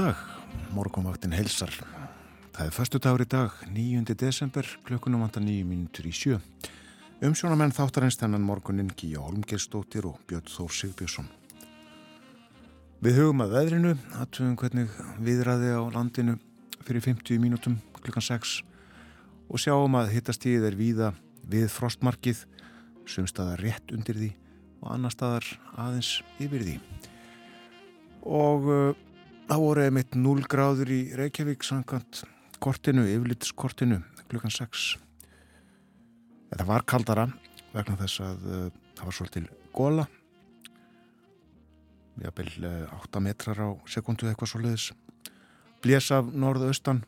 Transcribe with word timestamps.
Dag, 0.00 0.16
morgunvaktin 0.72 1.34
helsar. 1.36 1.74
Það 2.54 2.60
er 2.62 2.72
förstu 2.72 2.98
dagur 3.02 3.20
í 3.20 3.26
dag, 3.28 3.56
9. 3.68 4.14
desember, 4.16 4.64
klukkunum 4.86 5.20
vantar 5.20 5.42
9 5.44 5.66
minútur 5.68 6.06
í 6.08 6.12
sjö. 6.16 6.38
Umsjónamenn 7.20 7.74
þáttarins 7.76 8.16
þennan 8.16 8.46
morgunin 8.46 8.88
Gíja 8.96 9.20
Holmgerstóttir 9.20 10.06
og 10.08 10.22
Björn 10.30 10.48
Þór 10.48 10.72
Sigbjörnsson. 10.72 11.28
Við 13.04 13.20
hugum 13.20 13.44
að 13.44 13.52
veðrinu, 13.58 13.92
aðtöfum 14.22 14.54
hvernig 14.62 14.96
viðræði 15.26 15.74
á 15.76 15.82
landinu 15.98 16.38
fyrir 16.86 17.04
50 17.10 17.42
mínútum 17.44 17.76
klukkan 18.00 18.24
6 18.30 18.54
og 19.50 19.60
sjáum 19.60 20.00
að 20.00 20.14
hittastíð 20.14 20.64
er 20.70 20.80
víða 20.80 21.12
við 21.44 21.68
frostmarkið, 21.74 22.46
sumstaðar 23.04 23.66
rétt 23.66 23.92
undir 23.92 24.16
því 24.16 24.32
og 24.80 24.96
annar 24.96 25.12
staðar 25.12 25.52
aðeins 25.76 26.16
yfir 26.40 26.64
því. 26.70 26.80
Og 28.24 28.96
það 29.50 29.64
voru 29.64 29.82
einmitt 29.82 30.14
0 30.14 30.44
gráður 30.46 30.90
í 30.94 31.00
Reykjavík 31.18 31.64
samkvæmt 31.66 32.22
kortinu, 32.62 33.02
yfirlitskortinu 33.10 33.98
klukkan 34.30 34.52
6. 34.54 34.92
Það 36.54 36.66
var 36.68 36.86
kaldara 36.86 37.26
vegna 37.72 37.96
þess 37.98 38.22
að 38.22 38.46
uh, 38.46 38.62
það 38.94 39.08
var 39.08 39.16
svolítil 39.16 39.44
góla 39.74 40.06
jafnvel 42.20 42.68
uh, 42.68 42.94
8 43.00 43.24
metrar 43.26 43.58
á 43.58 43.68
sekundu 43.90 44.30
eitthvað 44.30 44.52
svoleiðis. 44.52 44.88
Blés 45.82 46.10
af 46.14 46.30
norðaustan. 46.30 47.02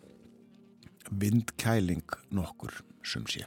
Vindkæling 1.13 2.07
nokkur 2.33 2.81
sem 3.07 3.27
sé. 3.31 3.45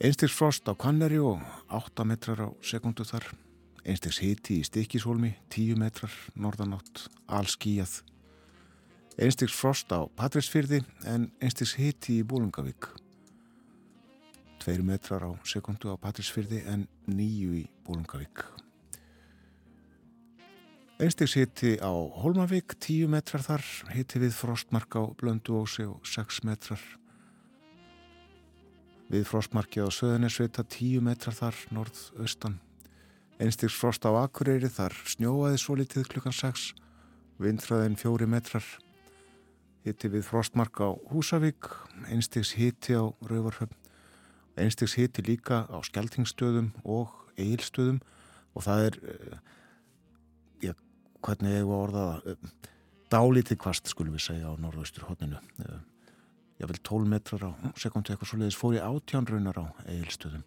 Einstiks 0.00 0.36
frost 0.36 0.68
á 0.68 0.72
Kanneri 0.78 1.18
og 1.20 1.42
8 1.74 2.08
metrar 2.08 2.40
á 2.40 2.48
sekundu 2.64 3.04
þar 3.08 3.34
einstiks 3.86 4.18
hiti 4.22 4.60
í 4.60 4.66
Stikishólmi 4.66 5.32
10 5.54 5.78
metrar 5.78 6.12
norðanátt 6.34 7.06
allskíjað 7.30 8.00
einstiks 9.16 9.54
frost 9.54 9.94
á 9.94 10.04
Patræsfyrði 10.18 10.82
en 11.06 11.30
einstiks 11.38 11.76
hiti 11.78 12.20
í 12.20 12.26
Bólungavík 12.26 12.90
2 14.66 14.82
metrar 14.82 15.22
á 15.22 15.30
sekundu 15.46 15.94
á 15.94 15.96
Patræsfyrði 16.02 16.64
en 16.66 16.88
9 17.06 17.62
í 17.62 17.64
Bólungavík 17.86 18.44
einstiks 20.98 21.36
hiti 21.38 21.76
á 21.78 21.92
Hólmavík 21.92 22.74
10 22.80 23.10
metrar 23.12 23.44
þar 23.44 23.64
hiti 23.94 24.20
við 24.22 24.34
frostmark 24.34 24.96
á 24.96 25.02
Blönduósi 25.20 25.84
og 25.84 26.06
6 26.08 26.40
metrar. 26.48 26.80
Við 29.12 29.26
frostmarki 29.28 29.84
á 29.84 29.92
Söðunisvita 29.92 30.64
10 30.64 31.04
metrar 31.04 31.36
þar 31.36 31.60
norðaustan 31.70 32.56
einstiks 33.42 33.76
frost 33.76 34.06
á 34.08 34.10
Akureyri 34.16 34.70
þar 34.72 34.94
snjóaði 35.08 35.60
svo 35.60 35.76
litið 35.76 36.08
klukkan 36.12 36.34
6 36.36 36.72
vindræðin 37.42 37.98
4 38.00 38.28
metrar. 38.32 38.64
Hiti 39.84 40.08
við 40.10 40.24
frostmark 40.26 40.80
á 40.80 40.96
Húsavík 41.12 41.68
einstiks 42.10 42.56
hiti 42.58 42.96
á 42.96 43.04
Rauvarhöfn 43.28 43.76
einstiks 44.56 44.96
hiti 44.96 45.22
líka 45.22 45.64
á 45.68 45.76
Skeltingstöðum 45.84 46.72
og 46.84 47.12
Egilstöðum 47.36 48.00
og 48.56 48.64
það 48.64 48.86
er 48.86 48.96
já, 50.64 50.72
hvernig 51.20 51.58
ég 51.58 51.68
var 51.68 51.84
orðað 51.84 52.38
dálítið 53.12 53.60
kvast 53.62 53.92
skulum 53.92 54.16
við 54.16 54.26
segja 54.30 54.50
á 54.50 54.54
norðaustur 54.58 55.06
hodninu 55.10 55.38
ég 56.56 56.70
vil 56.70 56.80
12 56.80 57.10
metrar 57.12 57.46
á 57.46 57.50
sekundu 57.76 58.14
eitthvað 58.14 58.32
svo 58.32 58.40
leiðis 58.40 58.58
fór 58.58 58.78
ég 58.78 58.86
átjánraunar 58.88 59.60
á 59.60 59.66
Egilstöðum 59.84 60.46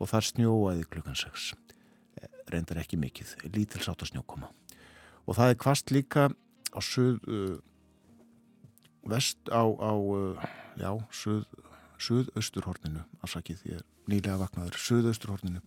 og 0.00 0.10
þar 0.10 0.30
snjóaði 0.32 0.88
klukkan 0.88 1.18
6 1.18 1.52
reyndar 2.52 2.80
ekki 2.82 2.98
mikið 3.00 3.34
lítilsátt 3.54 4.04
að 4.04 4.12
snjókoma. 4.12 4.50
Og 5.26 5.38
það 5.38 5.52
er 5.52 5.60
kvast 5.64 5.92
líka 5.94 6.28
á 6.72 6.78
söð 6.82 7.20
uh, 7.28 7.58
vest 9.08 9.38
á, 9.52 9.62
á 9.64 9.92
uh, 9.92 10.48
já, 10.78 10.90
söð 11.10 11.44
söðausturhorninu, 12.02 13.04
afsakið 13.22 13.60
því 13.60 13.76
er 13.76 13.82
nýlega 14.10 14.40
vaknaður, 14.40 14.78
söðausturhorninu 14.82 15.60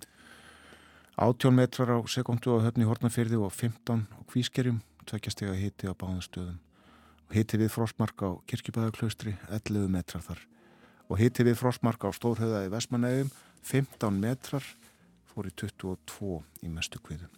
18 1.16 1.56
metrar 1.56 1.94
á 1.95 2.00
sekundu 2.12 2.57
á 2.59 2.66
höfni 2.66 2.84
Hortnafyrði 2.84 3.40
og 3.40 3.53
15 3.56 4.03
á 4.03 4.19
Kvískerjum, 4.28 4.81
tveggjastega 5.07 5.56
hiti 5.56 5.88
á 5.88 5.95
báðanstöðum 5.95 6.57
hiti 7.34 7.57
við 7.59 7.72
frostmark 7.74 8.22
á 8.22 8.29
Kirkjubæðaklaustri 8.50 9.35
11 9.50 9.90
metrar 9.91 10.24
þar. 10.25 10.41
Og 11.09 11.19
hiti 11.22 11.45
við 11.45 11.57
frostmark 11.59 12.06
á 12.06 12.09
Stórhauða 12.13 12.66
í 12.66 12.72
Vestmanægum 12.74 13.31
15 13.66 14.19
metrar 14.22 14.66
fór 15.35 15.51
í 15.51 15.53
22 15.59 16.41
í 16.63 16.72
mestu 16.72 17.03
kviðu 17.03 17.29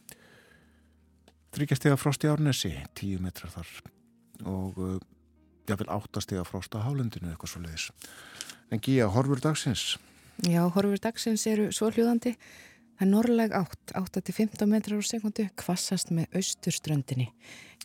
þryggjastega 1.58 1.98
frost 2.00 2.24
í 2.24 2.32
Árnesi 2.32 2.74
10 2.94 3.24
metrar 3.26 3.52
þar 3.52 3.76
og 4.46 4.78
uh, 4.78 4.98
jáfnvel 5.68 5.90
8 5.98 6.24
stega 6.24 6.46
frost 6.48 6.78
á 6.78 6.86
Hálundinu 6.86 7.34
eitthvað 7.34 7.56
svo 7.56 7.66
leiðis 7.66 7.90
En 8.68 8.82
Gíja, 8.84 9.08
horfur 9.08 9.40
dagsins? 9.40 9.96
Já, 10.44 10.66
horfur 10.68 11.00
dagsins 11.00 11.46
eru 11.48 11.70
svo 11.72 11.88
hljóðandi. 11.94 12.34
Það 12.98 13.06
er 13.06 13.10
norrleg 13.14 13.54
átt, 13.56 13.94
8-15 13.96 14.68
metrar 14.68 15.00
á 15.00 15.06
sekundu, 15.08 15.46
kvassast 15.56 16.12
með 16.12 16.36
austurströndinni. 16.36 17.30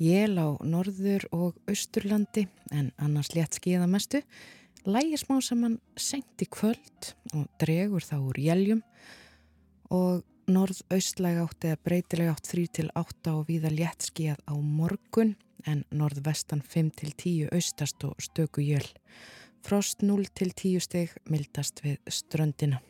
Jél 0.02 0.34
á 0.40 0.48
norður 0.66 1.28
og 1.36 1.60
austurlandi, 1.70 2.48
en 2.74 2.90
annars 2.98 3.30
létt 3.36 3.60
skíða 3.60 3.86
mestu. 3.86 4.24
Lægir 4.88 5.20
smá 5.22 5.36
saman 5.44 5.78
senkt 5.94 6.42
í 6.42 6.48
kvöld 6.50 7.12
og 7.36 7.46
dregur 7.62 8.02
þá 8.02 8.16
úr 8.18 8.40
jæljum 8.42 8.82
og 9.92 10.22
norð-austlæg 10.50 11.38
átt 11.42 11.66
eða 11.68 11.80
breytileg 11.86 12.30
átt 12.32 12.48
3-8 12.50 13.32
og 13.32 13.44
víða 13.48 13.70
létt 13.72 14.08
skíðað 14.08 14.40
á 14.48 14.54
morgun 14.56 15.34
en 15.68 15.84
norð-vestan 15.94 16.62
5-10 16.66 17.52
austast 17.54 18.02
og 18.06 18.16
stöku 18.22 18.64
jöl. 18.64 18.88
Frost 19.62 20.02
0 20.02 20.24
til 20.34 20.50
10 20.50 20.82
steg 20.82 21.12
mildast 21.30 21.84
við 21.84 22.00
ströndina. 22.10 22.80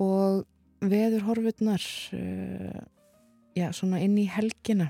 Og 0.00 0.42
veður 0.80 1.26
horfurnar, 1.28 1.84
uh, 2.16 2.80
já 3.54 3.68
svona 3.76 4.00
inn 4.02 4.16
í 4.18 4.26
helgina, 4.26 4.88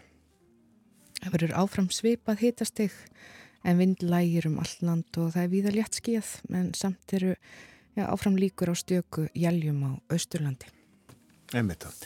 það 1.20 1.34
verður 1.34 1.56
áfram 1.60 1.90
svipað 1.92 2.46
hitasteg 2.46 2.94
en 3.66 3.80
vind 3.80 4.00
lægir 4.00 4.46
um 4.48 4.60
all 4.62 4.76
land 4.86 5.18
og 5.20 5.34
það 5.34 5.42
er 5.42 5.52
víða 5.52 5.74
létt 5.74 5.98
skíð 5.98 6.30
en 6.54 6.70
samt 6.78 7.12
eru 7.18 7.34
já, 7.96 8.04
áfram 8.06 8.38
líkur 8.38 8.72
á 8.72 8.74
stjöku 8.74 9.28
jæljum 9.34 9.80
á 9.86 9.90
Östurlandi. 10.12 10.70
Einmitt 11.54 11.86
það. 11.86 12.02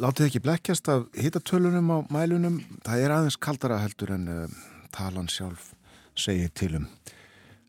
Látið 0.00 0.26
ekki 0.26 0.42
blekkjast 0.44 0.88
af 0.88 1.06
hitatölunum 1.18 1.90
á 1.92 1.98
mælunum, 2.12 2.60
það 2.86 3.04
er 3.04 3.14
aðeins 3.14 3.36
kaldara 3.36 3.80
heldur 3.82 4.14
en 4.14 4.28
uh, 4.30 4.58
talan 4.94 5.28
sjálf 5.28 5.72
segir 6.16 6.52
til 6.54 6.76
um. 6.78 6.86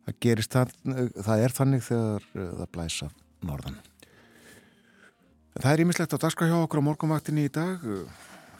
Það 0.06 0.20
gerist 0.24 0.56
það, 0.56 0.76
það 1.26 1.46
er 1.46 1.56
þannig 1.56 1.84
þegar 1.86 2.28
það 2.36 2.70
blæsa 2.74 3.10
norðan. 3.46 3.80
Það 5.60 5.72
er 5.74 5.84
ímislegt 5.84 6.14
að 6.16 6.24
dagskra 6.24 6.48
hjá 6.50 6.58
okkur 6.62 6.82
á 6.82 6.88
morgunvaktinni 6.88 7.46
í 7.50 7.52
dag. 7.54 7.84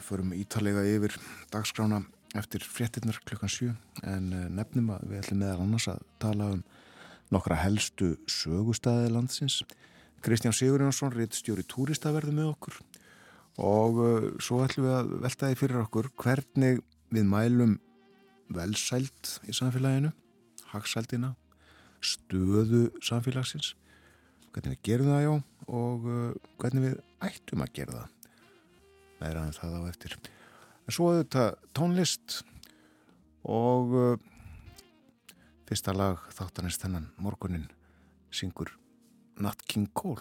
Förum 0.04 0.34
ítalega 0.36 0.84
yfir 0.86 1.16
dagskrána 1.52 2.02
eftir 2.38 2.64
fréttinnar 2.64 3.18
klukkan 3.24 3.50
7 3.52 3.72
en 4.08 4.28
nefnum 4.56 4.92
að 4.94 5.08
við 5.10 5.20
ætlum 5.22 5.42
meðal 5.42 5.64
annars 5.64 5.88
að 5.92 6.04
tala 6.22 6.48
um 6.56 6.62
nokkra 7.32 7.58
helstu 7.62 8.14
sögustæði 8.30 9.12
landsins. 9.12 9.62
Kristján 10.22 10.54
Sigurjónsson, 10.54 11.14
rittstjóri 11.16 11.64
túristaverðu 11.66 12.34
með 12.36 12.52
okkur 12.52 12.80
og 13.62 13.98
svo 14.40 14.62
ætlum 14.64 14.86
við 14.86 14.94
að 14.96 15.10
veltaði 15.26 15.56
fyrir 15.60 15.80
okkur 15.82 16.06
hvernig 16.22 16.78
við 17.12 17.26
mælum 17.28 17.74
velsælt 18.52 19.38
í 19.48 19.54
samfélaginu, 19.56 20.12
hagsældina, 20.72 21.34
stöðu 22.02 22.86
samfélagsins, 23.04 23.74
hvernig 24.52 24.76
við 24.76 24.84
gerum 24.88 25.10
það 25.12 25.24
já 25.26 25.32
og 25.72 26.08
uh, 26.08 26.30
hvernig 26.60 26.88
við 26.88 26.96
ættum 27.28 27.64
að 27.64 27.74
gera 27.76 27.98
það. 27.98 28.30
Það 29.18 29.28
er 29.28 29.40
aðeins 29.40 29.60
það 29.60 29.76
á 29.78 29.82
eftir. 29.92 30.16
En 30.82 30.96
svo 30.96 31.10
þetta 31.20 31.44
tónlist 31.78 32.38
og 33.46 33.94
uh, 33.94 34.31
fyrsta 35.72 35.92
lag 35.96 36.18
þáttanist 36.36 36.82
þennan 36.84 37.06
morgunin 37.16 37.62
syngur 38.28 38.68
Nat 39.40 39.62
King 39.64 39.86
Cole. 39.96 40.20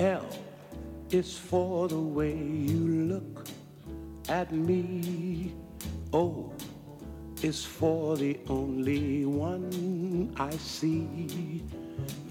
L 0.00 0.24
is 1.12 1.36
for 1.36 1.84
the 1.92 2.00
way 2.00 2.32
you 2.32 3.12
look 3.12 3.44
at 4.32 4.48
me. 4.56 5.52
O 6.14 6.48
is 7.42 7.60
for 7.60 8.16
the 8.16 8.40
only 8.48 9.26
one 9.26 10.32
I 10.40 10.56
see. 10.56 11.60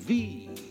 V 0.09 0.70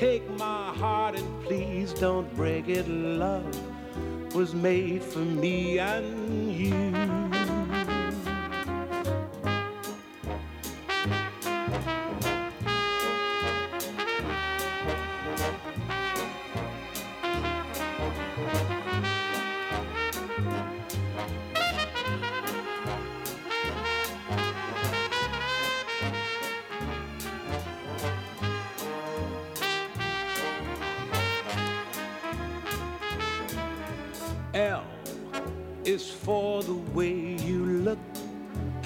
Take 0.00 0.26
my 0.38 0.72
heart 0.72 1.14
and 1.14 1.44
please 1.44 1.92
don't 1.92 2.34
break 2.34 2.68
it. 2.68 2.88
Love 2.88 3.44
was 4.34 4.54
made 4.54 5.02
for 5.02 5.18
me 5.18 5.78
and 5.78 6.50
you. 6.50 6.99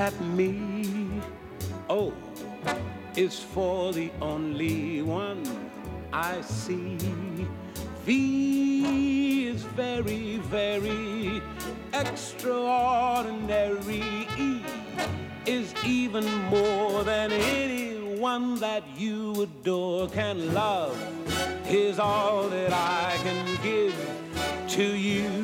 At 0.05 0.21
me. 0.21 0.93
Oh, 1.89 2.13
o 2.67 2.77
is 3.17 3.39
for 3.39 3.93
the 3.93 4.11
only 4.21 5.03
one 5.03 5.43
I 6.13 6.41
see. 6.43 6.99
V 8.05 9.49
is 9.49 9.63
very, 9.63 10.39
very 10.39 11.41
extraordinary. 11.93 14.27
E 14.39 14.61
is 15.47 15.75
even 15.85 16.25
more 16.57 17.05
than 17.05 17.31
anyone 17.33 18.57
that 18.57 18.83
you 18.97 19.43
adore 19.43 20.09
can 20.09 20.53
love. 20.53 20.97
Is 21.67 21.99
all 21.99 22.49
that 22.49 22.73
I 22.73 23.17
can 23.23 23.47
give 23.63 23.95
to 24.77 24.85
you. 24.85 25.44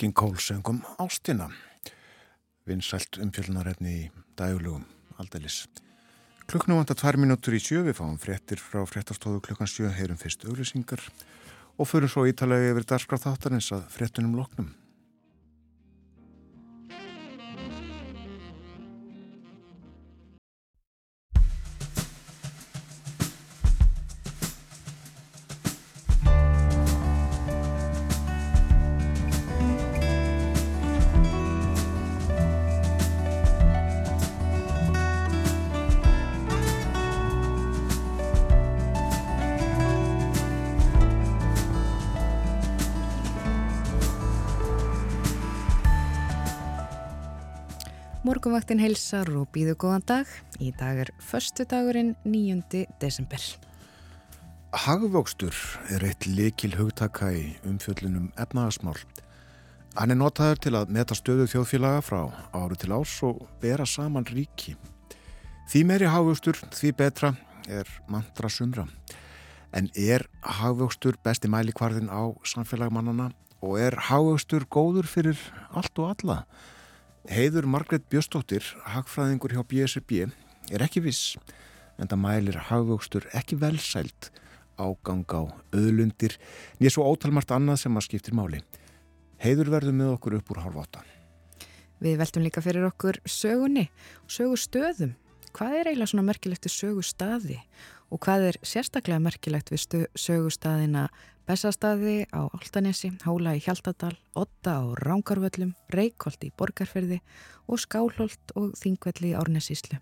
King 0.00 0.14
Cole 0.16 0.40
söngum 0.40 0.78
Ástina 0.96 1.50
vinsælt 2.64 3.18
umfjöldunarefni 3.20 3.90
í 3.92 4.06
daglugum 4.38 4.86
aldeilis. 5.20 5.66
Klukknum 6.48 6.80
vantar 6.80 6.96
tvær 6.96 7.18
mínútur 7.20 7.52
í 7.52 7.60
sjö, 7.60 7.82
við 7.84 7.98
fáum 7.98 8.16
fréttir 8.16 8.62
frá 8.64 8.80
fréttastóðu 8.88 9.42
klukkan 9.44 9.68
sjö, 9.68 9.90
heyrum 9.92 10.16
fyrst 10.16 10.46
auglýsingar 10.48 11.04
og 11.76 11.90
förum 11.90 12.08
svo 12.08 12.24
ítalega 12.30 12.72
yfir 12.72 12.88
darskráð 12.94 13.26
þáttarins 13.26 13.68
að 13.76 13.84
fréttunum 13.92 14.38
loknum. 14.40 14.72
Morgunvaktin 48.40 48.78
heilsar 48.80 49.28
og 49.36 49.50
býðu 49.52 49.74
góðan 49.76 50.04
dag. 50.08 50.28
Í 50.64 50.70
dag 50.72 50.96
er 51.02 51.10
förstu 51.20 51.66
dagurinn 51.68 52.14
9. 52.24 52.86
desember. 52.96 53.42
Hagvókstur 54.72 55.52
er 55.92 56.06
eitt 56.08 56.24
likil 56.24 56.72
hugtaka 56.78 57.28
í 57.36 57.42
umfjöllunum 57.68 58.30
efnagasmál. 58.40 58.96
Hann 59.92 60.16
er 60.16 60.20
notaður 60.22 60.62
til 60.64 60.72
að 60.80 60.94
meta 60.96 61.18
stöðu 61.20 61.50
þjóðfélaga 61.52 62.00
frá 62.00 62.22
áru 62.56 62.80
til 62.80 62.96
ás 62.96 63.18
og 63.28 63.44
bera 63.60 63.84
saman 63.84 64.24
ríki. 64.24 64.72
Því 65.68 65.84
meiri 65.92 66.08
hagvókstur, 66.08 66.64
því 66.72 66.96
betra 66.96 67.34
er 67.68 67.92
mantra 68.08 68.48
sumra. 68.48 68.88
En 69.76 69.92
er 69.92 70.24
hagvókstur 70.40 71.20
besti 71.20 71.52
mælikvarðin 71.52 72.08
á 72.08 72.32
samfélagmannana 72.40 73.34
og 73.60 73.76
er 73.84 74.00
hagvókstur 74.08 74.64
góður 74.64 75.04
fyrir 75.04 75.48
allt 75.76 75.92
og 76.00 76.14
alla? 76.16 76.44
Heiður 77.28 77.66
Margret 77.68 78.06
Bjöstóttir, 78.08 78.64
hagfræðingur 78.88 79.52
hjá 79.52 79.60
BSB, 79.68 80.22
er 80.72 80.80
ekki 80.80 81.02
viss 81.04 81.34
en 82.00 82.08
það 82.08 82.20
mælir 82.22 82.56
hagvöxtur 82.70 83.26
ekki 83.36 83.58
velsælt 83.60 84.30
ágang 84.80 85.28
á 85.28 85.44
öðlundir 85.76 86.38
nýja 86.80 86.94
svo 86.94 87.04
ótalmart 87.04 87.52
annað 87.52 87.82
sem 87.82 88.00
að 88.00 88.06
skiptir 88.06 88.36
máli. 88.38 88.62
Heiður 89.36 89.68
verður 89.76 89.98
með 89.98 90.14
okkur 90.14 90.38
upp 90.38 90.54
úr 90.54 90.62
hálf 90.64 90.80
átta. 90.80 91.04
Við 92.00 92.16
veltum 92.22 92.46
líka 92.46 92.64
fyrir 92.64 92.88
okkur 92.88 93.20
sögunni 93.28 93.90
og 94.24 94.32
sögustöðum. 94.32 95.12
Hvað 95.52 95.76
er 95.76 95.90
eiginlega 95.90 96.12
svona 96.14 96.28
merkilegt 96.30 96.64
við 96.64 96.76
sögustaði 96.78 97.58
og 98.08 98.24
hvað 98.24 98.46
er 98.48 98.60
sérstaklega 98.64 99.20
merkilegt 99.20 99.74
við 99.74 100.08
sögustaðina 100.16 101.10
Bessastaði 101.50 102.28
á 102.30 102.46
Altanesi, 102.46 103.08
Hála 103.24 103.56
í 103.58 103.60
Hjaltadal, 103.64 104.12
Otta 104.38 104.76
á 104.78 104.86
Rángarvöllum, 105.02 105.72
Reykjolt 105.90 106.44
í 106.46 106.52
Borgarferði 106.54 107.16
og 107.66 107.80
Skálholt 107.82 108.52
og 108.54 108.76
Þingvelli 108.78 109.32
í 109.32 109.34
Árnesíslu. 109.34 109.98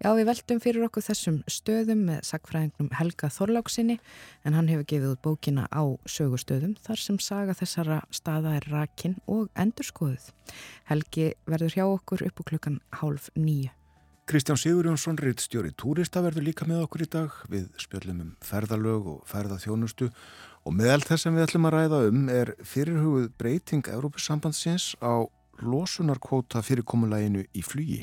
Já, 0.00 0.08
við 0.16 0.30
veldum 0.30 0.62
fyrir 0.64 0.86
okkur 0.86 1.04
þessum 1.04 1.42
stöðum 1.52 2.06
með 2.08 2.22
sagfræðingnum 2.30 2.88
Helga 2.96 3.28
Þorláksinni 3.28 3.98
en 4.48 4.56
hann 4.56 4.70
hefur 4.72 4.86
gefið 4.88 5.10
út 5.10 5.22
bókina 5.26 5.66
á 5.68 5.84
sögustöðum 6.08 6.72
þar 6.80 7.02
sem 7.02 7.18
saga 7.20 7.58
þessara 7.58 8.00
staða 8.08 8.54
er 8.56 8.68
rakin 8.72 9.18
og 9.28 9.50
endurskoðuð. 9.60 10.30
Helgi 10.88 11.34
verður 11.44 11.76
hjá 11.76 11.84
okkur 11.90 12.24
upp 12.30 12.40
á 12.40 12.42
klukkan 12.54 12.80
hálf 13.02 13.28
nýju. 13.36 13.68
Kristján 14.30 14.58
Sigurjónsson, 14.62 15.16
rittstjóri 15.18 15.72
Túrista 15.74 16.20
verður 16.22 16.44
líka 16.46 16.62
með 16.62 16.84
okkur 16.84 17.02
í 17.02 17.06
dag 17.10 17.38
við 17.50 17.64
spjöllum 17.82 18.20
um 18.22 18.28
ferðalög 18.46 19.08
og 19.10 19.24
ferðaþjónustu 19.26 20.06
Og 20.68 20.74
meðal 20.76 21.00
þess 21.00 21.24
sem 21.24 21.36
við 21.36 21.46
ætlum 21.46 21.68
að 21.70 21.76
ræða 21.76 22.00
um 22.10 22.24
er 22.32 22.52
fyrirhugð 22.68 23.30
breyting 23.40 23.86
Európusambandsins 23.88 24.92
á 25.00 25.24
losunarkvóta 25.64 26.62
fyrirkomulæginu 26.64 27.46
í 27.56 27.64
flugi. 27.64 28.02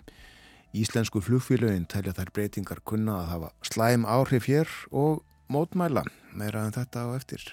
Íslensku 0.77 1.21
flugfélögin 1.23 1.87
tælja 1.89 2.15
þær 2.17 2.33
breytingar 2.33 2.83
kunna 2.85 3.21
að 3.21 3.31
hafa 3.31 3.53
slæm 3.69 4.05
áhrif 4.09 4.49
hér 4.49 4.73
og 4.91 5.23
mótmæla 5.53 6.03
meira 6.37 6.65
en 6.65 6.75
þetta 6.75 7.05
á 7.05 7.07
eftir. 7.15 7.45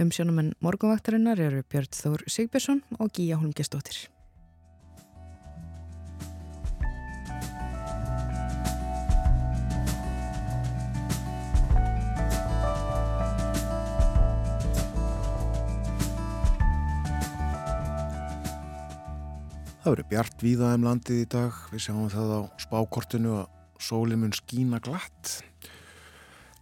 Umsjónumenn 0.00 0.54
morgunvaktarinnar 0.62 1.40
eru 1.40 1.64
Björn 1.66 1.94
Þór 1.94 2.26
Sigbjörnsson 2.26 2.82
og 2.98 3.14
Gíja 3.16 3.40
Holmgjastóttir. 3.40 4.08
Það 19.80 19.94
verður 19.94 20.08
bjart 20.10 20.42
víða 20.44 20.70
um 20.76 20.82
landið 20.84 21.20
í 21.22 21.26
dag. 21.32 21.60
Við 21.72 21.80
sjáum 21.86 22.08
það 22.12 22.32
á 22.36 22.40
spákortinu 22.60 23.30
að 23.38 23.46
sólinn 23.80 24.20
mun 24.20 24.34
skína 24.36 24.80
glatt. 24.84 25.38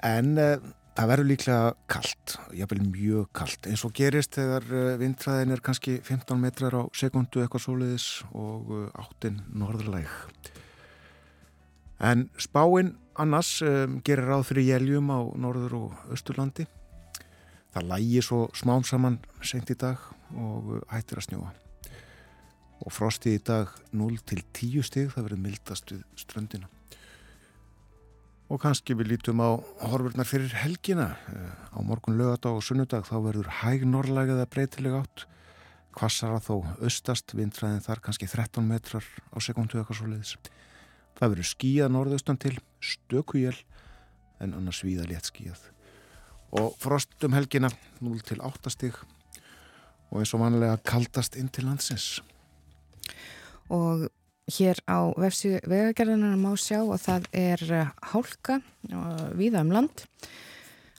En 0.07 0.39
eh, 0.39 0.63
það 0.95 1.11
verður 1.11 1.29
líklega 1.33 1.73
kallt, 1.91 2.37
jáfnveil 2.55 2.87
mjög 2.93 3.27
kallt, 3.35 3.67
eins 3.67 3.83
og 3.87 3.97
gerist 3.99 4.39
þegar 4.39 4.71
uh, 4.71 4.95
vindræðin 5.03 5.57
er 5.57 5.65
kannski 5.67 5.97
15 6.07 6.39
metrar 6.43 6.79
á 6.79 6.83
sekundu 6.95 7.43
eitthvað 7.43 7.67
soliðis 7.67 8.09
og 8.31 8.73
uh, 8.75 8.87
áttin 9.03 9.43
norðurlæg. 9.51 10.11
En 11.99 12.29
spáinn 12.39 12.97
annars 13.19 13.57
um, 13.67 14.01
gerir 14.07 14.31
ráð 14.31 14.49
fyrir 14.53 14.73
jæljum 14.77 15.11
á 15.11 15.19
norður 15.35 15.81
og 15.83 16.11
austurlandi. 16.15 16.71
Það 17.75 17.95
lægi 17.97 18.27
svo 18.31 18.45
smám 18.55 18.87
saman 18.87 19.19
sent 19.43 19.75
í 19.75 19.79
dag 19.79 20.03
og 20.35 20.79
hættir 20.91 21.19
að 21.19 21.33
snjóa. 21.33 21.59
Og 22.85 22.95
frostið 22.95 23.39
í 23.39 23.45
dag 23.49 23.73
0 23.97 24.19
til 24.29 24.43
10 24.55 24.85
stig, 24.87 25.09
það 25.15 25.27
verður 25.27 25.45
mildast 25.47 25.93
við 25.93 26.05
ströndina. 26.21 26.69
Og 28.49 28.61
kannski 28.63 28.95
við 28.97 29.11
lítum 29.13 29.43
á 29.45 29.61
horfurnar 29.91 30.29
fyrir 30.29 30.55
helgina. 30.57 31.11
Eh, 31.29 31.51
á 31.75 31.79
morgun 31.85 32.17
lögadag 32.17 32.57
og 32.57 32.65
sunnudag 32.65 33.05
þá 33.05 33.17
verður 33.27 33.51
hæg 33.61 33.85
norrlægið 33.85 34.41
að 34.41 34.53
breytilega 34.55 35.03
átt. 35.03 35.27
Kvassara 35.99 36.39
þó 36.41 36.63
austast, 36.79 37.35
vindræðin 37.35 37.85
þar 37.85 38.01
kannski 38.01 38.29
13 38.31 38.65
metrar 38.65 39.05
á 39.05 39.37
sekundu 39.43 39.81
eitthvað 39.81 39.99
svo 40.01 40.09
leiðis. 40.09 40.37
Það 41.19 41.35
verður 41.35 41.51
skíjað 41.51 41.93
norðaustan 41.93 42.39
til, 42.41 42.55
stöku 42.81 43.43
jél, 43.43 43.59
en 44.39 44.55
annars 44.55 44.85
víða 44.87 45.09
létt 45.11 45.29
skíjað. 45.29 45.61
Og 46.57 46.73
frost 46.81 47.13
um 47.27 47.35
helgina 47.37 47.69
0 48.01 48.21
til 48.25 48.41
8 48.41 48.73
stig 48.73 48.97
og 50.09 50.23
eins 50.23 50.33
og 50.33 50.41
vanlega 50.41 50.79
kaldast 50.89 51.37
inn 51.37 51.51
til 51.53 51.67
landsins. 51.69 52.23
Og 53.75 54.09
Hér 54.49 54.79
á 54.89 55.13
vefsíðu 55.21 55.61
vegagerðanar 55.69 56.39
má 56.41 56.55
sjá 56.57 56.81
að 56.81 57.03
það 57.03 57.27
er 57.37 57.63
eh, 57.69 57.89
hálka 58.15 58.55
eh, 58.89 59.27
viða 59.37 59.61
um 59.61 59.73
land. 59.75 60.05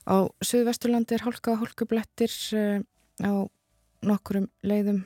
Á 0.05 0.29
Suðvesturlandi 0.45 1.17
er 1.17 1.23
hálka 1.25 1.55
og 1.55 1.63
hálkublettir 1.63 2.35
eh, 2.53 2.83
á 3.25 3.49
nokkurum 4.05 4.45
leiðum. 4.63 5.01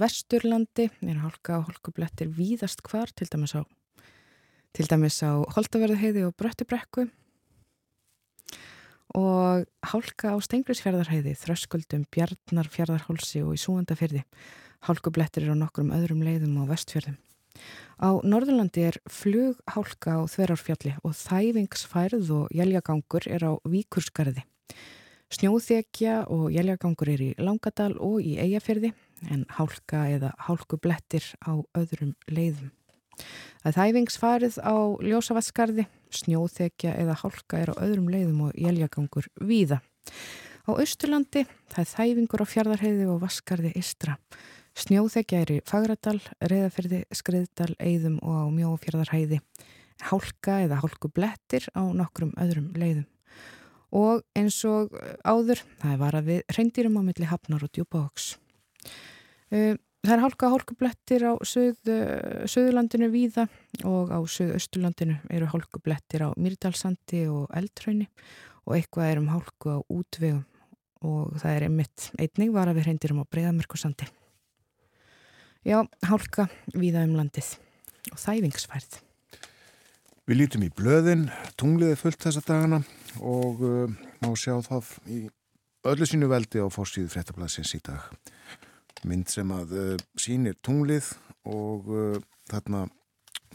Vesturlandi 0.00 0.86
er 1.02 1.18
hálka 1.20 1.58
og 1.58 1.66
hálkublettir 1.66 2.30
víðast 2.32 2.80
hvar, 2.86 3.10
til 3.12 3.26
dæmis 3.28 3.52
á, 3.58 3.66
til 4.72 4.86
dæmis 4.88 5.18
á 5.26 5.42
Holtaverðaheiði 5.58 6.24
og 6.24 6.32
Bröttibrekku. 6.38 7.10
Og 9.18 9.66
hálka 9.90 10.32
á 10.32 10.36
Stengrisfjörðarheiði, 10.46 11.34
Þröskuldum, 11.42 12.06
Bjarnarfjörðarhólsi 12.14 13.42
og 13.44 13.58
í 13.58 13.60
Súandafjörði. 13.60 14.24
Hálkublettir 14.86 15.44
er 15.44 15.52
á 15.52 15.60
nokkurum 15.60 15.92
öðrum 15.92 16.22
leiðum 16.24 16.62
á 16.62 16.64
vestfjörðum. 16.70 17.18
Á 18.00 18.10
Norðurlandi 18.24 18.86
er 18.88 18.96
flughálka 19.12 20.16
á 20.16 20.20
Þverárfjalli 20.24 20.94
og 21.04 21.12
þæfingsfærð 21.18 22.30
og 22.32 22.54
jæljagangur 22.56 23.26
er 23.28 23.44
á 23.44 23.52
Víkurskarði. 23.68 24.46
Snjóþekja 25.30 26.24
og 26.32 26.48
jæljagangur 26.50 27.12
er 27.12 27.22
í 27.22 27.30
Langadal 27.38 27.92
og 28.00 28.24
í 28.24 28.34
Eyjafjörði 28.40 28.94
en 29.30 29.44
hálka 29.52 30.06
eða 30.10 30.32
hálkublettir 30.46 31.26
á 31.44 31.60
öðrum 31.76 32.16
leiðum. 32.26 32.72
Það 33.60 33.76
þæfingsfærð 33.76 34.56
á 34.64 34.74
Ljósavatskarði, 35.04 35.84
snjóþekja 36.08 36.94
eða 36.96 37.18
hálka 37.20 37.60
er 37.60 37.74
á 37.76 37.84
öðrum 37.84 38.08
leiðum 38.08 38.46
og 38.48 38.56
jæljagangur 38.56 39.28
víða. 39.36 39.82
Á 40.64 40.70
Östurlandi 40.72 41.44
það 41.68 41.92
þæfingur 41.92 42.42
á 42.42 42.46
fjardarheiði 42.48 43.06
og 43.12 43.20
Vaskarði 43.22 43.74
Istra. 43.76 44.16
Snjóþekja 44.78 45.40
er 45.42 45.52
í 45.56 45.58
Fagradal, 45.66 46.18
Reyðaferði, 46.38 47.02
Skriðdal, 47.14 47.72
Eidum 47.82 48.18
og 48.22 48.36
á 48.38 48.46
Mjófjörðarhæði. 48.54 49.40
Hálka 50.06 50.60
eða 50.64 50.78
hálku 50.80 51.10
blettir 51.12 51.66
á 51.74 51.82
nokkrum 51.90 52.32
öðrum 52.40 52.70
leiðum. 52.78 53.06
Og 53.90 54.22
eins 54.38 54.60
og 54.70 54.94
áður, 55.26 55.64
það 55.82 55.92
er 55.92 56.00
varað 56.00 56.28
við 56.30 56.56
reyndýrum 56.56 56.98
á 56.98 57.02
milli 57.02 57.26
Hafnar 57.26 57.66
og 57.66 57.72
Djúbáks. 57.74 58.36
Uh, 59.50 59.74
það 60.06 60.14
er 60.14 60.22
hálka 60.24 60.52
hálku 60.52 60.76
blettir 60.78 61.26
á 61.26 61.32
söð, 61.42 61.90
söðurlandinu 62.48 63.10
Víða 63.12 63.48
og 63.84 64.14
á 64.14 64.18
söðausturlandinu 64.22 65.18
eru 65.28 65.50
hálku 65.50 65.82
blettir 65.82 66.24
á 66.24 66.28
Myrdalsandi 66.38 67.26
og 67.28 67.50
Eldröyni 67.58 68.06
og 68.64 68.78
eitthvað 68.78 69.10
er 69.10 69.20
um 69.20 69.28
hálku 69.34 69.74
á 69.74 69.78
útvegum 69.90 70.46
og 71.04 71.36
það 71.40 71.56
er 71.56 71.68
einmitt 71.68 72.08
einnig 72.20 72.54
varað 72.54 72.80
við 72.80 72.90
reyndýrum 72.90 73.22
á 73.24 73.30
Breiðamerkusandi. 73.32 74.08
Já, 75.60 75.82
hálka 76.08 76.46
víða 76.72 77.02
um 77.04 77.18
landið 77.18 77.50
og 78.14 78.20
þæfingsfærð. 78.22 78.94
Við 80.24 80.38
lítum 80.38 80.62
í 80.64 80.70
blöðin, 80.72 81.26
tungliði 81.60 81.98
fullt 82.00 82.24
þessa 82.24 82.40
dagana 82.46 82.78
og 83.20 83.60
uh, 83.60 83.92
má 84.24 84.30
sjá 84.40 84.54
það 84.64 84.88
í 85.12 85.18
öllu 85.90 86.08
sínu 86.08 86.30
veldi 86.32 86.62
á 86.64 86.68
fórsíðu 86.72 87.10
frettablasins 87.12 87.74
í 87.76 87.82
dag. 87.84 88.06
Mynd 89.04 89.28
sem 89.28 89.52
að 89.52 89.74
uh, 89.76 89.90
sínir 90.16 90.56
tunglið 90.64 91.10
og 91.44 91.92
uh, 91.92 92.16
þarna 92.48 92.86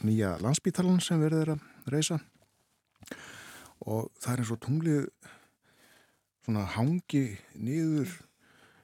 nýja 0.05 0.35
landsbítalan 0.45 1.01
sem 1.01 1.25
verður 1.25 1.55
að 1.55 1.89
reysa 1.89 2.19
og 3.81 4.11
það 4.21 4.31
er 4.35 4.43
eins 4.43 4.53
og 4.53 4.61
tunglið 4.61 5.09
svona 6.45 6.69
hangi 6.75 7.25
niður 7.57 8.13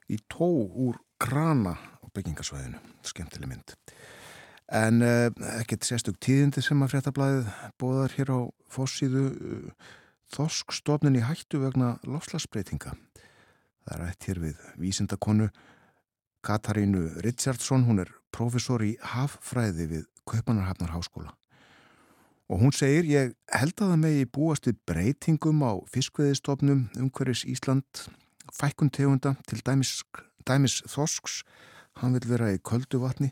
í 0.10 0.18
tó 0.26 0.50
úr 0.50 0.98
krana 1.22 1.78
byggingasvæðinu, 2.16 2.80
skemmtileg 3.08 3.52
mynd. 3.52 3.76
En 4.72 5.04
uh, 5.04 5.28
ekkert 5.60 5.88
sérstug 5.88 6.20
tíðindi 6.24 6.64
sem 6.64 6.80
að 6.84 6.94
fréttablaðið 6.94 7.50
bóðar 7.82 8.16
hér 8.16 8.32
á 8.32 8.40
fóssíðu 8.72 9.26
uh, 9.32 9.90
þoskstofnin 10.32 11.20
í 11.20 11.26
hættu 11.28 11.60
vegna 11.64 11.98
lofslagsbreytinga. 12.08 12.96
Það 13.82 13.94
er 13.98 14.08
ætt 14.08 14.30
hér 14.30 14.42
við 14.46 14.66
vísindakonu 14.80 15.50
Katarínu 16.46 17.04
Richardson, 17.22 17.86
hún 17.86 18.02
er 18.04 18.10
profesor 18.34 18.82
í 18.86 18.96
haffræði 19.14 19.88
við 19.92 20.08
Kaupanarhafnar 20.30 20.96
háskóla. 20.96 21.36
Og 22.52 22.60
hún 22.64 22.74
segir, 22.76 23.06
ég 23.08 23.36
held 23.56 23.78
að 23.78 23.94
það 23.94 24.02
megi 24.02 24.28
búast 24.28 24.68
við 24.68 24.80
breytingum 24.90 25.62
á 25.64 25.80
fiskveðistofnum 25.92 26.88
umhverjus 27.00 27.46
Ísland, 27.48 28.08
fækkun 28.52 28.92
tegunda 28.92 29.36
til 29.48 29.62
dæmis, 29.64 30.02
dæmis 30.48 30.82
þosks 30.90 31.42
hann 32.02 32.16
vil 32.16 32.28
vera 32.30 32.52
í 32.54 32.62
köldu 32.64 33.02
vatni 33.04 33.32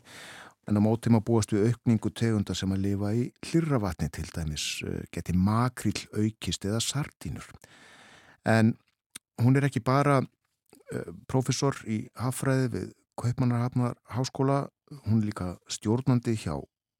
en 0.68 0.78
á 0.78 0.80
mótum 0.84 1.16
að 1.18 1.26
búast 1.26 1.54
við 1.54 1.70
aukningu 1.70 2.12
tegunda 2.14 2.54
sem 2.54 2.72
að 2.74 2.84
lifa 2.84 3.12
í 3.16 3.24
hlirra 3.48 3.80
vatni 3.82 4.10
til 4.12 4.26
dæmis 4.34 4.66
eh, 4.86 5.02
geti 5.14 5.34
makrill 5.34 6.04
aukist 6.14 6.66
eða 6.68 6.82
sardínur. 6.84 7.48
En 8.46 8.76
hún 9.42 9.56
er 9.56 9.66
ekki 9.68 9.82
bara 9.84 10.20
uh, 10.20 11.10
profesor 11.28 11.76
í 11.88 12.02
haffræði 12.20 12.68
við 12.74 12.88
Kaupmannarhafnar 13.20 13.98
háskóla, 14.14 14.70
hún 15.04 15.20
er 15.20 15.28
líka 15.28 15.48
stjórnandi 15.68 16.38
hjá 16.40 16.54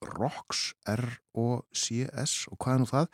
ROCS, 0.04 0.74
R-O-C-S 0.88 2.50
og 2.50 2.58
hvað 2.60 2.74
er 2.74 2.82
nú 2.82 2.88
það? 2.90 3.06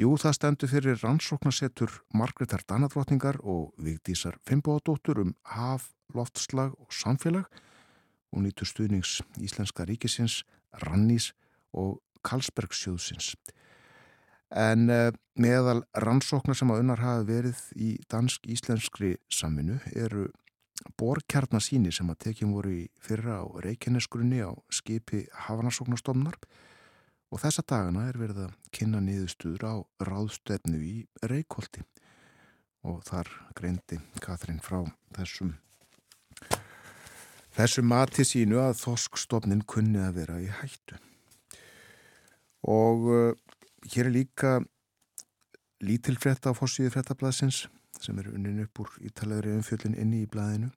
Jú, 0.00 0.14
það 0.16 0.32
stendur 0.32 0.70
fyrir 0.70 1.00
rannsóknarsetur 1.02 1.92
Margreðar 2.16 2.62
Danadrottningar 2.64 3.36
og 3.44 3.74
Vigdísar 3.76 4.38
Fimboðadóttur 4.48 5.18
um 5.20 5.34
haf, 5.44 5.90
loftslag 6.16 6.72
og 6.80 6.94
samfélag 6.94 7.44
og 8.32 8.40
nýtur 8.46 8.70
stuðnings 8.70 9.18
Íslenska 9.36 9.84
ríkisins, 9.84 10.38
Rannís 10.86 11.34
og 11.76 11.98
Karlsbergsjóðsins. 12.24 13.34
En 14.56 14.88
uh, 14.88 15.10
meðal 15.36 15.84
rannsóknar 15.92 16.56
sem 16.56 16.72
að 16.72 16.80
unnar 16.86 17.04
hafa 17.04 17.28
verið 17.28 17.60
í 17.76 17.90
dansk-íslenskri 18.08 19.18
saminu 19.28 19.82
eru 19.92 20.30
borkjarnasíni 20.96 21.92
sem 21.92 22.08
að 22.08 22.22
tekjum 22.24 22.56
voru 22.56 22.72
í 22.78 22.82
fyrra 23.04 23.42
á 23.44 23.52
Reykjanesgrunni 23.68 24.40
á 24.48 24.56
skipi 24.72 25.26
Hafanarsóknarstofnar 25.44 26.40
og 26.40 26.69
þessa 27.38 27.62
dagana 27.62 28.08
er 28.10 28.18
verið 28.18 28.40
að 28.48 28.58
kynna 28.74 28.98
niðurstuður 29.04 29.66
á 29.70 29.74
ráðstefnu 30.02 30.82
í 30.82 30.96
Reykjóldi 31.22 31.86
og 32.90 33.04
þar 33.06 33.30
greindi 33.54 34.00
Katrín 34.24 34.58
frá 34.64 34.82
þessum 35.14 35.54
þessu 37.54 37.84
mati 37.86 38.24
sínu 38.26 38.60
að 38.62 38.78
þoskstofnin 38.80 39.64
kunni 39.68 40.00
að 40.02 40.20
vera 40.20 40.38
í 40.40 40.48
hættu. 40.60 40.98
Og 42.70 43.08
uh, 43.10 43.32
hér 43.90 44.08
er 44.08 44.14
líka 44.14 44.58
lítilfretta 45.84 46.52
á 46.52 46.56
fórsíðu 46.56 46.92
frettablasins 46.94 47.66
sem 48.00 48.18
er 48.20 48.30
unnin 48.32 48.62
upp 48.64 48.82
úr 48.82 48.92
ítalegri 49.04 49.54
umfjöldin 49.56 49.96
inni 49.98 50.24
í 50.24 50.30
blæðinu. 50.30 50.70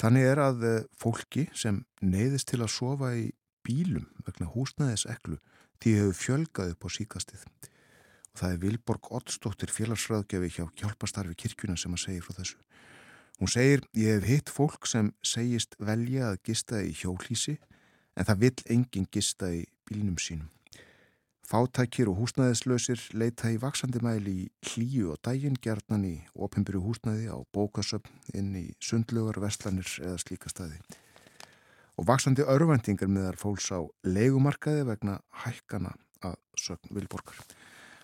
Þannig 0.00 0.28
er 0.32 0.42
að 0.42 0.66
uh, 0.66 0.78
fólki 0.98 1.46
sem 1.56 1.82
neyðist 2.00 2.50
til 2.52 2.62
að 2.64 2.74
sofa 2.74 3.12
í 3.16 3.30
bílum 3.66 4.08
vegna 4.26 4.50
húsnæðis 4.52 5.06
eklu 5.10 5.38
því 5.82 5.94
hefur 5.98 6.18
fjölgað 6.18 6.74
upp 6.74 6.86
á 6.86 6.88
síkastið. 6.96 7.44
Og 8.32 8.40
það 8.40 8.54
er 8.54 8.62
Vilborg 8.62 9.10
Ottsdóttir 9.18 9.72
félagsræðgjafi 9.74 10.52
hjá 10.56 10.64
hjálpastarfi 10.80 11.36
kirkjuna 11.42 11.76
sem 11.76 11.96
að 11.96 12.04
segja 12.06 12.24
frá 12.24 12.38
þessu. 12.38 12.58
Hún 13.42 13.50
segir, 13.50 13.82
ég 13.98 14.20
hef 14.20 14.28
hitt 14.28 14.50
fólk 14.54 14.86
sem 14.86 15.10
segist 15.26 15.74
velja 15.82 16.30
að 16.30 16.42
gista 16.46 16.80
í 16.84 16.92
hjólísi 16.94 17.58
en 18.14 18.28
það 18.28 18.42
vill 18.44 18.66
enginn 18.76 19.08
gista 19.10 19.50
í 19.50 19.64
bílnum 19.88 20.18
sínum. 20.22 20.50
Fátækir 21.42 22.08
og 22.08 22.20
húsnæðislausir 22.22 23.02
leita 23.18 23.50
í 23.52 23.58
vaksandi 23.60 24.00
mæli 24.00 24.36
í 24.44 24.50
hlíu 24.70 25.10
og 25.12 25.18
dægin 25.26 25.58
gerðnan 25.60 26.06
í 26.08 26.14
opimbyrju 26.32 26.80
húsnæði 26.86 27.28
á 27.28 27.36
bókasöfn 27.52 28.38
inn 28.38 28.54
í 28.56 28.66
sundlugar, 28.80 29.42
vestlanir 29.42 29.90
eða 30.00 30.20
slíka 30.22 30.52
staði. 30.52 30.78
Og 32.00 32.06
vaksandi 32.08 32.44
örvendingar 32.48 33.10
meðar 33.12 33.36
fólks 33.40 33.68
á 33.68 33.84
leikumarkaði 34.06 34.86
vegna 34.88 35.18
hækkana 35.44 35.92
að 36.24 36.38
sögn 36.58 36.94
Vilborgar. 36.96 37.36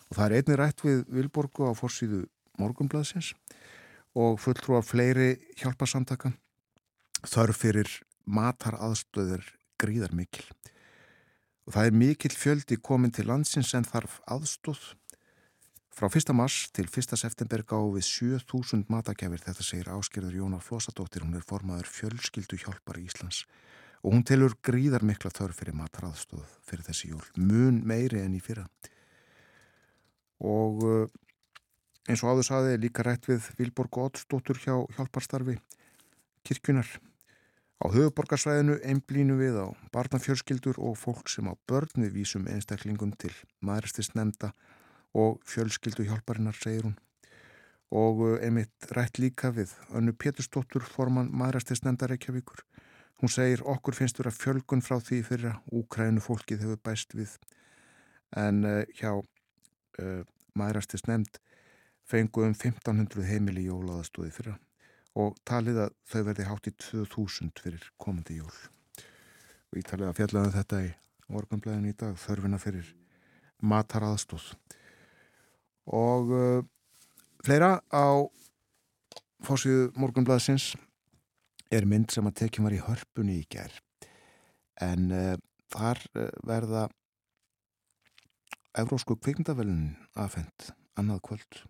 Og 0.09 0.19
það 0.19 0.25
er 0.27 0.37
einni 0.39 0.59
rætt 0.59 0.85
við 0.85 1.05
Vilborgu 1.13 1.71
á 1.71 1.73
fórsýðu 1.79 2.27
morgumblaðsins 2.59 3.33
og 4.19 4.39
fulltrú 4.43 4.79
af 4.79 4.91
fleiri 4.91 5.37
hjálpasamtaka 5.61 6.33
þörf 7.29 7.63
fyrir 7.65 7.91
mataraðstöður 8.29 9.45
gríðar 9.81 10.15
mikil 10.17 10.45
og 11.69 11.75
það 11.77 11.91
er 11.91 11.99
mikill 12.01 12.33
fjöldi 12.33 12.79
komin 12.81 13.13
til 13.13 13.27
landsins 13.29 13.75
en 13.77 13.85
þarf 13.85 14.23
aðstóð. 14.33 14.81
Frá 15.93 16.09
1. 16.09 16.31
mars 16.33 16.71
til 16.73 16.87
1. 16.89 17.13
september 17.21 17.61
gáðu 17.61 17.99
við 17.99 18.07
7000 18.09 18.87
matakjafir, 18.89 19.43
þetta 19.45 19.67
segir 19.67 19.91
áskerður 19.93 20.39
Jónar 20.39 20.65
Flósadóttir, 20.65 21.27
hún 21.27 21.37
er 21.37 21.45
formaður 21.45 21.91
fjölskyldu 21.93 22.57
hjálpar 22.63 23.03
í 23.03 23.05
Íslands 23.11 23.43
og 24.03 24.15
hún 24.15 24.25
telur 24.27 24.55
gríðar 24.65 25.05
mikla 25.07 25.33
þörf 25.35 25.61
fyrir 25.63 25.77
mataraðstóð 25.79 26.47
fyrir 26.69 26.87
þessi 26.87 27.13
jól, 27.13 27.25
mun 27.37 27.83
meiri 27.87 28.23
enn 28.23 28.37
í 28.39 28.43
fyrra. 28.45 28.69
Og 30.45 30.85
eh, 30.87 31.09
eins 32.09 32.23
og 32.23 32.35
áður 32.35 32.49
saði 32.51 32.79
líka 32.79 33.05
rætt 33.07 33.27
við 33.31 33.51
Vilborg 33.59 34.01
Óttsdóttur 34.05 34.61
hjá 34.63 34.75
hjálparstarfi 34.97 35.59
kirkjunar 36.47 36.99
Á 37.79 37.87
höfuborgarsvæðinu 37.95 38.81
einblínu 38.83 39.37
við 39.39 39.59
á 39.63 39.67
barnafjölskyldur 39.95 40.81
og 40.83 40.97
fólk 40.99 41.31
sem 41.31 41.47
á 41.47 41.55
börn 41.71 42.03
við 42.03 42.17
vísum 42.17 42.49
einstaklingum 42.51 43.13
til 43.15 43.31
maðuristist 43.63 44.17
nefnda 44.19 44.51
og 45.15 45.39
fjölskyldu 45.47 46.09
hjálparinnar, 46.09 46.59
segir 46.59 46.89
hún. 46.89 46.97
Og 47.95 48.25
uh, 48.27 48.33
einmitt 48.43 48.91
rætt 48.91 49.23
líka 49.23 49.53
við 49.55 49.77
önnu 49.95 50.11
Pétursdóttur 50.11 50.83
forman 50.83 51.31
maðuristist 51.31 51.87
nefnda 51.87 52.11
Reykjavíkur. 52.11 52.65
Hún 53.19 53.33
segir 53.33 53.65
okkur 53.67 53.97
finnst 53.99 54.21
vera 54.21 54.31
fjölgun 54.35 54.85
frá 54.85 55.01
því 55.03 55.23
fyrir 55.27 55.51
að 55.53 55.75
úkrænu 55.81 56.23
fólkið 56.23 56.65
hefur 56.65 56.81
bæst 56.87 57.17
við. 57.19 57.35
En 58.39 58.63
uh, 58.69 58.85
hjá 58.95 59.17
uh, 59.19 60.23
maðuristist 60.59 61.09
nefnd 61.11 61.41
fengu 62.09 62.47
um 62.47 62.55
1500 62.55 63.27
heimili 63.29 63.67
jólaðastóði 63.67 64.33
fyrir 64.37 64.55
að 64.55 64.65
og 65.19 65.37
talið 65.49 65.83
að 65.83 65.95
þau 66.09 66.21
verði 66.29 66.47
hátt 66.47 66.71
í 66.71 66.75
2000 66.79 67.63
fyrir 67.63 67.87
komandi 68.01 68.39
jól. 68.39 68.55
Og 69.69 69.81
ég 69.81 69.87
talið 69.89 70.11
að 70.11 70.19
fjallaði 70.21 70.51
um 70.51 70.57
þetta 70.57 70.83
í 70.85 70.91
morgunblæðinu 71.29 71.93
í 71.93 71.97
dag, 71.99 72.17
þörfina 72.17 72.61
fyrir 72.63 72.91
mataraðstóð. 73.59 74.53
Og 75.99 76.35
uh, 76.37 76.61
fleira 77.45 77.79
á 77.91 78.07
fórsíðu 79.45 79.91
morgunblæðsins 79.99 80.75
er 81.75 81.87
mynd 81.89 82.13
sem 82.13 82.27
að 82.29 82.39
tekjum 82.43 82.69
var 82.69 82.77
í 82.77 82.85
hörpunni 82.85 83.41
í 83.41 83.47
gerð. 83.51 83.81
En 84.81 85.11
uh, 85.13 85.35
þar 85.73 86.03
uh, 86.15 86.29
verða 86.47 86.89
Evrósku 88.79 89.17
kvikmyndavelin 89.19 89.97
aðfend 90.15 90.71
annað 90.99 91.23
kvöld 91.27 91.63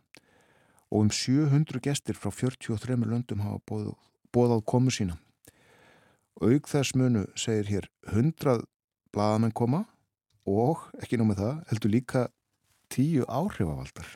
og 0.88 1.04
um 1.04 1.10
700 1.12 1.80
gestir 1.84 2.16
frá 2.16 2.30
43 2.32 2.96
löndum 3.04 3.42
hafa 3.44 3.60
bóð, 3.68 3.92
bóðað 4.32 4.64
komu 4.64 4.92
sína. 4.92 5.18
Aug 6.40 6.68
þess 6.70 6.94
munu 6.96 7.26
segir 7.36 7.68
hér 7.68 7.88
100 8.08 8.62
bladamenn 9.12 9.52
koma 9.52 9.84
og 10.48 10.86
ekki 11.02 11.18
námið 11.20 11.42
það 11.42 11.56
heldur 11.72 11.92
líka 11.92 12.24
10 12.94 13.26
áhrifavaldar. 13.28 14.08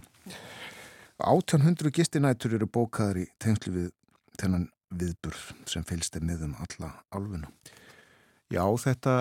1800 1.23 1.93
gistinætur 1.93 2.57
eru 2.57 2.67
bókaðar 2.67 3.21
í 3.23 3.27
tengslu 3.43 3.75
við 3.75 3.91
þennan 4.41 4.71
viðburð 4.99 5.43
sem 5.71 5.85
fylgst 5.89 6.17
er 6.19 6.25
með 6.27 6.47
um 6.49 6.55
alla 6.65 6.93
alfuna. 7.15 7.51
Já, 8.53 8.65
þetta 8.85 9.17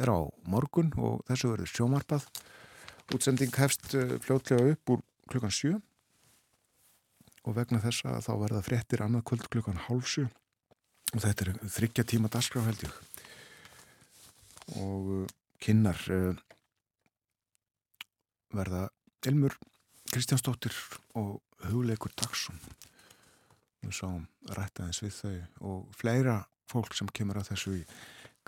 er 0.00 0.08
á 0.08 0.20
morgun 0.48 0.92
og 0.96 1.20
þessu 1.28 1.52
verður 1.52 1.72
sjómarpað. 1.72 2.28
Útsending 3.12 3.52
hefst 3.60 3.92
eh, 3.98 4.16
fljótlega 4.24 4.72
upp 4.72 4.94
úr 4.94 5.02
klukkan 5.28 5.52
7 5.52 5.74
og 7.42 7.56
vegna 7.56 7.80
þess 7.82 8.06
að 8.06 8.22
þá 8.26 8.32
verða 8.44 8.62
fréttir 8.64 9.02
annað 9.04 9.26
kvöld 9.28 9.48
klukkan 9.50 9.80
hálsu 9.88 10.28
og 11.12 11.18
þetta 11.24 11.44
er 11.44 11.50
þryggja 11.74 12.04
tíma 12.08 12.30
dasgraf 12.32 12.68
held 12.68 12.84
ég 12.86 12.94
og 14.78 15.08
uh, 15.10 15.24
kynnar 15.62 15.98
verða 18.54 18.86
Elmur 19.26 19.56
Kristjánsdóttir 20.12 20.74
og 21.18 21.40
hugleikur 21.66 22.12
Dagsson 22.18 22.58
við 23.82 23.96
sáum 23.98 24.26
rættaðins 24.50 25.02
við 25.02 25.16
þau 25.18 25.70
og 25.72 25.96
fleira 25.98 26.38
fólk 26.70 26.94
sem 26.96 27.10
kemur 27.12 27.40
að 27.40 27.52
þessu 27.52 27.76
í 27.80 27.82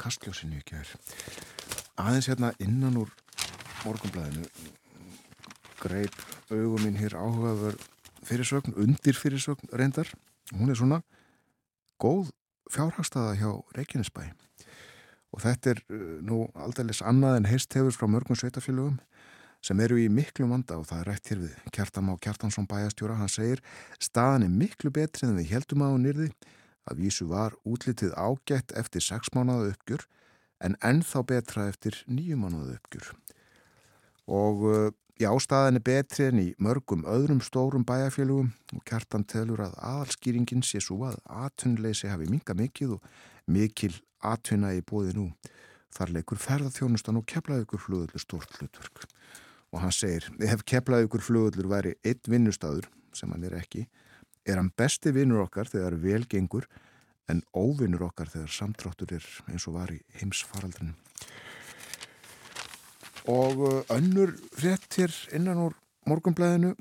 kastljósinu 0.01 0.61
ekki 0.61 0.79
er 0.81 0.95
aðeins 2.03 2.31
hérna 2.31 2.55
innan 2.63 2.97
úr 3.03 3.13
morgunblæðinu 3.85 4.49
greip 5.83 6.17
auguminn 6.51 6.97
hér 6.99 7.17
áhugaður 7.19 7.77
fyrirsögn, 8.25 8.75
undir 8.81 9.17
fyrirsögn 9.19 9.73
reyndar. 9.73 10.09
Hún 10.53 10.71
er 10.73 10.79
svona 10.79 11.01
góð 12.01 12.31
fjárhagstaða 12.73 13.37
hjá 13.39 13.51
Reykjanesbæ. 13.77 14.31
Og 15.35 15.43
þetta 15.43 15.75
er 15.75 15.83
uh, 15.91 16.19
nú 16.25 16.45
aldeilis 16.55 17.03
annað 17.05 17.41
en 17.41 17.51
heist 17.51 17.75
hefur 17.77 17.95
frá 17.97 18.09
mörgum 18.11 18.39
sveitafélögum 18.39 19.01
sem 19.65 19.81
eru 19.81 19.97
í 20.01 20.09
miklu 20.13 20.49
manda 20.51 20.77
og 20.77 20.89
það 20.91 21.01
er 21.01 21.11
rætt 21.11 21.31
hér 21.33 21.41
við 21.45 21.55
Kjartam 21.73 22.11
á 22.13 22.15
Kjartansson 22.27 22.69
bæjastjóra. 22.69 23.17
Hann 23.17 23.33
segir 23.33 23.63
staðan 24.03 24.47
er 24.47 24.53
miklu 24.53 24.93
betri 24.93 25.29
en 25.29 25.39
við 25.39 25.55
heldum 25.55 25.87
á 25.87 25.91
nýrði 25.97 26.31
að 26.85 27.01
vísu 27.01 27.29
var 27.31 27.57
útlitið 27.65 28.13
ágætt 28.13 28.75
eftir 28.77 29.05
6 29.05 29.33
mánuða 29.37 29.73
uppgjur 29.73 30.05
en 30.65 30.77
ennþá 30.85 31.25
betra 31.31 31.69
eftir 31.73 32.03
9 32.07 32.37
mánuða 32.41 32.77
uppgjur. 32.77 33.09
Og 34.29 34.69
uh, 34.69 34.91
Já, 35.15 35.29
staðan 35.39 35.79
er 35.79 35.83
betri 35.87 36.25
en 36.27 36.41
í 36.43 36.47
mörgum 36.59 37.05
öðrum 37.07 37.39
stórum 37.47 37.85
bæjarfélugum 37.87 38.49
og 38.75 38.81
kjartan 38.83 39.23
telur 39.31 39.61
að 39.63 39.77
aðalskýringin 39.79 40.65
sé 40.67 40.81
svo 40.83 41.05
að 41.07 41.21
atvinnleysi 41.31 42.11
hafi 42.11 42.27
minga 42.27 42.57
mikið 42.59 42.97
og 42.97 43.05
mikil 43.47 43.93
atvinna 44.19 44.73
í 44.75 44.81
bóði 44.83 45.15
nú. 45.15 45.29
Þar 45.95 46.17
leikur 46.17 46.43
ferðarþjónustan 46.43 47.21
og 47.21 47.29
keflaðugur 47.31 47.85
flugöldur 47.85 48.25
stort 48.25 48.59
hlutverk. 48.59 49.07
Og 49.75 49.83
hann 49.83 49.95
segir, 49.95 50.29
ef 50.39 50.63
keflaðugur 50.71 51.23
flugöldur 51.25 51.67
væri 51.67 51.97
eitt 52.07 52.29
vinnustadur, 52.31 52.87
sem 53.15 53.33
hann 53.35 53.43
er 53.49 53.57
ekki, 53.59 53.89
er 54.47 54.61
hann 54.61 54.71
besti 54.79 55.11
vinnur 55.15 55.43
okkar 55.49 55.67
þegar 55.71 55.99
vel 55.99 56.23
gengur 56.31 56.69
en 57.33 57.43
óvinnur 57.57 58.07
okkar 58.07 58.31
þegar 58.31 58.53
samtráttur 58.55 59.17
er 59.17 59.27
eins 59.51 59.67
og 59.67 59.79
var 59.79 59.91
í 59.91 59.99
heimsfaraldrinu. 60.21 60.95
Og 63.33 63.63
uh, 63.65 63.79
önnur 63.97 64.35
fréttir 64.53 65.13
innan 65.35 65.63
úr 65.65 65.77
morgunblæðinu. 66.07 66.75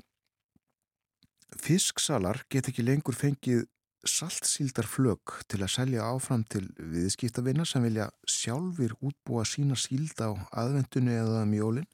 Fisksalar 1.64 2.42
get 2.52 2.68
ekki 2.68 2.84
lengur 2.84 3.16
fengið 3.16 3.64
saltsíldarflög 4.04 5.32
til 5.48 5.62
að 5.64 5.72
selja 5.72 6.04
áfram 6.04 6.42
til 6.52 6.66
viðskiptavinna 6.76 7.64
sem 7.64 7.86
vilja 7.86 8.10
sjálfur 8.28 8.92
útbúa 9.00 9.46
sína 9.48 9.78
sílda 9.80 10.28
á 10.28 10.32
aðvendunni 10.60 11.16
eða 11.16 11.46
mjólin. 11.48 11.88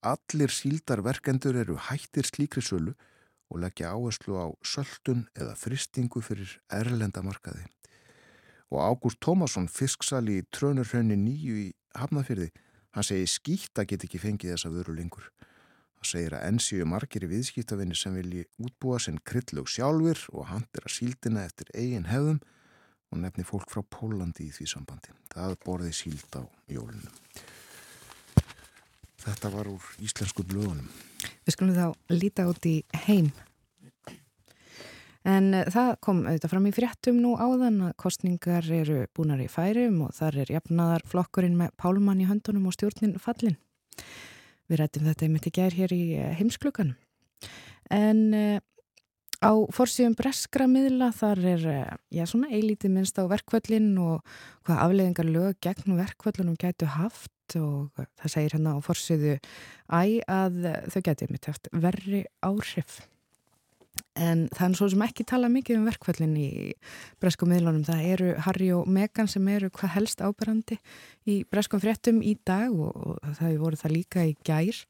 Allir 0.00 0.52
síldarverkendur 0.52 1.58
eru 1.60 1.76
hættir 1.76 2.24
slíkri 2.24 2.62
sölu 2.64 2.94
og 3.50 3.60
leggja 3.60 3.92
áherslu 3.92 4.38
á 4.40 4.46
söldun 4.64 5.26
eða 5.36 5.58
fristingu 5.58 6.22
fyrir 6.24 6.56
erlendamarkaði. 6.72 7.66
Og 8.70 8.80
Ágúst 8.80 9.20
Tómasson, 9.20 9.68
fisksali 9.68 10.38
í 10.40 10.46
Trönurhraunni 10.54 11.18
nýju 11.18 11.56
í 11.66 11.68
Hafnafyrði, 11.98 12.52
Hann 12.90 13.06
segir 13.06 13.28
skýta 13.30 13.84
get 13.86 14.04
ekki 14.06 14.18
fengið 14.18 14.56
þessa 14.56 14.70
vöru 14.74 14.96
lengur. 14.96 15.28
Hann 16.00 16.08
segir 16.10 16.34
að 16.34 16.46
ennsíu 16.48 16.86
margir 16.90 17.26
í 17.26 17.30
viðskýtavinni 17.30 17.98
sem 17.98 18.16
vilji 18.18 18.48
útbúa 18.58 18.98
sinn 19.02 19.20
kryllug 19.22 19.70
sjálfur 19.70 20.24
og 20.34 20.48
handira 20.50 20.90
síldina 20.90 21.44
eftir 21.46 21.70
eigin 21.74 22.08
hefðum 22.10 22.40
og 23.10 23.22
nefni 23.22 23.46
fólk 23.46 23.70
frá 23.70 23.84
Pólandi 23.86 24.48
í 24.48 24.54
því 24.54 24.66
sambandi. 24.72 25.14
Það 25.30 25.56
borði 25.66 25.94
síld 25.94 26.34
á 26.34 26.42
jólunum. 26.70 27.14
Þetta 29.20 29.52
var 29.52 29.68
úr 29.68 29.92
íslensku 30.00 30.44
blöðunum. 30.48 30.88
Við 31.44 31.56
skulum 31.56 31.76
þá 31.76 32.16
líta 32.16 32.48
út 32.48 32.66
í 32.68 32.80
heim 33.04 33.28
En 35.28 35.52
eh, 35.52 35.68
það 35.68 35.92
kom 36.04 36.22
auðvitað 36.24 36.52
fram 36.54 36.68
í 36.68 36.72
fréttum 36.74 37.20
nú 37.20 37.34
áðan 37.36 37.80
að 37.90 37.96
kostningar 38.00 38.66
eru 38.72 39.04
búinar 39.16 39.42
í 39.44 39.50
færum 39.52 40.00
og 40.06 40.14
þar 40.16 40.40
er 40.44 40.54
jafnaðar 40.56 41.04
flokkurinn 41.08 41.58
með 41.58 41.74
pálmann 41.80 42.22
í 42.22 42.28
höndunum 42.28 42.70
og 42.70 42.76
stjórnin 42.76 43.18
fallin. 43.20 43.58
Við 44.70 44.80
rættum 44.80 45.06
þetta 45.08 45.26
einmitt 45.26 45.48
í 45.50 45.54
gær 45.58 45.76
hér 45.76 45.94
í 45.94 46.02
eh, 46.16 46.32
heimsklukan. 46.38 46.94
En 47.90 48.20
uh, 48.38 48.60
á 49.42 49.52
fórsíðum 49.74 50.14
breskra 50.14 50.68
miðla 50.70 51.08
þar 51.16 51.40
er 51.56 51.64
já, 52.14 52.22
svona 52.28 52.52
eilítið 52.54 52.92
minnst 52.94 53.18
á 53.18 53.26
verkvöllin 53.26 53.96
og 53.98 54.20
hvað 54.62 54.82
afleðingar 54.84 55.26
lög 55.26 55.56
gegn 55.64 55.98
verkvöllunum 55.98 56.54
gætu 56.60 56.86
haft 56.86 57.32
og 57.58 58.02
það 58.20 58.32
segir 58.34 58.56
hérna 58.56 58.76
á 58.76 58.78
forsiðu 58.84 59.36
æ 59.90 60.02
að 60.30 60.58
þau 60.92 61.00
getið 61.08 61.32
mitt 61.32 61.48
eftir 61.50 61.80
verri 61.82 62.24
áhrif. 62.46 63.00
En 64.16 64.46
það 64.54 64.66
er 64.66 64.76
svo 64.78 64.88
sem 64.92 65.02
ekki 65.04 65.26
tala 65.28 65.48
mikið 65.52 65.80
um 65.80 65.86
verkfællin 65.88 66.34
í 66.38 66.50
breskum 67.20 67.50
miðlunum. 67.52 67.84
Það 67.86 68.04
eru 68.14 68.28
Harry 68.46 68.68
og 68.74 68.90
Meghan 68.90 69.30
sem 69.30 69.48
eru 69.50 69.70
hvað 69.74 69.94
helst 69.96 70.22
áberandi 70.22 70.78
í 71.28 71.40
breskum 71.50 71.82
fréttum 71.82 72.20
í 72.22 72.36
dag 72.46 72.70
og, 72.70 72.92
og 72.94 73.40
það 73.40 73.56
voru 73.62 73.80
það 73.80 73.96
líka 73.96 74.26
í 74.28 74.36
gær. 74.46 74.84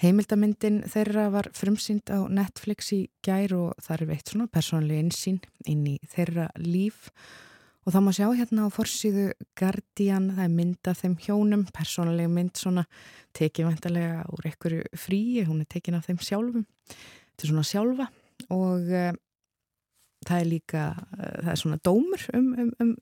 Heimildamindin 0.00 0.80
þeirra 0.88 1.28
var 1.32 1.50
frumsýnd 1.56 2.08
á 2.08 2.24
Netflix 2.32 2.88
í 2.96 3.02
gær 3.24 3.52
og 3.58 3.84
það 3.84 3.96
er 3.96 4.10
veitt 4.14 4.32
svona 4.32 4.48
persónlega 4.48 5.04
einsýn 5.04 5.40
inn 5.68 5.86
í 5.92 5.98
þeirra 6.08 6.48
líf 6.58 7.10
og 7.10 7.49
það 7.88 8.04
má 8.04 8.12
sjá 8.12 8.26
hérna 8.36 8.66
á 8.68 8.74
forsýðu 8.74 9.26
Guardian, 9.58 10.28
það 10.36 10.44
er 10.44 10.52
mynd 10.52 10.90
af 10.90 11.00
þeim 11.00 11.16
hjónum, 11.24 11.64
persónlega 11.72 12.32
mynd 12.32 12.60
svona 12.60 12.84
tekið 13.36 13.70
vantarlega 13.70 14.24
úr 14.34 14.48
einhverju 14.50 15.00
fríi, 15.00 15.44
hún 15.48 15.62
er 15.62 15.70
tekin 15.70 15.96
af 15.96 16.08
þeim 16.10 16.20
sjálfum, 16.20 16.66
þetta 16.90 17.46
er 17.46 17.52
svona 17.52 17.66
sjálfa 17.66 18.08
og 18.52 18.92
uh, 18.92 19.12
það 20.26 20.36
er 20.36 20.50
líka, 20.50 20.84
uh, 21.16 21.38
það 21.40 21.52
er 21.54 21.62
svona 21.62 21.80
dómur 21.88 22.26
um, 22.36 22.52
um, 22.66 22.74
um 22.84 22.92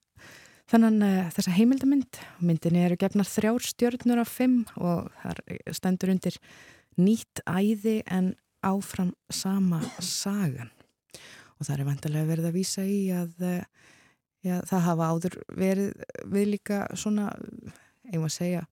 þannig 0.68 1.02
uh, 1.02 1.10
eh, 1.10 1.28
þessa 1.32 1.56
heimildamind, 1.56 2.22
myndinni 2.44 2.82
eru 2.84 2.98
gefnar 3.00 3.28
þrjár 3.28 3.64
stjörnur 3.64 4.22
af 4.22 4.30
fimm 4.30 4.58
og 4.76 5.08
það 5.22 5.38
stendur 5.78 6.12
undir 6.12 6.36
nýtt 7.00 7.40
æði 7.48 8.02
en 8.04 8.34
áfram 8.66 9.14
sama 9.32 9.80
sagan. 10.02 10.68
Og 11.58 11.66
það 11.66 11.72
er 11.74 11.86
vantilega 11.88 12.28
verið 12.28 12.50
að 12.50 12.58
vísa 12.58 12.84
í 12.84 12.98
að 13.16 13.32
já, 14.44 14.58
það 14.68 14.84
hafa 14.86 15.10
áður 15.12 15.36
verið 15.58 15.92
við 16.30 16.50
líka 16.54 16.80
svona, 16.98 17.30
eigum 18.08 18.28
að 18.28 18.34
segja 18.36 18.64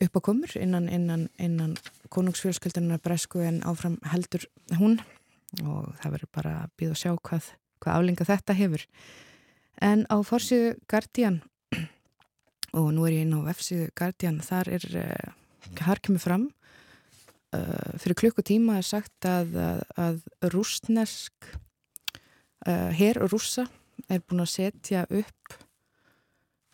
upp 0.00 0.16
á 0.16 0.20
komur 0.24 0.52
innan, 0.56 0.88
innan, 0.88 1.26
innan 1.38 1.74
konungsfjölskyldunar 2.12 3.02
bresku 3.04 3.42
en 3.44 3.60
áfram 3.68 3.98
heldur 4.12 4.46
hún 4.78 4.98
og 5.64 5.90
það 6.00 6.14
verður 6.14 6.32
bara 6.36 6.54
að 6.62 6.76
býða 6.78 6.94
að 6.94 7.00
sjá 7.02 7.12
hvað, 7.18 7.50
hvað 7.82 7.96
aflenga 7.96 8.28
þetta 8.28 8.56
hefur. 8.56 8.84
En 9.80 10.06
á 10.06 10.16
fórsíðu 10.26 10.76
Guardian 10.90 11.40
og 12.78 12.88
nú 12.94 13.06
er 13.08 13.18
ég 13.18 13.26
inn 13.26 13.36
á 13.36 13.50
F-síðu 13.52 13.90
Guardian, 13.98 14.40
þar 14.44 14.72
er, 14.76 14.86
þar 15.74 15.98
eh, 15.98 16.02
kemur 16.06 16.22
fram 16.22 16.46
uh, 17.56 17.98
fyrir 18.00 18.18
klukkutíma 18.22 18.78
er 18.80 18.86
sagt 18.86 19.26
að, 19.28 19.56
að, 19.58 19.82
að 19.98 20.52
rúsnesk 20.54 21.50
uh, 22.66 22.90
her 22.96 23.20
og 23.24 23.34
rúsa 23.34 23.66
er 24.16 24.24
búin 24.26 24.44
að 24.44 24.52
setja 24.52 25.04
upp 25.06 25.56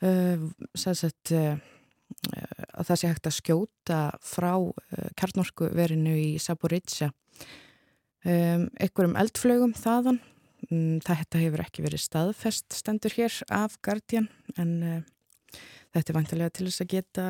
uh, 0.07 0.47
sagt, 0.77 1.33
að 1.33 2.89
það 2.89 2.99
sé 3.01 3.11
hægt 3.11 3.29
að 3.29 3.39
skjóta 3.41 4.01
frá 4.25 4.53
kjarnorku 5.19 5.69
verinu 5.75 6.15
í 6.17 6.29
Saborítsja 6.43 7.11
um, 8.27 8.67
einhverjum 8.81 9.19
eldflögum 9.21 9.75
þaðan. 9.77 10.21
Um, 10.71 10.97
þetta 11.05 11.43
hefur 11.43 11.63
ekki 11.67 11.85
verið 11.85 12.03
staðfest 12.07 12.79
stendur 12.79 13.15
hér 13.17 13.35
af 13.55 13.77
Guardian 13.85 14.29
en 14.57 14.73
uh, 14.83 15.61
þetta 15.95 16.13
er 16.13 16.19
vantilega 16.19 16.55
til 16.55 16.69
þess 16.69 16.85
að 16.85 16.93
geta 16.95 17.27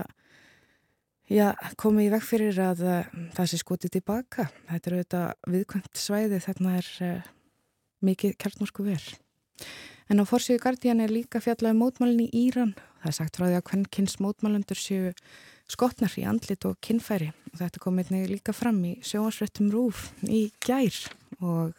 já, 1.30 1.50
komið 1.80 2.08
í 2.08 2.12
veg 2.14 2.24
fyrir 2.26 2.62
að 2.62 2.84
uh, 2.86 3.10
það 3.36 3.50
sé 3.50 3.60
skotið 3.62 3.96
tilbaka. 3.98 4.48
Þetta 4.70 4.90
er 4.90 4.98
auðvitað 4.98 5.52
viðkvæmt 5.56 6.00
svæði 6.00 6.40
þarna 6.46 6.78
er 6.80 6.92
uh, 7.08 7.28
mikið 8.06 8.38
kjartnorsku 8.40 8.86
verð. 8.86 9.12
En 10.06 10.22
á 10.22 10.24
fórsíðu 10.28 10.62
Guardian 10.62 11.02
er 11.02 11.10
líka 11.10 11.40
fjallaði 11.42 11.74
um 11.74 11.80
mótmálinn 11.82 12.26
í 12.28 12.44
Íran. 12.46 12.76
Það 13.02 13.10
er 13.10 13.16
sagt 13.16 13.38
frá 13.38 13.46
því 13.48 13.56
að 13.58 13.64
hvern 13.70 13.86
kynns 13.96 14.18
mótmálandur 14.22 14.78
séu 14.78 15.14
skotnar 15.70 16.12
í 16.14 16.26
andlit 16.30 16.66
og 16.68 16.78
kinnfæri 16.84 17.32
og 17.50 17.56
þetta 17.58 17.82
kom 17.82 17.98
einnig 17.98 18.28
líka 18.30 18.54
fram 18.54 18.78
í 18.86 18.96
sjóansrættum 19.02 19.72
rúf 19.74 20.12
í 20.22 20.46
gær 20.62 20.94
og 21.42 21.74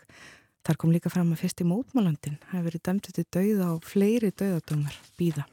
þar 0.68 0.80
kom 0.82 0.92
líka 0.92 1.12
fram 1.12 1.32
að 1.32 1.46
fyrsti 1.46 1.68
mótmálandin 1.68 2.40
hefur 2.52 2.68
verið 2.68 2.84
dæmtið 2.90 3.20
til 3.20 3.28
dauða 3.38 3.70
og 3.78 3.88
fleiri 3.88 4.34
dauðadómar 4.36 4.98
býða. 5.20 5.48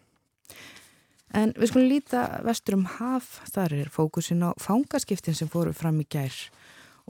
En 1.35 1.55
við 1.59 1.71
skulum 1.71 1.91
líta 1.91 2.25
vestur 2.47 2.79
um 2.79 2.87
haf, 2.99 3.41
þar 3.55 3.75
er 3.79 3.91
fókusin 3.91 4.43
á 4.47 4.51
fangaskiptin 4.63 5.35
sem 5.35 5.51
fóru 5.51 5.75
fram 5.75 5.99
í 6.03 6.07
gær 6.11 6.35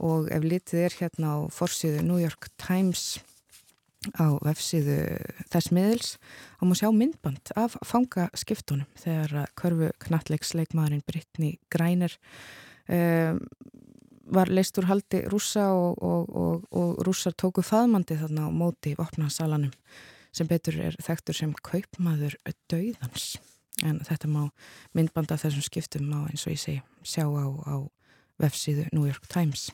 og 0.01 0.29
ef 0.33 0.45
litið 0.45 0.85
er 0.85 0.97
hérna 0.99 1.37
á 1.37 1.37
forsiðu 1.53 2.01
New 2.05 2.21
York 2.21 2.49
Times 2.61 3.17
á 4.17 4.27
vefsíðu 4.45 4.97
þess 5.53 5.71
miðils 5.75 6.11
og 6.59 6.69
múið 6.69 6.81
sjá 6.81 6.89
myndband 6.95 7.51
af 7.59 7.77
fangaskiptunum 7.87 8.89
þegar 8.99 9.49
körfu 9.59 9.91
knallegsleikmaðurinn 10.05 11.05
Brittany 11.07 11.55
Greiner 11.73 12.13
um, 12.89 13.41
var 14.25 14.49
leist 14.49 14.77
úr 14.81 14.89
haldi 14.89 15.21
rúsa 15.29 15.67
og, 15.73 16.01
og, 16.01 16.29
og, 16.33 16.67
og 16.73 17.01
rússar 17.05 17.35
tóku 17.37 17.63
faðmandi 17.65 18.17
þarna 18.17 18.49
á 18.49 18.51
móti 18.53 18.95
vopnasalanum. 18.97 19.73
Sem 20.35 20.49
betur 20.49 20.79
er 20.81 20.97
þekktur 20.99 21.37
sem 21.37 21.53
kaupmaður 21.63 22.35
döðans 22.71 23.35
en 23.83 23.99
þetta 24.07 24.31
má 24.31 24.41
myndbanda 24.95 25.37
þessum 25.39 25.65
skiptum 25.65 26.11
á 26.15 26.25
eins 26.29 26.45
og 26.47 26.55
ég 26.55 26.61
segi 26.61 26.81
sjá 27.03 27.27
á, 27.27 27.45
á 27.45 27.75
vefsíðu 28.41 28.87
New 28.95 29.05
York 29.07 29.27
Times 29.31 29.69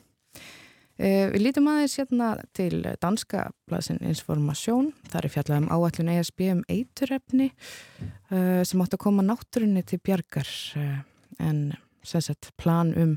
við 1.00 1.40
lítum 1.40 1.68
aðeins 1.72 1.96
hérna 1.98 2.28
til 2.56 2.82
danska 3.02 3.46
blasin 3.70 4.00
Informasjón. 4.04 4.92
Það 5.08 5.24
er 5.24 5.32
fjallað 5.34 5.62
um 5.62 5.70
áallun 5.72 6.12
ESB 6.12 6.44
um 6.52 6.62
eiturrefni 6.70 7.48
eh, 7.48 8.62
sem 8.68 8.84
átt 8.84 8.96
að 8.96 9.04
koma 9.06 9.24
náttúrunni 9.26 9.84
til 9.88 10.00
bjargar 10.04 10.50
eh, 10.78 11.00
en 11.42 11.64
sagt, 12.04 12.50
plan, 12.60 12.92
um, 12.98 13.16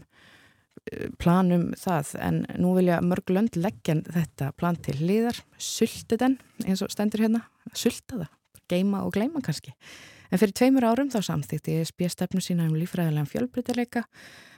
plan 1.20 1.52
um 1.52 1.70
það. 1.78 2.16
En 2.24 2.42
nú 2.62 2.76
vilja 2.78 3.02
mörg 3.04 3.34
lönd 3.34 3.60
leggja 3.60 4.00
þetta 4.06 4.52
plan 4.58 4.78
til 4.80 4.98
liðar, 5.04 5.42
sulti 5.58 6.20
den 6.22 6.40
eins 6.66 6.84
og 6.86 6.94
stendur 6.94 7.26
hérna, 7.26 7.46
sulta 7.74 8.24
það, 8.24 8.34
geima 8.72 9.04
og 9.06 9.16
gleima 9.18 9.44
kannski. 9.46 9.76
En 10.32 10.42
fyrir 10.42 10.56
tveimur 10.58 10.88
árum 10.88 11.12
þá 11.14 11.22
samþýtti 11.26 11.80
ESB 11.82 12.08
stefnu 12.10 12.42
sína 12.42 12.66
um 12.70 12.78
lífræðilega 12.78 13.30
fjölbrytileika 13.30 14.06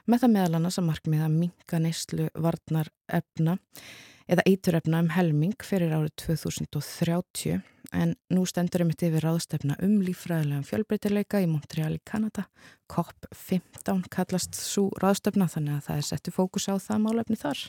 með 0.08 0.24
það 0.24 0.34
meðal 0.34 0.60
annars 0.60 0.80
að 0.80 0.88
markmið 0.88 1.24
að 1.26 1.40
minga 1.42 1.80
neyslu 1.84 2.28
varnar 2.36 2.92
efna 3.12 3.58
eða 4.28 4.44
eiturefna 4.48 5.02
um 5.04 5.10
helming 5.16 5.56
fyrir 5.64 5.96
árið 5.96 6.14
2030 6.24 7.62
en 7.96 8.14
nú 8.34 8.44
stendur 8.48 8.84
um 8.84 8.92
þetta 8.92 9.08
yfir 9.08 9.26
ráðstefna 9.28 9.78
um 9.84 10.00
lífræðilegum 10.04 10.66
fjölbreytileika 10.68 11.40
í 11.44 11.48
Montreal 11.48 11.94
í 11.96 12.02
Kanada. 12.08 12.48
COP15 12.92 14.08
kallast 14.12 14.60
svo 14.60 14.90
ráðstefna 15.00 15.48
þannig 15.52 15.78
að 15.78 15.86
það 15.88 16.02
er 16.02 16.08
settu 16.10 16.36
fókus 16.36 16.68
á 16.68 16.76
það 16.76 17.04
málefni 17.06 17.40
þar. 17.40 17.64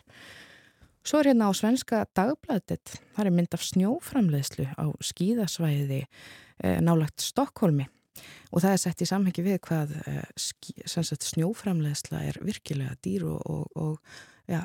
Svo 1.06 1.20
er 1.20 1.30
hérna 1.30 1.50
á 1.50 1.52
svenska 1.54 2.02
dagblæðið 2.18 2.96
það 3.14 3.22
er 3.24 3.34
mynd 3.36 3.54
af 3.54 3.68
snjóframleðslu 3.68 4.66
á 4.74 4.86
skíðasvæði 5.10 6.02
e, 6.02 6.74
nálagt 6.82 7.22
Stokkólmi 7.22 7.86
og 8.50 8.64
það 8.64 8.74
er 8.74 8.82
sett 8.82 9.04
í 9.04 9.08
samhengi 9.08 9.44
við 9.44 9.60
hvað 9.68 9.94
uh, 10.00 10.24
snjóframleðsla 11.28 12.24
er 12.28 12.40
virkilega 12.44 12.96
dýr 13.04 13.26
og, 13.28 13.40
og, 13.46 13.64
og 13.78 14.50
ja, 14.50 14.64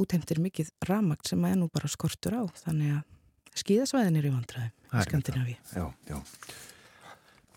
útheimtir 0.00 0.40
mikið 0.42 0.72
ramagt 0.88 1.30
sem 1.30 1.42
að 1.44 1.56
ennú 1.56 1.70
bara 1.72 1.90
skortur 1.90 2.38
á. 2.40 2.44
Þannig 2.64 2.98
að 2.98 3.62
skíðasvæðin 3.62 4.18
er 4.18 4.28
í 4.28 4.32
vandraði 4.32 4.70
í 4.72 5.06
Skandinavíu. 5.06 5.56
Já, 5.76 5.86
já. 6.08 6.18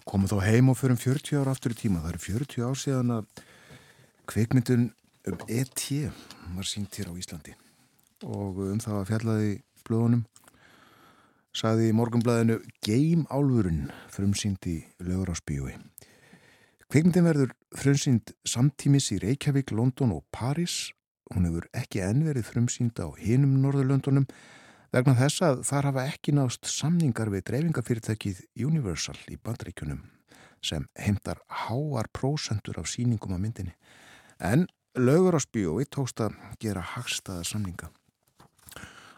Komum 0.05 0.29
þá 0.29 0.38
heim 0.45 0.69
og 0.69 0.77
förum 0.77 0.99
40 1.01 1.41
ára 1.41 1.55
aftur 1.55 1.73
í 1.73 1.79
tíma. 1.79 2.03
Það 2.03 2.11
eru 2.11 2.23
40 2.27 2.67
ár 2.67 2.79
síðan 2.81 3.13
að 3.15 3.43
kveikmyndun 4.29 4.89
um 5.25 5.39
ET 5.49 5.85
var 6.53 6.69
sínt 6.69 6.99
hér 6.99 7.09
á 7.09 7.13
Íslandi. 7.17 7.55
Og 8.25 8.59
um 8.67 8.81
það 8.81 8.99
að 8.99 9.09
fjallaði 9.09 9.53
blöðunum 9.88 10.25
saði 11.55 11.89
í 11.89 11.95
morgunblæðinu 11.95 12.57
Game 12.83 13.23
Álfurinn 13.31 13.87
frumsýnd 14.11 14.67
í 14.67 14.81
lögur 15.03 15.31
á 15.31 15.35
spíói. 15.39 15.77
Kveikmyndin 16.91 17.25
verður 17.25 17.55
frumsýnd 17.75 18.35
samtímis 18.47 19.07
í 19.15 19.21
Reykjavík, 19.23 19.71
London 19.71 20.13
og 20.17 20.25
Paris. 20.35 20.91
Hún 21.33 21.47
hefur 21.47 21.69
ekki 21.73 22.03
ennverið 22.05 22.49
frumsýnd 22.51 22.99
á 23.01 23.07
hinum 23.17 23.55
Norðurlöndunum 23.63 24.27
vegna 24.93 25.15
þess 25.17 25.43
að 25.47 25.63
þar 25.67 25.89
hafa 25.89 26.05
ekki 26.11 26.35
nást 26.35 26.69
samningar 26.69 27.31
við 27.33 27.47
dreifingafyrirtækið 27.49 28.45
Universal 28.67 29.17
í 29.31 29.39
bandreikunum 29.39 30.03
sem 30.65 30.85
heimtar 30.99 31.41
háar 31.65 32.09
prósendur 32.13 32.79
af 32.81 32.89
síningum 32.89 33.35
á 33.35 33.39
myndinni. 33.39 33.75
En 34.39 34.67
lögur 34.95 35.37
á 35.37 35.41
spíói 35.41 35.85
tókst 35.87 36.21
að 36.23 36.35
gera 36.59 36.83
hagstaða 36.95 37.45
samninga 37.47 37.91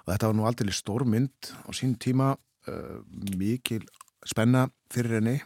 og 0.08 0.13
þetta 0.13 0.30
var 0.32 0.38
nú 0.39 0.48
aldrei 0.48 0.74
stórmynd 0.74 1.52
á 1.67 1.70
sín 1.76 1.98
tíma 2.00 2.32
uh, 2.34 3.00
mikil 3.36 3.84
spenna 4.28 4.67
fyrir 4.91 5.20
henni 5.20 5.38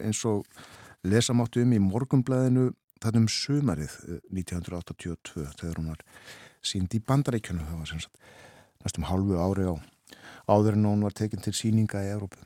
eins 0.00 0.24
og 0.28 0.46
lesamáttu 1.04 1.62
um 1.62 1.74
í 1.76 1.82
morgumblæðinu 1.82 2.70
þannig 3.02 3.20
um 3.20 3.28
sumarið 3.30 3.94
1982 4.32 5.44
uh, 5.44 5.52
þegar 5.60 5.80
hún 5.82 5.92
var 5.92 6.02
sínd 6.64 6.96
í 6.96 7.02
bandaríkjunu 7.04 7.68
það 7.68 7.82
var 7.84 7.92
sagt, 7.92 8.18
næstum 8.82 9.06
hálfu 9.08 9.38
ári 9.38 9.68
á 9.68 9.76
áður 10.48 10.78
en 10.78 10.88
hún 10.88 11.04
var 11.04 11.14
tekinn 11.16 11.44
til 11.44 11.54
síninga 11.56 12.02
í 12.06 12.12
Európu 12.16 12.40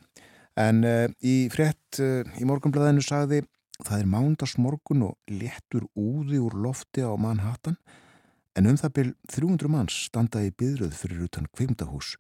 en 0.59 0.83
uh, 0.85 1.07
í 1.23 1.47
frett 1.55 2.03
uh, 2.03 2.27
í 2.43 2.49
morgumblæðinu 2.49 3.07
sagði 3.07 3.45
það 3.83 3.99
er 4.03 4.11
mándagsmorgun 4.11 5.07
og 5.09 5.33
léttur 5.33 5.87
úði 5.99 6.43
úr 6.43 6.59
lofti 6.67 7.07
á 7.07 7.15
Manhattan 7.19 7.79
en 8.59 8.69
um 8.69 8.77
það 8.77 8.95
byrj 8.99 9.13
300 9.33 9.73
manns 9.73 9.97
standaði 10.09 10.51
í 10.51 10.57
byðröð 10.61 10.97
fyrir 10.97 11.27
utan 11.27 11.49
kvimdahús. 11.57 12.17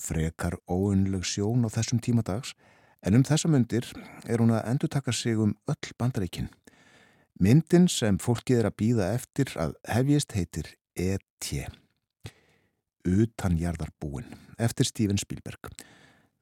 Frekar 0.00 0.56
óunleg 0.68 1.24
sjón 1.28 1.64
á 1.64 1.68
þessum 1.72 2.00
tímadags 2.04 2.54
en 3.02 3.18
um 3.18 3.24
þessa 3.26 3.50
myndir 3.50 3.88
er 4.28 4.40
hún 4.40 4.52
að 4.54 4.66
endur 4.72 4.92
taka 4.92 5.12
sig 5.12 5.38
um 5.38 5.54
öll 5.68 5.94
bandaríkinn. 5.98 6.50
Myndin 7.40 7.88
sem 7.88 8.18
fólkið 8.20 8.60
er 8.60 8.68
að 8.68 8.78
býða 8.78 9.08
eftir 9.16 9.52
að 9.58 9.74
hefjist 9.88 10.34
heitir 10.36 10.68
E.T. 10.94 11.64
Utanjarðarbúin 13.08 14.28
eftir 14.62 14.86
Steven 14.86 15.18
Spielberg. 15.18 15.72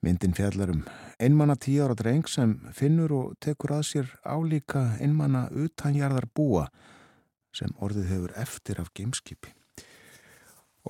Myndin 0.04 0.34
fjallar 0.36 0.72
um 0.72 0.82
einmanna 1.20 1.56
tíu 1.60 1.84
ára 1.84 1.94
dreng 1.96 2.26
sem 2.28 2.56
finnur 2.76 3.12
og 3.12 3.34
tekur 3.40 3.76
að 3.78 3.86
sér 3.88 4.12
álíka 4.24 4.86
einmanna 5.00 5.46
utanjarðarbúa 5.52 6.66
sem 7.56 7.72
orðið 7.82 8.12
hefur 8.12 8.36
eftir 8.38 8.80
af 8.82 8.92
gameskipi. 8.94 9.54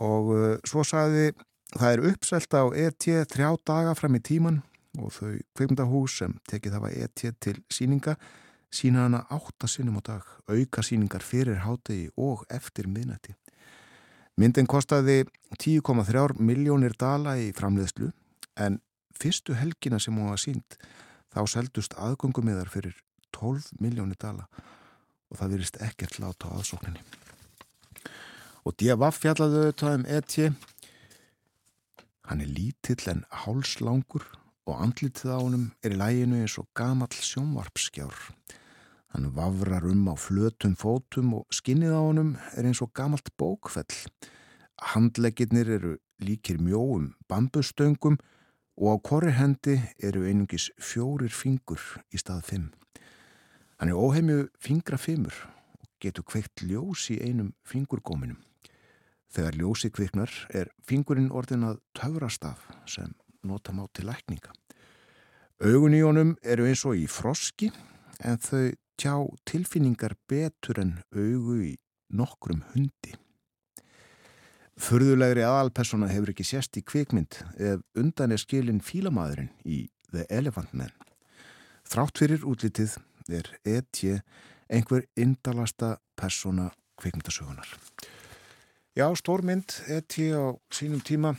Og 0.01 0.33
uh, 0.35 0.57
svo 0.69 0.85
sagði 0.87 1.33
það 1.77 1.93
er 1.93 2.05
uppselt 2.11 2.55
á 2.55 2.65
E.T. 2.75 3.25
þrjá 3.31 3.49
daga 3.67 3.95
fram 3.99 4.19
í 4.19 4.23
tíman 4.23 4.61
og 4.99 5.13
þau 5.15 5.35
kveimdahús 5.57 6.21
sem 6.23 6.37
tekið 6.51 6.79
hafa 6.79 6.93
E.T. 6.95 7.35
til 7.43 7.59
síninga 7.71 8.17
sína 8.71 9.07
hana 9.07 9.25
áttasinnum 9.31 9.99
á 9.99 10.03
dag, 10.03 10.25
auka 10.47 10.83
síningar 10.83 11.23
fyrir 11.27 11.63
hátegi 11.67 12.11
og 12.17 12.45
eftir 12.51 12.87
miðnætti. 12.87 13.35
Myndin 14.39 14.69
kostaði 14.71 15.25
10,3 15.59 16.39
miljónir 16.39 16.95
dala 16.99 17.35
í 17.37 17.51
framleiðslu 17.57 18.13
en 18.57 18.79
fyrstu 19.19 19.57
helgina 19.59 19.99
sem 19.99 20.15
hún 20.17 20.31
var 20.31 20.41
sínt 20.41 20.79
þá 21.35 21.43
seldust 21.51 21.97
aðgöngumiðar 21.99 22.71
fyrir 22.71 22.95
12 23.37 23.75
miljónir 23.83 24.19
dala 24.19 24.47
og 25.31 25.39
það 25.39 25.55
virist 25.55 25.79
ekkert 25.83 26.19
láta 26.23 26.51
á 26.51 26.59
aðsókninni. 26.59 27.03
Og 28.67 28.77
D.A.V. 28.77 29.09
fjallaðu 29.17 29.63
auðvitað 29.63 29.97
um 29.97 30.05
E.T. 30.11 30.51
Hann 32.29 32.45
er 32.45 32.51
lítill 32.51 33.07
en 33.11 33.25
hálslangur 33.43 34.27
og 34.69 34.83
andlitið 34.85 35.33
á 35.33 35.39
honum 35.41 35.71
er 35.83 35.95
í 35.95 35.99
læginu 35.99 36.43
eins 36.43 36.59
og 36.61 36.69
gamall 36.77 37.15
sjónvarpskjár. 37.15 38.19
Hann 39.11 39.33
vafrar 39.35 39.87
um 39.91 40.05
á 40.07 40.15
flötum 40.15 40.77
fótum 40.79 41.33
og 41.41 41.49
skinnið 41.55 41.97
á 41.97 42.03
honum 42.03 42.37
er 42.55 42.69
eins 42.69 42.83
og 42.85 42.93
gamalt 42.95 43.33
bókfell. 43.41 43.97
Handleggirnir 44.93 45.73
eru 45.79 45.97
líkir 46.23 46.61
mjóum 46.63 47.15
bambustöngum 47.29 48.21
og 48.79 48.87
á 48.87 48.97
korri 49.03 49.33
hendi 49.35 49.81
eru 49.99 50.23
einungis 50.29 50.71
fjórir 50.79 51.35
fingur 51.35 51.83
í 52.15 52.21
stað 52.21 52.45
fimm. 52.53 52.69
Hann 53.81 53.89
er 53.89 53.97
óheimju 53.97 54.51
fingra 54.61 54.99
fimmur 55.01 55.33
og 55.81 55.87
getur 56.05 56.27
kveikt 56.29 56.61
ljós 56.69 57.07
í 57.15 57.15
einum 57.25 57.55
fingurgóminum. 57.65 58.37
Þegar 59.33 59.57
ljósi 59.57 59.89
kviknar 59.89 60.35
er 60.53 60.69
fingurinn 60.85 61.31
orðin 61.33 61.65
að 61.65 61.81
töfrastaf 61.97 62.67
sem 62.85 63.15
nota 63.41 63.73
má 63.73 63.87
til 63.97 64.05
lækninga. 64.11 64.53
Augun 65.65 65.97
í 65.97 66.03
honum 66.05 66.35
eru 66.45 66.69
eins 66.69 66.85
og 66.85 67.01
í 67.01 67.07
froski 67.09 67.71
en 68.21 68.37
þau 68.45 68.69
tjá 69.01 69.17
tilfinningar 69.49 70.19
betur 70.29 70.85
en 70.85 70.99
augu 71.17 71.63
í 71.73 71.75
nokkrum 72.13 72.61
hundi. 72.75 73.17
Förðulegri 74.77 75.41
aðalpersona 75.49 76.13
hefur 76.13 76.35
ekki 76.35 76.45
sérst 76.45 76.77
í 76.77 76.85
kvikmynd 76.85 77.41
ef 77.57 77.81
undan 77.97 78.37
er 78.37 78.45
skilin 78.45 78.85
fílamaðurinn 78.85 79.55
í 79.65 79.87
The 80.13 80.29
Elephant 80.29 80.77
Man. 80.77 80.93
Þrátt 81.89 82.21
fyrir 82.21 82.45
útlitið 82.45 83.01
er 83.39 83.51
E.T. 83.65 84.21
einhver 84.71 85.07
indalasta 85.17 85.97
persona 86.17 86.71
kvikmyndasögunar. 87.01 87.69
Já, 88.97 89.07
stórmynd 89.17 89.71
E.T. 89.89 90.31
á 90.35 90.55
sínum 90.73 91.01
tíma, 91.01 91.35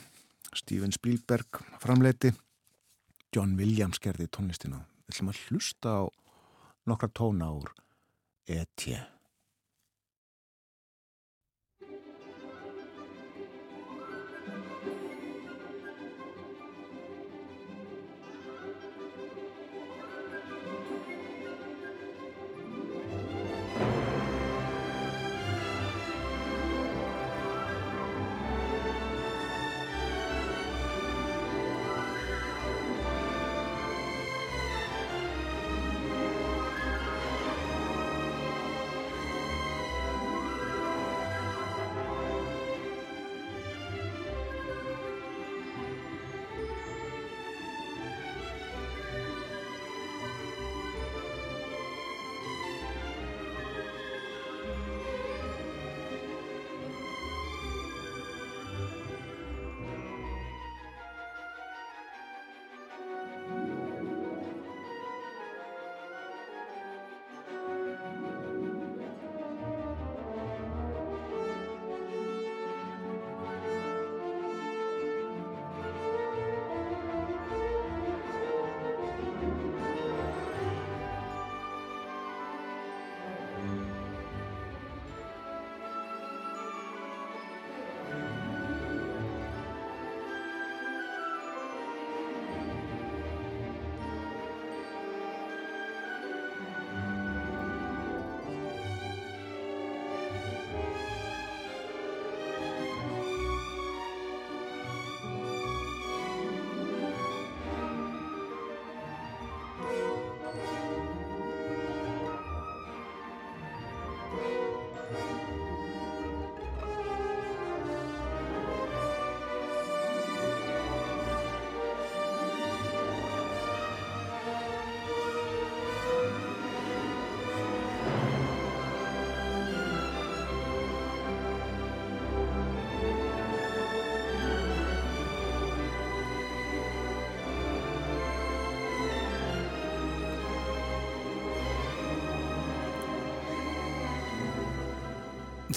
Steven 0.55 0.91
Spielberg 0.91 1.61
framleiti, 1.79 2.33
John 3.35 3.55
Williams 3.59 3.99
gerði 3.99 4.27
tónlistina. 4.27 4.81
Við 5.05 5.15
ætlum 5.15 5.31
að 5.31 5.41
hlusta 5.47 5.95
á 5.95 6.03
nokkra 6.87 7.11
tóna 7.15 7.51
úr 7.55 7.71
E.T. 8.47 8.97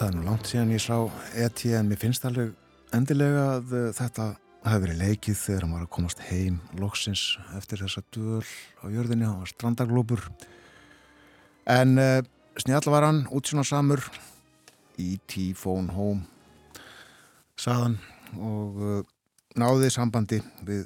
Það 0.05 0.11
er 0.11 0.17
nú 0.19 0.25
langt 0.29 0.49
síðan 0.51 0.73
ég 0.75 0.83
sá 0.85 0.97
E.T. 1.33 1.71
en 1.73 1.87
mér 1.88 1.97
finnst 1.97 2.27
alveg 2.29 2.51
endilega 2.93 3.45
að 3.55 3.71
uh, 3.73 3.85
þetta 3.97 4.27
hafi 4.67 4.83
verið 4.83 4.99
leikið 5.01 5.38
þegar 5.40 5.64
hann 5.64 5.73
var 5.73 5.87
að 5.87 5.93
komast 5.97 6.21
heim 6.27 6.59
loksins 6.77 7.23
eftir 7.57 7.81
þessa 7.81 8.03
döl 8.12 8.43
á 8.45 8.93
jörðinni, 8.93 9.25
hann 9.25 9.40
var 9.40 9.49
strandaglópur 9.49 10.27
en 11.73 11.97
uh, 11.97 12.21
snjall 12.61 12.93
var 12.93 13.09
hann 13.09 13.25
útsjóna 13.33 13.64
samur 13.64 14.05
E.T. 15.01 15.55
phone 15.57 15.97
home 15.97 16.29
saðan 17.57 17.97
og 18.37 18.85
uh, 18.85 19.03
náði 19.57 19.88
sambandi 19.88 20.45
við 20.69 20.85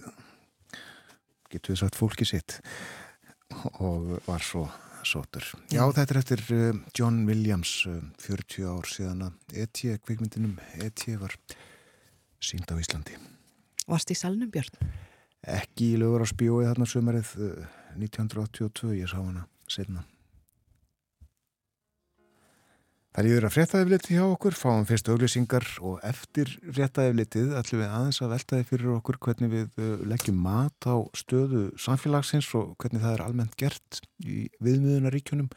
getur 1.50 1.74
við 1.74 1.82
sagt 1.82 1.98
fólki 1.98 2.30
sitt 2.36 2.60
og 3.82 4.20
var 4.30 4.46
svo 4.46 4.68
Soter. 5.08 5.44
Já, 5.72 5.82
þetta 5.96 6.14
er 6.14 6.20
eftir 6.20 6.44
uh, 6.54 6.68
John 6.96 7.22
Williams, 7.28 7.72
uh, 7.88 8.00
40 8.24 8.68
ár 8.68 8.90
síðan 8.90 9.26
að 9.28 9.58
E.T. 9.64 9.96
kvikmyndinum 10.04 10.58
E.T. 10.84 11.16
var 11.20 11.36
sínd 12.44 12.68
á 12.68 12.76
Íslandi. 12.76 13.16
Varst 13.88 14.12
í 14.12 14.18
salnum, 14.18 14.50
Björn? 14.52 14.92
Ekki 15.48 15.94
í 15.94 15.98
lögur 16.00 16.26
á 16.26 16.28
spjói 16.28 16.66
þarna 16.66 16.88
sömarið 16.90 17.32
uh, 17.40 17.66
1982, 17.96 18.94
ég 19.00 19.10
sá 19.10 19.18
hana 19.22 19.48
setna. 19.70 20.04
Það 23.18 23.26
líður 23.26 23.44
að 23.48 23.54
fréttaðifliti 23.56 24.14
hjá 24.14 24.20
okkur, 24.30 24.54
fáum 24.54 24.84
fyrst 24.86 25.08
auglýsingar 25.10 25.64
og 25.82 25.96
eftir 26.06 26.52
fréttaðiflitið 26.62 27.48
ætlum 27.58 27.80
við 27.82 27.94
aðeins 27.96 28.20
að 28.22 28.30
veltaði 28.30 28.66
fyrir 28.68 28.92
okkur 28.92 29.18
hvernig 29.24 29.50
við 29.50 29.80
uh, 29.82 30.04
leggjum 30.06 30.38
mat 30.44 30.86
á 30.86 31.02
stöðu 31.18 31.64
samfélagsins 31.82 32.52
og 32.54 32.76
hvernig 32.78 33.02
það 33.02 33.16
er 33.16 33.24
almennt 33.24 33.58
gert 33.58 33.98
í 34.22 34.44
viðmiðunaríkjunum 34.62 35.50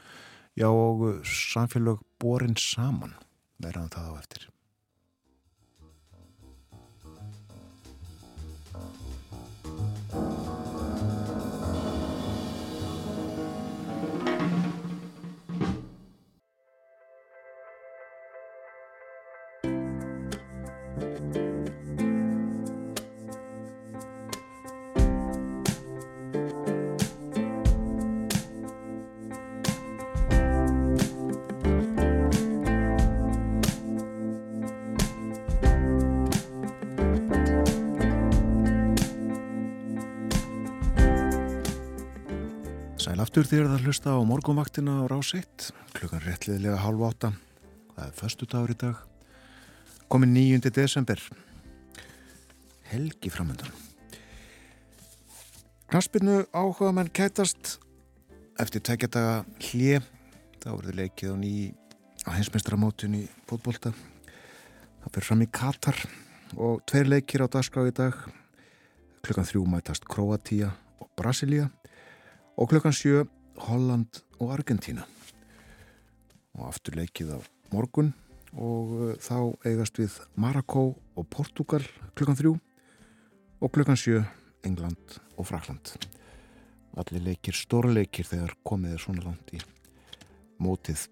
já 0.58 0.68
og 0.72 1.06
uh, 1.06 1.22
samfélag 1.22 2.02
borin 2.18 2.58
saman 2.58 3.14
verðan 3.62 3.94
það 3.94 4.10
á 4.10 4.14
eftir. 4.18 4.51
Aftur 43.32 43.48
þér 43.48 43.70
að 43.72 43.86
hlusta 43.86 44.12
á 44.12 44.20
morgunvaktina 44.28 44.94
á 45.00 45.04
rás 45.08 45.30
1 45.32 45.70
klukkan 45.96 46.20
réttliðilega 46.20 46.82
halv 46.84 47.06
átta. 47.08 47.30
Það 47.96 48.04
er 48.04 48.18
förstu 48.18 48.48
dagur 48.52 48.74
í 48.74 48.76
dag 48.76 48.98
komin 50.12 50.34
9. 50.36 50.68
desember. 50.76 51.22
Helgi 52.92 53.32
framöndan 53.32 53.72
Knaspinu 55.88 56.42
áhuga 56.52 56.92
menn 56.92 57.08
kætast. 57.08 57.78
Eftir 58.60 58.84
tekjadaga 58.84 59.46
hlje 59.64 60.04
þá 60.60 60.70
verður 60.76 61.00
leikið 61.00 61.32
á 61.32 61.36
ný 61.40 61.56
á 62.28 62.36
hensmestramótun 62.36 63.16
í 63.16 63.26
fótbolta. 63.48 63.96
Það 65.06 65.14
fyrir 65.14 65.30
fram 65.30 65.48
í 65.48 65.54
Katar 65.56 66.08
og 66.60 66.84
tveir 66.84 67.08
leikir 67.08 67.48
á 67.48 67.48
dagskrá 67.48 67.88
í 67.88 67.96
dag. 67.96 68.26
Klukkan 69.24 69.48
þrjú 69.48 69.70
mætast 69.72 70.04
Kroatia 70.04 70.76
og 71.00 71.08
Brasilia 71.16 71.72
og 72.62 72.70
klukkan 72.70 72.94
sjö 72.94 73.26
Holland 73.66 74.22
og 74.38 74.54
Argentina 74.54 75.08
og 76.54 76.68
aftur 76.70 77.00
leikið 77.00 77.34
á 77.34 77.40
morgun. 77.74 78.14
Og 78.52 78.94
uh, 78.94 79.12
þá 79.18 79.56
eigast 79.66 79.98
við 79.98 80.18
Marokko 80.36 80.92
og 81.18 81.30
Portugal 81.32 81.86
klukkan 82.20 82.38
þrjú. 82.38 82.58
Og 83.62 83.72
klukkan 83.72 83.98
sjö 83.98 84.26
England 84.68 85.22
og 85.38 85.48
Frakland 85.48 85.96
allir 87.00 87.24
leikir, 87.24 87.56
stórleikir 87.56 88.28
þegar 88.28 88.56
komið 88.68 88.96
er 88.96 89.02
svona 89.02 89.26
langt 89.26 89.54
í 89.56 89.62
mótið. 90.62 91.06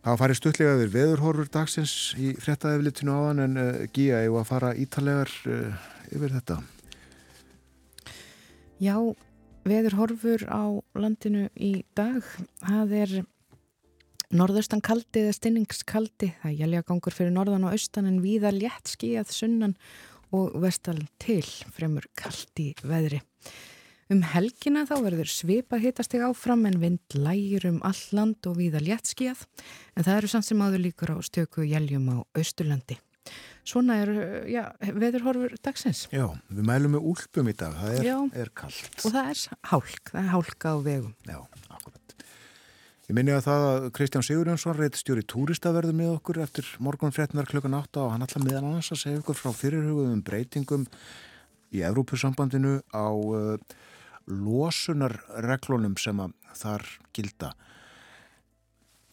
Það 0.00 0.20
farið 0.22 0.38
stuttlega 0.38 0.76
yfir 0.78 0.92
veðurhorfur 0.94 1.50
dagsins 1.52 1.94
í 2.16 2.32
frettæðiflitinu 2.40 3.14
áðan 3.14 3.44
en 3.44 3.58
uh, 3.60 3.70
Gíja, 3.92 4.22
ég 4.24 4.32
var 4.32 4.46
að 4.46 4.50
fara 4.50 4.70
ítalegar 4.80 5.32
uh, 5.46 5.90
yfir 6.08 6.32
þetta? 6.38 6.56
Já, 8.80 8.96
veður 9.70 9.98
horfur 10.00 10.46
á 10.50 10.62
landinu 10.98 11.48
í 11.54 11.84
dag. 11.96 12.26
Það 12.62 12.94
er 13.00 13.16
norðaustan 14.34 14.82
kaldi 14.84 15.24
eða 15.24 15.36
stinningskaldi. 15.38 16.32
Það 16.42 16.52
er 16.52 16.60
jæljagangur 16.64 17.16
fyrir 17.16 17.34
norðan 17.34 17.66
og 17.68 17.74
austan 17.76 18.08
en 18.10 18.22
viða 18.24 18.52
létt 18.54 18.92
skíjað 18.92 19.34
sunnan 19.34 19.76
og 20.34 20.54
vestal 20.62 20.98
til 21.22 21.44
fremur 21.74 22.06
kaldi 22.18 22.72
veðri. 22.82 23.20
Um 24.10 24.24
helgina 24.26 24.82
þá 24.88 24.96
verður 25.04 25.28
svipað 25.30 25.84
hitasteg 25.84 26.24
áfram 26.26 26.64
en 26.66 26.80
vind 26.82 27.14
lægir 27.14 27.68
um 27.68 27.78
all 27.86 28.00
land 28.10 28.46
og 28.50 28.56
viða 28.58 28.82
létt 28.82 29.06
skíjað 29.12 29.44
en 29.94 30.06
það 30.06 30.16
eru 30.16 30.30
samt 30.32 30.48
sem 30.48 30.64
áður 30.64 30.82
líkur 30.88 31.14
á 31.14 31.16
stöku 31.22 31.62
jæljum 31.62 32.08
á 32.10 32.16
Östurlandi. 32.34 32.98
Svona 33.70 34.00
er 34.02 34.10
já, 34.50 34.64
veðurhorfur 34.82 35.54
dagsins. 35.62 36.06
Já, 36.10 36.26
við 36.50 36.66
mælum 36.66 36.96
með 36.96 37.08
úlpum 37.12 37.50
í 37.50 37.54
dag, 37.54 37.76
það 37.78 37.98
er, 38.00 38.08
er 38.42 38.52
kallt. 38.58 38.96
Og 39.04 39.14
það 39.14 39.30
er 39.30 39.42
hálk, 39.70 40.10
það 40.10 40.20
er 40.24 40.30
hálka 40.34 40.72
á 40.74 40.76
vegum. 40.82 41.12
Já, 41.28 41.38
akkurat. 41.70 42.00
Ég 43.10 43.16
minni 43.18 43.34
að 43.34 43.42
það 43.42 43.64
að 43.68 43.84
Kristján 43.96 44.22
Sigurjónsson 44.22 44.76
reyt 44.78 44.98
stjóri 44.98 45.24
túristaverðu 45.26 45.94
með 45.98 46.12
okkur 46.16 46.38
eftir 46.44 46.68
morgun 46.78 47.14
fréttinar 47.14 47.48
klukkan 47.50 47.74
8 47.74 48.04
og 48.04 48.12
hann 48.14 48.22
ætla 48.22 48.42
meðan 48.44 48.68
annars 48.68 48.92
að 48.94 49.00
segja 49.00 49.22
okkur 49.22 49.38
frá 49.38 49.50
fyrirhugum 49.58 50.20
breytingum 50.22 50.84
í 51.74 51.82
Evrópusambandinu 51.86 52.76
á 52.94 53.10
uh, 53.10 53.58
losunarreglunum 54.30 55.98
sem 55.98 56.22
að 56.22 56.36
þar 56.60 56.86
gilda. 57.16 57.50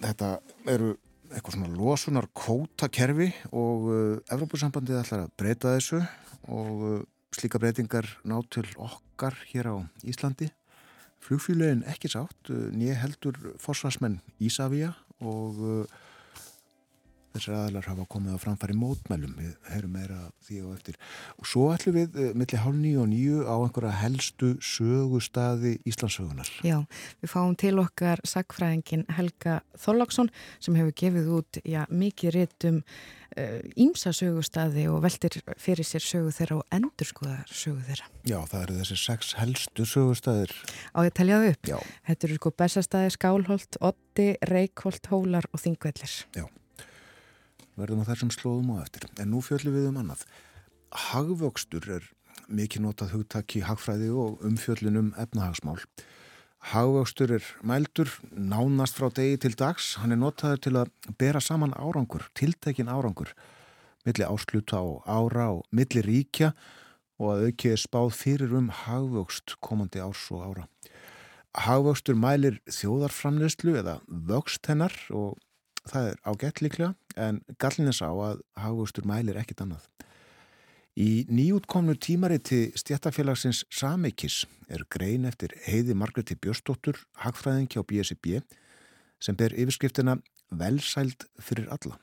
Þetta 0.05 0.31
eru 0.69 0.93
eitthvað 1.31 1.57
svona 1.57 1.73
losunar 1.75 2.27
kótakerfi 2.37 3.29
og 3.51 3.87
uh, 3.91 4.33
Evrópussambandið 4.33 5.01
ætlar 5.01 5.25
að 5.25 5.33
breyta 5.39 5.73
þessu 5.75 6.01
og 6.53 6.85
uh, 6.87 7.01
slíka 7.35 7.59
breytingar 7.61 8.07
ná 8.27 8.37
til 8.53 8.65
okkar 8.75 9.35
hér 9.51 9.71
á 9.73 9.75
Íslandi. 10.07 10.49
Flugfíluðin 11.23 11.83
ekki 11.89 12.11
sátt, 12.13 12.51
uh, 12.53 12.69
nýja 12.71 12.99
heldur 13.01 13.37
forsvarsmenn 13.63 14.21
Ísafíja 14.39 14.93
og 15.17 15.87
þessar 17.37 17.57
aðlar 17.61 17.87
hafa 17.91 18.05
komið 18.09 18.37
á 18.37 18.39
framfæri 18.41 18.75
mótmælum 18.77 19.35
við 19.37 19.51
heyrum 19.71 19.93
meira 19.97 20.19
því 20.47 20.61
og 20.65 20.73
eftir 20.77 20.97
og 21.37 21.49
svo 21.49 21.67
ætlum 21.73 21.97
við 21.97 22.17
uh, 22.17 22.31
millir 22.37 22.63
hálf 22.63 22.79
nýju 22.81 23.03
og 23.03 23.11
nýju 23.11 23.43
á 23.45 23.55
einhverja 23.55 23.93
helstu 24.01 24.53
sögustaði 24.63 25.77
Íslandsögunar. 25.87 26.49
Já, 26.65 26.81
við 27.21 27.33
fáum 27.33 27.53
til 27.59 27.75
okkar 27.83 28.23
sagfræðingin 28.27 29.05
Helga 29.17 29.61
Þorláksson 29.77 30.33
sem 30.59 30.77
hefur 30.79 30.97
gefið 30.97 31.31
út 31.39 31.61
já, 31.63 31.85
mikið 31.93 32.35
réttum 32.37 32.83
ímsa 33.77 34.09
uh, 34.09 34.17
sögustaði 34.17 34.87
og 34.89 35.01
veldir 35.03 35.35
fyrir 35.61 35.85
sér 35.85 36.01
sögu 36.01 36.31
þeirra 36.33 36.61
og 36.61 36.73
endur 36.73 37.09
skoðar 37.09 37.51
sögu 37.51 37.83
þeirra. 37.85 38.07
Já, 38.25 38.37
það 38.49 38.63
eru 38.63 38.77
þessi 38.79 38.99
sex 39.03 39.33
helstu 39.37 39.85
sögustaðir. 39.85 40.53
Á 40.95 40.99
ég 41.05 41.13
teljaðu 41.17 41.51
upp. 41.53 41.69
Já. 41.69 41.77
Þetta 42.09 42.29
eru 42.29 42.39
sko 42.39 42.53
Bessastæði, 42.63 43.13
Skálholt, 43.13 43.81
Otti, 43.91 44.31
Reykholt, 44.49 45.11
Hólar 45.11 45.45
og 45.51 45.61
Þingvellir. 45.61 46.21
Já 46.33 46.47
verðum 47.77 48.03
á 48.03 48.09
þessum 48.09 48.33
slóðum 48.33 48.75
og 48.75 48.83
eftir. 48.83 49.07
En 49.21 49.31
nú 49.31 49.41
fjöldum 49.45 49.75
við 49.75 49.89
um 49.91 49.99
annað. 50.01 50.23
Hagvöxtur 51.07 51.87
er 51.97 52.05
mikið 52.47 52.85
notað 52.85 53.13
hugtak 53.15 53.57
í 53.57 53.63
hagfræði 53.65 54.09
og 54.13 54.43
umfjöldunum 54.47 55.11
efnahagsmál. 55.19 55.79
Hagvöxtur 56.71 57.35
er 57.37 57.45
mældur, 57.61 58.09
nánast 58.33 58.97
frá 58.97 59.11
degi 59.13 59.37
til 59.43 59.55
dags. 59.59 59.95
Hann 60.01 60.15
er 60.15 60.21
notaður 60.21 60.63
til 60.63 60.73
að 60.81 60.91
bera 61.19 61.41
saman 61.43 61.75
árangur, 61.77 62.25
tiltekin 62.35 62.89
árangur, 62.89 63.33
milli 64.07 64.25
ásluta 64.25 64.81
og 64.81 65.03
ára 65.05 65.51
og 65.53 65.65
milli 65.71 66.03
ríkja 66.03 66.53
og 67.17 67.33
að 67.33 67.45
aukiði 67.49 67.81
spáð 67.81 68.11
fyrir 68.17 68.55
um 68.57 68.71
hagvöxt 68.83 69.57
komandi 69.63 70.01
árs 70.01 70.27
og 70.33 70.43
ára. 70.45 70.67
Hagvöxtur 71.57 72.17
mælir 72.17 72.59
þjóðarframleyslu 72.69 73.77
eða 73.79 73.99
vöxt 74.07 74.67
hennar 74.69 74.93
og 75.09 75.37
það 75.91 76.09
er 76.11 76.19
ágætt 76.27 76.61
líklega 76.63 76.93
en 77.17 77.41
gallin 77.61 77.91
er 77.91 77.97
sá 77.97 78.07
að 78.09 78.43
hagvöxtur 78.59 79.07
mælir 79.09 79.39
ekkit 79.39 79.63
annað. 79.65 79.85
Í 80.97 81.27
nýjútkomnu 81.29 81.93
tímariti 82.01 82.71
stjættafélagsins 82.73 83.65
Samekis 83.69 84.45
er 84.73 84.81
grein 84.89 85.27
eftir 85.29 85.53
heiði 85.67 85.93
Margreti 85.93 86.33
Björstóttur, 86.33 86.97
hagfræðingi 87.21 87.77
á 87.77 87.85
BSB, 87.85 88.39
sem 89.21 89.37
ber 89.37 89.53
yfirskriftina 89.53 90.17
Velsæld 90.49 91.27
fyrir 91.37 91.69
alla. 91.69 91.99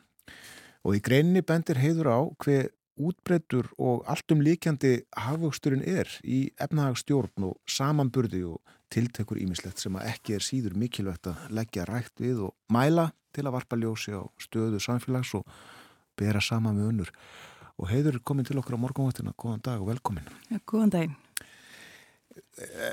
Og 0.87 0.99
í 0.99 1.03
greinni 1.03 1.43
bendir 1.43 1.81
heiður 1.83 2.13
á 2.15 2.21
hver 2.45 2.71
útbreytur 2.95 3.73
og 3.83 4.05
alltum 4.07 4.45
líkjandi 4.47 5.01
hagvöxturinn 5.19 5.83
er 5.83 6.11
í 6.23 6.53
efnahagstjórn 6.63 7.49
og 7.51 7.59
samanburði 7.67 8.45
og 8.53 8.61
tiltekur 8.95 9.41
ímislegt 9.43 9.83
sem 9.83 9.97
að 9.99 10.09
ekki 10.13 10.37
er 10.37 10.47
síður 10.47 10.77
mikilvægt 10.79 11.29
að 11.31 11.51
leggja 11.59 11.87
rætt 11.91 12.23
við 12.23 12.47
og 12.49 12.55
mæla 12.73 13.11
til 13.35 13.47
að 13.47 13.57
varpa 13.57 13.79
ljósi 13.79 14.15
á 14.15 14.23
stöðu 14.43 14.81
samfélags 14.83 15.35
og 15.39 15.45
bera 16.19 16.41
sama 16.41 16.73
með 16.75 16.93
unnur. 16.93 17.13
Og 17.75 17.91
heiður 17.91 18.21
komin 18.23 18.47
til 18.47 18.61
okkur 18.61 18.79
á 18.79 18.85
morgunvöldina. 18.85 19.35
Góðan 19.35 19.65
dag 19.67 19.83
og 19.83 19.91
velkomin. 19.91 20.29
Ja, 20.53 20.61
góðan 20.63 20.95
daginn. 20.95 21.17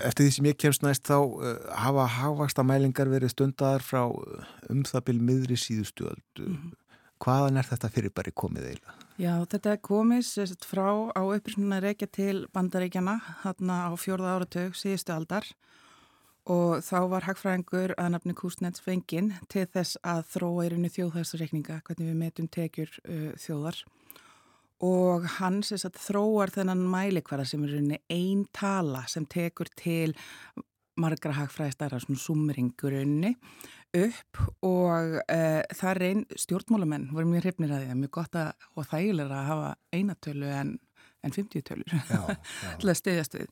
eftir 0.06 0.26
því 0.26 0.32
sem 0.36 0.48
ég 0.50 0.58
kemst 0.58 0.84
næst 0.86 1.08
þá 1.10 1.18
uh, 1.22 1.50
hafa 1.78 2.08
hafvaksta 2.18 2.66
mælingar 2.66 3.10
verið 3.10 3.34
stundar 3.34 3.84
frá 3.86 4.04
um 4.10 4.84
það 4.86 5.06
byrj 5.08 5.24
miðri 5.28 5.58
síðustu 5.58 6.08
öll. 6.10 6.24
Mm 6.40 6.56
-hmm. 6.58 6.78
Hvaðan 7.22 7.58
er 7.58 7.68
þetta 7.70 7.90
fyrir 7.94 8.10
bara 8.10 8.32
komið 8.34 8.64
eiginlega? 8.66 8.94
Já, 9.22 9.46
þetta 9.46 9.72
er 9.72 9.78
komið 9.78 10.24
sérst, 10.26 10.66
frá 10.66 10.88
á 11.14 11.22
upprýstunna 11.22 11.82
reykja 11.82 12.08
til 12.08 12.48
bandaríkjana 12.54 13.20
þarna 13.44 13.76
á 13.86 13.92
fjórða 13.94 14.34
áratug 14.36 14.74
síðustu 14.74 15.14
aldar 15.14 15.46
og 16.50 16.82
þá 16.86 16.98
var 17.12 17.28
hagfræðingur 17.28 17.94
að 18.02 18.12
nafni 18.16 18.36
Kúsnets 18.38 18.82
fenginn 18.82 19.34
til 19.52 19.68
þess 19.70 20.00
að 20.02 20.24
þróa 20.34 20.66
í 20.66 20.72
rauninu 20.72 20.94
þjóðhægsreikninga, 20.96 21.82
hvernig 21.86 22.10
við 22.10 22.22
metum 22.22 22.50
tekjur 22.52 22.96
uh, 23.06 23.28
þjóðar. 23.42 23.84
Og 24.82 25.28
hann 25.38 25.62
sérst 25.62 25.92
að 25.92 26.00
þróar 26.02 26.54
þennan 26.56 26.82
mælikvara 26.90 27.46
sem 27.46 27.62
er 27.68 27.76
rauninni 27.76 28.02
einn 28.10 28.48
tala 28.56 29.04
sem 29.12 29.28
tekur 29.30 29.70
til 29.78 30.16
margra 31.02 31.36
hagfræðistæra 31.38 32.02
svona 32.02 32.20
sumringurunni 32.20 33.36
upp 33.98 34.40
og 34.64 35.18
uh, 35.20 35.62
það 35.76 35.98
reyn 36.00 36.24
stjórnmálamenn 36.40 37.10
voru 37.12 37.28
mjög 37.28 37.46
hrifnir 37.46 37.74
að 37.76 37.84
því 37.84 37.94
að 37.94 38.00
mjög 38.02 38.14
gott 38.18 38.38
að, 38.40 38.68
og 38.76 38.88
þægilega 38.88 39.38
að 39.38 39.50
hafa 39.50 39.72
einatölu 39.92 40.52
en, 40.56 40.74
en 41.24 41.34
50 41.36 41.66
tölur 41.68 41.96
til 42.82 42.92
að 42.92 43.00
stiðjast 43.00 43.40
við. 43.40 43.50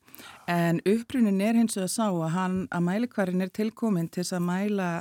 En 0.51 0.81
upprunin 0.89 1.41
er 1.45 1.59
hins 1.59 1.77
vegar 1.77 1.89
að 1.89 1.95
sá 1.95 2.05
að, 2.07 2.29
hann, 2.35 2.59
að 2.73 2.85
mælikvarin 2.89 3.45
er 3.45 3.53
tilkomin 3.53 4.11
til 4.13 4.25
að 4.27 4.45
mæla 4.47 4.91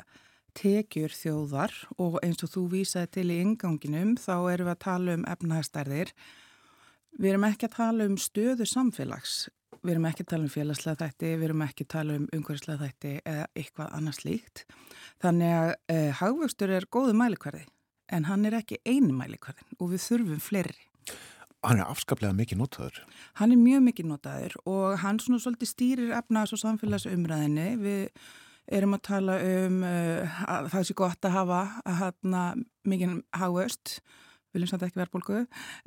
tekjur 0.59 1.15
þjóðar 1.15 1.75
og 2.03 2.19
eins 2.25 2.43
og 2.43 2.53
þú 2.55 2.65
vísaði 2.73 3.13
til 3.15 3.29
í 3.31 3.39
inganginum 3.45 4.17
þá 4.19 4.35
erum 4.53 4.71
við 4.71 4.75
að 4.75 4.83
tala 4.87 5.15
um 5.19 5.29
efnahagstærðir. 5.35 6.13
Við 7.19 7.31
erum 7.33 7.47
ekki 7.49 7.69
að 7.69 7.79
tala 7.79 8.09
um 8.09 8.19
stöðu 8.21 8.67
samfélags 8.69 9.47
Við 9.85 9.95
erum 9.95 10.07
ekki 10.09 10.25
að 10.25 10.31
tala 10.33 10.47
um 10.47 10.53
félagslega 10.53 10.99
þætti, 11.05 11.29
við 11.39 11.47
erum 11.49 11.63
ekki 11.63 11.85
að 11.87 11.91
tala 11.93 12.15
um 12.19 12.25
umhverfislega 12.35 12.87
þætti 12.87 13.13
eða 13.31 13.45
eitthvað 13.61 13.93
annars 13.99 14.21
líkt. 14.25 14.65
Þannig 15.23 15.55
að 15.55 15.71
eh, 15.95 16.09
hagvöxtur 16.19 16.73
er 16.75 16.87
góðu 16.91 17.15
mælikvarði 17.19 17.65
en 18.15 18.27
hann 18.27 18.49
er 18.49 18.59
ekki 18.59 18.81
einu 18.89 19.15
mælikvarðin 19.15 19.79
og 19.79 19.93
við 19.93 20.05
þurfum 20.07 20.43
fleiri. 20.43 20.77
Hann 21.67 21.81
er 21.81 21.89
afskaplega 21.91 22.37
mikið 22.39 22.61
notaður. 22.61 23.01
Hann 23.41 23.55
er 23.55 23.59
mjög 23.59 23.83
mikið 23.89 24.11
notaður 24.13 24.55
og 24.69 25.01
hann 25.03 25.19
svona 25.23 25.43
svolítið 25.43 25.73
stýrir 25.73 26.15
efnaðs 26.21 26.55
og 26.55 26.63
samfélagsumræðinni. 26.63 27.69
Við 27.83 28.23
erum 28.79 28.95
að 28.95 29.05
tala 29.09 29.41
um 29.43 29.83
uh, 29.83 30.39
að 30.55 30.71
það 30.75 30.87
sé 30.87 30.97
gott 31.03 31.29
að 31.29 31.37
hafa 31.39 31.61
að 31.83 32.01
hafa 32.05 32.47
mikið 32.89 33.21
hagvöxt 33.41 33.99
viljum 34.55 34.71
samt 34.71 34.85
ekki 34.87 35.01
verðbólgu, 35.01 35.43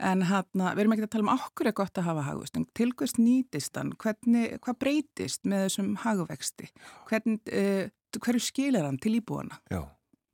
en 0.09 0.25
hérna, 0.29 0.73
við 0.75 0.83
erum 0.83 0.95
ekki 0.95 1.07
að 1.07 1.13
tala 1.15 1.25
um 1.25 1.33
okkur 1.33 1.69
er 1.69 1.75
gott 1.77 1.97
að 1.97 2.07
hafa 2.09 2.25
hagvist, 2.27 2.59
en 2.59 2.67
tilgust 2.77 3.17
nýtist 3.21 3.77
hann, 3.79 3.93
hvernig, 4.01 4.59
hvað 4.61 4.79
breytist 4.83 5.49
með 5.49 5.65
þessum 5.65 5.91
hagvexti, 6.03 6.69
hvernig, 7.09 7.41
uh, 7.49 8.19
hverju 8.19 8.43
skilir 8.45 8.85
hann 8.85 9.01
til 9.01 9.15
íbúana? 9.17 9.57
Já, 9.73 9.81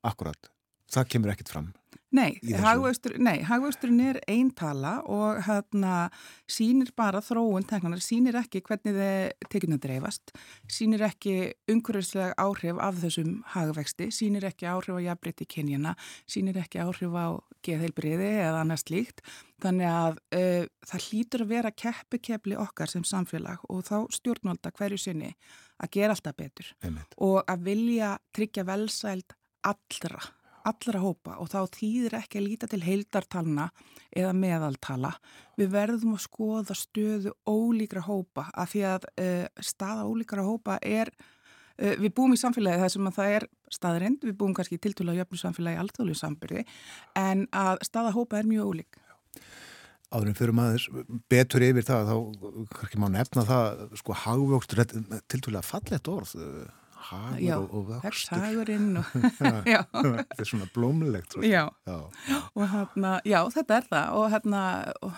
akkurat, 0.08 0.52
það 0.92 1.12
kemur 1.14 1.34
ekkit 1.34 1.54
fram. 1.54 1.74
Nei, 2.16 2.40
hagvöxturinn 3.44 4.00
er 4.00 4.18
eintala 4.32 4.94
og 5.12 5.42
hérna 5.44 6.08
sínir 6.48 6.94
bara 6.96 7.20
þróun 7.20 7.66
teknanar, 7.68 8.00
sínir 8.00 8.38
ekki 8.40 8.62
hvernig 8.64 8.96
þið 8.96 9.50
tekjuna 9.52 9.80
dreifast, 9.84 10.32
sínir 10.72 11.04
ekki 11.04 11.34
umhverfislega 11.68 12.38
áhrif 12.40 12.80
af 12.80 13.02
þessum 13.02 13.34
hagvexti, 13.52 14.08
sínir 14.16 14.48
ekki 14.48 14.70
áhrif 14.72 14.96
á 14.96 15.04
jafnbreytti 15.04 15.50
kynjana, 15.52 15.98
sínir 16.32 16.62
ekki 16.64 16.80
áhrif 16.80 17.12
á 17.12 17.28
geðheilbriði 17.68 18.32
eða 18.46 18.64
annars 18.64 18.88
líkt. 18.88 19.20
Þannig 19.60 19.92
að 19.92 20.24
uh, 20.38 20.64
það 20.88 21.06
hlýtur 21.10 21.44
að 21.44 21.54
vera 21.58 21.74
keppikepli 21.84 22.56
okkar 22.62 22.94
sem 22.94 23.04
samfélag 23.04 23.68
og 23.68 23.84
þá 23.90 23.98
stjórnvalda 24.16 24.72
hverju 24.80 25.02
sinni 25.10 25.34
að 25.84 25.94
gera 26.00 26.16
alltaf 26.16 26.40
betur 26.40 26.72
Einmitt. 26.80 27.20
og 27.20 27.42
að 27.44 27.68
vilja 27.68 28.16
tryggja 28.32 28.64
velsæld 28.70 29.36
allra 29.68 30.24
allra 30.68 31.02
hópa 31.02 31.38
og 31.42 31.50
þá 31.52 31.60
þýðir 31.78 32.18
ekki 32.20 32.40
að 32.40 32.46
líta 32.48 32.70
til 32.72 32.82
heildartalna 32.84 33.70
eða 34.12 34.34
meðaltala. 34.38 35.14
Við 35.58 35.72
verðum 35.74 36.16
að 36.18 36.24
skoða 36.26 36.78
stöðu 36.78 37.34
ólíkra 37.48 38.04
hópa 38.08 38.48
af 38.54 38.74
því 38.74 38.84
að 38.92 39.10
uh, 39.14 39.48
staða 39.64 40.06
ólíkra 40.08 40.46
hópa 40.48 40.78
er, 40.82 41.12
uh, 41.82 41.96
við 41.98 42.14
búum 42.18 42.36
í 42.36 42.42
samfélagi 42.42 42.84
þar 42.84 42.94
sem 42.96 43.10
að 43.10 43.20
það 43.20 43.36
er 43.40 43.48
staðrind, 43.78 44.24
við 44.24 44.38
búum 44.40 44.56
kannski 44.58 44.80
tiltúlega 44.82 45.20
í 45.20 45.24
jöfnum 45.24 45.44
samfélagi, 45.44 45.82
alltaf 45.82 46.14
sambyrði, 46.20 46.64
en 47.20 47.48
að 47.56 47.84
staða 47.88 48.16
hópa 48.16 48.40
er 48.40 48.50
mjög 48.50 48.72
ólík. 48.72 49.02
Áðurinn 50.08 50.38
fyrir 50.40 50.56
maður 50.56 50.86
betur 51.28 51.66
yfir 51.68 51.84
það, 51.84 52.12
þá 52.14 52.68
kannski 52.78 53.00
má 53.04 53.10
nefna 53.12 53.44
það, 53.44 53.82
sko, 54.00 54.16
hagvjókstur, 54.16 54.86
tiltúlega 55.28 55.68
fallett 55.68 56.08
orð, 56.08 56.38
hagur 57.10 57.42
já, 57.42 57.56
og, 57.58 57.74
og 57.74 57.90
vöxtur 57.92 58.42
hagurinn 58.44 58.98
og 58.98 59.12
þetta 59.68 60.40
er 60.40 60.50
svona 60.50 60.70
blómlegt 60.76 61.38
já. 61.44 61.66
Já. 61.88 61.98
og 62.56 62.66
hérna, 62.74 63.20
já 63.26 63.40
þetta 63.54 63.78
er 63.78 63.88
það 63.92 64.18
og 64.22 64.32
hérna 64.34 64.64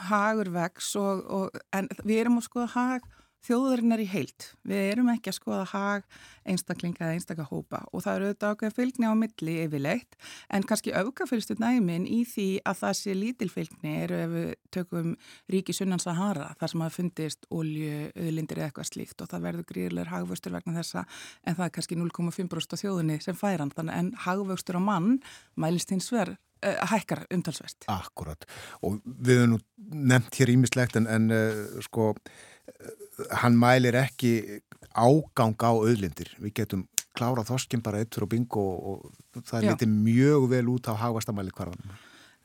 hagur 0.09 0.51
vex 0.53 0.91
og, 0.99 1.23
og, 1.27 1.63
en 1.73 1.89
við 2.03 2.25
erum 2.25 2.41
að 2.41 2.47
skoða 2.49 2.69
hag 2.75 3.07
þjóðurinnar 3.45 4.01
í 4.03 4.07
heilt. 4.09 4.49
Við 4.67 4.85
erum 4.93 5.09
ekki 5.13 5.31
að 5.31 5.37
skoða 5.37 5.65
hag 5.71 6.07
einstaklinga 6.49 7.05
eða 7.05 7.15
einstakka 7.17 7.45
hópa 7.49 7.81
og 7.93 8.03
það 8.03 8.15
eru 8.15 8.27
auðvitað 8.29 8.53
ákveð 8.55 8.75
fylgni 8.77 9.09
á 9.09 9.13
milli 9.19 9.55
yfirleitt 9.65 10.17
en 10.55 10.65
kannski 10.67 10.93
aukafylgstu 10.95 11.57
næmin 11.61 12.07
í 12.09 12.21
því 12.27 12.47
að 12.67 12.81
það 12.81 12.97
sé 12.99 13.15
lítilfylgni 13.17 13.95
eru 14.03 14.19
ef 14.23 14.33
við 14.33 14.49
tökum 14.75 15.13
ríki 15.51 15.75
sunnan 15.75 16.03
Sahara 16.03 16.51
þar 16.59 16.73
sem 16.73 16.85
hafa 16.85 16.97
fundist 16.97 17.49
olju, 17.53 18.09
öðlindir 18.15 18.61
eða 18.61 18.71
eitthvað 18.71 18.91
slíkt 18.91 19.23
og 19.23 19.31
það 19.31 19.47
verður 19.47 19.69
gríðilegur 19.71 20.13
hagvöxtur 20.15 20.57
vegna 20.57 20.77
þessa 20.79 21.05
en 21.45 21.59
það 21.59 21.65
er 21.67 21.73
kannski 21.77 21.99
0,5% 21.99 22.75
á 22.75 22.81
þjóðunni 22.83 23.19
sem 23.23 23.39
færan 23.39 23.73
þannig 23.75 24.01
en 24.01 24.13
hagvöxtur 24.25 24.79
á 24.79 24.81
mann 24.83 25.19
mælist 25.59 25.93
hins 25.93 26.11
verð 26.13 26.39
hækkar 26.61 27.25
umtalsvert. 27.33 27.87
Akkurat 27.91 28.45
og 28.83 28.99
við 29.05 29.41
hefum 29.41 29.55
nú 29.55 29.59
nefnt 30.11 30.39
hér 30.41 30.53
ímislegt 30.55 30.99
en, 30.99 31.07
en 31.07 31.29
uh, 31.33 31.81
sko 31.85 32.13
hann 33.41 33.57
mælir 33.59 33.97
ekki 33.99 34.61
ágang 34.93 35.57
á 35.61 35.71
auðlindir. 35.71 36.33
Við 36.41 36.55
getum 36.61 36.85
klárað 37.17 37.49
þoskinn 37.51 37.83
bara 37.83 38.01
eittur 38.01 38.25
og 38.25 38.31
bingo 38.33 38.63
og 38.63 39.41
það 39.41 39.57
er 39.59 39.67
litið 39.73 39.95
mjög 39.95 40.47
vel 40.53 40.65
út 40.75 40.89
á 40.91 40.93
hagvastamæli 40.99 41.53
hverðanum. 41.55 41.97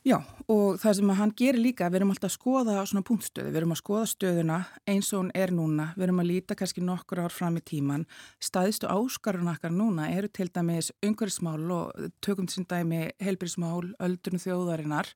Já 0.04 0.18
og 0.52 0.74
það 0.82 0.96
sem 0.98 1.10
hann 1.16 1.30
gerir 1.32 1.62
líka, 1.64 1.86
við 1.88 2.02
erum 2.02 2.10
alltaf 2.12 2.28
að 2.28 2.34
skoða 2.34 2.72
svona 2.84 3.06
punktstöðu, 3.08 3.48
við 3.48 3.62
erum 3.62 3.70
að 3.72 3.78
skoða 3.80 4.08
stöðuna 4.10 4.58
eins 4.92 5.08
og 5.14 5.22
hún 5.22 5.30
er 5.32 5.52
núna, 5.56 5.86
við 5.96 6.04
erum 6.04 6.20
að 6.20 6.28
líta 6.28 6.56
kannski 6.60 6.84
nokkur 6.84 7.22
ár 7.24 7.32
fram 7.32 7.56
í 7.56 7.62
tíman, 7.64 8.04
staðistu 8.36 8.90
áskarun 8.92 9.48
okkar 9.54 9.72
núna 9.72 10.10
eru 10.12 10.28
til 10.28 10.50
dæmis 10.52 10.90
umhverfismál 11.00 11.72
og 11.72 12.10
tökum 12.20 12.50
til 12.52 12.66
dæmi 12.68 13.00
heilbrísmál, 13.24 13.94
öldurnu 13.96 14.42
þjóðarinnar 14.44 15.08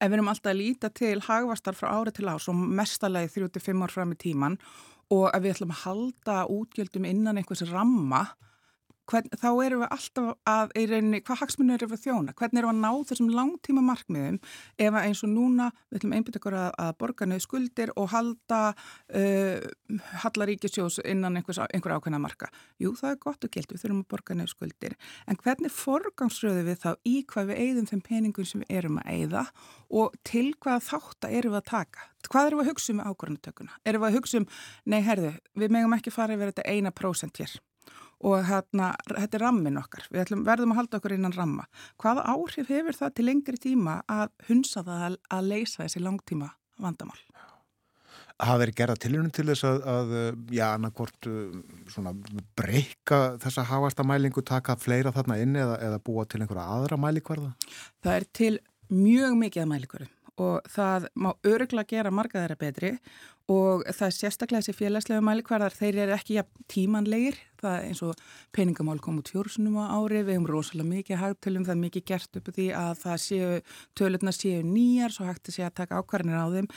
en 0.00 0.10
við 0.10 0.18
erum 0.18 0.32
alltaf 0.32 0.50
að 0.50 0.60
líta 0.64 0.90
til 0.90 1.20
hagvastar 1.22 1.78
frá 1.78 1.92
ári 1.94 2.16
til 2.16 2.26
ás 2.26 2.50
og 2.50 2.58
mestalagi 2.58 3.30
35 3.36 3.86
ár 3.86 3.94
fram 3.94 4.16
í 4.16 4.18
tíman 4.18 4.58
og 5.14 5.28
að 5.30 5.46
við 5.46 5.54
ætlum 5.54 5.76
að 5.76 5.84
halda 5.84 6.40
útgjöldum 6.50 7.06
innan 7.06 7.38
einhvers 7.38 7.62
ramma 7.70 8.24
hvern, 9.10 9.28
þá 9.36 9.48
erum 9.64 9.82
við 9.82 9.92
alltaf 9.94 10.30
að, 10.48 10.72
reyni, 10.90 11.20
hvað 11.24 11.40
hagsmunir 11.42 11.78
erum 11.78 11.92
við 11.92 11.98
að 11.98 12.04
þjóna, 12.04 12.34
hvernig 12.38 12.60
erum 12.60 12.70
við 12.70 12.74
að 12.74 12.82
ná 12.84 13.08
þessum 13.10 13.30
langtíma 13.34 13.84
markmiðum 13.84 14.38
ef 14.86 14.98
eins 15.00 15.22
og 15.26 15.32
núna 15.32 15.68
við 15.90 15.98
ætlum 16.00 16.14
einbit 16.16 16.38
okkur 16.40 16.56
að, 16.58 16.70
að 16.84 16.92
borga 17.02 17.28
niður 17.28 17.44
skuldir 17.44 17.92
og 18.00 18.08
halda 18.14 18.60
uh, 18.72 19.98
hallaríkisjós 20.24 21.00
innan 21.04 21.38
einhvers, 21.40 21.60
einhver 21.68 21.96
ákveðna 21.98 22.22
marka. 22.22 22.50
Jú, 22.80 22.94
það 22.98 23.12
er 23.12 23.20
gott 23.26 23.46
og 23.46 23.54
gilt, 23.54 23.74
við 23.74 23.84
þurfum 23.84 24.02
að 24.04 24.10
borga 24.14 24.38
niður 24.38 24.54
skuldir, 24.54 24.96
en 25.28 25.40
hvernig 25.42 25.74
forgangsröðu 25.74 26.64
við 26.70 26.80
þá 26.86 26.90
í 27.04 27.16
hvað 27.28 27.52
við 27.52 27.62
eigðum 27.66 27.90
þeim 27.92 28.04
peningum 28.08 28.48
sem 28.48 28.64
við 28.64 28.80
erum 28.80 29.02
að 29.02 29.12
eigða 29.18 29.44
og 29.94 30.16
til 30.26 30.48
hvað 30.58 30.88
þátt 30.88 31.28
að 31.28 31.38
erum 31.40 31.54
við 31.54 31.60
að 31.60 31.70
taka? 31.70 32.08
Hvað 32.24 32.46
erum 32.48 32.60
við 32.60 32.64
að 32.64 32.72
hugsa 32.72 32.94
um 32.94 33.02
ákvörðanutökuna? 33.04 33.78
Erum 33.84 34.02
við 34.02 34.08
að 34.08 34.16
hugsa 34.16 34.40
um, 34.40 34.48
nei 34.88 35.00
herðu, 35.04 35.34
við 35.60 35.76
megum 35.76 35.96
ekki 35.98 36.12
fara 36.14 36.34
yfir 36.34 36.50
þetta 36.54 36.72
eina 36.72 36.92
prósent 36.94 37.36
hér 37.42 37.52
og 38.24 38.44
hérna, 38.48 38.92
þetta 39.10 39.38
er 39.38 39.44
rammin 39.44 39.80
okkar, 39.80 40.08
við 40.10 40.24
ætlum, 40.24 40.44
verðum 40.46 40.74
að 40.74 40.80
halda 40.80 41.00
okkur 41.00 41.14
innan 41.16 41.36
ramma. 41.36 41.66
Hvaða 42.00 42.24
áhrif 42.32 42.70
hefur 42.72 42.96
það 42.96 43.14
til 43.18 43.28
lengri 43.28 43.60
tíma 43.60 44.00
að 44.10 44.32
hunsa 44.48 44.84
það 44.86 45.06
að, 45.08 45.18
að 45.36 45.50
leysa 45.52 45.82
þessi 45.84 46.04
langtíma 46.04 46.50
vandamál? 46.80 47.20
Það 48.34 48.60
verið 48.64 48.76
gerða 48.80 48.98
tilhörnum 48.98 49.34
til 49.34 49.44
þess 49.46 49.66
að, 49.68 49.76
að 49.92 50.14
já, 50.56 50.64
annarkort 50.72 51.28
svona 51.92 52.12
breyka 52.58 53.20
þessa 53.44 53.62
háasta 53.68 54.06
mælingu, 54.06 54.42
taka 54.42 54.74
fleira 54.80 55.12
þarna 55.14 55.38
inn 55.44 55.54
eða, 55.54 55.78
eða 55.86 56.00
búa 56.02 56.26
til 56.26 56.42
einhverja 56.42 56.66
aðra 56.80 56.98
mælikvarða? 56.98 57.52
Það 58.02 58.18
er 58.18 58.26
til 58.34 58.52
mjög 58.90 59.38
mikið 59.44 59.62
að 59.62 59.70
mælikvarum 59.70 60.12
og 60.40 60.66
það 60.70 61.08
má 61.14 61.30
öruglega 61.46 61.90
gera 61.96 62.10
marga 62.14 62.42
þeirra 62.42 62.58
betri 62.58 62.92
og 63.50 63.82
það 63.92 64.06
er 64.06 64.14
sérstaklega 64.16 64.62
þessi 64.62 64.76
félagslega 64.78 65.24
mælikvarðar, 65.24 65.74
þeir 65.76 65.98
eru 66.04 66.14
ekki 66.14 66.38
ja, 66.38 66.44
tímanlegir, 66.72 67.36
það 67.60 67.74
er 67.76 67.88
eins 67.90 68.00
og 68.06 68.22
peningamál 68.56 68.96
kom 69.04 69.18
út 69.20 69.28
fjórusunum 69.34 69.76
á 69.84 69.92
ári, 69.92 70.22
við 70.24 70.38
hefum 70.38 70.48
rosalega 70.48 70.88
mikið 70.88 71.20
hagtölum, 71.20 71.66
það 71.68 71.74
er 71.74 71.82
mikið 71.82 72.06
gert 72.08 72.40
upp 72.40 72.50
því 72.56 72.68
að 72.80 72.94
það 73.02 73.20
séu, 73.26 73.52
tölurnar 74.00 74.36
séu 74.38 74.64
nýjar, 74.64 75.12
svo 75.12 75.28
hægt 75.28 75.52
að 75.52 75.58
sé 75.58 75.66
að 75.68 75.76
taka 75.82 76.00
ákvarðinir 76.00 76.40
á 76.40 76.48
þeim, 76.56 76.70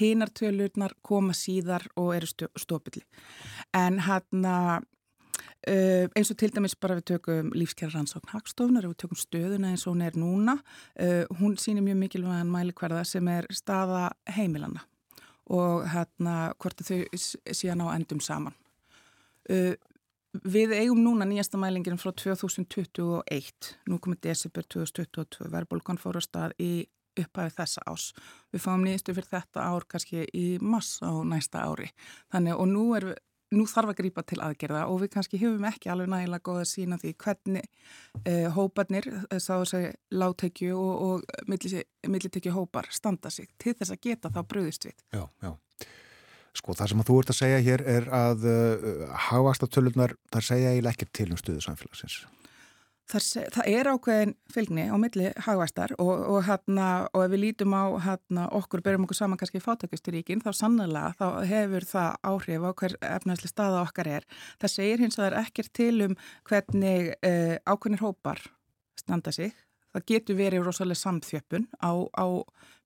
hinar 0.00 0.34
tölurnar 0.34 0.96
koma 1.06 1.38
síðar 1.38 1.86
og 1.94 2.16
eru 2.18 2.50
stopilli. 2.58 3.06
en 3.72 4.02
hérna 4.02 4.82
Uh, 5.68 6.06
eins 6.16 6.30
og 6.32 6.38
til 6.40 6.52
dæmis 6.54 6.76
bara 6.78 6.96
við 6.98 7.08
tökum 7.12 7.50
lífskjara 7.56 7.96
rannsókn 7.96 8.32
hagstofnar, 8.32 8.86
við 8.88 9.00
tökum 9.02 9.18
stöðuna 9.18 9.72
eins 9.72 9.86
og 9.86 9.96
hún 9.96 10.04
er 10.06 10.18
núna, 10.18 10.58
uh, 11.02 11.24
hún 11.40 11.56
sýnir 11.60 11.84
mjög 11.86 11.98
mikilvægan 12.02 12.52
mælikvarða 12.52 13.04
sem 13.08 13.28
er 13.32 13.48
staða 13.54 14.08
heimilana 14.36 14.84
og 15.48 15.86
hérna 15.88 16.52
hvort 16.60 16.82
þau 16.84 16.98
síðan 17.16 17.84
á 17.84 17.96
endum 17.96 18.20
saman. 18.20 18.56
Uh, 19.48 19.74
við 20.44 20.74
eigum 20.76 21.00
núna 21.02 21.26
nýjasta 21.26 21.58
mælingin 21.60 21.98
frá 22.00 22.12
2021, 22.12 23.74
nú 23.88 23.98
komið 23.98 24.22
desember 24.28 24.66
2022, 24.68 25.48
verðbólgan 25.54 26.00
fór 26.00 26.20
á 26.20 26.22
stað 26.22 26.56
í 26.60 26.72
upphæfið 27.18 27.56
þessa 27.56 27.84
ás. 27.90 28.10
Við 28.52 28.62
fáum 28.62 28.84
nýjastu 28.84 29.14
fyrir 29.16 29.32
þetta 29.32 29.64
ár 29.64 29.86
kannski 29.90 30.26
í 30.36 30.46
mass 30.62 31.00
á 31.02 31.10
næsta 31.26 31.64
ári. 31.66 31.90
Þannig 32.32 32.60
og 32.60 32.70
nú 32.70 32.84
er 32.98 33.08
nú 33.54 33.64
þarf 33.68 33.92
að 33.92 34.00
grýpa 34.02 34.24
til 34.28 34.40
aðgerða 34.44 34.84
og 34.92 35.00
við 35.02 35.12
kannski 35.14 35.40
hefum 35.40 35.64
ekki 35.68 35.90
alveg 35.92 36.10
nægilega 36.12 36.44
góða 36.44 36.66
sína 36.68 36.98
því 37.00 37.14
hvernig 37.24 37.68
eh, 38.24 38.48
hóparnir, 38.54 39.08
þá 39.32 39.54
er 39.58 39.70
það 39.72 39.86
láttekju 40.22 40.74
og, 40.76 41.06
og 41.08 41.48
millitekju 42.08 42.52
hópar 42.56 42.90
standa 42.92 43.32
sig 43.32 43.48
til 43.60 43.76
þess 43.78 43.94
að 43.94 44.02
geta 44.04 44.32
þá 44.34 44.42
bröðist 44.50 44.88
við. 44.88 44.98
Já, 45.16 45.24
já. 45.44 45.54
Sko 46.58 46.74
það 46.74 46.90
sem 46.90 47.02
að 47.02 47.08
þú 47.08 47.18
ert 47.20 47.30
að 47.32 47.38
segja 47.38 47.60
hér 47.62 47.84
er 47.86 48.08
að 48.14 48.46
uh, 48.50 49.02
hávastartölunar 49.28 50.16
þar 50.32 50.46
segja 50.48 50.74
ég 50.74 50.88
ekki 50.90 51.06
til 51.14 51.30
um 51.30 51.40
stuðu 51.40 51.62
samfélagsins. 51.62 52.22
Það, 53.08 53.62
er 53.64 53.88
ákveðin 53.88 54.34
fylgni 54.52 54.82
á 54.92 54.96
milli 55.00 55.30
hagvæstar 55.46 55.94
og, 55.96 56.10
og, 56.28 56.42
hérna, 56.44 56.88
og 57.16 57.22
ef 57.24 57.30
við 57.32 57.40
lítum 57.46 57.72
á 57.72 57.96
hérna, 58.04 58.42
okkur, 58.52 58.82
berjum 58.84 59.06
okkur 59.06 59.16
saman 59.16 59.40
kannski 59.40 59.62
í 59.62 59.64
fátakusturíkin, 59.64 60.42
þá 60.44 60.50
sannlega 60.58 61.14
þá 61.16 61.24
hefur 61.48 61.86
það 61.88 62.18
áhrif 62.28 62.66
á 62.68 62.70
hver 62.82 62.96
efnaðsli 63.08 63.48
staða 63.48 63.80
okkar 63.86 64.10
er. 64.18 64.28
Það 64.60 64.74
segir 64.74 65.00
hins 65.04 65.16
að 65.16 65.24
það 65.24 65.30
er 65.30 65.38
ekkert 65.40 65.72
til 65.80 65.94
um 66.04 66.18
hvernig 66.50 67.08
uh, 67.16 67.56
ákveðinir 67.64 68.04
hópar 68.04 68.44
standa 69.00 69.32
sig. 69.32 69.56
Það 69.96 70.06
getur 70.12 70.40
verið 70.42 70.68
rosalega 70.68 71.00
samþjöppun 71.00 71.64
á, 71.80 71.92
á 72.12 72.26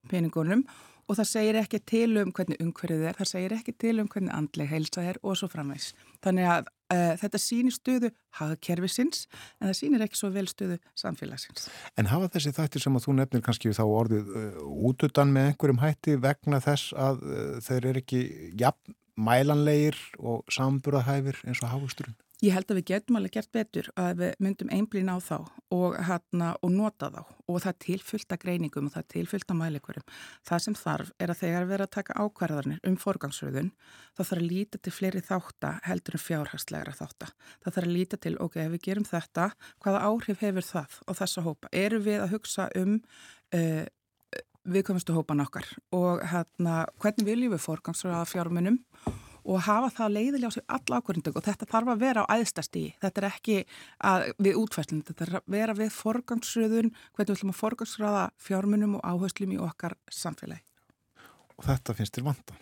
peningunum 0.07 0.63
og 1.11 1.19
það 1.19 1.29
segir 1.33 1.59
ekki 1.61 1.81
til 1.83 2.11
um 2.21 2.31
hvernig 2.35 2.63
umhverfið 2.63 3.09
er, 3.11 3.19
það 3.19 3.31
segir 3.33 3.57
ekki 3.57 3.75
til 3.75 3.97
um 4.01 4.09
hvernig 4.11 4.35
andleg 4.37 4.71
heilsa 4.71 5.05
er 5.11 5.19
og 5.23 5.37
svo 5.39 5.51
framvegs. 5.51 5.93
Þannig 6.23 6.49
að 6.49 6.71
þetta 7.23 7.41
sýnir 7.41 7.75
stöðu 7.75 8.11
hagakerfisins 8.39 9.27
en 9.61 9.69
það 9.71 9.77
sýnir 9.79 10.07
ekki 10.07 10.19
svo 10.21 10.33
vel 10.35 10.47
stöðu 10.51 10.79
samfélagsins. 10.99 11.69
En 11.99 12.11
hafa 12.11 12.31
þessi 12.37 12.55
þættir 12.57 12.85
sem 12.87 12.99
að 12.99 13.07
þú 13.07 13.17
nefnir 13.19 13.45
kannski 13.47 13.75
þá 13.77 13.85
orðið 13.87 14.33
uh, 14.33 14.59
útutan 14.91 15.33
með 15.35 15.53
einhverjum 15.53 15.83
hætti 15.83 16.19
vegna 16.23 16.61
þess 16.65 16.97
að 16.97 17.23
uh, 17.23 17.55
þeir 17.65 17.93
eru 17.93 18.05
ekki 18.05 18.23
jafn 18.61 18.99
mælanlegir 19.23 19.99
og 20.19 20.45
samburðahæfir 20.53 21.43
eins 21.47 21.61
og 21.63 21.73
hafusturinn? 21.75 22.17
Ég 22.43 22.51
held 22.57 22.73
að 22.73 22.79
við 22.81 22.89
getum 22.91 23.17
alveg 23.21 23.37
gert 23.37 23.51
betur 23.55 23.89
að 24.03 24.17
við 24.19 24.41
myndum 24.43 24.71
einblín 24.75 25.11
á 25.15 25.23
þá 25.23 25.37
og, 25.71 25.95
hérna, 26.09 26.49
og 26.59 26.73
nota 26.75 27.07
þá 27.15 27.21
og 27.23 27.61
það 27.63 27.79
tilfyllt 27.85 28.35
að 28.35 28.43
greiningum 28.43 28.89
og 28.89 28.97
það 28.97 29.07
tilfyllt 29.15 29.55
að 29.55 29.61
mæleikurum. 29.61 30.07
Það 30.49 30.65
sem 30.65 30.77
þarf 30.81 31.13
er 31.23 31.31
að 31.31 31.41
þegar 31.45 31.69
við 31.69 31.77
erum 31.77 31.87
að 31.87 31.95
taka 31.95 32.19
ákvarðarnir 32.19 32.83
um 32.91 32.99
forgangsröðun 32.99 33.71
þá 34.17 34.25
þarf 34.25 34.35
að 34.41 34.45
líta 34.49 34.83
til 34.83 34.95
fleiri 34.99 35.25
þáttar 35.29 35.81
heldur 35.87 36.19
en 36.19 36.25
fjárhagslegra 36.27 36.99
þáttar. 36.99 37.35
Það 37.63 37.79
þarf 37.79 37.87
að 37.87 37.97
líta 38.01 38.23
til, 38.27 38.37
ok, 38.43 38.61
ef 38.67 38.75
við 38.75 38.87
gerum 38.91 39.07
þetta, 39.07 39.49
hvaða 39.87 40.05
áhrif 40.11 40.43
hefur 40.43 40.71
það 40.73 41.01
og 41.07 41.23
þessa 41.23 41.47
hópa? 41.47 41.71
Eru 41.71 42.03
við 42.03 42.25
að 42.27 42.35
hugsa 42.35 42.71
um 42.83 42.99
uh, 43.55 43.85
viðkomistu 44.67 45.15
hópan 45.15 45.47
okkar 45.47 45.77
og 45.95 46.27
hérna, 46.27 46.89
hvernig 46.99 47.29
viljum 47.29 47.55
við 47.55 47.69
forgangsröða 47.71 48.27
fjármunum 48.31 48.83
og 49.43 49.63
hafa 49.67 49.91
það 49.97 50.17
leiðilega 50.17 50.51
á 50.51 50.57
sig 50.57 50.67
alla 50.77 51.01
ákvörðindöku 51.01 51.41
og 51.41 51.47
þetta 51.47 51.71
þarf 51.71 51.93
að 51.93 52.03
vera 52.03 52.25
á 52.27 52.33
æðstasti 52.37 52.85
þetta 53.03 53.23
er 53.23 53.29
ekki 53.29 53.57
að, 53.99 54.27
við 54.39 54.59
útfæslinn 54.63 55.05
þetta 55.09 55.27
er 55.27 55.39
að 55.39 55.55
vera 55.57 55.79
við 55.79 55.95
forgangsröðun 55.97 56.93
hvernig 56.93 57.31
við 57.33 57.37
ætlum 57.37 57.55
að 57.55 57.63
forgangsröða 57.63 58.27
fjármunum 58.43 58.99
og 58.99 59.07
áherslum 59.07 59.55
í 59.55 59.63
okkar 59.63 59.97
samfélagi. 60.11 60.63
Og 61.61 61.67
þetta 61.69 61.95
finnst 61.95 62.17
þér 62.17 62.25
vanta? 62.27 62.59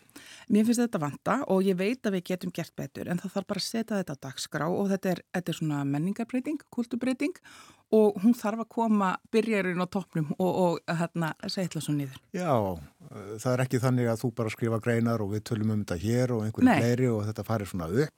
Mér 0.51 0.67
finnst 0.67 0.83
þetta 0.83 1.01
vanta 1.01 1.37
og 1.53 1.63
ég 1.65 1.77
veit 1.79 2.07
að 2.07 2.17
við 2.19 2.25
getum 2.33 2.55
gert 2.55 2.75
betur 2.77 3.09
en 3.09 3.21
það 3.23 3.37
þarf 3.37 3.51
bara 3.53 3.63
að 3.63 3.69
setja 3.69 4.01
þetta 4.01 4.17
á 4.19 4.23
dagskrá 4.27 4.67
og 4.69 4.91
þetta 4.91 5.13
er, 5.13 5.21
þetta 5.37 5.53
er 5.53 5.59
svona 5.61 5.83
menningarbreiting, 5.89 6.65
kulturbreyting 6.75 7.37
og 7.97 8.21
hún 8.23 8.37
þarf 8.39 8.65
að 8.65 8.71
koma 8.71 9.11
byrjarinn 9.35 9.83
á 9.83 9.87
toppnum 9.91 10.31
og, 10.39 10.51
og 10.51 10.97
hérna 11.01 11.33
segla 11.51 11.83
svo 11.83 11.97
nýður. 11.97 12.23
Já, 12.37 12.55
það 13.43 13.53
er 13.53 13.65
ekki 13.67 13.83
þannig 13.83 14.13
að 14.13 14.23
þú 14.23 14.33
bara 14.39 14.55
skrifa 14.55 14.81
greinar 14.83 15.25
og 15.25 15.35
við 15.35 15.45
tölum 15.51 15.75
um 15.75 15.85
þetta 15.85 16.01
hér 16.05 16.35
og 16.37 16.47
einhverju 16.47 16.81
fleiri 16.81 17.11
og 17.11 17.23
þetta 17.29 17.47
farir 17.47 17.71
svona 17.71 17.91
upp. 17.91 18.17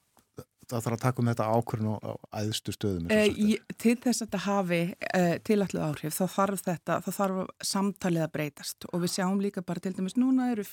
Það 0.72 0.84
þarf 0.86 0.94
að 0.94 1.00
taka 1.02 1.20
um 1.20 1.28
þetta 1.28 1.46
ákvörðun 1.52 1.88
á 2.00 2.12
æðstu 2.38 2.72
stöðum 2.72 3.08
e, 3.12 3.56
Til 3.82 3.94
þess 4.00 4.22
að 4.22 4.28
þetta 4.28 4.38
hafi 4.44 4.78
e, 4.94 5.22
tilallu 5.44 5.80
áhrif 5.84 6.14
þá 6.16 6.22
þarf 6.32 6.62
þetta, 6.64 6.98
þá 7.02 7.08
þarf 7.16 7.50
samtalið 7.66 8.24
að 8.24 8.30
breytast. 8.36 8.86
Og 8.88 9.02
við 9.02 9.12
sjáum 9.12 9.42
líka 9.42 9.64
bara 9.66 9.82
til 9.82 9.92
dæmis 9.98 10.16
núna 10.16 10.46
eru 10.54 10.64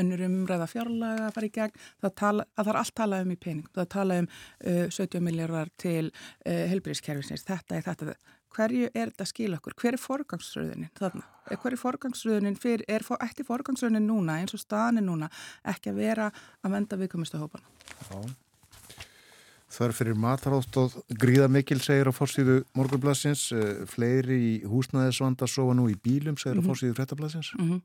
önnur 0.00 0.24
umræða 0.26 0.66
fjárlaga 0.72 1.28
að 1.28 1.36
fara 1.36 1.50
í 1.50 1.52
gegn, 1.58 1.84
það, 2.02 2.14
tala, 2.22 2.48
það 2.56 2.70
þarf 2.70 2.80
allt 2.82 2.96
talað 3.02 3.26
um 3.26 3.36
í 3.36 3.38
pening, 3.44 3.68
það 3.76 3.90
tala 3.94 4.18
um 4.22 4.30
uh, 4.32 4.82
70 4.96 5.26
miljardar 5.28 5.70
til 5.84 6.08
uh, 6.08 6.64
helbriðskerfisins, 6.72 7.46
þetta 7.46 7.78
er 7.78 7.86
þetta 7.86 8.16
hverju 8.56 8.88
er 8.92 9.12
þetta 9.12 9.26
að 9.26 9.32
skila 9.32 9.60
okkur, 9.60 9.76
hver 9.82 9.98
er 9.98 10.02
forgangsröðunin 10.02 10.94
þarna, 10.98 11.26
hver 11.52 11.76
er 11.76 11.82
forgangsröðunin 11.82 12.58
fyrir, 12.62 12.86
er 12.88 13.04
eftir 13.20 13.46
forgangsröðunin 13.48 14.08
núna 14.08 14.40
eins 14.40 14.56
og 14.56 14.64
staðin 14.64 15.06
núna, 15.06 15.30
ekki 15.64 15.92
að 15.92 16.02
vera 16.02 16.32
að 16.62 16.76
venda 16.78 17.00
viðkomistu 17.04 17.38
hópana 17.38 17.64
Já 18.10 18.34
Þar 19.76 19.92
fyrir 19.92 20.16
matarátt 20.16 20.76
og 20.78 20.94
gríða 21.20 21.48
mikil 21.52 21.80
segir 21.82 22.08
á 22.08 22.14
fórsíðu 22.14 22.60
morgunblassins, 22.78 23.50
eh, 23.52 23.82
fleiri 23.90 24.38
í 24.38 24.52
húsnæðisvanda 24.64 25.48
sofa 25.50 25.74
nú 25.74 25.88
í 25.90 25.96
bílum 25.98 26.38
segir 26.38 26.56
á 26.56 26.60
mm 26.60 26.62
-hmm. 26.62 26.68
fórsíðu 26.70 26.94
frettablassins. 26.94 27.52
Mm 27.58 27.68
-hmm. 27.70 27.80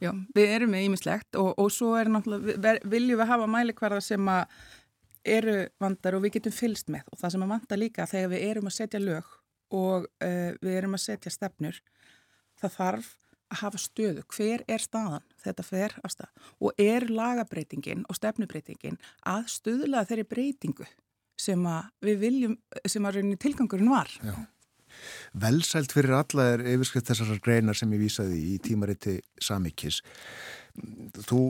Já, 0.00 0.12
við 0.34 0.46
erum 0.46 0.70
með 0.70 0.84
ímislegt 0.86 1.34
og, 1.34 1.58
og 1.58 1.70
svo 1.72 1.96
er 1.96 2.06
náttúrulega, 2.06 2.78
viljum 2.84 3.18
við 3.18 3.26
hafa 3.26 3.46
mælikvarða 3.46 4.00
sem 4.00 4.28
að 4.28 4.44
eru 5.24 5.68
vandar 5.80 6.14
og 6.14 6.22
við 6.22 6.32
getum 6.32 6.52
fylst 6.52 6.88
með 6.88 7.02
og 7.12 7.18
það 7.18 7.30
sem 7.30 7.42
að 7.42 7.48
vanda 7.48 7.76
líka 7.76 8.06
þegar 8.06 8.28
við 8.28 8.50
erum 8.50 8.66
að 8.66 8.76
setja 8.78 9.00
lög 9.00 9.24
og 9.70 10.06
uh, 10.06 10.52
við 10.60 10.76
erum 10.76 10.96
að 10.98 11.04
setja 11.06 11.32
stefnur, 11.32 11.80
það 12.60 12.76
þarf 12.76 13.10
að 13.50 13.62
hafa 13.64 13.80
stöðu, 13.82 14.24
hver 14.30 14.62
er 14.70 14.82
staðan? 14.82 15.26
Þetta 15.42 15.66
fer 15.66 15.96
af 16.06 16.14
stað. 16.14 16.30
Og 16.62 16.78
er 16.78 17.08
lagabreitingin 17.10 18.04
og 18.06 18.18
stefnubreitingin 18.18 19.00
að 19.26 19.48
stöðla 19.50 20.04
þeirri 20.06 20.28
breytingu 20.30 20.86
sem 21.40 21.66
að 21.66 21.90
við 22.04 22.22
viljum, 22.24 22.56
sem 22.84 23.06
að 23.08 23.18
rauninni 23.18 23.40
tilgangurinn 23.40 23.90
var? 23.90 24.12
Já. 24.22 24.34
Velsælt 25.40 25.92
fyrir 25.94 26.16
alla 26.18 26.46
er 26.54 26.64
yfirskrift 26.66 27.10
þessar 27.10 27.38
greinar 27.42 27.78
sem 27.78 27.92
ég 27.94 28.02
vísaði 28.02 28.40
í 28.52 28.56
tímariti 28.62 29.20
Samikis 29.40 30.00
Þú 31.26 31.40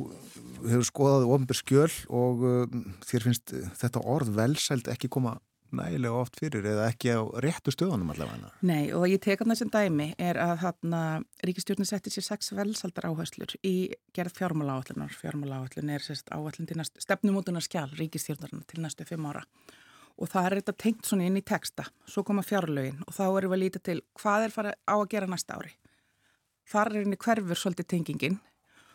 hefur 0.64 0.87
skoðað 0.89 1.27
ofnbjörn 1.35 1.61
skjöl 1.61 1.95
og 2.16 2.45
uh, 2.47 2.79
þér 3.07 3.27
finnst 3.27 3.55
þetta 3.81 4.03
orð 4.09 4.33
velsælt 4.37 4.91
ekki 4.93 5.11
koma 5.12 5.37
nægilega 5.77 6.21
oft 6.23 6.39
fyrir 6.41 6.66
eða 6.66 6.89
ekki 6.91 7.12
á 7.14 7.21
réttu 7.45 7.73
stöðunum 7.75 8.12
allavega. 8.14 8.53
Nei 8.66 8.93
og 8.97 9.07
ég 9.11 9.23
teka 9.25 9.47
þessum 9.49 9.73
dæmi 9.73 10.09
er 10.18 10.41
að 10.41 10.57
þarna 10.64 11.03
Ríkistjórnir 11.47 11.89
setti 11.89 12.12
sér 12.14 12.27
sex 12.27 12.53
velsaldar 12.57 13.11
áherslur 13.11 13.55
í 13.66 13.75
gerð 14.16 14.39
fjármála 14.39 14.79
áallunar. 14.79 15.14
Fjármála 15.14 15.61
áallun 15.62 15.95
er 15.95 16.05
sérst 16.05 16.33
áallun 16.35 16.68
til 16.68 16.79
næstu, 16.81 17.03
stefnumótunar 17.03 17.64
skjál 17.64 17.91
Ríkistjórnarna 17.99 18.66
til 18.66 18.83
næstu 18.85 19.07
fimm 19.09 19.31
ára 19.31 19.45
og 20.21 20.29
það 20.29 20.47
er 20.47 20.57
þetta 20.61 20.77
tengt 20.85 21.09
svona 21.09 21.27
inn 21.27 21.39
í 21.41 21.45
texta. 21.47 21.87
Svo 22.05 22.25
koma 22.29 22.45
fjárlögin 22.45 23.01
og 23.07 23.14
þá 23.16 23.25
erum 23.25 23.53
við 23.53 23.57
að 23.57 23.62
líta 23.62 23.81
til 23.89 23.99
hvað 24.21 24.47
er 24.47 24.55
farið 24.55 24.77
á 24.85 24.95
að 24.99 25.09
gera 25.14 25.31
næsta 25.31 25.57
ári. 25.57 25.73
Þar 26.68 26.93
er 26.93 27.05
henni 27.05 27.18
hverfur 27.21 27.59
svolítið 27.59 27.89
tengingin. 27.95 28.37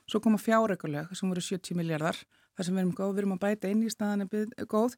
Svo 0.06 0.22
koma 0.22 0.38
fjárökulög 0.38 1.16
sem 1.18 1.32
voru 1.32 1.42
70 1.42 1.78
miljardar 1.80 2.20
þar 2.56 2.68
sem 2.68 2.76
við 2.78 2.84
erum 2.84 2.96
góð, 2.96 3.14
við 3.16 3.24
erum 3.24 3.36
að 3.36 3.44
bæta 3.44 3.72
inn 3.72 3.84
í 3.84 3.92
staðan 3.92 4.30
góð, 4.70 4.96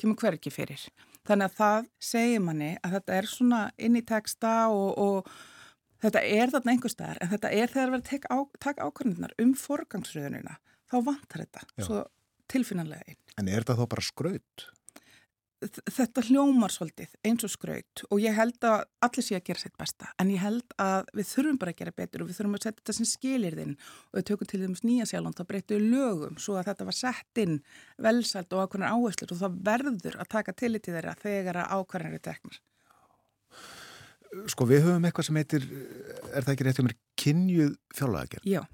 kemur 0.00 0.18
hverki 0.20 0.52
fyrir. 0.52 0.82
Þannig 1.26 1.50
að 1.50 1.58
það 1.58 1.90
segir 2.10 2.42
manni 2.44 2.72
að 2.84 2.98
þetta 2.98 3.16
er 3.16 3.30
svona 3.30 3.60
inn 3.82 3.98
í 3.98 4.04
texta 4.06 4.52
og, 4.70 4.90
og 4.98 5.30
þetta 6.04 6.22
er 6.22 6.52
þarna 6.54 6.74
einhver 6.74 6.92
staðar 6.92 7.22
en 7.22 7.32
þetta 7.32 7.52
er 7.52 7.72
þegar 7.72 7.92
við 7.92 7.96
erum 7.96 7.98
að 8.00 8.52
taka 8.66 8.88
ákvörðunar 8.88 9.36
um 9.42 9.54
forgangsröðunina 9.58 10.58
þá 10.86 10.96
vantar 11.08 11.44
þetta 11.46 11.66
Já. 11.66 11.86
svo 11.88 12.02
tilfinnanlega 12.52 13.10
inn. 13.10 13.20
En 13.40 13.50
er 13.50 13.64
þetta 13.64 13.80
þá 13.80 13.92
bara 13.96 14.06
skraut? 14.06 14.66
Þetta 15.64 16.22
hljómar 16.26 16.72
svolítið 16.72 17.14
eins 17.24 17.44
og 17.46 17.52
skraut 17.52 18.02
og 18.10 18.20
ég 18.20 18.34
held 18.36 18.58
að 18.68 18.82
allir 19.06 19.24
sé 19.24 19.38
að 19.38 19.46
gera 19.48 19.62
sitt 19.62 19.76
besta 19.80 20.10
en 20.20 20.30
ég 20.34 20.42
held 20.42 20.74
að 20.82 21.08
við 21.16 21.30
þurfum 21.30 21.60
bara 21.62 21.72
að 21.72 21.80
gera 21.80 21.94
betur 21.96 22.24
og 22.24 22.28
við 22.28 22.38
þurfum 22.38 22.58
að 22.58 22.66
setja 22.66 22.76
þetta 22.82 22.96
sem 22.98 23.08
skilir 23.08 23.56
þinn 23.56 23.72
og 23.78 24.18
við 24.18 24.26
tökum 24.30 24.50
til 24.50 24.60
þess 24.62 24.84
nýja 24.84 25.08
sjálfand 25.08 25.40
þá 25.40 25.44
breyttu 25.48 25.80
lögum 25.80 26.36
svo 26.36 26.58
að 26.60 26.68
þetta 26.70 26.88
var 26.90 26.98
sett 26.98 27.42
inn 27.46 27.58
velsælt 28.04 28.52
og 28.52 28.66
ákveðnar 28.66 28.96
áherslur 28.98 29.32
og 29.32 29.42
það 29.42 29.58
verður 29.70 30.20
að 30.20 30.32
taka 30.36 30.56
til 30.60 30.72
í 30.76 30.84
þeirra 30.84 31.16
þegar 31.24 31.62
að 31.62 31.74
ákveðnar 31.80 32.20
er 32.20 32.24
teknar 32.28 32.62
Sko 34.52 34.66
við 34.68 34.82
höfum 34.84 35.04
eitthvað 35.08 35.30
sem 35.30 35.36
heitir 35.40 35.62
er 36.34 36.44
það 36.44 36.52
ekki 36.52 36.64
rétt 36.66 36.80
um 36.82 36.90
er 36.90 36.98
kynjuð 37.16 37.76
fjárlagagerð? 37.96 38.44
Já 38.44 38.66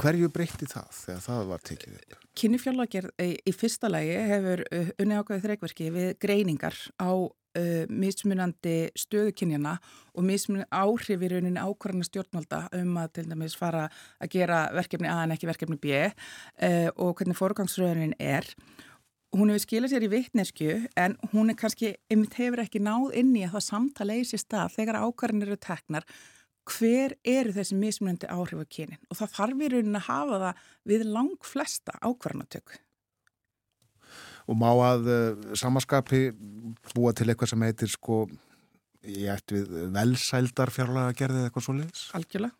hverju 0.00 0.28
breytti 0.32 0.68
það 0.68 0.92
þegar 0.98 1.24
það 1.24 1.50
var 1.50 1.64
tekið 1.70 1.96
upp? 1.96 2.22
Kynifjárlagerð 2.36 3.24
í, 3.24 3.52
fyrsta 3.56 3.90
lagi 3.90 4.14
hefur 4.30 4.62
uh, 4.68 4.92
unni 5.02 5.18
ákveðið 5.18 5.46
þreikverki 5.46 5.90
við 5.94 6.10
greiningar 6.22 6.78
á 7.00 7.10
uh, 7.12 7.84
mismunandi 7.88 8.76
stöðukynjana 8.98 9.76
og 10.14 10.26
mismunandi 10.28 10.68
áhrif 10.70 11.24
í 11.24 11.30
rauninni 11.32 11.62
ákvarðana 11.62 12.08
stjórnvalda 12.08 12.62
um 12.80 12.98
að 13.00 13.14
til 13.18 13.26
dæmis 13.30 13.56
fara 13.58 13.86
að 14.20 14.34
gera 14.36 14.66
verkefni 14.76 15.12
A 15.12 15.22
en 15.24 15.36
ekki 15.36 15.48
verkefni 15.48 15.80
B 15.80 16.02
uh, 16.04 16.90
og 16.96 17.16
hvernig 17.16 17.40
fórgangsröðunin 17.40 18.16
er 18.20 18.52
hún 19.36 19.50
hefur 19.52 19.64
skilað 19.64 19.92
sér 19.92 20.06
í 20.06 20.12
vittnesku 20.12 20.70
en 20.96 21.16
hún 21.32 21.52
er 21.52 21.58
kannski, 21.58 21.94
einmitt 22.12 22.36
hefur 22.38 22.62
ekki 22.62 22.80
náð 22.84 23.16
inn 23.20 23.34
í 23.36 23.44
að 23.46 23.56
það 23.56 23.68
samtala 23.70 24.16
í 24.16 24.24
sér 24.28 24.44
stað 24.44 24.76
þegar 24.76 25.00
ákvarðin 25.04 25.46
eru 25.48 25.58
teknar 25.60 26.06
hver 26.66 27.14
eru 27.26 27.54
þessi 27.54 27.76
mismunandi 27.78 28.28
áhrif 28.30 28.64
á 28.64 28.66
kynin 28.66 29.02
og 29.10 29.20
það 29.20 29.32
þarf 29.36 29.62
í 29.62 29.70
raunin 29.72 30.00
að 30.00 30.08
hafa 30.08 30.40
það 30.42 30.66
við 30.90 31.06
lang 31.14 31.46
flesta 31.46 31.94
ákvarðanatöku. 32.02 32.80
Og 34.46 34.58
má 34.58 34.68
að 34.70 35.08
uh, 35.10 35.48
samaskapi 35.58 36.28
búa 36.92 37.14
til 37.16 37.28
eitthvað 37.30 37.52
sem 37.52 37.66
heitir 37.66 37.90
sko, 37.90 38.20
ég 39.06 39.32
ætti 39.34 39.58
við 39.58 39.90
velsældar 39.94 40.70
fjárlega 40.74 41.10
að 41.10 41.18
gerði 41.18 41.42
eitthvað 41.46 41.66
svo 41.66 41.74
leiðis? 41.78 42.04
Algjörlega, 42.18 42.54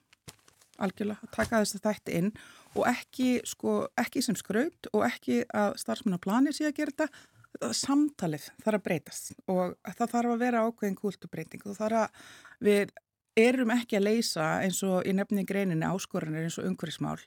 algjörlega, 0.82 1.22
að 1.22 1.34
taka 1.38 1.62
þess 1.62 1.78
að 1.78 1.86
þetta 1.86 2.18
inn 2.20 2.32
og 2.76 2.84
ekki, 2.90 3.30
sko, 3.48 3.78
ekki 4.02 4.22
sem 4.22 4.38
skraut 4.38 4.90
og 4.92 5.06
ekki 5.06 5.44
að 5.54 5.78
starfsmenn 5.82 6.18
á 6.18 6.24
plani 6.26 6.54
sé 6.54 6.66
að 6.68 6.78
gera 6.80 6.94
þetta, 6.94 7.24
samtalið 7.56 8.50
þarf 8.60 8.78
að 8.78 8.84
breytast 8.84 9.30
og 9.48 9.76
það 9.86 10.10
þarf 10.12 10.32
að 10.34 10.42
vera 10.42 10.64
ákveðin 10.66 10.98
kúltubreiting 10.98 11.62
og 11.64 11.78
þarf 11.78 12.02
að 12.02 12.26
við 12.66 12.92
erum 13.36 13.72
ekki 13.74 13.98
að 13.98 14.06
leysa 14.08 14.50
eins 14.64 14.82
og 14.86 15.06
í 15.06 15.14
nefni 15.16 15.44
greininni 15.48 15.86
áskoranir 15.88 16.46
eins 16.46 16.58
og 16.60 16.68
umhverfismál 16.70 17.18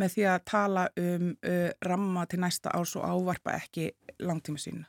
með 0.00 0.16
því 0.16 0.26
að 0.30 0.48
tala 0.50 0.88
um 1.00 1.30
uh, 1.34 1.70
ramma 1.88 2.26
til 2.28 2.42
næsta 2.44 2.74
ás 2.76 2.96
og 2.98 3.06
ávarpa 3.08 3.56
ekki 3.62 3.92
langtíma 4.20 4.60
sína. 4.60 4.84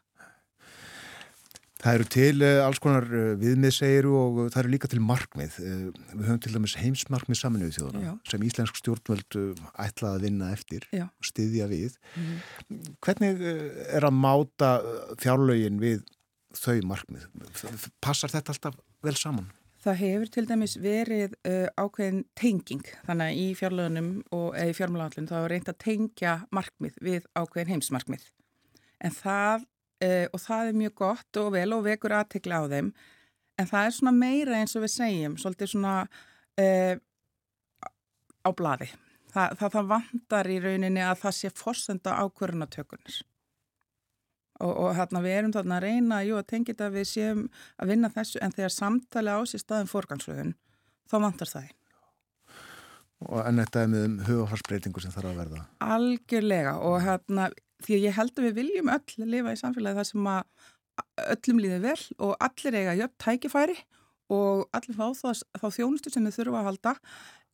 Það 1.86 1.98
eru 2.00 2.08
til 2.12 2.44
uh, 2.44 2.66
alls 2.66 2.82
konar 2.84 3.08
uh, 3.08 3.32
viðmiðsegiru 3.40 4.14
og 4.20 4.40
það 4.50 4.62
eru 4.64 4.74
líka 4.74 4.92
til 4.92 5.02
markmið. 5.06 5.58
Við 5.64 6.28
höfum 6.28 6.44
til 6.44 6.56
dæmis 6.58 6.78
heimsmarkmið 6.82 7.40
saminuðu 7.40 7.78
þjóðana 7.78 8.04
Já. 8.04 8.14
sem 8.32 8.48
íslensk 8.48 8.80
stjórnvöld 8.82 9.42
ætlaði 9.86 10.12
að 10.12 10.28
vinna 10.28 10.52
eftir 10.56 10.88
Já. 10.92 11.08
og 11.08 11.30
styðja 11.32 11.70
við. 11.72 12.00
Mm. 12.20 12.88
Hvernig 13.06 13.46
er 13.46 14.08
að 14.08 14.18
máta 14.28 14.78
fjárlögin 15.24 15.80
við 15.84 16.04
þau 16.56 16.80
markmið? 16.90 17.30
Passar 18.04 18.34
þetta 18.34 18.56
alltaf 18.56 18.82
vel 19.06 19.16
saman? 19.20 19.54
Það 19.86 20.00
hefur 20.02 20.32
til 20.34 20.46
dæmis 20.50 20.76
verið 20.82 21.36
uh, 21.46 21.68
ákveðin 21.78 22.24
tenging, 22.38 22.86
þannig 23.06 23.32
að 23.32 23.42
í 23.42 23.46
fjárlögunum 23.60 24.10
og 24.34 24.48
eða 24.58 24.72
í 24.72 24.78
fjármálagállin 24.80 25.30
þá 25.30 25.36
er 25.38 25.48
reynd 25.54 25.70
að 25.70 25.82
tengja 25.86 26.36
markmið 26.58 26.98
við 27.06 27.28
ákveðin 27.38 27.76
heimsmarkmið. 27.76 28.26
En 29.06 29.14
það 29.14 29.68
uh, 29.68 30.26
og 30.34 30.42
það 30.42 30.72
er 30.72 30.80
mjög 30.82 30.96
gott 31.04 31.42
og 31.42 31.52
vel 31.54 31.68
og 31.78 31.86
vekur 31.86 32.18
aðtekla 32.18 32.64
á 32.66 32.72
þeim. 32.74 32.92
En 33.62 33.70
það 33.70 33.88
er 33.88 33.98
svona 34.00 34.16
meira 34.18 34.58
eins 34.60 34.76
og 34.76 34.84
við 34.88 34.96
segjum 34.98 35.38
svolítið 35.40 35.76
svona 35.76 35.96
uh, 36.10 36.96
á 38.46 38.50
bladi 38.58 38.90
það, 39.36 39.56
það, 39.60 39.72
það 39.76 39.90
vandar 39.94 40.50
í 40.50 40.60
rauninni 40.64 41.04
að 41.04 41.22
það 41.24 41.38
sé 41.40 41.52
forsenda 41.56 42.18
ákvörunatökunar 42.24 43.22
og, 44.62 44.72
og 44.72 44.92
hérna 44.98 45.24
við 45.26 45.38
erum 45.40 45.56
þarna 45.56 45.80
að 45.80 45.88
reyna 45.88 46.22
jú, 46.26 46.38
að 46.40 46.50
tengja 46.52 46.74
þetta 46.74 46.90
að 46.90 47.00
við 47.00 47.10
séum 47.12 47.42
að 47.82 47.92
vinna 47.92 48.12
þessu 48.14 48.44
en 48.44 48.56
þegar 48.56 48.76
samtali 48.76 49.34
á 49.36 49.40
sér 49.50 49.64
staðin 49.64 49.92
fórgangsröðun 49.92 50.56
þá 51.12 51.18
vandar 51.18 51.52
það 51.52 51.74
Og 53.24 53.42
enn 53.42 53.62
þetta 53.62 53.82
er 53.82 53.92
með 53.92 54.06
um 54.06 54.16
hugafarsbreytingu 54.28 55.02
sem 55.02 55.14
þarf 55.14 55.32
að 55.32 55.38
verða. 55.40 55.62
Algjörlega 55.96 56.74
og 56.84 56.98
hérna 57.06 57.48
því 57.86 57.98
að 57.98 58.04
ég 58.06 58.18
held 58.18 58.34
að 58.36 58.48
við 58.48 58.58
viljum 58.60 58.92
öll 58.92 59.30
lifa 59.32 59.54
í 59.56 59.60
samfélagi 59.62 60.00
þar 60.00 60.10
sem 60.10 60.28
að 60.32 60.66
öllum 61.36 61.62
líði 61.64 61.80
vel 61.84 62.02
og 62.28 62.36
allir 62.44 62.78
eiga 62.80 62.98
jöfn 63.00 63.18
tækifæri 63.24 63.78
og 64.36 64.66
allir 64.76 64.98
fá 64.98 65.08
þá, 65.16 65.42
þá 65.62 65.68
þjónustu 65.78 66.12
sem 66.12 66.28
við 66.28 66.38
þurfum 66.40 66.60
að 66.60 66.70
halda. 66.70 66.96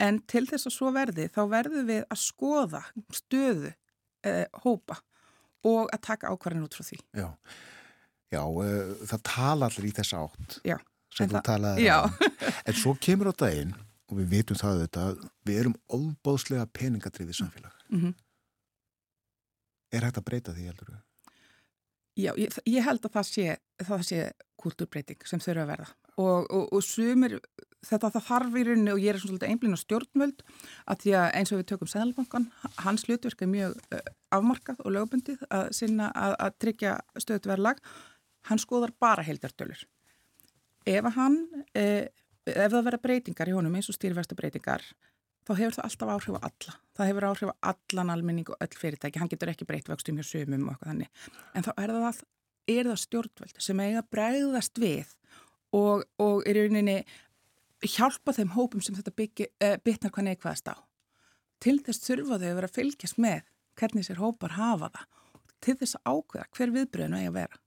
En 0.02 0.20
til 0.30 0.44
þess 0.50 0.70
að 0.70 0.76
svo 0.76 0.92
verði 0.96 1.30
þá 1.32 1.42
verðum 1.52 1.88
við 1.90 2.04
að 2.08 2.22
skoða 2.24 2.84
stöðu 3.14 3.72
eh, 4.26 4.46
hópa 4.66 4.98
og 5.68 5.92
að 5.92 6.02
taka 6.08 6.32
ákvarðin 6.32 6.66
út 6.66 6.78
frá 6.78 6.86
því. 6.88 7.00
Já, 7.18 7.28
Já 8.32 8.42
uh, 8.48 8.96
það 9.04 9.24
tala 9.28 9.68
allir 9.68 9.90
í 9.90 9.94
þessa 9.96 10.24
átt 10.24 10.60
Já, 10.64 10.78
sem 11.12 11.30
þú 11.30 11.42
talaði 11.44 11.88
um. 11.92 12.20
en 12.68 12.78
svo 12.80 12.96
kemur 12.96 13.32
á 13.32 13.36
daginn 13.44 13.74
og 14.12 14.18
við 14.20 14.34
vitum 14.36 14.60
það 14.60 14.84
þetta 14.86 15.06
við 15.48 15.62
erum 15.64 15.78
óbóðslega 15.92 16.68
peningadrifið 16.76 17.38
samfélag. 17.42 17.74
Mm 17.90 18.02
-hmm. 18.02 18.14
Er 19.92 20.06
hægt 20.08 20.18
að 20.18 20.28
breyta 20.28 20.54
því, 20.56 20.68
heldur 20.72 20.94
þú? 20.94 21.00
Já, 22.16 22.32
ég, 22.38 22.58
ég 22.68 22.84
held 22.84 23.06
að 23.06 23.14
það 23.14 23.28
sé, 23.28 23.58
það 23.84 24.02
sé 24.04 24.32
kulturbreyting 24.60 25.28
sem 25.28 25.40
þurfa 25.40 25.64
að 25.64 25.72
verða 25.72 25.88
og, 26.18 26.52
og, 26.52 26.74
og 26.76 26.84
sumir, 26.84 27.40
þetta 27.86 28.12
það 28.14 28.26
þarf 28.28 28.58
í 28.58 28.64
rauninni 28.68 28.94
og 28.94 29.02
ég 29.02 29.16
er 29.16 29.20
svona 29.22 29.50
einblín 29.50 29.74
á 29.74 29.80
stjórnvöld 29.82 30.44
að 30.86 31.04
því 31.04 31.14
að 31.18 31.28
eins 31.40 31.52
og 31.52 31.62
við 31.62 31.68
tökum 31.72 31.90
Sæðalbankan, 31.90 32.48
hans 32.86 33.06
hlutverk 33.08 33.42
er 33.42 33.52
mjög 33.52 33.78
afmarkað 34.36 34.84
og 34.86 34.96
lögbundið 34.96 35.46
að 35.50 35.72
sinna 35.78 36.12
að, 36.14 36.36
að 36.46 36.58
tryggja 36.66 36.96
stöðutverðlag, 37.18 37.82
hann 38.50 38.62
skoðar 38.62 38.94
bara 39.02 39.26
heildardölur. 39.26 39.86
Ef 40.90 41.08
hann, 41.16 41.40
eh, 41.78 42.10
ef 42.46 42.74
það 42.74 42.86
verða 42.90 43.02
breytingar 43.06 43.50
í 43.50 43.56
honum 43.56 43.76
eins 43.78 43.90
og 43.92 43.98
stýrversta 43.98 44.38
breytingar, 44.38 44.86
þá 45.46 45.54
hefur 45.58 45.78
það 45.78 45.88
alltaf 45.88 46.14
áhrif 46.14 46.38
á 46.38 46.42
alla. 46.50 46.76
Það 46.98 47.10
hefur 47.10 47.28
áhrif 47.30 47.50
á 47.50 47.56
allan 47.74 48.14
almenning 48.14 48.50
og 48.54 48.62
öll 48.62 48.78
fyrirtæki. 48.78 49.22
Hann 49.22 49.32
getur 49.32 49.52
ekki 49.52 49.68
breytt 49.70 49.90
vöxtum 49.90 50.20
hjá 50.20 50.26
sumum 50.28 50.68
og 50.68 50.76
eitthvað 50.76 50.92
þannig. 50.92 51.26
En 51.56 51.66
þá 51.66 51.72
er 51.74 51.94
það, 51.96 52.06
all, 52.12 52.22
er 52.76 52.90
það 52.92 53.02
stjórnvöld 53.06 53.66
sem 53.66 53.82
eiga 53.82 54.06
bregðast 54.06 54.82
við 54.82 55.16
og, 55.78 56.06
og 56.22 56.46
í 56.46 56.56
rauninni 56.58 56.98
hjálpa 57.86 58.36
þeim 58.38 58.54
hópum 58.56 58.84
sem 58.84 58.98
þetta 58.98 59.14
bytnar 59.84 60.14
hvað 60.14 60.28
neikvæðast 60.28 60.72
á. 60.72 60.78
Til 61.62 61.78
þess 61.86 62.06
þurfa 62.06 62.38
þau 62.38 62.48
að 62.50 62.60
vera 62.60 62.70
að 62.70 62.78
fylgjast 62.78 63.20
með 63.22 63.42
hvernig 63.80 64.08
sér 64.08 64.22
hópar 64.22 64.56
hafa 64.58 64.92
það. 64.94 65.10
Til 65.62 65.76
þess 65.82 65.98
að 66.00 66.16
ákveða 66.16 66.48
hver 66.58 66.72
viðbröðinu 66.78 67.20
eiga 67.20 67.32
að 67.32 67.38
vera. 67.40 67.60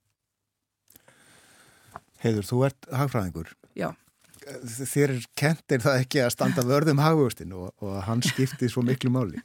Heiður, 2.24 2.48
þú 2.48 2.64
ert 2.68 2.90
hagfræðingur. 2.90 3.52
Já 3.78 3.90
þér 4.44 5.14
kentir 5.38 5.82
það 5.84 6.02
ekki 6.02 6.22
að 6.24 6.32
standa 6.34 6.64
vörðum 6.66 7.00
hagvöxtin 7.02 7.54
og, 7.56 7.72
og 7.84 7.96
hann 8.04 8.22
skiptir 8.24 8.70
svo 8.72 8.84
miklu 8.84 9.12
máli 9.12 9.40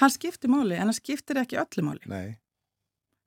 Hann 0.00 0.12
skiptir 0.12 0.52
máli 0.52 0.76
en 0.76 0.88
hann 0.88 0.96
skiptir 0.96 1.40
ekki 1.42 1.58
öllu 1.62 1.86
máli 1.88 2.10
Nei 2.10 2.36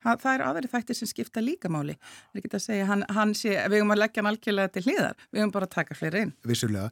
ha, 0.08 0.16
Það 0.18 0.34
eru 0.34 0.46
aðri 0.48 0.70
þættir 0.72 0.98
sem 0.98 1.10
skipta 1.10 1.44
líka 1.44 1.70
máli. 1.72 1.94
Það 2.00 2.38
er 2.38 2.42
ekki 2.42 2.52
að 2.58 2.64
segja, 2.64 2.88
hann, 2.88 3.04
hann 3.14 3.34
sé, 3.38 3.54
við 3.68 3.82
höfum 3.82 3.94
að 3.94 4.02
leggja 4.02 4.22
hann 4.22 4.30
algjörlega 4.32 4.74
til 4.74 4.84
hliðar, 4.86 5.22
við 5.30 5.42
höfum 5.42 5.54
bara 5.58 5.68
að 5.68 5.74
taka 5.76 5.98
fleiri 5.98 6.24
inn. 6.26 6.34
Vissulega, 6.48 6.90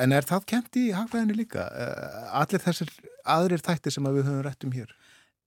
en 0.00 0.16
er 0.16 0.28
það 0.28 0.46
kent 0.54 0.80
í 0.80 0.86
hagfræðinu 0.96 1.38
líka? 1.38 1.66
Eh, 1.70 2.30
allir 2.42 2.64
þessir 2.64 2.94
aðrir 3.36 3.64
þættir 3.64 3.96
sem 3.96 4.10
við 4.10 4.26
höfum 4.26 4.44
rætt 4.46 4.66
um 4.66 4.76
hér? 4.76 4.94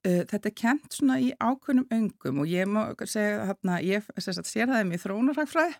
Eh, 0.04 0.22
Þetta 0.28 0.50
er 0.50 0.58
kent 0.60 0.98
svona 0.98 1.20
í 1.24 1.32
ákveðnum 1.40 1.88
öngum 1.96 2.44
og 2.44 2.52
ég 2.52 2.68
má 2.68 2.84
segja, 3.08 3.48
hérna, 3.48 3.80
ég 3.84 4.08
sér 4.20 4.68
það 4.68 4.82
um 4.84 4.94
í 4.94 5.02
þrónarhagfræði 5.02 5.80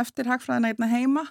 eftir 0.00 0.30
hagfræðina 0.30 0.72
einna 0.72 0.90
heima 0.90 1.24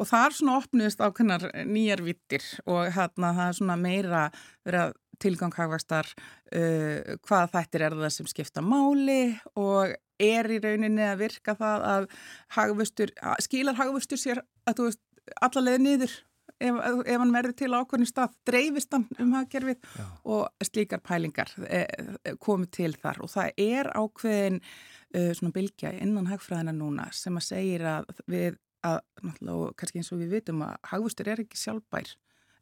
og 0.00 0.08
þar 0.08 0.34
svona 0.34 0.56
opnust 0.60 1.02
ákveðnar 1.02 1.48
nýjar 1.68 2.02
vittir 2.04 2.44
og 2.64 2.92
hérna 2.94 3.34
það 3.36 3.48
er 3.48 3.58
svona 3.58 3.76
meira 3.80 4.22
verið 4.66 4.84
að 4.86 4.94
tilgang 5.22 5.54
hagvægstar 5.56 6.08
uh, 6.14 7.18
hvað 7.26 7.52
þættir 7.56 7.86
er 7.86 7.98
það 8.00 8.14
sem 8.16 8.30
skipta 8.30 8.64
máli 8.64 9.22
og 9.60 9.94
er 10.20 10.50
í 10.52 10.58
rauninni 10.60 11.04
að 11.06 11.22
virka 11.24 11.54
það 11.56 11.86
að 11.90 12.08
hagvöstur, 12.56 13.14
skilar 13.40 13.78
hagvöstur 13.78 14.20
sér 14.20 14.42
að 14.68 14.80
þú 14.80 14.88
veist 14.90 15.06
allalega 15.40 15.80
niður 15.80 16.16
ef, 16.60 16.78
ef 17.06 17.18
hann 17.22 17.34
verður 17.34 17.56
til 17.56 17.70
ákveðin 17.72 18.08
stað 18.08 18.36
dreifist 18.48 18.94
hann 18.94 19.06
um 19.22 19.34
hagkerfið 19.36 19.78
Já. 19.96 20.06
og 20.34 20.66
slíkar 20.66 21.02
pælingar 21.04 21.52
e, 21.66 21.84
e, 21.84 22.34
komið 22.42 22.72
til 22.76 22.92
þar 23.00 23.22
og 23.24 23.32
það 23.32 23.62
er 23.64 23.92
ákveðin 23.96 24.60
uh, 24.60 25.30
svona 25.36 25.54
bylgja 25.56 25.94
innan 25.98 26.28
hagfræðina 26.30 26.74
núna 26.76 27.08
sem 27.16 27.38
að 27.40 27.48
segja 27.48 28.00
að 28.00 28.24
við 28.30 28.58
að, 28.86 29.00
náttúrulega, 29.20 29.76
kannski 29.80 30.00
eins 30.00 30.12
og 30.14 30.22
við 30.22 30.36
vitum 30.38 30.64
að 30.64 30.76
hagvörstur 30.92 31.32
er 31.32 31.44
ekki 31.44 31.60
sjálfbær 31.60 32.14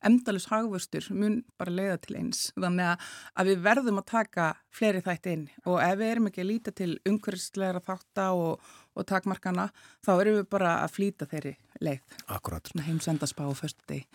endalus 0.06 0.48
hagvörstur 0.50 1.08
mun 1.14 1.40
bara 1.60 1.74
leiða 1.74 1.98
til 2.04 2.18
eins. 2.20 2.42
Þannig 2.56 2.90
að, 2.92 3.06
að 3.34 3.50
við 3.50 3.64
verðum 3.66 4.00
að 4.02 4.08
taka 4.12 4.48
fleiri 4.74 5.02
þætti 5.06 5.34
inn 5.36 5.46
og 5.64 5.80
ef 5.84 5.96
við 6.00 6.12
erum 6.12 6.30
ekki 6.30 6.44
að 6.44 6.50
líta 6.50 6.74
til 6.76 6.90
umhverfisleira 7.08 7.82
þátta 7.84 8.28
og, 8.36 8.68
og 8.94 9.08
takmarkana 9.08 9.68
þá 10.06 10.12
erum 10.16 10.38
við 10.40 10.46
bara 10.54 10.76
að 10.84 10.94
flýta 10.98 11.28
þeirri 11.30 11.56
leið. 11.84 12.18
Akkurat. 12.26 12.72
Heimsendaspá 12.88 13.46
og 13.48 13.58
förstu 13.58 13.84
deg 13.90 14.06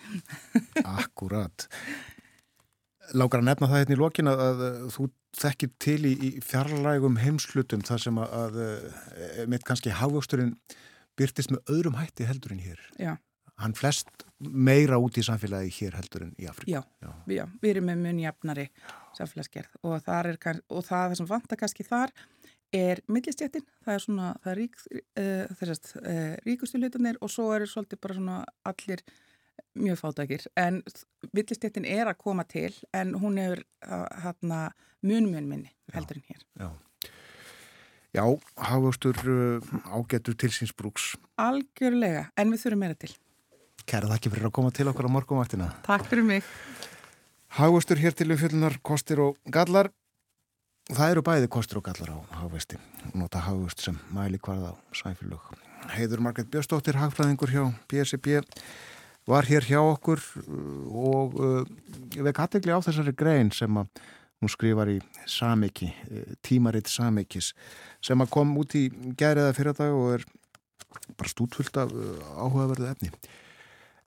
Akkurat. 1.00 1.68
Lákar 3.14 3.44
að 3.44 3.50
nefna 3.50 3.68
það 3.68 3.82
hérna 3.82 3.96
í 3.98 4.00
lokin 4.00 4.32
að, 4.32 4.48
að 4.48 4.64
þú 4.96 5.10
þekkir 5.34 5.72
til 5.82 6.00
í, 6.08 6.14
í 6.14 6.30
fjarlægum 6.46 7.20
heimslutum 7.20 7.84
þar 7.86 8.02
sem 8.06 8.20
að, 8.22 8.34
að, 8.40 8.58
að 9.44 9.52
mitt 9.52 9.66
kannski 9.68 9.94
hagvöxturinn 9.98 10.56
byrtist 11.20 11.54
með 11.54 11.74
öðrum 11.74 11.98
hætti 12.00 12.28
heldur 12.28 12.56
en 12.56 12.64
hér. 12.64 12.82
Já. 13.02 13.16
Hann 13.64 13.76
flest 13.78 14.26
meira 14.44 15.00
út 15.02 15.18
í 15.18 15.24
samfélagi 15.26 15.72
hér 15.78 15.98
heldur 15.98 16.28
en 16.28 16.34
í 16.42 16.48
Afrika. 16.50 16.82
Já, 16.82 16.82
já. 17.04 17.12
já 17.32 17.44
við 17.62 17.70
erum 17.72 17.90
með 17.90 18.06
mun 18.06 18.22
jafnari 18.24 18.68
samfélagsgerð 19.18 19.78
og, 19.84 20.10
er, 20.12 20.62
og 20.70 20.86
það 20.88 21.18
sem 21.20 21.30
vantar 21.30 21.60
kannski 21.62 21.86
þar 21.88 22.14
er 22.74 23.04
millistjættin, 23.12 23.66
það 23.86 23.96
er 23.96 24.02
svona 24.02 24.30
það 24.44 24.54
er 24.54 24.60
rík, 24.60 24.80
uh, 24.90 25.44
þessast 25.60 25.92
uh, 26.02 26.32
ríkustu 26.48 26.82
hlutunir 26.82 27.20
og 27.22 27.32
svo 27.32 27.52
er 27.54 27.68
svolítið 27.70 28.02
bara 28.04 28.18
svona 28.18 28.40
allir 28.70 29.04
mjög 29.78 30.00
fátækir 30.02 30.48
en 30.58 30.82
millistjættin 31.32 31.86
er 31.90 32.10
að 32.10 32.20
koma 32.22 32.46
til 32.50 32.74
en 32.94 33.14
hún 33.22 33.38
hefur 33.42 33.62
hérna 34.24 34.64
mun 35.06 35.30
mun 35.30 35.50
minni 35.50 35.72
heldur 35.94 36.20
en 36.20 36.28
hér. 36.32 36.48
Já. 36.60 36.72
Já, 38.14 38.26
hafustur 38.62 39.18
uh, 39.26 39.62
ágetur 39.90 40.36
til 40.38 40.52
síns 40.54 40.74
brúks. 40.78 41.16
Algjörlega, 41.42 42.28
en 42.38 42.52
við 42.54 42.62
þurfum 42.62 42.84
meira 42.86 42.98
til. 43.02 43.10
Kæra 43.90 44.12
þakki 44.14 44.32
fyrir 44.34 44.48
að 44.50 44.56
koma 44.60 44.72
til 44.76 44.88
okkar 44.92 45.10
á 45.10 45.16
morgumvaktina. 45.16 45.72
Takk 45.86 46.08
fyrir 46.12 46.26
mig. 46.28 46.48
Hagvöstur 47.54 48.00
hér 48.02 48.16
til 48.18 48.32
umfjöldunar, 48.34 48.80
kostir 48.82 49.20
og 49.22 49.36
gallar. 49.46 49.92
Það 50.90 51.12
eru 51.14 51.24
bæði 51.24 51.52
kostir 51.52 51.80
og 51.80 51.86
gallar 51.86 52.16
á 52.16 52.18
hagvösti. 52.42 52.80
Nota 53.14 53.44
hagvöst 53.44 53.84
sem 53.84 54.00
mæli 54.16 54.40
hvarð 54.42 54.72
á 54.72 54.74
sæfylug. 54.96 55.54
Heiður 55.94 56.24
Margret 56.24 56.50
Björnstóttir, 56.52 56.98
hagfræðingur 56.98 57.52
hjá 57.52 57.64
BSB, 57.92 58.42
var 59.28 59.48
hér 59.48 59.68
hjá 59.68 59.80
okkur 59.80 60.20
uh, 60.20 61.14
og 61.14 61.38
uh, 61.40 61.64
við 62.16 62.34
kattegli 62.36 62.76
á 62.76 62.84
þessari 62.84 63.14
grein 63.16 63.52
sem 63.56 63.80
að 63.80 64.04
hún 64.44 64.52
skrifar 64.52 64.92
í 64.92 64.98
Samiki, 65.30 65.92
uh, 66.10 66.34
tímaritt 66.44 66.92
Samikis, 66.92 67.54
sem 68.04 68.20
að 68.24 68.34
kom 68.36 68.56
út 68.60 68.76
í 68.80 68.88
gæriða 69.20 69.56
fyrir 69.56 69.78
dag 69.78 69.96
og 69.96 70.18
er 70.18 70.28
bara 71.20 71.32
stútfullt 71.32 71.80
af 71.80 71.94
áhugaverðu 71.94 72.92
efni. 72.92 73.14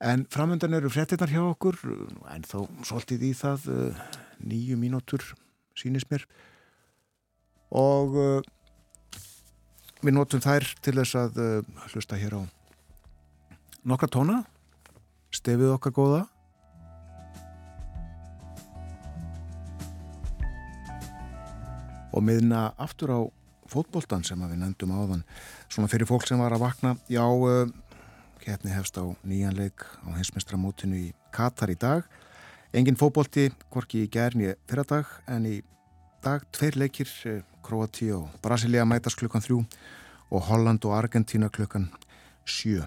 En 0.01 0.27
framöndan 0.29 0.77
eru 0.77 0.91
frettinnar 0.93 1.31
hjá 1.33 1.41
okkur, 1.41 1.79
en 2.29 2.43
þá 2.45 2.59
svolítið 2.85 3.23
í 3.25 3.33
það 3.37 3.63
uh, 3.73 4.01
nýju 4.45 4.77
mínútur 4.77 5.23
sínist 5.77 6.11
mér 6.13 6.27
og 7.73 8.19
uh, 8.21 8.45
við 10.05 10.13
notum 10.13 10.43
þær 10.45 10.67
til 10.85 10.95
þess 10.99 11.17
að 11.17 11.41
uh, 11.41 11.87
hlusta 11.95 12.19
hér 12.21 12.37
á 12.37 12.43
nokkra 13.89 14.11
tóna, 14.13 14.43
stefið 15.33 15.73
okkar 15.79 15.97
góða. 15.97 16.21
Og 22.13 22.21
miðna 22.25 22.69
aftur 22.77 23.17
á 23.17 23.21
fótboltan 23.73 24.25
sem 24.29 24.45
við 24.45 24.61
nefndum 24.61 24.93
áðan, 24.93 25.25
svona 25.73 25.89
fyrir 25.89 26.09
fólk 26.09 26.29
sem 26.29 26.45
var 26.45 26.53
að 26.53 26.67
vakna, 26.69 26.97
já... 27.09 27.25
Keppni 28.47 28.71
hefst 28.71 28.95
á 28.95 29.03
nýjanleik 29.27 29.83
á 30.07 30.15
hinsmestramótinu 30.15 30.95
í 30.95 31.07
Katar 31.35 31.73
í 31.73 31.75
dag. 31.75 32.05
Engin 32.71 32.95
fókbólti, 32.95 33.49
hvorki 33.75 34.05
í 34.05 34.11
gerni 34.13 34.53
fyrir 34.71 34.87
dag, 34.87 35.11
en 35.27 35.49
í 35.51 35.57
dag 36.23 36.45
tveir 36.55 36.79
leikir, 36.79 37.11
eh, 37.27 37.43
Kroati 37.67 38.13
og 38.15 38.31
Brasilia 38.43 38.85
mætast 38.87 39.19
klukkan 39.19 39.43
þrjú 39.43 39.65
og 40.31 40.47
Holland 40.47 40.87
og 40.87 40.95
Argentina 40.95 41.49
klukkan 41.49 41.91
sjö. 42.47 42.87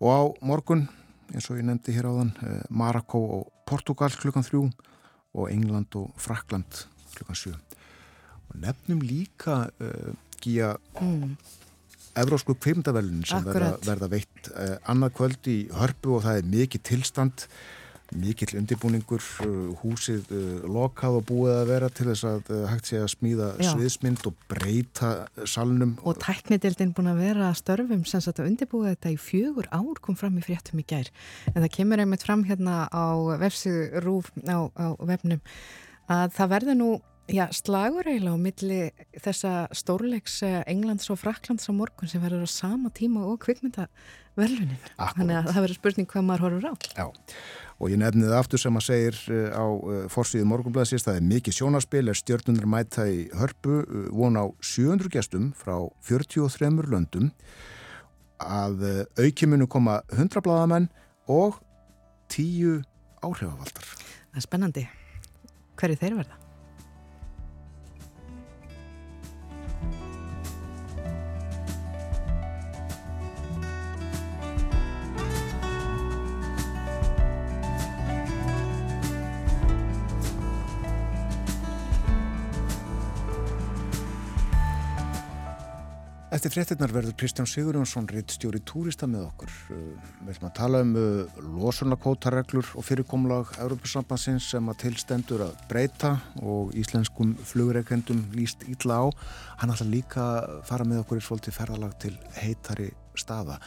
Og 0.00 0.10
á 0.10 0.20
morgun, 0.42 0.88
eins 1.30 1.48
og 1.48 1.58
ég 1.58 1.62
nefndi 1.62 1.94
hér 1.94 2.10
áðan, 2.10 2.34
eh, 2.42 2.66
Marokko 2.68 3.18
og 3.38 3.52
Portugal 3.64 4.10
klukkan 4.10 4.42
þrjú 4.42 4.72
og 5.34 5.50
England 5.50 5.94
og 5.94 6.10
Frakland 6.16 6.88
klukkan 7.14 7.38
sjö. 7.38 7.54
Og 8.50 8.56
nefnum 8.56 8.98
líka 8.98 9.70
uh, 9.80 10.12
Gíja... 10.42 10.76
Mm 11.00 11.36
Evrósku 12.18 12.56
kveimdavelun 12.60 13.22
sem 13.28 13.44
verða, 13.46 13.76
verða 13.86 14.08
veitt 14.12 14.50
eh, 14.52 14.74
annað 14.90 15.14
kvöld 15.18 15.48
í 15.48 15.60
hörpu 15.72 16.18
og 16.18 16.26
það 16.26 16.40
er 16.40 16.50
mikið 16.52 16.82
tilstand, 16.90 17.46
mikill 18.12 18.58
undirbúningur, 18.58 19.22
uh, 19.46 19.70
húsið 19.80 20.26
uh, 20.36 20.64
lokað 20.68 21.14
og 21.16 21.22
búið 21.30 21.52
að 21.54 21.70
vera 21.70 21.88
til 21.96 22.06
þess 22.10 22.26
að 22.28 22.50
uh, 22.52 22.64
hægt 22.68 22.90
sé 22.90 22.98
að 23.00 23.06
smíða 23.14 23.46
Já. 23.56 23.70
sviðsmynd 23.70 24.26
og 24.28 24.42
breyta 24.50 25.12
salnum. 25.48 25.94
Og 26.04 26.18
tæknidildin 26.20 26.92
búin 26.92 27.08
að 27.14 27.22
vera 27.22 27.46
að 27.48 27.56
störfum 27.62 28.02
sem 28.08 28.20
að 28.20 28.42
undirbúið 28.44 28.90
þetta 28.90 29.14
í 29.14 29.16
fjögur 29.16 29.70
ár 29.72 30.02
kom 30.04 30.18
fram 30.20 30.36
í 30.36 30.44
fréttum 30.44 30.82
í 30.82 30.84
gær. 30.92 31.08
En 31.54 31.62
það 31.62 31.72
kemur 31.78 32.04
einmitt 32.04 32.26
fram 32.26 32.44
hérna 32.50 32.82
á 32.92 33.16
vefsið 33.40 33.96
rúf 34.04 34.28
á, 34.44 34.68
á 34.68 34.86
vefnum 35.08 35.40
að 36.12 36.36
það 36.36 36.52
verður 36.56 36.78
nú 36.82 36.90
Já, 37.30 37.46
slagur 37.54 38.08
eiginlega 38.10 38.34
á 38.34 38.40
milli 38.40 38.78
þessa 39.22 39.52
stórleiks 39.76 40.40
eh, 40.42 40.62
Englands 40.66 41.06
og 41.12 41.20
Fraklands 41.20 41.68
á 41.70 41.72
morgun 41.72 42.10
sem 42.10 42.22
verður 42.22 42.42
á 42.44 42.50
sama 42.50 42.90
tíma 42.90 43.22
og 43.30 43.38
kvikmyndaverlunin. 43.44 44.80
Þannig 44.98 45.38
að 45.38 45.50
það 45.52 45.60
verður 45.60 45.78
spurning 45.78 46.08
hvað 46.10 46.26
maður 46.26 46.44
horfur 46.48 46.66
á. 46.66 46.74
Já, 46.98 47.06
og 47.78 47.92
ég 47.94 48.02
nefnið 48.02 48.34
aftur 48.34 48.62
sem 48.62 48.80
að 48.80 48.86
segir 48.88 49.20
eh, 49.30 49.54
á 49.54 49.66
eh, 49.70 50.02
fórsvíðu 50.10 50.50
morgunblæðsins, 50.50 51.06
það 51.06 51.20
er 51.20 51.30
mikið 51.30 51.58
sjónaspil, 51.60 52.02
er 52.10 52.18
stjórnundar 52.18 52.68
mæta 52.74 53.06
í 53.06 53.22
hörpu, 53.38 53.78
von 54.10 54.42
á 54.42 54.44
700 54.58 55.14
gestum 55.14 55.52
frá 55.54 55.78
43 56.10 56.90
löndum 56.90 57.30
að 58.42 58.82
aukimunu 59.14 59.70
koma 59.70 60.00
100 60.10 60.42
bladamenn 60.42 60.90
og 61.30 61.62
10 62.34 62.82
áhrifavaldar. 63.22 63.90
Það 64.32 64.40
er 64.42 64.50
spennandi. 64.50 64.88
Hverju 65.78 66.02
þeir 66.02 66.22
verða? 66.24 66.41
Eftir 86.42 86.56
fréttinnar 86.56 86.90
verður 86.90 87.14
Kristján 87.20 87.46
Sigurjónsson 87.46 88.08
reitt 88.10 88.32
stjóri 88.34 88.58
túrista 88.66 89.06
með 89.06 89.28
okkur. 89.28 89.52
Uh, 89.70 90.08
við 90.26 90.32
ætlum 90.32 90.48
að 90.48 90.56
tala 90.56 90.80
um 90.82 90.96
uh, 90.98 91.36
losunarkótareglur 91.54 92.72
og 92.74 92.82
fyrirkomlag 92.82 93.52
Európusambansins 93.62 94.48
sem 94.50 94.72
að 94.72 94.80
tilstendur 94.82 95.44
að 95.46 95.60
breyta 95.70 96.10
og 96.42 96.74
íslenskum 96.74 97.36
flugreikendum 97.46 98.24
líst 98.34 98.66
ítla 98.66 98.98
á. 98.98 99.14
Hann 99.62 99.70
ætla 99.70 99.86
líka 99.86 100.24
að 100.40 100.58
fara 100.66 100.88
með 100.90 101.04
okkur 101.04 101.22
í 101.22 101.24
svolítið 101.28 101.58
ferðalag 101.60 101.94
til 102.02 102.14
heitari 102.40 102.88
staða. 103.14 103.60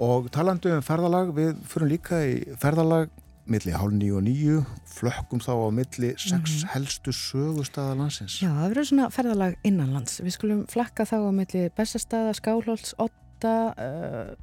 Og 0.00 0.32
talandu 0.32 0.72
um 0.72 0.80
ferðalag, 0.80 1.36
við 1.36 1.52
fyrir 1.68 1.98
líka 1.98 2.22
í 2.24 2.40
ferðalag 2.64 3.12
milli 3.50 3.74
hálf 3.74 3.94
nýju 3.96 4.18
og 4.18 4.24
nýju, 4.26 4.58
flökkum 4.88 5.42
þá 5.42 5.52
á 5.52 5.68
milli 5.74 6.10
sex 6.16 6.44
-hmm. 6.50 6.68
helstu 6.74 7.12
sögustada 7.12 7.94
landsins. 7.94 8.40
Já, 8.42 8.48
það 8.48 8.68
verður 8.68 8.88
svona 8.90 9.10
ferðalag 9.10 9.56
innanlands. 9.64 10.20
Við 10.20 10.36
skulum 10.36 10.66
flakka 10.66 11.04
þá 11.04 11.18
á 11.26 11.30
milli 11.32 11.70
Bessastada, 11.76 12.32
Skálholts, 12.32 12.94
Otta, 12.98 13.74
uh, 13.78 14.34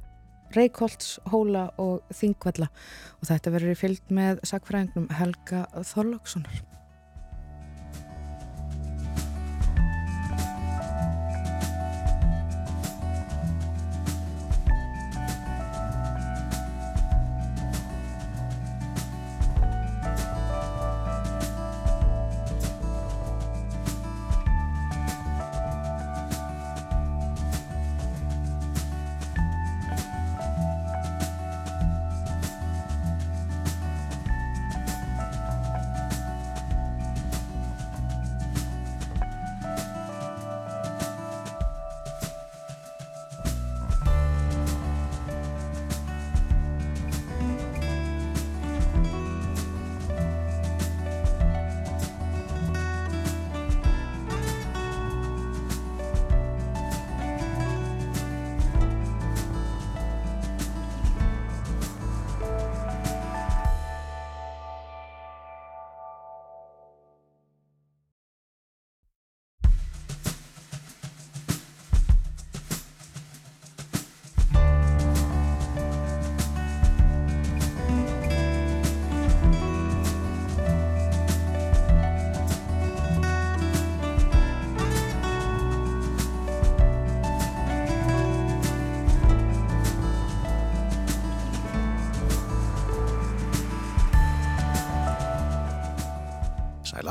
Reykholts, 0.56 1.18
Hóla 1.26 1.70
og 1.78 2.02
Þingvalla 2.12 2.68
og 3.20 3.28
þetta 3.28 3.52
verður 3.52 3.74
í 3.74 3.78
fylg 3.78 4.02
með 4.10 4.40
sakfræðingnum 4.44 5.08
Helga 5.10 5.66
Þorlókssonar. 5.84 6.77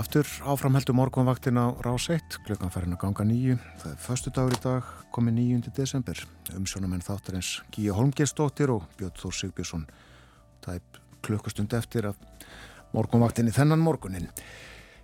Aftur 0.07 0.27
áframheldu 0.47 0.93
morgunvaktin 0.95 1.59
á 1.59 1.75
Rás 1.83 2.07
1, 2.07 2.39
klukkan 2.47 2.71
færðin 2.71 2.95
að 2.95 3.01
ganga 3.01 3.23
nýju. 3.27 3.55
Það 3.81 3.91
er 3.91 3.97
förstu 3.99 4.31
dagur 4.31 4.53
í 4.55 4.59
dag, 4.63 4.91
komið 5.11 5.33
9. 5.35 5.71
desember. 5.75 6.21
Umsjónamenn 6.55 7.03
þáttarins 7.03 7.49
Gíja 7.75 7.95
Holmgjelsdóttir 7.97 8.71
og 8.71 8.85
Björn 8.95 9.17
Þór 9.19 9.35
Sigbjörnsson. 9.35 9.83
Það 10.63 10.77
er 10.77 11.01
klukkustund 11.27 11.75
eftir 11.75 12.07
að 12.07 12.21
morgunvaktin 12.95 13.51
í 13.51 13.55
þennan 13.57 13.83
morgunin. 13.83 14.29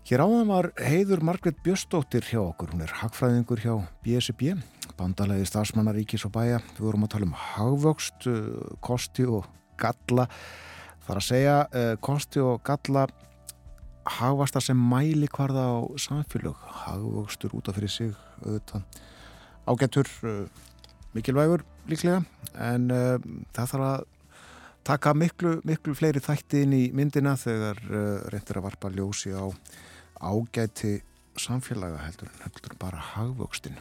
Hér 0.07 0.23
áðan 0.23 0.47
var 0.53 0.69
heiður 0.79 1.25
Margret 1.27 1.59
Björnsdóttir 1.65 2.23
hjá 2.29 2.39
okkur. 2.45 2.71
Hún 2.71 2.85
er 2.87 2.95
hagfræðingur 3.01 3.59
hjá 3.59 3.75
BSB, 4.07 4.53
bandalegi 4.95 5.49
stafsmannaríkis 5.51 6.23
og 6.29 6.31
bæja. 6.37 6.61
Við 6.77 6.87
vorum 6.87 7.03
að 7.09 7.17
tala 7.17 7.27
um 7.27 7.35
hagvöxt, 7.49 8.29
eh, 8.31 8.79
kosti 8.79 9.27
og 9.27 9.51
galla. 9.75 10.29
Það 11.03 11.11
er 11.11 11.19
að 11.19 11.27
segja, 11.27 11.59
eh, 11.73 11.95
kosti 11.99 12.39
og 12.39 12.63
galla 12.63 13.09
hagvasta 14.05 14.61
sem 14.61 14.77
mæli 14.77 15.27
hvarða 15.31 15.63
á 15.63 15.75
samfélög 15.97 16.57
hagvöxtur 16.83 17.55
út 17.55 17.69
af 17.69 17.75
fyrir 17.77 17.89
sig 17.89 18.15
auðvitað. 18.43 18.83
ágættur 19.67 20.07
uh, 20.23 20.47
mikilvægur 21.13 21.63
líklega 21.87 22.23
en 22.59 22.91
uh, 22.91 23.17
það 23.53 23.69
þarf 23.71 23.85
að 23.87 24.03
taka 24.83 25.13
miklu, 25.15 25.61
miklu 25.63 25.95
fleiri 25.95 26.19
þætti 26.19 26.65
inn 26.65 26.75
í 26.75 26.83
myndina 26.91 27.37
þegar 27.39 27.79
uh, 27.87 28.19
reyndir 28.31 28.59
að 28.59 28.67
varpa 28.67 28.91
ljósi 28.91 29.31
á 29.31 29.47
ágæti 30.19 30.99
samfélaga 31.39 32.03
heldur, 32.03 32.29
heldur 32.43 32.75
bara 32.79 32.99
hagvöxtin 33.13 33.79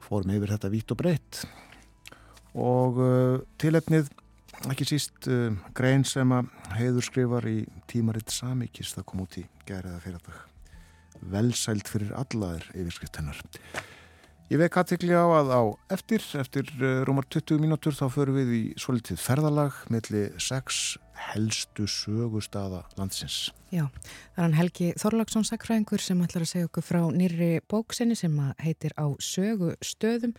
fórum 0.00 0.30
yfir 0.34 0.54
þetta 0.54 0.70
vít 0.72 0.94
og 0.94 1.02
breytt 1.02 1.42
og 2.54 3.02
uh, 3.02 3.42
tilefnið 3.58 4.10
ekki 4.68 4.86
síst 4.88 5.30
uh, 5.32 5.54
grein 5.76 6.04
sem 6.04 6.36
að 6.36 6.50
heiður 6.76 7.06
skrifar 7.06 7.48
í 7.48 7.58
tímaritt 7.90 8.32
samíkis 8.34 8.92
það 8.96 9.06
kom 9.08 9.24
út 9.24 9.38
í 9.40 9.46
gæriða 9.68 10.00
fyrir 10.04 10.24
dag 10.26 10.46
velsælt 11.32 11.88
fyrir 11.90 12.12
allaðir 12.16 12.66
yfirskrift 12.74 13.18
hennar. 13.20 13.40
Ég 14.50 14.58
vek 14.58 14.80
aðtekli 14.80 15.14
á 15.14 15.22
að 15.30 15.52
á 15.54 15.62
eftir, 15.94 16.24
eftir 16.40 16.66
uh, 16.80 17.04
rúmar 17.06 17.28
20 17.30 17.60
mínútur 17.62 17.94
þá 17.94 18.08
förum 18.10 18.40
við 18.40 18.50
í 18.56 18.62
svolítið 18.82 19.20
ferðalag 19.22 19.76
melli 19.94 20.24
sex 20.42 20.98
helstu 21.30 21.86
sögustada 21.86 22.82
landsins. 22.98 23.52
Já, 23.70 23.84
það 24.34 24.40
er 24.40 24.42
hann 24.42 24.58
Helgi 24.58 24.90
Þorlagsson 24.98 25.46
sakfræðingur 25.46 26.02
sem 26.02 26.22
ætlar 26.24 26.42
að 26.42 26.50
segja 26.50 26.70
okkur 26.70 26.86
frá 26.88 27.00
nýri 27.14 27.52
bóksinni 27.70 28.18
sem 28.18 28.34
heitir 28.58 28.96
á 28.98 29.06
sögustöðum 29.22 30.34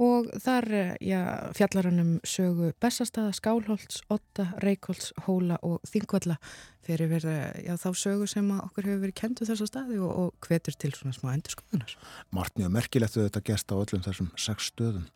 og 0.00 0.28
þar 0.40 0.68
eh, 0.72 0.92
já, 1.04 1.20
fjallar 1.56 1.88
hann 1.90 2.02
um 2.02 2.12
sögu 2.24 2.72
Bessastaða, 2.80 3.34
Skálholts, 3.36 4.02
Otta, 4.12 4.48
Reykholts, 4.64 5.12
Hóla 5.26 5.58
og 5.62 5.82
Þingvalla 5.88 6.38
fyrir 6.86 7.10
verða 7.12 7.52
já, 7.60 7.74
þá 7.78 7.88
sögu 7.98 8.28
sem 8.30 8.48
okkur 8.56 8.88
hefur 8.88 9.02
verið 9.04 9.18
kentu 9.20 9.48
þessa 9.48 9.68
staði 9.68 10.00
og, 10.02 10.12
og 10.12 10.48
hvetur 10.48 10.76
til 10.78 10.92
svona 10.96 11.14
smá 11.16 11.32
endurskoðunar. 11.36 11.96
Mart 12.34 12.56
mjög 12.58 12.74
merkilegt 12.78 13.18
að 13.18 13.28
þetta 13.28 13.44
gesta 13.52 13.78
á 13.78 13.82
öllum 13.82 14.04
þessum 14.06 14.32
sex 14.40 14.72
stöðum. 14.72 15.08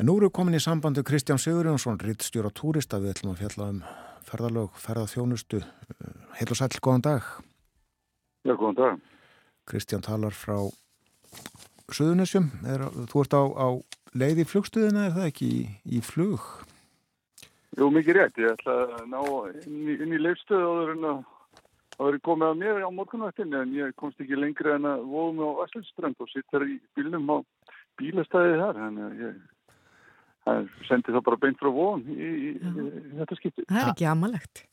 En 0.00 0.08
nú 0.10 0.16
eru 0.18 0.30
komin 0.34 0.58
í 0.58 0.62
sambandi 0.62 1.04
Kristján 1.06 1.38
Sigurjónsson, 1.38 2.00
rittstjóra 2.02 2.50
túrista, 2.50 2.98
við 2.98 3.14
ætlum 3.14 3.36
að 3.36 3.44
fjalla 3.44 3.68
um 3.70 3.82
ferðalög, 4.26 4.78
ferðaþjónustu. 4.82 5.60
Heil 6.34 6.48
og 6.50 6.58
sæl, 6.58 6.72
góðan 6.82 7.04
dag. 7.06 7.28
Já, 8.42 8.56
góðan 8.58 8.80
dag. 8.80 9.04
Kristján 9.70 10.02
talar 10.02 10.34
frá 10.34 10.58
Suðunisjum, 11.92 12.46
þú 13.10 13.20
ert 13.20 13.34
á, 13.36 13.42
á 13.44 13.68
leið 14.16 14.40
í 14.40 14.46
flugstuðina, 14.48 15.08
er 15.08 15.16
það 15.18 15.28
ekki 15.28 15.48
í, 15.50 15.62
í 15.98 16.00
flug? 16.04 16.44
Jú, 17.74 17.90
mikið 17.90 18.18
rétt. 18.18 18.40
Ég 18.40 18.54
ætla 18.54 18.74
að 18.84 19.06
ná 19.10 19.20
inn 19.64 19.80
í, 19.90 19.96
inn 19.98 20.14
í 20.14 20.20
leifstöðu 20.22 20.68
áður 20.70 20.92
en 20.94 21.08
að 21.10 21.22
það 21.94 22.08
verið 22.08 22.22
komið 22.28 22.48
að 22.48 22.60
mér 22.62 22.80
á 22.86 22.90
morgunvættinni 22.94 23.60
en 23.60 23.74
ég 23.76 23.96
komst 24.00 24.22
ekki 24.22 24.38
lengri 24.38 24.72
en 24.74 24.88
að 24.90 25.04
vóðum 25.10 25.42
á 25.44 25.50
Aslinstrand 25.66 26.22
og 26.22 26.30
sittar 26.30 26.66
í 26.66 26.78
bílnum 26.96 27.32
á 27.34 27.36
bílastæði 28.00 28.60
þar. 28.62 28.80
Þannig 28.80 29.04
að 29.10 29.24
ég 29.24 30.86
sendi 30.88 31.14
það 31.14 31.26
bara 31.28 31.42
beint 31.44 31.60
frá 31.60 31.70
vóðum 31.74 32.06
í, 32.14 32.30
í, 32.30 32.54
í 32.54 33.18
þetta 33.20 33.40
skipti. 33.40 33.66
Það 33.68 33.82
er 33.82 33.92
ekki 33.92 34.08
amalegt. 34.10 34.64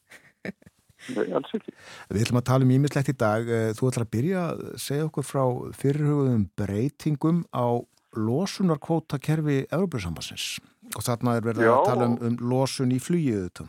Nei, 1.15 1.25
alls 1.33 1.53
ekki. 1.57 1.73
Við 2.11 2.25
ætlum 2.25 2.41
að 2.41 2.47
tala 2.51 2.67
um 2.67 2.73
ímislegt 2.75 3.11
í 3.11 3.17
dag. 3.17 3.49
Eh, 3.49 3.71
þú 3.77 3.89
ætlar 3.89 4.05
að 4.05 4.13
byrja 4.15 4.43
að 4.45 4.63
segja 4.85 5.07
okkur 5.07 5.27
frá 5.27 5.43
fyrirhugum 5.81 6.47
breytingum 6.59 7.43
á 7.55 7.81
losunarkvótakerfi 8.11 9.65
Európa-sambassins 9.71 10.59
og 10.97 11.05
þarna 11.05 11.37
er 11.39 11.45
verið 11.45 11.67
Já. 11.67 11.73
að 11.73 11.85
tala 11.87 12.07
um, 12.09 12.17
um 12.27 12.39
losun 12.51 12.91
í 12.91 12.99
þetta. 12.99 13.67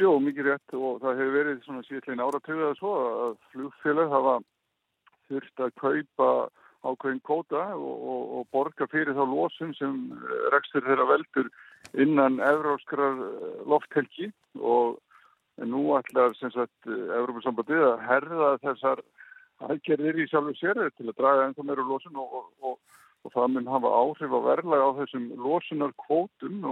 Jú, 0.00 0.14
mikið 0.24 0.48
rétt 0.48 0.74
og 0.78 1.02
það 1.02 1.18
hefur 1.20 1.36
verið 1.36 1.60
svona 1.66 1.84
síðan 1.86 2.22
áratöðu 2.24 2.70
að 2.70 2.78
svo 2.78 2.94
að 3.26 3.34
flugfélag 3.52 4.14
hafa 4.14 4.34
þurft 5.28 5.62
að 5.66 5.74
kaupa 5.82 6.28
ákveðin 6.80 7.20
kóta 7.28 7.64
og, 7.76 7.96
og, 8.12 8.22
og 8.38 8.46
borga 8.54 8.88
fyrir 8.88 9.12
þá 9.16 9.24
losun 9.28 9.74
sem 9.76 9.98
rekstur 10.54 10.86
þeirra 10.86 11.06
veldur 11.10 11.50
innan 12.00 12.40
evróskrar 12.40 13.20
lofthelgi 13.68 14.30
og 14.56 14.96
En 15.60 15.72
nú 15.74 15.82
ætlar 15.98 16.32
sem 16.38 16.52
sagt 16.54 16.88
Európa-sambandið 16.88 17.82
að 17.84 18.04
herða 18.08 18.50
þessar 18.64 19.02
aðgerðir 19.68 20.22
í 20.22 20.28
sjálfu 20.30 20.54
sér 20.56 20.80
til 20.96 21.08
að 21.10 21.18
draga 21.18 21.48
ennþá 21.48 21.66
meira 21.68 21.84
losun 21.84 22.16
og, 22.20 22.36
og, 22.38 22.46
og, 22.64 23.00
og 23.24 23.34
það 23.34 23.50
mun 23.56 23.72
hafa 23.74 23.96
áhrif 24.02 24.36
að 24.38 24.46
verla 24.48 24.80
á 24.80 24.90
þessum 25.02 25.26
losunarkvótum 25.44 26.64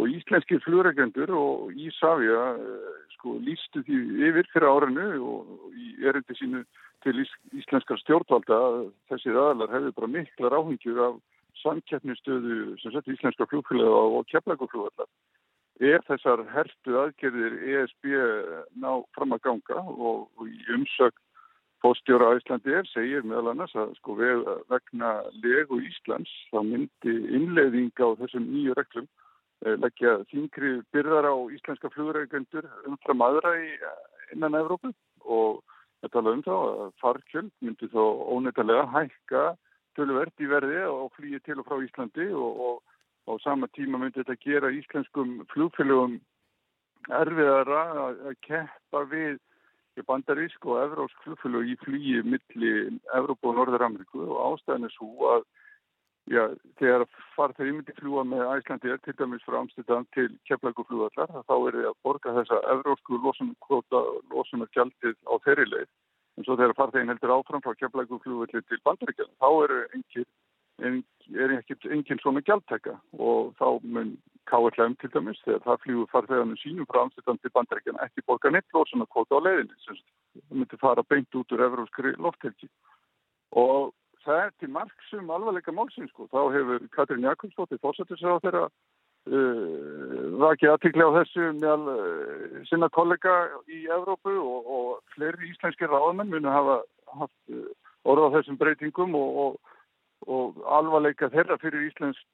og 0.00 0.08
íslenski 0.08 0.58
fljóregendur 0.64 1.30
og 1.36 1.72
Ísafja 1.76 2.44
eh, 2.56 3.00
sko 3.16 3.36
lístu 3.44 3.82
því 3.86 3.98
yfir 4.30 4.48
fyrir 4.52 4.70
árinu 4.70 5.08
og 5.20 5.74
erindi 6.02 6.36
sínu 6.38 6.62
til 7.04 7.20
ís, 7.22 7.32
íslenskar 7.56 8.00
stjórnvalda 8.00 8.60
þessir 9.10 9.36
aðalar 9.36 9.74
hefur 9.74 9.96
bara 9.98 10.14
miklar 10.14 10.56
áhengjur 10.56 11.02
af 11.08 11.20
samkeppnistöðu 11.62 12.78
sem 12.80 12.94
sett 12.94 13.12
íslenska 13.12 13.46
fljófélag 13.50 14.16
og 14.18 14.26
keflagofljóðallar 14.32 15.10
er 15.80 16.04
þessar 16.06 16.44
herstu 16.52 16.96
aðgerðir 17.00 17.56
ESB 17.72 18.12
ná 18.82 18.90
fram 19.16 19.32
að 19.36 19.44
ganga 19.48 19.80
og, 19.80 20.28
í 20.44 20.60
umsökk 20.76 21.16
fóstjóra 21.80 22.34
Íslandi 22.36 22.74
er 22.76 22.88
segir 22.90 23.24
meðal 23.24 23.54
annars 23.54 23.72
að 23.78 23.94
sko 23.98 24.16
vegna 24.18 25.12
legu 25.40 25.80
Íslands 25.88 26.30
þá 26.52 26.60
myndi 26.66 27.14
innleiðing 27.38 27.92
á 27.96 28.08
þessum 28.20 28.48
nýju 28.50 28.76
reglum 28.76 29.08
eh, 29.64 29.76
leggja 29.80 30.18
þingri 30.32 30.74
byrðar 30.92 31.30
á 31.32 31.36
íslenska 31.56 31.92
flugreikendur 31.94 32.68
umfram 32.90 33.24
aðra 33.24 33.54
í, 33.64 33.72
innan 34.36 34.58
Evrópu. 34.60 34.92
Og 35.24 35.62
það 36.02 36.14
tala 36.16 36.36
um 36.36 36.44
þá 36.44 36.54
að 36.58 36.94
farkjöld 37.00 37.52
myndi 37.64 37.88
þá 37.92 38.04
óneittalega 38.36 38.86
hækka 38.92 39.44
tölverdi 39.96 40.48
verði 40.48 40.84
og 40.88 41.10
flýja 41.16 41.40
til 41.44 41.60
og 41.60 41.68
frá 41.68 41.80
Íslandi 41.84 42.28
og, 42.36 42.64
og 42.68 42.89
á 43.30 43.32
sama 43.44 43.68
tíma 43.76 44.00
myndi 44.00 44.22
þetta 44.22 44.42
gera 44.42 44.72
íslenskum 44.74 45.38
flugfélögum 45.52 46.18
erfiðara 47.20 47.84
að 48.00 48.34
keppa 48.46 49.04
við 49.12 49.38
bandarísk 50.06 50.64
og 50.66 50.78
evrósk 50.80 51.24
flugfélög 51.24 51.72
í 51.72 51.76
flýi 51.84 52.20
milli 52.24 52.72
Evrópa 53.16 53.50
og 53.50 53.56
Norður-Ameríku. 53.58 54.22
Og 54.26 54.38
ástæðin 54.54 54.86
er 54.88 54.94
svo 54.94 55.30
að 55.34 55.44
já, 56.30 56.42
þegar 56.80 57.06
far 57.36 57.54
þeir 57.56 57.72
ímyndi 57.72 57.96
fljúa 57.98 58.24
með 58.28 58.46
Æslandi 58.54 58.92
er 58.92 59.00
til 59.04 59.16
dæmis 59.18 59.44
frá 59.46 59.58
Amsterdam 59.60 60.06
til 60.16 60.28
Keflaguflúðallar 60.48 61.32
þá 61.34 61.56
er 61.56 61.78
það 61.78 61.88
að 61.90 61.98
borga 62.06 62.36
þessa 62.38 62.60
evrósku 62.76 63.20
losunargjaldið 63.24 65.16
á 65.26 65.34
þeirri 65.46 65.68
leið. 65.72 65.90
En 66.38 66.46
svo 66.46 66.56
þegar 66.56 66.76
far 66.78 66.94
þeir 66.94 67.10
heldur 67.10 67.36
áfram 67.36 67.64
frá 67.64 67.76
Keflaguflúðallir 67.82 68.64
til 68.68 68.80
bandaríkjana 68.86 69.36
þá 69.42 69.50
eru 69.66 69.82
engir 69.98 70.28
en 70.80 71.02
er 71.30 71.54
enginn 71.58 72.20
svona 72.22 72.42
gjaldtækka 72.46 72.96
og 73.18 73.52
þá 73.60 73.66
mun 73.82 74.16
KLM 74.50 74.96
til 75.00 75.10
dæmis 75.14 75.40
þegar 75.44 75.62
það 75.66 75.82
flýgur 75.84 76.10
farþegarnir 76.10 76.60
sínum 76.60 76.88
frá 76.90 77.04
Amsterdam 77.04 77.38
til 77.38 77.52
bandarækjana 77.54 78.06
ekki 78.06 78.26
borga 78.26 78.50
neitt 78.50 78.66
kvota 78.72 79.38
á 79.38 79.44
leiðinni 79.46 79.76
sem 79.84 80.00
myndi 80.50 80.80
fara 80.80 81.04
beint 81.06 81.34
út 81.38 81.52
úr 81.54 81.66
evróskri 81.68 82.14
lofthelgi. 82.18 82.68
Og 83.52 83.92
það 84.24 84.42
er 84.44 84.50
til 84.58 84.70
margsum 84.74 85.30
alvarleika 85.30 85.72
málsins 85.72 86.10
sko. 86.10 86.28
þá 86.32 86.40
hefur 86.56 86.88
Katrín 86.96 87.26
Jakobsdóttir 87.28 87.80
fórsættisra 87.84 88.36
á 88.36 88.42
þeirra 88.44 88.64
uh, 88.66 90.24
vakið 90.42 90.74
aðtikli 90.74 91.06
á 91.06 91.16
þessu 91.18 91.52
meðal 91.60 91.84
uh, 91.94 92.60
sinna 92.70 92.90
kollega 92.96 93.36
í 93.70 93.84
Evrópu 93.86 94.34
og, 94.34 94.70
og 94.76 95.14
fleiri 95.14 95.52
íslenski 95.52 95.88
ráðmenn 95.88 96.32
muni 96.32 96.50
hafa 96.50 96.80
haft 97.20 97.54
uh, 97.54 97.68
orða 98.04 98.32
á 98.32 98.34
þessum 98.38 98.58
breytingum 98.60 99.14
og, 99.18 99.42
og 99.44 99.76
og 100.28 100.58
alvarleika 100.68 101.30
þeirra 101.32 101.56
fyrir 101.62 101.86
íslensk, 101.88 102.24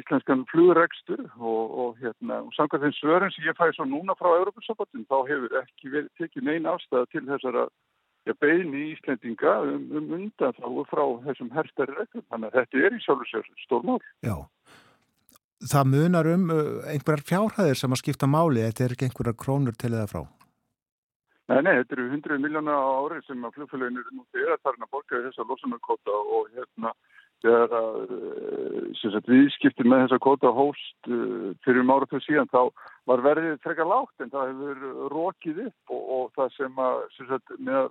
íslenskan 0.00 0.42
flugregstur 0.50 1.22
og, 1.38 1.62
og 1.82 2.00
hérna, 2.02 2.40
og 2.42 2.50
samkvæmt 2.56 2.88
þeim 2.88 2.96
svörin 2.98 3.34
sem 3.34 3.46
ég 3.46 3.58
fæði 3.58 3.76
svo 3.76 3.86
núna 3.86 4.16
frá 4.18 4.32
Európa-sabbatin 4.32 5.06
þá 5.06 5.16
hefur 5.28 5.56
ekki 5.62 5.92
verið 5.94 6.10
tekið 6.18 6.48
neyn 6.48 6.66
afstæða 6.70 7.06
til 7.12 7.24
þessara 7.28 7.66
ja, 8.26 8.34
beini 8.42 8.90
Íslendinga 8.94 9.54
um, 9.68 9.86
um 10.00 10.12
undan 10.18 10.58
þá 10.58 10.66
frá 10.90 11.04
þessum 11.28 11.52
herstari 11.54 11.96
reglum, 11.96 12.26
þannig 12.32 12.50
að 12.50 12.58
þetta 12.58 12.84
er 12.88 12.98
í 12.98 13.04
sjálfur 13.04 13.30
sér 13.30 13.48
stórmál. 13.62 14.00
Já, 14.26 14.36
það 15.70 15.94
munar 15.94 16.32
um 16.34 16.50
uh, 16.50 16.60
einhverjar 16.90 17.26
fjárhæðir 17.30 17.80
sem 17.80 17.94
að 17.94 18.02
skipta 18.02 18.30
máli, 18.30 18.66
þetta 18.66 18.86
er 18.86 18.96
ekki 18.96 19.08
einhverjar 19.08 19.38
krónur 19.38 19.78
til 19.78 19.94
eða 19.94 20.10
frá? 20.10 20.22
Nei, 21.50 21.64
nei, 21.66 21.72
þetta 21.80 21.96
eru 21.96 22.10
100 22.14 22.42
miljóna 22.42 22.74
á 22.78 22.90
ári 23.02 23.16
sem 23.26 23.40
að 23.42 23.56
flugfélagin 23.56 23.98
eru 23.98 24.12
nú 24.14 24.26
þegar 24.30 24.60
þarna 24.62 24.86
borgaði 24.92 25.24
þessa 25.24 25.46
losunarkóta 25.48 26.18
og 26.36 26.52
hérna 26.54 26.92
þegar 27.44 27.74
að 27.78 28.12
eh, 28.16 29.16
viðskipti 29.30 29.86
með 29.86 30.04
þessa 30.04 30.20
kóta 30.22 30.52
hóst 30.54 31.10
uh, 31.10 31.50
fyrir 31.64 31.82
um 31.82 31.92
áratu 31.94 32.20
síðan 32.24 32.50
þá 32.52 32.70
var 33.10 33.24
verðið 33.24 33.58
frekar 33.64 33.88
lágt 33.90 34.24
en 34.24 34.32
það 34.32 34.52
hefur 34.52 35.10
rókið 35.14 35.60
upp 35.66 35.94
og, 35.96 36.04
og 36.16 36.30
það 36.38 36.54
sem 36.56 36.80
að 36.86 37.02
sagt, 37.18 37.54
með 37.58 37.90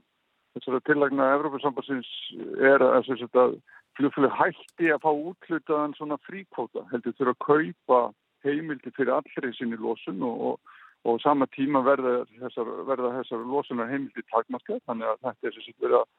þessara 0.55 0.81
tillagna 0.89 1.29
Evrópusambassins 1.37 2.09
er 2.57 2.85
að, 2.85 3.13
að 3.29 3.55
flugfélag 3.99 4.35
hætti 4.39 4.91
að 4.93 5.03
fá 5.05 5.11
útlutaðan 5.11 5.95
svona 5.97 6.19
fríkóta 6.27 6.85
heldur 6.93 7.17
þurfa 7.17 7.35
að 7.37 7.45
kaupa 7.47 8.01
heimildi 8.45 8.93
fyrir 8.95 9.17
allri 9.17 9.53
sinni 9.57 9.79
losun 9.79 10.21
og, 10.23 10.53
og 10.53 10.77
og 11.07 11.19
sama 11.23 11.47
tíma 11.55 11.81
verða 11.85 12.25
þessar, 12.41 12.71
verða 12.87 13.13
þessar 13.19 13.45
losunar 13.47 13.87
heimildi 13.91 14.23
takmarka 14.31 14.79
þannig 14.87 15.07
að 15.07 15.21
þetta 15.27 15.47
er 15.47 15.59
verið 15.83 15.97
að 16.01 16.09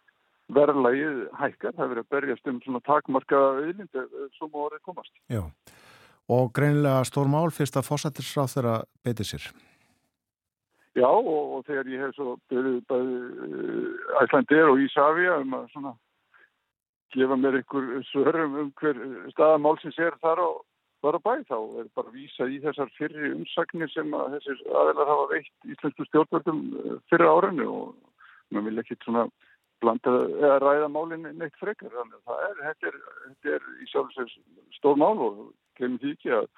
verðlægið 0.56 1.22
hækkar, 1.40 1.74
það 1.78 1.92
verið 1.94 2.04
að 2.04 2.12
berjast 2.16 2.50
um 2.50 2.60
svona 2.64 2.82
takmarka 2.86 3.40
auðlindi 3.60 4.04
sem 4.36 4.60
orðið 4.64 4.84
komast. 4.88 5.12
Já, 5.30 5.42
og 6.30 6.52
greinilega 6.56 7.02
stór 7.08 7.30
mál 7.30 7.50
fyrst 7.54 7.78
að 7.78 7.88
fósættisráð 7.90 8.54
þeirra 8.54 8.76
betið 9.06 9.32
sér. 9.32 9.50
Já, 10.98 11.06
og, 11.06 11.42
og 11.56 11.66
þegar 11.68 11.90
ég 11.92 12.02
hef 12.02 12.14
svo 12.16 12.36
byrjuð 12.50 12.80
bæði 12.90 13.18
Æslandir 14.24 14.72
og 14.72 14.80
Ísafja 14.82 15.36
um 15.44 15.54
að 15.60 15.68
svona 15.74 15.92
gefa 17.14 17.36
mér 17.38 17.60
einhver 17.60 18.02
svörum 18.10 18.56
um 18.58 18.72
hver 18.80 18.98
staðamálsins 19.34 19.98
er 20.02 20.18
þar 20.22 20.42
og 20.44 20.58
þar 21.02 21.18
á 21.18 21.20
bæ 21.26 21.32
þá 21.48 21.56
er 21.80 21.86
bara 21.96 22.10
að 22.10 22.16
vísa 22.18 22.48
í 22.50 22.58
þessar 22.62 22.90
fyrri 22.96 23.32
umsagnir 23.34 23.90
sem 23.94 24.10
að 24.14 24.36
þessir 24.36 24.64
aðeinar 24.82 25.12
hafa 25.12 25.28
veitt 25.30 25.70
íslensku 25.74 26.06
stjórnvöldum 26.08 26.60
eh, 26.82 26.98
fyrra 27.10 27.30
árinu 27.36 27.68
og 27.70 27.94
maður 28.50 28.66
vil 28.68 28.82
ekki 28.82 28.98
svona 29.04 29.26
blanda 29.82 30.16
eða 30.38 30.58
ræða 30.62 30.88
málinn 30.92 31.28
neitt 31.38 31.56
frekar. 31.60 31.92
Þannig 31.94 32.18
að 32.18 32.24
það 32.30 32.46
er, 32.48 32.56
þetta 32.66 32.90
er, 32.90 32.98
þetta 33.26 33.54
er 33.56 33.68
í 33.80 33.90
sjálfsvegs 33.92 34.38
stór 34.78 35.00
mál 35.00 35.16
og 35.26 35.38
glemir 35.78 36.02
því 36.02 36.14
ekki 36.16 36.34
að 36.38 36.48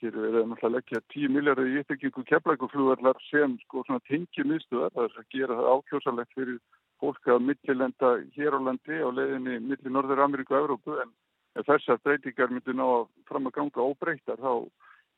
hér 0.00 0.16
er 0.16 0.34
það 0.34 0.46
náttúrulega 0.50 0.74
leggja 0.76 1.00
10 1.14 1.32
miljardar 1.34 1.68
í 1.68 1.80
ytterkingu 1.80 2.22
keflækuflúðarlar 2.28 3.18
sem 3.28 3.56
sko 3.66 3.82
svona 3.84 4.04
tengi 4.08 4.44
miðstuðar 4.48 4.94
það 4.94 5.08
er 5.08 5.18
að 5.20 5.34
gera 5.34 5.58
það 5.58 5.72
ákjósalegt 5.74 6.36
fyrir 6.38 6.60
fólk 7.00 7.28
að 7.32 7.44
millilenda 7.48 8.12
hér 8.36 8.56
á 8.56 8.60
landi 8.60 9.00
á 9.00 9.08
leiðinni 9.12 9.58
millir 9.64 9.92
Norður 9.92 10.24
Ameríku 10.24 10.56
og 10.56 10.64
Evrópu. 10.64 10.96
En 11.00 11.66
þessar 11.66 12.00
breytingar 12.04 12.52
myndi 12.52 12.76
ná 12.76 12.84
að 12.86 13.06
fram 13.28 13.48
að 13.48 13.56
ganga 13.58 13.86
óbreytar 13.90 14.40
þá 14.40 14.52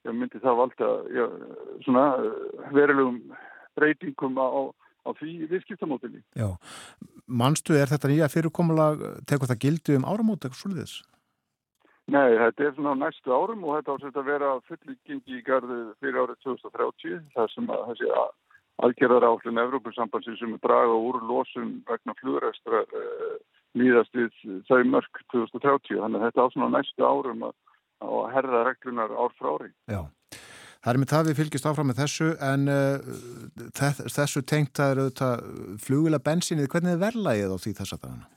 já, 0.03 0.11
myndi 0.11 0.43
það 0.43 0.61
valda 0.61 0.91
já, 1.15 1.25
svona 1.85 2.05
verulegum 2.73 3.19
breytingum 3.77 4.39
á, 4.41 4.49
á 5.03 5.11
því 5.19 5.49
viðskiptamótinni. 5.51 6.23
Já, 6.39 6.49
mannstu 7.27 7.79
er 7.79 7.91
þetta 7.91 8.11
nýja 8.11 8.31
fyrirkomulag, 8.33 9.03
tekur 9.29 9.51
það 9.51 9.63
gildi 9.67 9.99
um 9.99 10.07
áramót 10.07 10.45
eitthvað 10.45 10.63
svolítið? 10.63 11.01
Nei, 12.11 12.35
þetta 12.35 12.65
er 12.67 12.73
svona 12.77 12.95
næstu 12.99 13.31
árum 13.31 13.63
og 13.65 13.77
þetta 13.79 13.95
ásett 13.95 14.17
að 14.19 14.31
vera 14.33 14.55
fullgengi 14.67 15.37
í 15.39 15.45
gardu 15.47 15.77
fyrir 16.03 16.19
árið 16.25 16.41
2030 16.49 17.21
þar 17.35 17.53
sem 17.53 17.71
að 17.71 17.85
þessi 17.93 18.09
aðgerðar 18.83 19.27
áhlun 19.29 19.61
Evrópussambansin 19.63 20.39
sem 20.41 20.57
er 20.57 20.63
draga 20.65 20.97
úr 20.99 21.21
losum 21.29 21.77
vegna 21.87 22.17
flugræstra 22.19 22.83
uh, 22.83 23.37
líðast 23.79 24.19
við 24.19 24.33
þau 24.67 24.83
mörg 24.91 25.23
2030 25.35 26.03
þannig 26.03 26.19
að 26.19 26.27
þetta 26.27 26.47
á 26.47 26.53
svona 26.55 26.71
næstu 26.75 27.07
árum 27.07 27.47
að, 27.47 27.55
að 28.03 28.27
herða 28.35 28.65
reglunar 28.67 29.15
ár 29.15 29.39
frá 29.39 29.53
ári. 29.55 29.71
Já, 29.87 30.03
það 30.83 30.93
er 30.93 31.01
með 31.03 31.13
það 31.15 31.29
við 31.29 31.41
fylgjast 31.41 31.71
áfram 31.71 31.91
með 31.91 32.03
þessu 32.03 32.29
en 32.51 32.69
uh, 32.73 33.97
þessu 34.19 34.43
tengt 34.43 34.83
að 34.83 34.95
eru 34.97 35.09
flugila 35.83 36.23
bensinið, 36.23 36.71
hvernig 36.73 36.97
er 36.97 37.03
verðlægið 37.07 37.55
á 37.55 37.59
því 37.63 37.75
þess 37.79 37.97
að 37.97 38.07
dagana? 38.07 38.31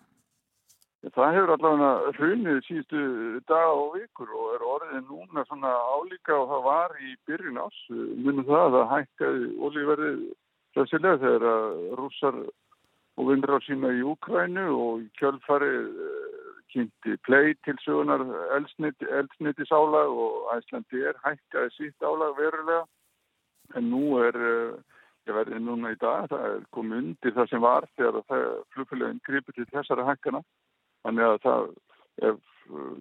Það 1.13 1.35
hefur 1.35 1.51
allavega 1.53 2.13
hrunið 2.17 2.59
síðustu 2.65 3.01
dag 3.45 3.71
og 3.77 3.91
vikur 3.93 4.31
og 4.33 4.53
er 4.55 4.63
orðið 4.65 5.03
núna 5.11 5.43
svona 5.45 5.73
álíka 5.93 6.33
og 6.33 6.47
það 6.49 6.63
var 6.65 6.95
í 6.97 7.11
byrjun 7.29 7.59
ás 7.61 7.77
munum 7.91 8.47
það 8.47 8.77
að 8.79 8.87
hækkaði 8.93 9.51
olíverðið 9.67 10.23
þessilega 10.73 11.21
þegar 11.21 11.45
að 11.51 11.75
rússar 11.99 12.39
og 13.15 13.29
vinnur 13.29 13.53
á 13.53 13.59
sína 13.67 13.93
í 13.93 14.01
Úkrænu 14.01 14.65
og 14.73 15.05
í 15.05 15.07
kjölfari 15.21 15.71
uh, 15.85 16.44
kynnti 16.75 17.15
plei 17.23 17.53
til 17.65 17.77
sögunar 17.83 18.23
eldsniti 18.57 19.67
sálag 19.69 20.11
og 20.11 20.51
Æslandi 20.57 21.03
er 21.09 21.19
hækkaði 21.23 21.71
sítt 21.75 22.03
álag 22.03 22.35
verulega. 22.39 22.83
En 23.75 23.89
nú 23.89 24.19
er, 24.21 24.35
uh, 24.35 24.75
ég 25.25 25.33
verði 25.33 25.61
núna 25.63 25.95
í 25.95 25.99
dag, 26.01 26.27
það 26.29 26.43
er 26.51 26.65
komið 26.75 26.99
undir 27.01 27.35
það 27.37 27.49
sem 27.51 27.63
var 27.63 27.87
þegar 27.95 28.19
flugfélagin 28.75 29.23
gripið 29.25 29.57
til 29.57 29.69
þessara 29.71 30.05
hækkana. 30.09 30.43
Þannig 31.05 31.29
að 31.29 31.39
það, 31.45 31.71
ef 32.29 32.43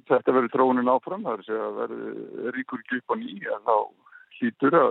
þetta 0.09 0.37
verður 0.37 0.53
trónin 0.55 0.93
áfram, 0.93 1.27
það 1.27 1.43
er 1.49 1.67
að 1.67 1.79
verður 1.83 2.57
ríkur 2.57 2.83
á 2.85 3.15
nýja 3.21 3.61
þá 3.67 3.77
hlýtur 4.39 4.79
að 4.81 4.91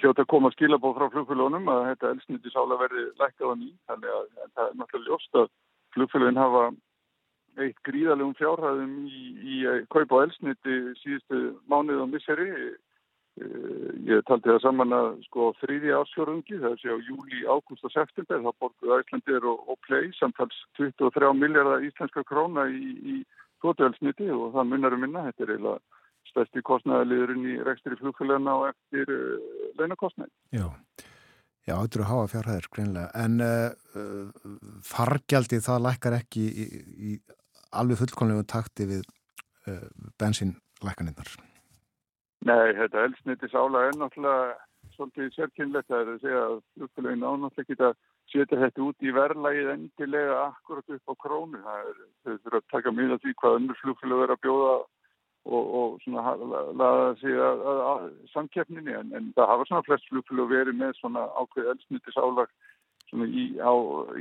hljóta 0.00 0.24
að 0.24 0.30
koma 0.32 0.50
að 0.50 0.56
skila 0.56 0.80
bóð 0.80 0.96
frá 0.98 1.10
flugfélagunum 1.12 1.68
að 1.70 1.84
þetta 1.90 2.10
elsniti 2.14 2.52
sála 2.52 2.78
verði 2.80 3.04
lækkað 3.20 3.52
á 3.52 3.54
ný. 3.60 3.70
Þannig 3.90 4.16
að 4.16 4.26
það 4.54 4.64
er 4.64 4.76
náttúrulega 4.80 5.10
ljóst 5.10 5.40
að 5.40 5.48
flugfélagin 5.94 6.40
hafa 6.40 6.64
eitt 7.62 7.78
gríðalegum 7.86 8.34
fjárhæðum 8.38 8.96
í, 9.06 9.22
í 9.54 9.60
kaupa 9.92 10.22
á 10.22 10.24
elsniti 10.26 10.80
síðustu 11.02 11.44
mánuð 11.70 12.04
og 12.04 12.10
misseri. 12.14 12.50
Eh, 13.34 13.88
ég 14.06 14.22
taldi 14.28 14.46
það 14.46 14.60
saman 14.62 14.94
að 14.94 15.08
sko 15.26 15.48
þrýði 15.58 15.94
ásfjörðungi 15.96 16.60
það 16.62 16.76
sér 16.78 16.94
á 16.94 17.06
júli, 17.08 17.40
ágúst 17.50 17.86
og 17.86 17.90
september 17.90 18.44
þá 18.44 18.50
borguð 18.62 18.94
Æslandir 19.00 19.48
og, 19.50 19.64
og 19.66 19.80
Play 19.86 20.12
samtals 20.20 20.60
23 20.78 21.32
miljardar 21.34 21.82
íslenska 21.82 22.22
króna 22.28 22.68
í, 22.70 22.92
í 23.02 23.16
tótuelsniti 23.64 24.28
og 24.30 24.52
það 24.54 24.70
munnar 24.70 24.94
um 24.94 25.02
minna, 25.02 25.26
þetta 25.30 25.46
er 25.46 25.54
eiginlega 25.56 26.00
stærsti 26.30 26.62
kostnæðaliðurinn 26.66 27.50
í 27.50 27.56
rekstri 27.66 27.98
flugfélagana 27.98 28.54
og 28.60 28.68
eftir 28.70 29.10
uh, 29.10 29.34
launakostnæði. 29.80 30.32
Já, 30.54 30.66
já, 31.66 31.74
þetta 31.74 31.98
eru 31.98 32.08
háa 32.10 32.24
fjárhæðir 32.32 32.68
greinlega, 32.74 33.10
en 33.24 33.42
uh, 33.44 34.78
fargjaldi 34.86 35.62
það 35.64 35.86
lækkar 35.88 36.18
ekki 36.20 36.44
í, 36.46 36.68
í 37.10 37.16
alveg 37.80 38.00
fullkonlegu 38.02 38.46
takti 38.50 38.88
við 38.90 39.02
uh, 39.68 39.84
bensinlækkaninnar? 40.20 41.34
Nei, 42.44 42.74
þetta 42.76 43.06
elsnittis 43.08 43.56
ála 43.56 43.86
er 43.88 43.98
náttúrulega 43.98 44.56
svolítið 44.94 45.30
sérkynlegt 45.34 45.90
að 45.90 45.94
það 45.94 46.02
er 46.02 46.10
að 46.12 46.24
segja 46.24 46.42
að 46.46 46.58
flugfélagin 46.74 47.24
ánáttúrulega 47.24 47.70
geta 47.70 47.92
setja 48.32 48.58
þetta 48.60 48.84
út 48.84 49.04
í 49.04 49.14
verðlægið 49.14 49.70
endilega 49.74 50.40
akkurat 50.48 50.96
upp 50.96 51.12
á 51.12 51.14
krónu. 51.24 51.60
Það 51.64 51.88
er, 51.92 52.02
þurfa 52.24 52.60
að 52.60 52.68
taka 52.72 52.92
að 53.14 53.24
því 53.24 53.34
hvað 53.40 53.56
önnur 53.60 53.80
flugfélag 53.80 54.24
er 54.24 54.34
að 54.34 54.42
bjóða 54.44 54.74
og, 55.44 55.64
og 55.78 55.96
svona 56.04 56.34
laða 56.80 57.08
sig 57.20 57.36
að, 57.36 57.64
að, 57.70 57.80
að 57.90 58.04
samkeppninni 58.32 58.94
en, 58.96 59.10
en 59.16 59.32
það 59.36 59.50
hafa 59.52 59.66
svona 59.68 59.86
flest 59.88 60.08
flugflug 60.10 60.52
verið 60.52 60.78
með 60.80 60.94
svona 61.00 61.26
ákveð 61.36 61.72
elsnýttis 61.74 62.20
álag 62.20 62.52
í, 63.14 63.44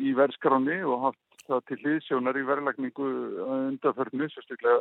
í 0.04 0.16
verðskráni 0.18 0.82
og 0.84 1.08
haft 1.08 1.22
það 1.50 1.66
til 1.70 1.80
hlýðsjónar 1.82 2.40
í 2.40 2.46
verðlagningu 2.48 3.10
undarförnu 3.44 4.30
sérstaklega 4.32 4.80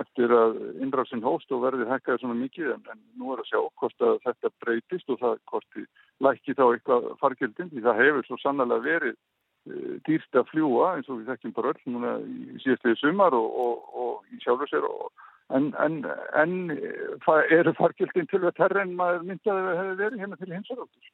eftir 0.00 0.32
að 0.34 0.58
innrásin 0.84 1.24
hóst 1.24 1.52
og 1.54 1.62
verði 1.64 1.86
hækkaði 1.88 2.22
svona 2.22 2.36
mikið 2.40 2.72
en, 2.74 2.82
en 2.92 3.00
nú 3.16 3.32
er 3.32 3.42
að 3.42 3.50
sjá 3.50 3.60
hvort 3.80 4.04
að 4.04 4.18
þetta 4.26 4.52
breytist 4.64 5.12
og 5.12 5.20
það 5.22 5.38
hvort 5.52 5.78
lækki 6.26 6.56
þá 6.56 6.64
eitthvað 6.66 7.08
fargjöldin 7.22 7.72
því 7.72 7.84
það 7.86 8.02
hefur 8.02 8.28
svo 8.28 8.38
sannlega 8.42 8.84
verið 8.84 9.14
e, 9.14 9.96
dýrst 10.08 10.36
að 10.36 10.50
fljúa 10.50 10.90
eins 10.96 11.08
og 11.08 11.20
við 11.20 11.32
þekkjum 11.32 11.56
bara 11.56 11.72
öll 11.72 11.94
núna 11.94 12.12
í 12.20 12.58
síðastlega 12.64 13.00
sumar 13.00 13.36
og, 13.36 13.48
og, 13.64 13.88
og 14.04 14.36
í 14.36 14.40
sjálfur 14.44 14.72
sér 14.72 14.88
og 14.88 15.24
En, 15.54 15.68
en, 15.78 16.00
en 16.34 16.54
eru 17.54 17.72
fargjöldin 17.78 18.26
til 18.26 18.40
að 18.42 18.56
terra 18.56 18.82
en 18.82 18.96
maður 18.98 19.28
myndi 19.28 19.50
að 19.52 19.60
það 19.62 19.78
hefði 19.78 19.96
verið 20.00 20.22
hérna 20.24 20.38
til 20.40 20.50
hinsaröldur? 20.50 21.12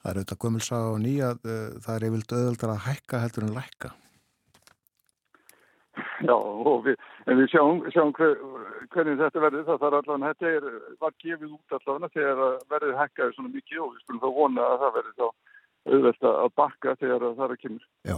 Það 0.00 0.10
er 0.10 0.20
auðvitað 0.20 0.40
gömulsa 0.44 0.80
og 0.88 0.98
nýja, 1.02 1.30
uh, 1.36 1.76
það 1.84 1.94
er 1.96 2.06
yfirlt 2.08 2.34
auðvöldar 2.36 2.72
að 2.72 2.84
hækka 2.86 3.22
heldur 3.24 3.46
en 3.46 3.56
lækka. 3.56 3.92
Já, 6.24 6.36
við, 6.86 6.96
en 7.28 7.40
við 7.40 7.50
sjáum, 7.52 7.82
sjáum 7.92 8.12
hver, 8.16 8.36
hvernig 8.94 9.18
þetta 9.20 9.42
verður. 9.44 9.66
Það 9.66 9.82
þarf 9.82 9.98
allavega, 10.00 10.32
þetta 10.32 10.52
er, 10.52 10.78
var 11.04 11.16
gefið 11.24 11.52
út 11.56 11.76
allavega 11.76 12.12
þegar 12.14 12.56
verður 12.72 12.98
hækkaði 13.00 13.36
svona 13.36 13.52
mikið 13.52 13.82
og 13.82 13.92
við 13.92 14.04
skulum 14.04 14.22
þá 14.22 14.28
vona 14.40 14.70
að 14.70 14.84
það 14.84 14.96
verður 14.96 15.18
þá 15.18 15.26
auðvöld 15.86 16.28
að 16.32 16.54
bakka 16.60 16.96
þegar 17.00 17.26
það 17.26 17.44
er 17.46 17.54
að 17.54 17.60
kemur. 17.64 17.88
Já, 18.08 18.16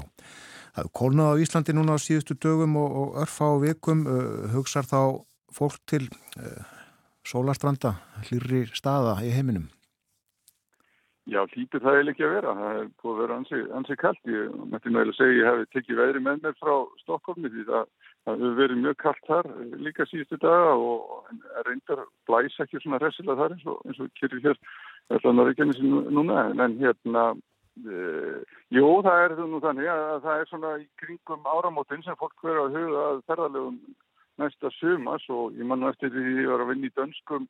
það 0.76 0.84
er 0.84 0.92
kólnað 1.00 1.32
á 1.34 1.40
Íslandi 1.42 1.74
núna 1.74 1.98
á 1.98 2.04
síðustu 2.04 2.38
dögum 2.38 2.78
og, 2.80 2.94
og 3.02 3.18
örfa 3.24 3.50
á 3.50 3.54
vikum, 3.66 4.04
uh, 4.06 4.46
hugsar 4.54 4.86
þá 4.86 5.00
fólk 5.54 5.80
til 5.88 6.04
uh, 6.38 6.62
sólastranda, 7.26 7.96
hlýri 8.28 8.66
staða 8.76 9.18
í 9.24 9.32
heiminum? 9.34 9.68
Já, 11.28 11.42
hlýtur 11.52 11.82
það 11.84 11.98
eiginlega 11.98 12.14
ekki 12.14 12.24
að 12.24 12.34
vera. 12.34 12.52
Það 12.56 12.78
er 12.78 12.86
búið 13.02 13.10
að 13.12 13.18
vera 13.20 13.34
ansi, 13.36 13.58
ansi 13.76 13.96
kallt. 14.00 14.20
Ég 14.32 14.54
mætti 14.72 14.92
segja 14.94 15.26
að 15.26 15.34
ég 15.36 15.48
hef 15.48 15.74
tekið 15.74 15.98
veðri 16.00 16.22
með 16.24 16.38
mér 16.46 16.54
frá 16.56 16.74
Stokkólmi 17.02 17.50
því 17.52 17.64
það, 17.68 17.90
það 18.24 18.38
hefur 18.38 18.56
verið 18.62 18.80
mjög 18.84 18.96
kallt 19.02 19.28
þar 19.28 19.50
líka 19.84 20.06
síðustu 20.08 20.38
daga 20.40 20.72
og 20.72 21.28
reyndar 21.66 22.00
blæs 22.30 22.56
ekki 22.64 22.80
svona 22.80 23.02
resilega 23.02 23.42
þar 23.42 23.56
eins 23.58 23.68
og, 23.68 23.84
eins 23.84 24.00
og 24.00 24.08
kyrri 24.16 24.40
hér 24.46 24.56
allan 25.18 25.44
reykjana 25.50 25.76
sér 25.76 26.10
núna. 26.16 26.48
En 26.56 26.80
hérna, 26.80 27.28
Uh, 27.78 28.40
jú, 28.74 28.86
það 29.06 29.20
er 29.22 29.32
nú 29.46 29.60
þannig 29.62 29.86
að 29.92 30.16
það 30.24 30.40
er 30.40 30.48
svona 30.50 30.70
í 30.80 30.86
kringum 30.98 31.44
áramótin 31.46 32.00
sem 32.02 32.16
fólk 32.18 32.34
verður 32.42 32.64
að 32.64 32.74
huga 32.74 33.02
að 33.04 33.20
ferðarlegum 33.30 33.76
næsta 34.38 34.70
sumas 34.78 35.24
og 35.34 35.56
ég 35.58 35.66
mann 35.66 35.86
eftir 35.88 36.12
því 36.14 36.24
að 36.24 36.42
ég 36.42 36.52
var 36.52 36.64
að 36.64 36.70
vinna 36.72 36.90
í 36.90 36.96
dönskum 36.96 37.48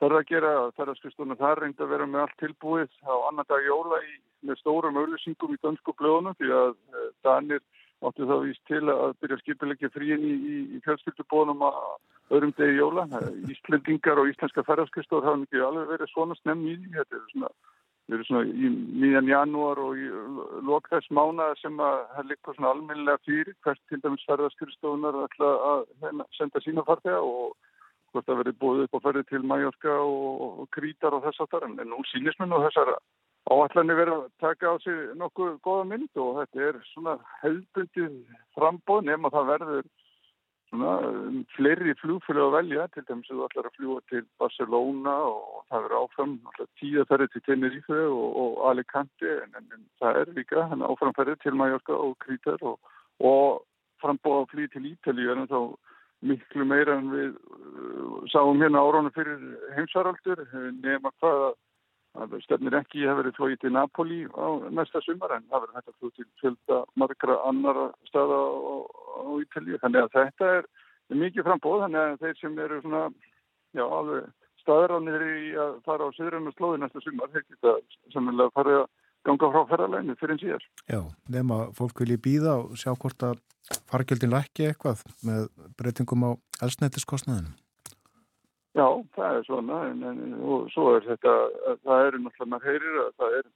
ferða 0.00 0.22
að 0.22 0.30
gera, 0.30 0.52
ferðarskristunum 0.78 1.38
þar 1.40 1.60
reyndi 1.62 1.84
að 1.84 1.92
vera 1.92 2.06
með 2.08 2.22
allt 2.24 2.38
tilbúið 2.40 2.92
á 3.04 3.14
annan 3.28 3.48
dag 3.48 3.66
jóla 3.66 4.00
í, 4.06 4.14
með 4.48 4.60
stórum 4.62 4.96
auðlýsingum 5.00 5.56
í 5.56 5.60
dönsku 5.60 5.94
blöðunum 5.98 6.36
því 6.38 6.52
að 6.56 6.72
uh, 6.72 7.10
Danir 7.26 7.60
áttu 8.00 8.28
þá 8.28 8.36
víst 8.46 8.62
til 8.70 8.80
að 8.88 9.12
byrja 9.20 9.36
að 9.36 9.42
skipilegja 9.42 9.90
fríin 9.92 10.24
í, 10.24 10.32
í, 10.32 10.60
í 10.76 10.80
fjölskyldubónum 10.86 11.66
að 11.68 11.82
öðrum 12.32 12.54
degi 12.56 12.78
jóla. 12.78 13.04
Íslendingar 13.52 14.22
og 14.22 14.30
íslenska 14.30 14.64
ferðarskristur 14.64 15.26
hafa 15.26 15.42
mikið 15.42 15.66
alveg 15.66 15.92
verið 15.92 16.12
svona 16.14 16.38
snemm 16.40 16.64
í 16.64 16.78
því, 16.78 16.94
þetta 16.96 17.18
er 17.18 17.26
svona 17.34 17.52
Við 18.10 18.16
erum 18.16 18.26
svona 18.26 18.46
í 18.50 18.68
miðjan 18.98 19.28
janúar 19.30 19.78
og 19.78 19.98
í 20.02 20.08
lokþess 20.66 21.12
mána 21.14 21.44
sem 21.60 21.76
að 21.78 22.00
það 22.14 22.30
líka 22.30 22.54
svona 22.56 22.72
alminlega 22.74 23.22
fyrir 23.22 23.54
hvert 23.62 23.82
til 23.86 24.00
dæmis 24.02 24.24
ferðarskristofunar 24.26 25.18
ætla 25.28 25.50
að 25.68 25.84
hérna, 26.02 26.26
senda 26.34 26.62
sína 26.64 26.82
farþega 26.88 27.20
og 27.22 27.52
hvort 28.10 28.26
það 28.26 28.40
verið 28.40 28.58
búið 28.64 28.82
upp 28.88 28.98
á 28.98 29.04
ferði 29.04 29.22
til 29.28 29.42
Mallorca 29.46 29.94
og, 30.02 30.66
Krítar 30.74 31.14
og 31.14 31.22
þess 31.28 31.44
að 31.44 31.54
þar. 31.54 31.68
En 31.70 31.92
nú 31.92 32.02
sínist 32.10 32.42
mér 32.42 32.50
nú 32.50 32.58
þessar 32.64 32.90
áallanir 33.46 34.00
verið 34.00 34.16
að 34.16 34.26
taka 34.42 34.74
á 34.74 34.76
sig 34.82 34.98
nokkuð 35.22 35.54
goða 35.62 35.86
mynd 35.92 36.22
og 36.24 36.40
þetta 36.40 36.66
er 36.66 36.82
svona 36.90 37.14
hefðbundið 37.44 38.18
frambóð 38.58 39.06
nema 39.06 39.30
það 39.36 39.52
verður 39.54 39.90
um, 40.72 41.40
fleiri 41.56 41.94
flugfjölu 42.00 42.42
að 42.46 42.54
velja 42.56 42.86
til 42.94 43.04
dæmis 43.08 43.30
að 43.30 43.38
þú 43.38 43.46
ætlar 43.46 43.68
að 43.68 43.76
fljúa 43.78 44.02
til 44.10 44.22
Barcelona 44.38 45.14
og 45.26 45.64
það 45.68 45.84
verður 45.86 45.96
áfram 46.00 46.34
tíðaferði 46.80 47.28
til 47.32 47.42
Tenerife 47.46 48.00
og, 48.06 48.28
og 48.42 48.60
Alicante 48.70 49.32
en, 49.44 49.56
en, 49.58 49.66
en 49.76 49.86
það 50.02 50.20
er 50.22 50.34
líka 50.38 50.66
áframferði 50.70 51.36
til 51.42 51.56
Mallorca 51.58 51.96
og 51.96 52.16
Krítar 52.24 52.62
og, 52.62 52.78
og 53.18 53.62
frambóða 54.02 54.44
að 54.44 54.52
flýja 54.54 54.74
til 54.74 54.86
Ítalíu 54.92 55.34
en 55.34 55.50
þá 55.50 55.60
miklu 56.30 56.68
meira 56.68 56.98
en 57.00 57.10
við 57.14 57.34
uh, 57.34 58.20
sáum 58.32 58.60
hérna 58.60 58.84
áránu 58.84 59.12
fyrir 59.16 59.42
heimsaraldur 59.76 60.46
hvað 60.52 61.44
að 61.48 61.52
Það 62.10 62.36
stefnir 62.44 62.76
ekki 62.80 63.04
að 63.06 63.18
verið 63.20 63.36
flóið 63.38 63.58
til 63.62 63.72
Napoli 63.74 64.20
á 64.34 64.46
næsta 64.74 65.02
sumar 65.04 65.36
en 65.36 65.44
það 65.50 65.62
verður 65.64 65.76
hægt 65.78 65.90
að 65.90 65.98
flóið 65.98 66.14
til 66.16 66.26
fjölda 66.42 66.78
margra 66.98 67.36
annara 67.46 67.86
staða 68.10 68.38
á, 68.40 68.74
á 69.22 69.30
Ítalíu. 69.44 69.78
Þannig 69.84 70.06
að 70.06 70.16
þetta 70.16 70.48
er 70.56 70.66
mikið 71.22 71.46
frambóð 71.46 71.84
þannig 71.84 72.00
að 72.02 72.24
þeir 72.24 72.40
sem 72.40 72.58
eru 72.66 72.80
svona, 72.82 73.04
já, 73.78 73.84
alveg 73.86 74.26
staðránir 74.64 75.26
í 75.26 75.52
að 75.58 75.78
fara 75.86 76.10
á 76.10 76.16
söðrann 76.18 76.50
og 76.50 76.56
slóði 76.56 76.82
næsta 76.82 77.04
sumar, 77.04 77.30
þeir 77.32 77.46
geta 77.46 77.76
samanlega 78.14 78.56
farið 78.58 78.80
að 78.80 78.90
ganga 79.28 79.52
frá 79.52 79.62
ferðarleginu 79.70 80.18
fyrir 80.20 80.34
en 80.34 80.42
síðar. 80.42 80.68
Já, 80.90 81.00
nema 81.30 81.62
fólk 81.76 82.02
vilji 82.02 82.20
býða 82.26 82.58
og 82.64 82.76
sjá 82.80 82.92
hvort 82.94 83.26
að 83.26 83.40
fargjöldin 83.90 84.32
lækki 84.34 84.70
eitthvað 84.70 85.04
með 85.26 85.50
breytingum 85.78 86.26
á 86.26 86.30
elsnættiskostnaðinu. 86.64 87.52
Já, 88.78 88.86
það 89.16 89.36
er 89.36 89.46
svona 89.48 89.78
en, 89.90 90.02
en, 90.06 90.34
og 90.46 90.68
svo 90.70 90.92
er 90.94 91.06
þetta, 91.08 91.32
það 91.82 92.04
eru 92.06 92.20
náttúrulega 92.22 92.50
maður 92.52 92.68
heyrir 92.70 93.00
að 93.02 93.10
það 93.18 93.38
er 93.40 93.48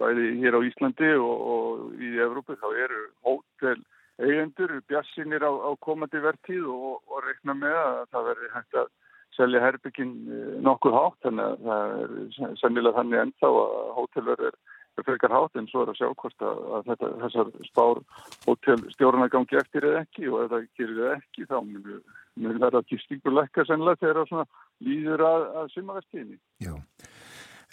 bæði 0.00 0.30
hér 0.40 0.56
á 0.58 0.60
Íslandi 0.66 1.10
og, 1.20 1.44
og 1.52 2.02
í 2.02 2.10
Evrópu 2.24 2.56
þá 2.58 2.66
eru 2.74 3.02
hótel 3.28 3.84
eigendur, 4.16 4.72
bjassinir 4.90 5.44
á, 5.46 5.52
á 5.52 5.70
komandi 5.84 6.20
vertíð 6.24 6.66
og, 6.72 7.02
og 7.06 7.22
reikna 7.22 7.54
með 7.54 7.76
að 7.76 8.00
það 8.14 8.28
verður 8.30 8.54
hægt 8.56 8.80
að 8.82 8.92
selja 9.36 9.62
herbyggin 9.62 10.14
eh, 10.32 10.52
nokkuð 10.64 10.96
hátt 10.96 11.18
þannig 11.26 11.46
að 11.46 11.66
það 11.66 11.96
er 12.00 12.58
sennilega 12.62 12.98
þannig 12.98 13.22
ennþá 13.22 13.50
að 13.62 13.74
hótelverður 13.98 14.58
er 14.96 15.06
frekar 15.06 15.34
hátt 15.36 15.58
en 15.60 15.68
svo 15.70 15.84
er 15.84 15.92
að 15.92 15.98
sjá 16.00 16.08
hvort 16.08 16.46
að, 16.50 16.62
að 16.76 16.86
þetta, 16.90 17.10
þessar 17.24 17.50
spár 17.68 18.00
hótelstjórna 18.46 19.28
gangi 19.32 19.60
eftir 19.60 19.86
eða 19.90 20.06
ekki 20.06 20.30
og 20.30 20.44
ef 20.44 20.54
það 20.54 20.70
gerir 20.80 21.02
eða 21.02 21.18
ekki 21.20 21.50
þá 21.50 21.58
munum 21.60 22.06
mun 22.42 22.60
verða 22.60 22.82
gistinguleika 22.90 23.64
sennilega 23.66 24.02
þegar 24.02 24.20
það 24.20 24.30
svona 24.30 24.46
líður 24.86 25.24
að, 25.26 25.46
að 25.60 25.70
sumavertíðinni. 25.74 26.38
Já, 26.64 26.74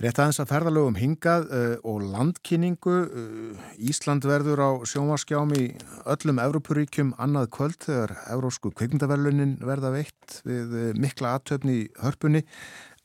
rétt 0.03 0.21
aðeins 0.21 0.41
að 0.43 0.49
ferðalögum 0.53 0.99
hingað 0.99 1.45
uh, 1.49 1.75
og 1.91 2.07
landkynningu. 2.13 2.95
Uh, 3.03 3.67
Ísland 3.89 4.27
verður 4.29 4.63
á 4.63 4.69
sjómaskjám 4.89 5.53
í 5.59 5.67
öllum 6.15 6.41
Európuríkjum 6.45 7.13
annað 7.21 7.51
kvöld 7.57 7.79
þegar 7.83 8.15
Eurósku 8.33 8.73
kveikmyndaverlunin 8.73 9.59
verða 9.63 9.93
veitt 9.97 10.41
við 10.47 10.75
uh, 10.79 10.89
mikla 10.97 11.37
aðtöfni 11.37 11.83
í 11.83 11.85
hörpunni. 12.03 12.43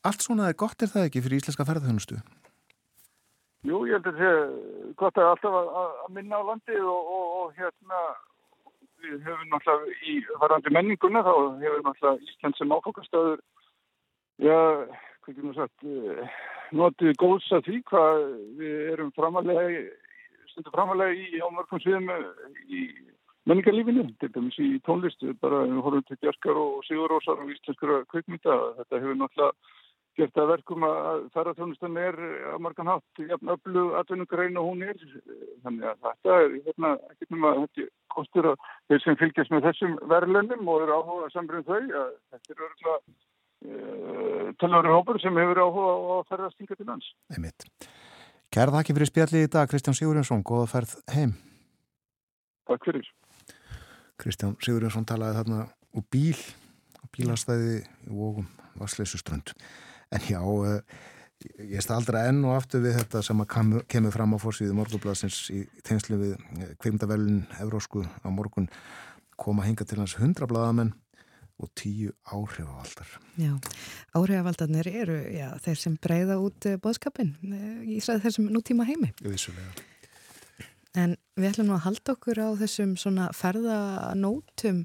Allt 0.07 0.25
svona 0.25 0.51
er 0.53 0.59
gott 0.59 0.83
er 0.83 0.93
það 0.93 1.09
ekki 1.09 1.25
fyrir 1.25 1.43
íslenska 1.43 1.67
ferðarþjónustu? 1.67 2.23
Jú, 3.67 3.83
ég 3.91 3.99
held 3.99 4.07
að 4.07 4.21
það 4.21 4.37
er 4.39 4.93
gott 5.01 5.19
að 5.19 5.33
alltaf 5.33 5.57
að, 5.59 5.71
að 5.83 6.11
minna 6.15 6.39
á 6.39 6.43
landið 6.47 6.85
og, 6.87 7.09
og, 7.19 7.25
og 7.41 7.57
hérna 7.59 8.03
við 9.03 9.25
höfum 9.27 9.53
náttúrulega 9.53 9.97
í 10.11 10.17
varandi 10.43 10.75
menninguna 10.75 11.23
þá 11.27 11.33
hefur 11.63 11.85
náttúrulega 11.87 12.29
Ísland 12.29 12.59
sem 12.59 12.75
áfokastöður 12.75 13.41
já, 14.43 14.59
hvað 15.23 15.33
ekki 15.33 15.47
nú 15.47 15.55
sagt 15.57 15.87
eh, 15.89 16.37
notið 16.79 17.15
góðs 17.23 17.49
að 17.55 17.65
því 17.69 17.79
hvað 17.91 18.25
við 18.61 18.93
erum 18.95 19.13
framalega 19.17 19.85
stundu 20.53 20.75
framalega 20.75 21.15
í 21.15 21.43
ámörgum 21.43 21.83
sviðum 21.85 22.11
eh, 22.15 22.27
í 22.69 22.85
menningarlífinu 23.49 24.05
til 24.21 24.33
dæmis 24.35 24.59
í 24.61 24.71
tónlistu 24.85 25.33
bara 25.43 25.65
við 25.65 25.83
horfum 25.85 26.07
til 26.09 26.19
Bjarkar 26.23 26.59
og 26.61 26.81
Sigurósar 26.89 27.41
og 27.41 27.53
íslenskura 27.55 28.03
kveikmynda 28.13 28.57
þetta 28.81 29.03
hefur 29.03 29.21
náttúrulega 29.23 29.77
gert 30.19 30.41
að 30.41 30.51
verkum 30.53 30.85
að 30.87 31.23
ferðarþjónustan 31.35 31.99
er 32.03 32.19
á 32.51 32.57
margan 32.63 32.91
hátt 32.91 33.23
jafn 33.23 33.53
öllu 33.55 33.85
atvinnugrein 34.01 34.59
og 34.61 34.71
hún 34.71 34.85
er. 34.89 34.99
Þannig 35.65 35.87
að 35.93 36.03
þetta 36.07 36.37
er 36.43 36.57
hérna, 36.67 36.93
ekkert 37.13 37.35
nema 37.35 37.55
þetta 37.61 37.87
kostur 38.15 38.51
að 38.53 38.69
þeir 38.91 39.05
sem 39.05 39.19
fylgjast 39.23 39.55
með 39.55 39.69
þessum 39.69 39.97
verðlönnum 40.13 40.71
og 40.73 40.85
eru 40.85 40.99
áhuga 40.99 41.31
samrýðum 41.35 41.69
þau 41.69 42.03
að 42.03 42.13
þetta 42.35 42.55
er 42.55 42.65
örgulega 42.69 42.97
uh, 42.99 43.09
eh, 43.69 44.53
talari 44.63 44.95
hópur 44.95 45.23
sem 45.23 45.43
hefur 45.43 45.63
áhuga 45.65 45.95
á 45.95 45.99
að 46.19 46.29
ferðast 46.33 46.63
yngar 46.65 46.81
til 46.81 46.91
lands. 46.91 47.11
Kæra 48.49 48.79
þakki 48.79 48.97
fyrir 48.97 49.13
spjalli 49.13 49.45
í 49.45 49.51
dag 49.53 49.69
Kristján 49.71 49.97
Sigurjónsson, 49.99 50.47
góða 50.47 50.71
ferð 50.71 50.95
heim. 51.13 51.35
Takk 52.69 52.87
fyrir. 52.89 53.11
Kristján 54.19 54.57
Sigurjónsson 54.65 55.07
talaði 55.09 55.43
þarna 55.43 55.67
úr 55.95 56.07
bíl 56.11 56.39
bílastæði 57.15 57.83
í 57.83 58.15
Vógum 58.15 58.49
Vassleisuströnd 58.79 59.55
en 60.15 60.27
já, 60.29 60.41
uh, 60.43 60.79
ég 61.63 61.83
staldra 61.85 62.27
enn 62.29 62.41
og 62.47 62.57
aftur 62.57 62.83
við 62.85 62.99
þetta 63.01 63.23
sem 63.23 63.43
kemur 63.49 64.15
fram 64.15 64.35
á 64.35 64.39
fórsvíðu 64.43 64.77
morgublasins 64.79 65.45
í 65.55 65.65
tegnslu 65.87 66.19
við 66.19 66.33
eh, 66.35 66.73
kveimdavelun 66.83 67.45
Evrósku 67.63 68.03
á 68.03 68.29
morgun 68.33 68.67
koma 69.39 69.67
hinga 69.67 69.87
til 69.87 70.01
hans 70.01 70.17
hundra 70.19 70.49
bladamenn 70.51 70.97
og 71.59 71.71
tíu 71.79 72.13
áhrifavaldar. 72.31 73.11
Já, 73.39 73.53
áhrifavaldarnir 74.15 74.89
eru 74.91 75.19
já, 75.35 75.49
þeir 75.63 75.81
sem 75.81 75.97
breyða 75.99 76.39
út 76.43 76.69
uh, 76.71 76.79
boðskapin 76.83 77.35
í 77.83 77.99
þessum 78.03 78.51
nútíma 78.55 78.87
heimi. 78.87 79.11
Vissulega. 79.23 79.87
En 80.99 81.17
við 81.39 81.53
ætlum 81.53 81.71
nú 81.71 81.77
að 81.77 81.85
halda 81.87 82.15
okkur 82.15 82.41
á 82.43 82.49
þessum 82.63 82.95
svona 82.99 83.29
ferðanótum 83.37 84.85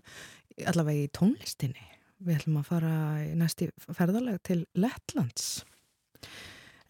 allavega 0.69 1.07
í 1.07 1.11
tónlistinni. 1.13 1.92
Við 2.23 2.37
ætlum 2.39 2.61
að 2.61 2.69
fara 2.69 2.95
í 3.25 3.33
næsti 3.35 3.69
ferðalega 3.91 4.39
til 4.47 4.61
Lettlands 4.79 5.47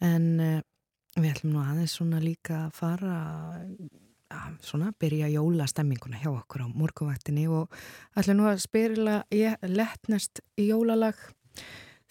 en 0.04 0.26
uh, 0.42 0.60
við 1.18 1.30
ætlum 1.32 1.54
nú 1.54 1.62
aðeins 1.62 1.94
svona 1.98 2.20
líka 2.22 2.66
að 2.66 2.76
fara 2.78 3.14
að 4.34 4.58
svona 4.66 4.90
byrja 4.98 5.28
jólastemminguna 5.30 6.20
hjá 6.22 6.30
okkur 6.32 6.66
á 6.66 6.68
morguvaktinni 6.74 7.46
og 7.50 7.72
ætlum 8.18 8.40
nú 8.40 8.48
að 8.50 8.62
spyrla 8.64 9.22
lettnest 9.68 10.42
jólalag. 10.58 11.18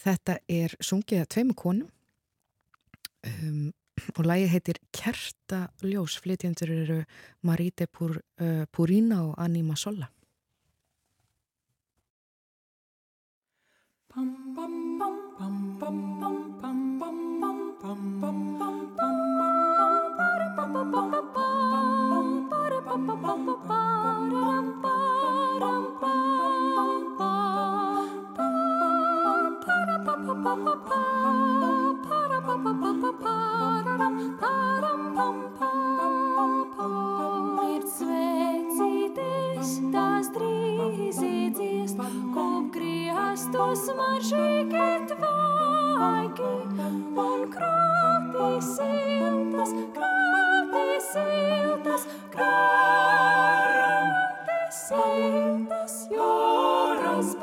Þetta 0.03 0.37
er 0.51 0.75
sungið 0.83 1.23
að 1.23 1.31
tveimu 1.35 1.55
konum 1.59 1.89
um, 3.27 3.71
og 4.17 4.25
lagi 4.25 4.49
heitir 4.51 4.79
Kerta 4.95 5.67
Ljós, 5.85 6.17
flytjendur 6.23 6.71
eru 6.73 6.99
Marite 7.45 7.87
Pur, 7.87 8.17
uh, 8.41 8.63
Purina 8.71 9.21
og 9.27 9.35
Anima 9.39 9.77
Sola. 9.79 10.09
Bum, 14.15 14.53
bum, 14.55 14.99
bum, 14.99 15.15
bum, 15.39 15.79
bum, 15.79 16.13
Kristus 43.43 43.89
mažīgi 43.97 44.85
tvaigi 45.09 46.51
un 47.23 47.43
krāpī 47.53 48.49
siltas, 48.69 49.73
krāpī 49.97 50.85
siltas, 51.11 52.07
krāpī 52.33 52.49
siltas. 53.21 54.22
Gesang 54.83 55.63
des 55.63 55.95
Jahres 56.11 57.39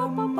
Bum 0.00 0.16
bum 0.16 0.32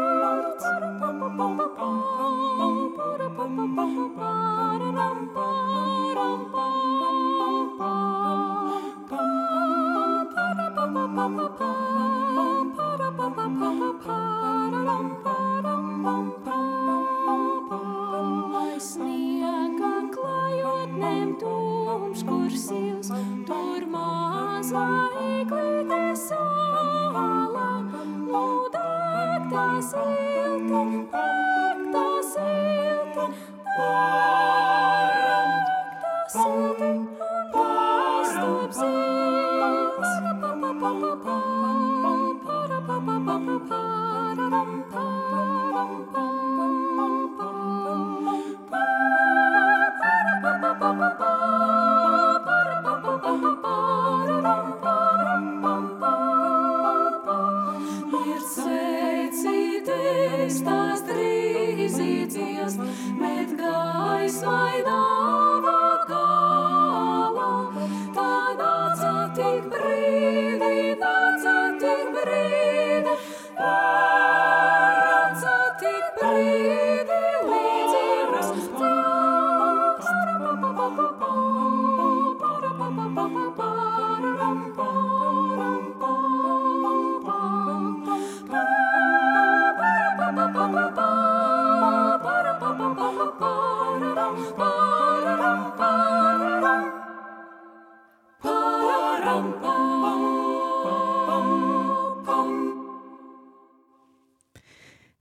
bum 1.37 1.57
bum 1.57 1.67
bum 13.59 13.84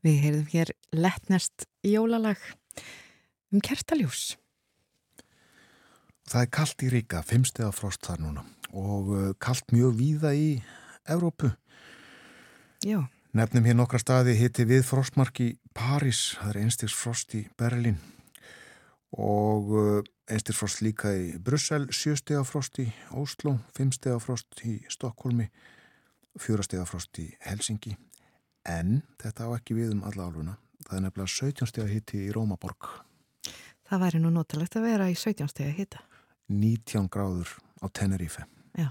Við 0.04 0.18
heyrðum 0.20 0.48
hér 0.52 0.70
letnest 0.92 1.64
jólalag 1.80 2.40
um 3.54 3.62
kertaljós. 3.64 4.34
Það 6.28 6.42
er 6.42 6.50
kallt 6.52 6.84
í 6.84 6.90
ríka, 6.92 7.22
fimmstega 7.24 7.70
frost 7.72 8.04
þar 8.04 8.20
núna 8.20 8.44
og 8.74 9.10
uh, 9.14 9.24
kallt 9.40 9.72
mjög 9.72 9.96
víða 9.96 10.34
í 10.36 10.48
Evrópu. 11.08 11.54
Já. 12.84 13.00
Nefnum 13.32 13.64
hér 13.64 13.78
nokkra 13.78 14.00
staði 14.02 14.36
hitti 14.36 14.66
við 14.68 14.84
frostmark 14.84 15.40
í 15.40 15.50
París, 15.72 16.34
það 16.36 16.50
er 16.50 16.60
einstigs 16.64 16.96
frost 16.96 17.32
í 17.38 17.44
Berlin 17.56 17.96
og 19.16 19.72
uh, 19.72 20.00
einstigs 20.28 20.60
frost 20.60 20.84
líka 20.84 21.14
í 21.16 21.30
Brussel, 21.40 21.86
sjöstega 21.88 22.44
frost 22.44 22.76
í 22.82 22.90
Óslo, 23.16 23.56
fimmstega 23.76 24.20
frost 24.20 24.66
í 24.68 24.82
Stokkólmi, 24.92 25.48
fjórastega 26.36 26.84
frost 26.88 27.24
í 27.24 27.30
Helsingi 27.46 27.96
en 28.68 29.02
þetta 29.20 29.48
á 29.48 29.56
ekki 29.56 29.76
við 29.78 29.94
um 29.94 30.04
alla 30.08 30.28
álfuna. 30.28 30.56
Það 30.84 30.96
er 30.98 31.04
nefnilega 31.06 31.32
17 31.32 31.70
steg 31.70 31.84
að 31.84 31.94
hitti 31.94 32.20
í 32.26 32.32
Rómaborg. 32.34 32.88
Það 33.88 34.02
væri 34.04 34.20
nú 34.20 34.32
notalegt 34.32 34.76
að 34.78 34.86
vera 34.88 35.08
í 35.12 35.16
17 35.16 35.50
steg 35.52 35.70
að 35.70 35.78
hitta. 35.80 36.02
19 36.52 37.08
gráður 37.12 37.54
á 37.80 37.86
Tenerife. 37.92 38.44
Já. 38.76 38.90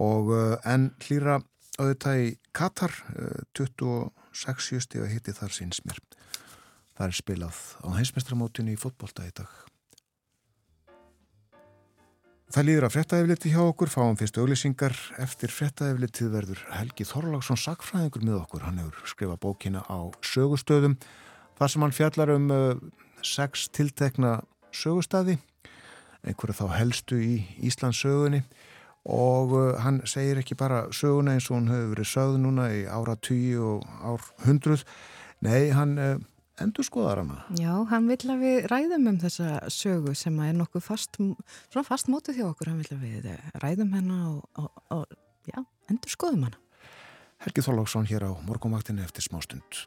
Og 0.00 0.32
uh, 0.32 0.56
en 0.64 0.90
hlýra 1.04 1.40
auðvitað 1.80 2.22
í 2.24 2.30
Katar, 2.56 2.94
uh, 3.16 3.42
26 3.56 4.84
steg 4.86 5.04
að 5.04 5.14
hitti 5.16 5.36
þar 5.36 5.56
síns 5.56 5.82
mér. 5.84 6.00
Það 6.96 7.06
er 7.06 7.16
spilað 7.16 7.60
á 7.84 7.88
heimsmeistramótinu 7.96 8.76
í 8.76 8.80
fótbolta 8.80 9.24
í 9.28 9.32
dag. 9.36 9.48
Það 12.50 12.64
líður 12.66 12.84
að 12.88 12.94
frettæfliti 12.96 13.50
hjá 13.52 13.60
okkur, 13.62 13.90
fáum 13.92 14.16
fyrst 14.18 14.38
auglýsingar. 14.42 14.96
Eftir 15.22 15.52
frettæflitið 15.54 16.32
verður 16.32 16.62
Helgi 16.74 17.04
Þorláksson 17.06 17.60
sakfræðingur 17.62 18.24
með 18.26 18.40
okkur. 18.40 18.64
Hann 18.66 18.80
hefur 18.82 19.04
skrifað 19.06 19.38
bókina 19.44 19.82
á 19.86 20.10
sögustöðum. 20.26 20.96
Þar 21.60 21.70
sem 21.70 21.84
hann 21.86 21.94
fjallar 21.94 22.32
um 22.34 22.48
uh, 22.50 22.72
sex 23.22 23.68
tiltekna 23.70 24.32
sögustadi, 24.74 25.36
einhverja 26.26 26.58
þá 26.58 26.74
helstu 26.74 27.20
í 27.22 27.36
Íslands 27.70 28.02
sögunni 28.02 28.42
og 29.06 29.54
uh, 29.54 29.78
hann 29.84 30.02
segir 30.10 30.42
ekki 30.42 30.58
bara 30.58 30.88
söguna 30.90 31.36
eins 31.36 31.46
og 31.52 31.60
hún 31.60 31.70
hefur 31.70 31.94
verið 31.94 32.10
sögð 32.16 32.42
núna 32.48 32.66
í 32.74 32.82
ára 32.90 33.14
20 33.14 33.62
og 33.62 33.86
ár 34.02 34.26
100. 34.42 34.82
Nei, 35.46 35.70
hann... 35.70 35.94
Endur 36.60 36.84
skoðar 36.84 37.22
hana. 37.22 37.38
Já, 37.56 37.72
hann 37.88 38.08
vil 38.10 38.18
að 38.28 38.42
við 38.44 38.66
ræðum 38.68 39.06
um 39.12 39.20
þessa 39.22 39.60
sögu 39.72 40.12
sem 40.18 40.36
er 40.44 40.56
nokkuð 40.58 40.84
fast, 40.84 41.16
svona 41.16 41.86
fast 41.86 42.10
mótið 42.12 42.40
hjá 42.40 42.48
okkur, 42.50 42.72
hann 42.72 42.82
vil 42.82 42.96
að 42.98 43.06
við 43.06 43.30
ræðum 43.62 43.94
hennar 43.96 44.26
og, 44.34 44.42
og, 44.60 44.82
og 44.92 45.48
já, 45.48 45.62
endur 45.88 46.12
skoðum 46.12 46.50
hana. 46.50 46.60
Helgi 47.40 47.64
Þorlóksson 47.64 48.10
hér 48.10 48.28
á 48.28 48.32
morgumvaktinu 48.44 49.00
eftir 49.06 49.24
smá 49.24 49.40
stund. 49.40 49.86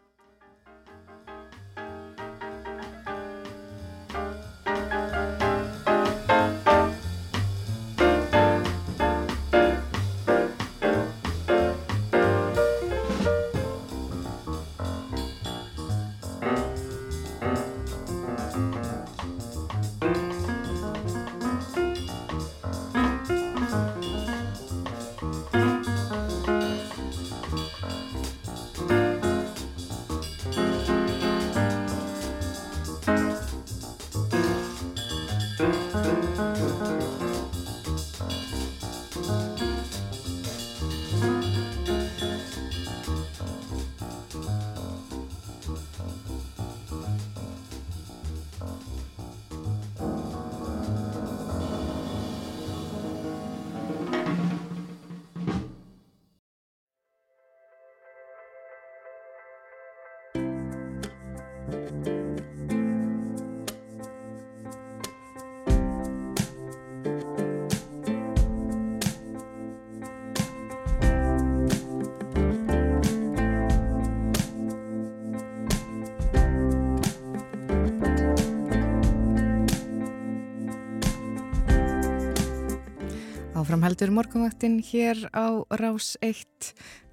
Áfram 83.73 83.87
heldur 83.87 84.11
morgunvaktin 84.13 84.75
hér 84.85 85.17
á 85.33 85.65
Rás 85.73 86.11
1 86.21 86.67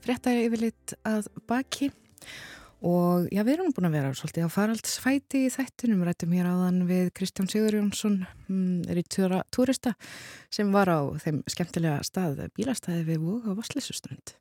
fréttæri 0.05 0.43
yfirlitt 0.45 0.93
að 1.09 1.31
baki. 1.49 1.87
Og 2.85 3.31
já, 3.33 3.41
við 3.47 3.55
erum 3.55 3.71
búin 3.73 3.89
að 3.89 3.97
vera 3.97 4.11
svolítið 4.13 4.45
á 4.45 4.51
faraldsfæti 4.53 5.41
í 5.47 5.55
þættunum 5.55 6.05
rættum 6.05 6.35
hér 6.37 6.51
áðan 6.51 6.83
við 6.85 7.09
Kristján 7.17 7.49
Sigur 7.49 7.79
Jónsson 7.79 8.19
mm, 8.51 8.93
er 8.93 9.01
í 9.01 9.07
túrista 9.09 9.95
sem 10.53 10.69
var 10.69 10.93
á 10.93 11.01
þeim 11.25 11.41
skemmtilega 11.49 12.05
stað 12.05 12.45
bílastæði 12.53 13.09
við 13.09 13.25
Vóga 13.25 13.55
og 13.55 13.63
Vasslesuströnd 13.63 14.37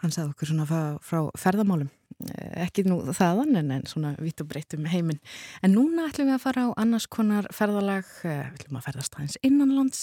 hann 0.00 0.16
sagði 0.16 0.32
okkur 0.32 0.54
svona 0.54 0.88
frá, 1.04 1.20
ferðamálum 1.36 1.92
ekki 2.64 2.84
nú 2.86 2.98
þaðan 3.14 3.58
en, 3.60 3.70
en 3.78 3.84
svona 3.88 4.14
vitt 4.22 4.40
og 4.44 4.48
breytt 4.50 4.76
um 4.76 4.88
heiminn. 4.90 5.20
En 5.62 5.74
núna 5.76 6.08
ætlum 6.08 6.30
við 6.30 6.38
að 6.38 6.44
fara 6.46 6.66
á 6.66 6.70
annars 6.80 7.06
konar 7.10 7.48
ferðalag, 7.54 8.08
eh, 8.24 8.48
við 8.50 8.58
ætlum 8.58 8.80
að 8.80 8.88
ferðast 8.88 9.16
aðeins 9.18 9.38
innanlands 9.42 10.02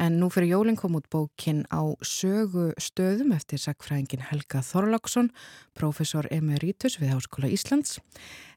en 0.00 0.16
nú 0.20 0.30
fyrir 0.32 0.54
jólinn 0.54 0.78
kom 0.80 0.96
út 0.96 1.08
bókin 1.12 1.64
á 1.68 1.82
sögu 2.06 2.70
stöðum 2.80 3.34
eftir 3.36 3.60
sagfræðingin 3.60 4.24
Helga 4.30 4.62
Þorláksson, 4.64 5.30
profesor 5.76 6.28
emeritus 6.32 6.98
við 7.00 7.12
Háskóla 7.14 7.50
Íslands. 7.52 7.98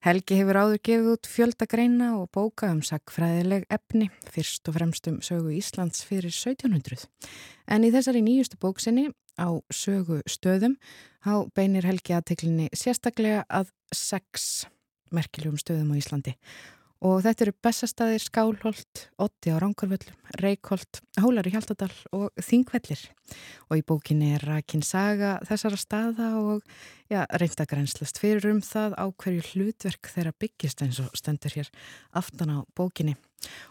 Helgi 0.03 0.39
hefur 0.39 0.59
áður 0.59 0.83
gefið 0.87 1.09
út 1.13 1.29
fjöldagreina 1.31 2.13
og 2.19 2.29
bóka 2.35 2.71
um 2.71 2.81
sagfræðileg 2.85 3.67
efni, 3.73 4.09
fyrst 4.31 4.67
og 4.69 4.77
fremst 4.77 5.07
um 5.11 5.19
sögu 5.23 5.51
Íslands 5.55 6.03
fyrir 6.07 6.31
1700. 6.31 7.07
En 7.67 7.83
í 7.83 7.91
þessari 7.91 8.23
nýjustu 8.23 8.59
bóksinni 8.61 9.09
á 9.39 9.49
sögu 9.73 10.21
stöðum 10.29 10.77
Há 11.23 11.37
beinir 11.55 11.85
Helgi 11.87 12.11
aðteklinni 12.17 12.65
sérstaklega 12.75 13.45
að 13.47 13.69
sex 13.95 14.65
merkiljum 15.15 15.55
stöðum 15.55 15.93
á 15.95 15.99
Íslandi 16.01 16.33
og 17.03 17.21
þetta 17.23 17.45
eru 17.45 17.53
Bessastæðir, 17.63 18.23
Skálholt, 18.25 19.05
Otti 19.23 19.53
á 19.55 19.59
Ránkarvöllum, 19.63 20.17
Reykholt, 20.41 20.99
Hólar 21.23 21.47
í 21.47 21.53
Hjaltadal 21.55 21.93
og 22.11 22.27
Þingvellir 22.43 23.05
og 23.69 23.79
í 23.79 23.85
bókinni 23.87 24.33
er 24.35 24.43
Rakin 24.49 24.83
Saga 24.83 25.37
þessara 25.47 25.79
staða 25.79 26.29
og 26.41 26.61
ja, 27.07 27.23
reynda 27.39 27.71
grænslast 27.71 28.19
fyrir 28.19 28.51
um 28.51 28.59
það 28.59 28.99
á 28.99 29.05
hverju 29.07 29.47
hlutverk 29.53 30.11
þeirra 30.11 30.35
byggist 30.43 30.83
eins 30.83 30.99
og 31.03 31.11
stendur 31.15 31.55
hér 31.55 31.71
aftan 32.19 32.51
á 32.51 32.59
bókinni 32.75 33.15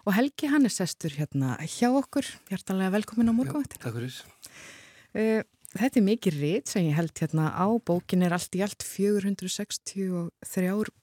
og 0.06 0.16
Helgi 0.16 0.48
hann 0.48 0.64
er 0.64 0.72
sestur 0.72 1.12
hérna 1.20 1.58
hjá 1.64 1.90
okkur, 1.92 2.24
hjartalega 2.48 2.96
velkomin 2.96 3.28
á 3.28 3.36
morgunvættina. 3.36 3.84
Takk 3.84 4.00
fyrir. 4.00 4.22
Uh, 5.12 5.42
Þetta 5.72 5.98
er 5.98 6.04
mikið 6.04 6.34
rít 6.36 6.68
sem 6.68 6.84
ég 6.84 6.96
held 6.98 7.16
hérna 7.16 7.48
á. 7.48 7.64
Bókin 7.80 8.24
er 8.26 8.34
allt 8.36 8.52
í 8.52 8.60
allt 8.64 8.84
463 8.84 10.28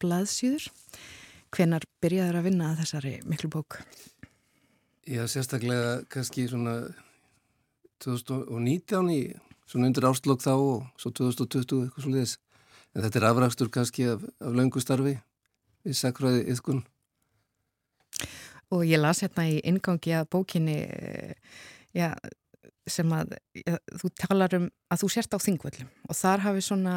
blaðsýður. 0.02 0.70
Hvenar 1.50 1.88
byrjaður 2.04 2.38
að 2.38 2.46
vinna 2.46 2.76
þessari 2.78 3.16
miklu 3.26 3.50
bók? 3.50 3.80
Já, 5.10 5.26
sérstaklega 5.26 6.06
kannski 6.14 6.46
svona 6.52 6.76
2019 8.06 9.10
í 9.10 9.22
svona 9.66 9.90
undir 9.90 10.06
áslokk 10.06 10.46
þá 10.46 10.54
og 10.54 10.86
svo 11.02 11.10
2020 11.18 11.88
eitthvað 11.88 12.06
svona 12.06 12.22
þess. 12.22 12.38
En 12.94 13.02
þetta 13.06 13.20
er 13.20 13.28
afrækstur 13.32 13.72
kannski 13.74 14.06
af, 14.14 14.22
af 14.38 14.54
laungustarfi 14.54 15.16
í 15.90 15.98
sakræði 15.98 16.46
yðkun. 16.54 16.84
Og 18.70 18.86
ég 18.86 19.02
las 19.02 19.24
hérna 19.26 19.48
í 19.50 19.58
ingangi 19.66 20.14
að 20.14 20.30
bókinni, 20.30 20.78
eh, 20.86 21.34
já, 21.98 22.14
sem 22.88 23.12
að 23.14 23.36
ja, 23.58 23.80
þú 24.02 24.12
talar 24.18 24.56
um 24.58 24.70
að 24.90 25.04
þú 25.04 25.10
sért 25.14 25.36
á 25.36 25.40
þingvöldum 25.42 25.90
og 26.10 26.18
þar 26.18 26.46
hafi 26.46 26.64
svona, 26.66 26.96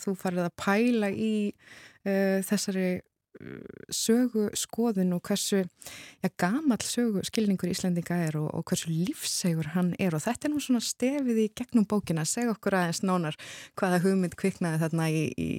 þú 0.00 0.16
farið 0.18 0.48
að 0.48 0.58
pæla 0.60 1.10
í 1.12 1.32
uh, 1.50 2.40
þessari 2.46 2.88
uh, 2.98 3.78
sögu 3.94 4.48
skoðun 4.58 5.14
og 5.16 5.22
hversu 5.28 5.62
ja, 5.62 6.32
gamal 6.40 6.80
sögu 6.84 7.24
skilningur 7.26 7.72
Íslandinga 7.72 8.18
er 8.26 8.40
og, 8.40 8.50
og 8.56 8.66
hversu 8.68 8.92
lífsegur 8.92 9.72
hann 9.76 9.94
er 9.98 10.16
og 10.16 10.24
þetta 10.26 10.48
er 10.48 10.54
nú 10.54 10.64
svona 10.64 10.82
stefið 10.84 11.44
í 11.46 11.48
gegnum 11.62 11.88
bókina, 11.88 12.26
segja 12.28 12.54
okkur 12.54 12.80
aðeins 12.80 13.04
nánar 13.06 13.38
hvaða 13.80 14.02
hugmynd 14.04 14.36
kviknaði 14.40 14.82
þarna 14.84 15.08
í, 15.14 15.24
í, 15.38 15.50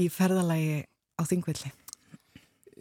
í 0.00 0.08
ferðalagi 0.12 0.82
á 1.20 1.22
þingvöldi. 1.28 1.74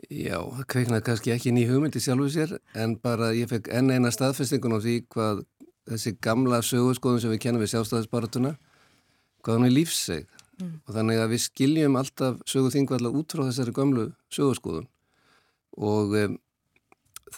Já, 0.08 0.40
það 0.40 0.66
kveiknaði 0.72 1.04
kannski 1.06 1.32
ekki 1.34 1.52
ný 1.54 1.66
hugmyndi 1.68 2.00
sjálfuð 2.02 2.30
sér 2.34 2.54
en 2.80 2.96
bara 3.04 3.34
ég 3.36 3.50
fekk 3.52 3.68
enn 3.76 3.92
eina 3.92 4.12
staðfestingun 4.14 4.78
á 4.78 4.80
því 4.80 4.96
hvað 5.12 5.42
þessi 5.94 6.16
gamla 6.24 6.62
sögurskoðun 6.66 7.24
sem 7.24 7.34
við 7.34 7.42
kennum 7.46 7.64
við 7.64 7.74
sjálfstæðisbaratuna 7.74 8.54
hvað 9.44 9.56
hann 9.56 9.68
er 9.70 9.76
lífseg 9.76 10.28
mm. 10.60 10.76
og 10.86 10.96
þannig 10.98 11.24
að 11.24 11.34
við 11.34 11.44
skiljum 11.46 11.98
alltaf 12.00 12.40
sögurþingvalla 12.50 13.12
út 13.16 13.36
frá 13.36 13.46
þessari 13.48 13.76
gamlu 13.76 14.06
sögurskoðun 14.36 14.88
og 15.80 16.16
um, 16.20 16.38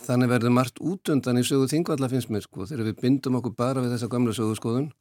þannig 0.01 0.31
verður 0.31 0.55
margt 0.55 0.79
útundan 0.81 1.41
í 1.41 1.45
sögurþingvalla 1.47 2.09
finnst 2.11 2.31
mér 2.33 2.45
sko 2.45 2.67
þegar 2.69 2.91
við 2.91 3.01
bindum 3.03 3.39
okkur 3.41 3.57
bara 3.57 3.83
við 3.83 3.95
þessa 3.95 4.11
gamlu 4.11 4.35
sögurskoðun 4.35 4.91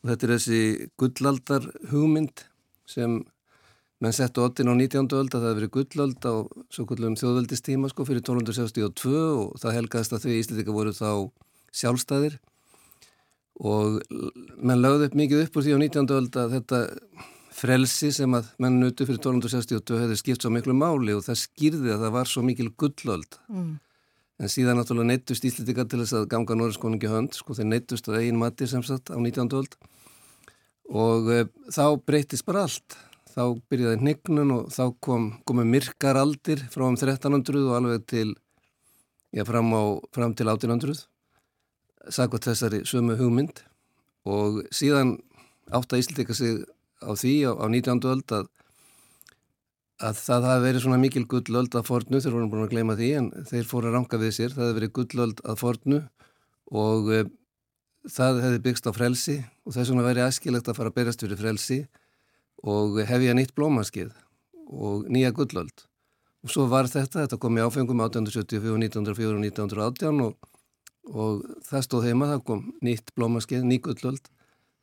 og 0.00 0.10
þetta 0.10 0.26
er 0.26 0.34
þessi 0.36 0.62
gullaldar 1.00 1.68
hugmynd 1.90 2.46
sem 2.88 3.20
menn 4.00 4.16
settu 4.16 4.42
ottin 4.46 4.70
á 4.72 4.74
19. 4.74 5.12
öld 5.12 5.34
að 5.34 5.42
það 5.42 5.48
hefði 5.50 5.58
verið 5.58 5.72
gullöld 5.76 6.24
á 6.24 6.34
svo 6.72 6.86
gullum 6.88 7.16
þjóðveldistíma 7.20 7.90
sko 7.92 8.06
fyrir 8.08 8.24
1262 8.24 9.12
og 9.20 9.58
það 9.60 9.76
helgaðist 9.76 10.14
að 10.16 10.24
því 10.24 10.38
Íslandika 10.40 10.76
voru 10.76 10.94
þá 10.96 11.10
sjálfstæðir 11.76 12.38
og 13.60 14.00
menn 14.56 14.80
lögði 14.80 15.10
upp 15.10 15.18
mikið 15.20 15.44
upp 15.44 15.58
úr 15.58 15.66
því 15.66 15.76
á 15.76 15.78
19. 15.82 16.16
öld 16.16 16.38
að 16.40 16.56
þetta 16.56 16.80
frelsi 17.60 18.08
sem 18.14 18.32
að 18.36 18.48
menn 18.62 18.78
nutu 18.80 19.04
fyrir 19.04 19.20
1262 19.20 20.00
hefði 20.00 20.18
skipt 20.20 20.44
svo 20.44 20.52
miklu 20.54 20.74
máli 20.76 21.12
og 21.16 21.24
það 21.26 21.42
skýrði 21.42 21.92
að 21.94 22.04
það 22.06 22.14
var 22.16 22.30
svo 22.30 22.44
mikil 22.46 22.70
gullöld 22.80 23.36
mm. 23.50 23.70
en 24.40 24.52
síðan 24.52 24.80
náttúrulega 24.80 25.10
neittust 25.10 25.44
íslitika 25.44 25.84
til 25.84 26.00
þess 26.02 26.16
að 26.16 26.30
ganga 26.32 26.56
Norðurskóningi 26.56 27.10
hönd 27.10 27.36
sko 27.36 27.56
þeir 27.58 27.70
neittust 27.74 28.08
að 28.08 28.22
eigin 28.22 28.40
mati 28.40 28.68
sem 28.70 28.84
sagt 28.86 29.12
á 29.12 29.18
19. 29.18 29.52
öld 29.60 29.76
og 30.90 31.30
e, 31.30 31.44
þá 31.68 31.84
breytist 32.00 32.48
bara 32.48 32.64
allt 32.64 32.96
þá 33.30 33.42
byrjaði 33.70 34.00
hnignun 34.00 34.56
og 34.56 34.72
þá 34.74 34.84
kom 35.04 35.28
komu 35.46 35.66
myrkaraldir 35.68 36.64
frá 36.72 36.88
um 36.88 36.96
1300 36.96 37.66
og 37.66 37.76
alveg 37.76 38.08
til 38.08 38.28
já, 39.36 39.44
fram, 39.44 39.68
á, 39.76 39.82
fram 40.16 40.34
til 40.34 40.48
1800 40.48 41.04
sagðt 42.08 42.48
þessari 42.48 42.84
sömu 42.88 43.16
hugmynd 43.18 43.62
og 44.28 44.62
síðan 44.74 45.18
átt 45.70 45.92
að 45.92 46.02
Íslandika 46.02 46.36
sig 46.36 46.62
á 47.00 47.12
því 47.16 47.34
á, 47.48 47.52
á 47.56 47.66
19. 47.68 48.00
öld 48.10 48.34
að, 48.36 48.48
að 50.00 50.20
það 50.20 50.48
hafi 50.48 50.64
verið 50.66 50.84
svona 50.84 51.00
mikil 51.00 51.26
gullöld 51.28 51.76
að 51.76 51.88
fornu, 51.88 52.20
þeir 52.20 52.36
voru 52.36 52.48
búin 52.52 52.66
að 52.66 52.72
gleyma 52.74 52.96
því 52.98 53.10
en 53.18 53.28
þeir 53.48 53.68
fóru 53.68 53.90
að 53.90 53.98
ranga 53.98 54.20
við 54.20 54.34
sér, 54.36 54.56
það 54.56 54.66
hefði 54.66 54.78
verið 54.80 54.94
gullöld 54.98 55.44
að 55.44 55.60
fornu 55.60 56.00
og 56.80 57.12
e, 57.14 57.22
það 58.08 58.42
hefði 58.46 58.64
byggst 58.66 58.88
á 58.88 58.92
frelsi 58.96 59.36
og 59.64 59.76
þess 59.76 59.92
vegna 59.92 60.08
verið 60.08 60.28
askilegt 60.28 60.70
að 60.70 60.80
fara 60.80 60.92
að 60.92 60.98
berjast 61.00 61.24
fyrir 61.24 61.40
frelsi 61.40 61.80
og 62.60 63.00
hefja 63.08 63.36
nýtt 63.36 63.56
blómaskið 63.56 64.12
og 64.70 65.08
nýja 65.12 65.32
gullöld 65.36 65.86
og 66.40 66.52
svo 66.52 66.66
var 66.70 66.88
þetta, 66.88 67.24
þetta 67.24 67.40
kom 67.40 67.58
í 67.58 67.64
áfengum 67.64 68.00
1874, 68.00 68.76
1904 68.88 69.34
og 69.36 69.44
1918 69.44 70.24
og 70.24 70.49
og 71.08 71.42
það 71.66 71.84
stóð 71.86 72.06
heima, 72.08 72.28
það 72.34 72.42
kom 72.48 72.62
nýtt 72.84 73.12
blómaskeið, 73.16 73.66
ný 73.66 73.80
gullöld. 73.84 74.30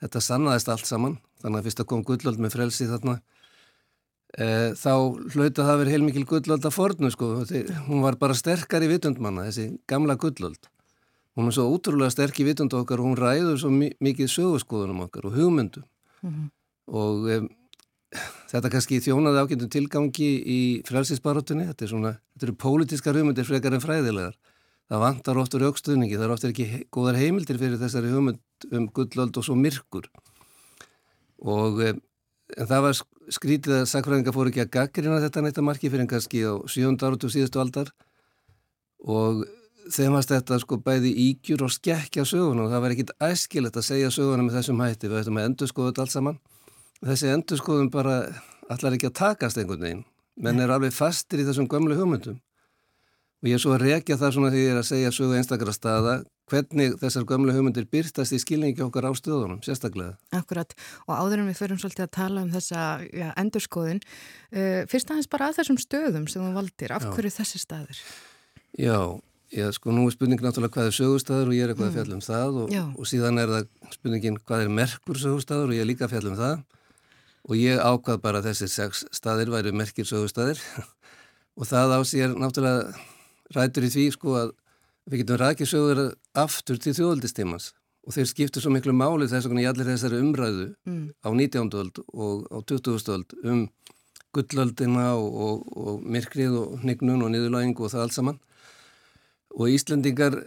Þetta 0.02 0.22
sannaðist 0.22 0.70
allt 0.70 0.90
saman 0.90 1.18
þannig 1.42 1.60
að 1.60 1.68
fyrst 1.68 1.82
að 1.84 1.90
kom 1.92 2.06
gullöld 2.06 2.42
með 2.42 2.56
frelsi 2.58 2.88
þarna. 2.90 3.18
E, 4.38 4.48
þá 4.78 4.94
hlauta 5.34 5.66
það 5.66 5.80
verið 5.82 5.96
heilmikil 5.96 6.26
gullöld 6.30 6.66
að 6.68 6.76
fornu 6.76 7.12
sko, 7.14 7.30
hún 7.88 8.04
var 8.04 8.18
bara 8.20 8.38
sterkar 8.38 8.84
í 8.86 8.90
vitundmanna 8.92 9.48
þessi 9.48 9.70
gamla 9.90 10.18
gullöld. 10.20 10.70
Hún 11.38 11.50
er 11.50 11.54
svo 11.54 11.68
útrúlega 11.70 12.14
sterk 12.14 12.40
í 12.42 12.48
vitundu 12.48 12.80
okkar 12.80 13.02
og 13.02 13.12
hún 13.12 13.20
ræður 13.20 13.62
svo 13.62 13.70
mikið 13.72 14.30
sögurskoðunum 14.34 15.06
okkar 15.06 15.30
og 15.30 15.38
hugmyndum. 15.38 15.86
Mm 16.26 16.34
-hmm. 16.34 16.50
og 16.98 17.30
e, 17.30 17.36
þetta 18.52 18.72
kannski 18.74 19.02
þjónaði 19.04 19.42
ákveðum 19.44 19.70
tilgangi 19.70 20.30
í 20.42 20.60
frelsisbaróttunni 20.88 21.68
þetta, 21.68 21.86
þetta 21.86 22.48
eru 22.48 22.56
pólitískar 22.56 23.18
hugmyndir 23.20 23.46
frekar 23.46 23.76
en 23.76 23.84
fræðilegar 23.84 24.38
það 24.88 25.04
vantar 25.04 25.40
oftur 25.42 25.66
aukstuðningi, 25.68 26.16
það 26.16 26.26
er 26.28 26.34
oftur 26.36 26.54
ekki 26.54 26.82
góðar 26.94 27.20
heimildir 27.20 27.60
fyrir 27.60 27.80
þessari 27.82 28.12
hugmynd 28.14 28.68
um 28.72 28.88
gullöld 28.96 29.40
og 29.40 29.46
svo 29.46 29.58
myrkur. 29.60 30.08
Og 31.44 31.82
e, 31.84 31.92
það 32.56 32.84
var 32.88 33.02
skrítið 33.36 33.82
að 33.82 33.90
sakfræðinga 33.92 34.34
fór 34.36 34.52
ekki 34.52 34.64
að 34.64 34.74
gaggrina 34.78 35.22
þetta 35.24 35.44
neitt 35.44 35.60
að 35.60 35.68
marki 35.68 35.92
fyrir 35.92 36.10
kannski 36.10 36.46
á 36.48 36.56
sjönda 36.72 37.10
árat 37.10 37.28
og 37.28 37.34
síðustu 37.36 37.62
aldar. 37.62 37.92
Og 39.04 39.44
þeim 39.92 40.16
varst 40.16 40.32
þetta 40.32 40.60
sko 40.64 40.80
bæði 40.84 41.14
ígjur 41.28 41.68
og 41.68 41.76
skekkja 41.76 42.26
söguna 42.28 42.66
og 42.66 42.74
það 42.74 42.84
var 42.84 42.96
ekkit 42.96 43.16
æskilegt 43.28 43.80
að 43.80 43.90
segja 43.92 44.12
söguna 44.14 44.48
með 44.48 44.60
þessum 44.62 44.84
hætti, 44.84 45.12
við 45.12 45.22
ættum 45.22 45.40
að 45.40 45.50
endur 45.52 45.72
skoða 45.72 45.92
þetta 45.92 46.06
allt 46.06 46.16
saman. 46.16 46.42
Þessi 47.04 47.32
endur 47.36 47.60
skoðum 47.60 47.92
bara 47.94 48.18
allar 48.72 48.96
ekki 48.96 49.12
að 49.12 49.20
takast 49.20 49.60
einhvern 49.60 49.84
veginn. 49.84 50.04
Menn 50.44 50.60
er 50.62 50.72
alveg 50.72 50.96
fastir 50.96 51.44
í 51.44 51.48
þessum 51.48 51.70
gömlu 51.72 51.96
hugmyndum 51.98 52.40
og 53.38 53.50
ég 53.50 53.58
er 53.58 53.62
svo 53.62 53.76
að 53.76 53.86
rekja 53.86 54.18
það 54.18 54.34
svona 54.36 54.52
því 54.54 54.64
ég 54.64 54.74
er 54.74 54.82
að 54.82 54.90
segja 54.90 55.14
sögu 55.14 55.38
einstakara 55.38 55.76
staða 55.76 56.16
hvernig 56.48 56.96
þessar 57.02 57.26
gömlu 57.28 57.54
hugmyndir 57.54 57.88
byrtast 57.92 58.34
í 58.34 58.40
skilningi 58.40 58.84
okkar 58.86 59.10
á 59.10 59.12
stöðunum, 59.20 59.60
sérstaklega. 59.66 60.16
Akkurat, 60.36 60.72
og 61.06 61.14
áður 61.20 61.44
en 61.44 61.50
við 61.52 61.60
förum 61.60 61.80
svolítið 61.82 62.06
að 62.06 62.14
tala 62.18 62.44
um 62.46 62.52
þessa 62.54 62.84
ja, 63.12 63.34
endurskoðun 63.42 64.00
uh, 64.00 64.84
fyrst 64.88 65.12
aðeins 65.12 65.32
bara 65.32 65.50
að 65.52 65.60
þessum 65.60 65.80
stöðum 65.84 66.30
sem 66.32 66.46
þú 66.46 66.54
valdir, 66.56 66.94
af 66.96 67.04
Já. 67.04 67.12
hverju 67.18 67.34
þessi 67.42 67.62
staður? 67.62 68.04
Já, 68.80 69.00
Já, 69.48 69.70
sko, 69.72 69.94
nú 69.96 70.04
er 70.04 70.12
spurning 70.12 70.42
náttúrulega 70.44 70.74
hvað 70.76 70.90
er 70.90 70.96
sögustæður 70.98 71.52
og 71.52 71.56
ég 71.56 71.64
er 71.64 71.72
eitthvað 71.72 71.86
mm. 71.86 71.94
að 71.94 71.98
fjalla 72.02 72.16
um 72.18 72.24
það 72.26 72.58
og, 72.60 72.74
og 73.00 73.08
síðan 73.08 73.40
er 73.40 73.52
það 73.54 73.94
spurningin 73.94 74.40
hvað 74.44 74.64
er 74.66 74.74
merkur 74.76 75.20
sögustæður 75.22 75.72
og 75.72 75.78
ég 75.78 75.86
er 75.86 75.88
líka 75.88 76.04
að 76.04 76.16
fjalla 76.16 76.34
um 76.34 76.40
það 76.42 76.58
og 77.48 77.54
ég 77.62 77.80
ákvað 77.80 78.20
bara 78.26 78.42
að 78.42 78.50
þessir 78.50 78.74
sex 78.74 79.06
staðir 79.16 79.54
væri 79.54 79.72
merkir 79.72 80.10
sögustæðir 80.10 80.60
og 81.60 81.70
það 81.70 81.96
á 81.96 82.00
sér 82.12 82.36
náttúrulega 82.36 82.92
rætur 83.56 83.88
í 83.88 83.92
því 83.94 84.06
sko 84.16 84.38
að 84.42 84.54
við 85.08 85.24
getum 85.24 85.42
rækið 85.42 85.72
sögur 85.72 86.02
aftur 86.38 86.80
til 86.82 86.96
þjóðaldistímans 86.98 87.72
og 88.08 88.16
þeir 88.16 88.30
skiptu 88.32 88.64
svo 88.64 88.72
miklu 88.72 88.96
máli 88.96 89.28
þess 89.28 89.48
að 89.48 89.62
í 89.62 89.68
allir 89.68 89.90
þessari 89.92 90.20
umræðu 90.24 90.68
mm. 90.88 91.06
á 91.24 91.30
19. 91.32 91.72
öld 91.82 92.02
og 92.08 92.48
á 92.52 92.58
20. 92.64 93.14
öld 93.16 93.38
um 93.44 93.68
gullöldina 94.36 95.14
og, 95.18 95.28
og, 95.48 95.64
og 95.78 96.04
myrkrið 96.04 96.56
og 96.60 96.76
hnignun 96.84 97.24
og 97.26 97.32
niðurlægingu 97.34 97.88
og 97.88 97.94
það 97.94 98.04
allt 98.06 98.18
saman 98.18 98.42
og 99.58 99.72
Íslandingar 99.74 100.38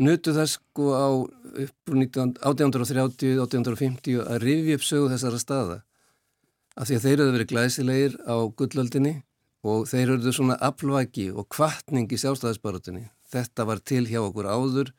nutu 0.00 0.34
þess 0.34 0.58
sko 0.58 0.90
á 0.96 1.08
upp 1.14 1.92
1830, 1.94 3.38
1850 3.38 4.24
að 4.24 4.42
rifja 4.42 4.78
upp 4.78 4.86
sögu 4.88 5.12
þessara 5.12 5.40
staða 5.42 5.78
af 6.78 6.88
því 6.88 6.98
að 6.98 7.04
þeir 7.06 7.16
eru 7.18 7.34
verið 7.36 7.50
glæsilegir 7.52 8.18
á 8.26 8.36
gullöldinni 8.58 9.14
og 9.66 9.88
þeir 9.90 10.14
eru 10.14 10.32
svona 10.32 10.58
aflvæki 10.62 11.28
og 11.32 11.48
kvartning 11.50 12.10
í 12.12 12.20
sjálfstæðisbaratunni. 12.20 13.08
Þetta 13.28 13.66
var 13.68 13.82
til 13.84 14.04
hjá 14.08 14.20
okkur 14.22 14.48
áður, 14.48 14.92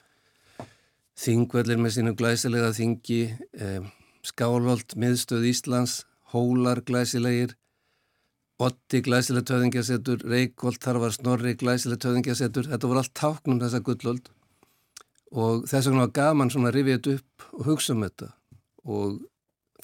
þingvellir 1.20 1.80
með 1.80 1.96
sínum 1.96 2.18
glæsilega 2.20 2.74
þingi, 2.76 3.22
eh, 3.56 3.88
skálholt, 4.24 4.96
miðstöð 4.96 5.48
Íslands, 5.52 6.04
hólar 6.34 6.84
glæsilegir, 6.86 7.56
Otti 8.60 9.00
glæsileg 9.00 9.46
töðingjasetur, 9.48 10.20
Reykjolt, 10.28 10.82
þar 10.84 10.98
var 11.00 11.14
Snorri 11.16 11.54
glæsileg 11.56 12.02
töðingjasetur, 12.04 12.66
þetta 12.68 12.90
voru 12.92 13.00
allt 13.00 13.14
táknum 13.16 13.62
þessa 13.62 13.80
gullöld 13.80 14.28
og 15.32 15.64
þess 15.70 15.88
vegna 15.88 16.04
var 16.04 16.12
gaman 16.18 16.52
svona 16.52 16.68
að 16.68 16.76
rifja 16.76 16.98
þetta 16.98 17.14
upp 17.16 17.46
og 17.54 17.70
hugsa 17.70 17.96
um 17.96 18.04
þetta 18.04 18.28
og 18.84 19.22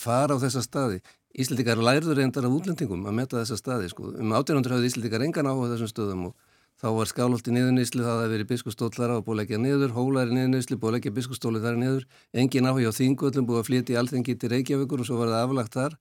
fara 0.02 0.36
á 0.36 0.44
þessa 0.44 0.64
staði. 0.66 1.00
Íslendikar 1.36 1.82
lærður 1.84 2.22
reyndar 2.22 2.48
af 2.48 2.56
útlendingum 2.56 3.06
að 3.10 3.18
metta 3.20 3.42
þessa 3.42 3.60
staði 3.60 3.92
sko. 3.92 4.14
Um 4.16 4.32
1800 4.32 4.78
hafði 4.78 4.92
Íslendikar 4.92 5.26
engan 5.26 5.50
áhuga 5.52 5.74
þessum 5.74 5.92
stöðum 5.92 6.28
og 6.30 6.36
þá 6.80 6.88
var 6.96 7.12
skálholt 7.12 7.48
í 7.48 7.56
niðurnýsli, 7.56 8.04
það 8.04 8.22
hefði 8.22 8.34
verið 8.36 8.50
biskustóllara 8.52 9.20
og 9.20 9.26
búið 9.28 9.42
leggja 9.42 9.60
niður, 9.60 9.96
hólar 9.96 10.32
í 10.32 10.36
niðurnýsli, 10.36 10.80
búið 10.80 10.98
leggja 10.98 11.16
biskustóli 11.16 11.62
þar 11.64 11.80
niður, 11.80 12.08
engin 12.36 12.68
áhuga 12.68 12.92
á 12.92 12.98
þingullum, 13.00 13.48
búið 13.48 13.62
að 13.62 13.70
flytja 13.70 13.96
í 13.96 14.00
alþengi 14.02 14.36
til 14.40 14.52
Reykjavíkur 14.52 15.04
og 15.04 15.08
svo 15.08 15.20
var 15.22 15.32
það 15.32 15.46
aflagt 15.48 15.80
þar 15.80 15.98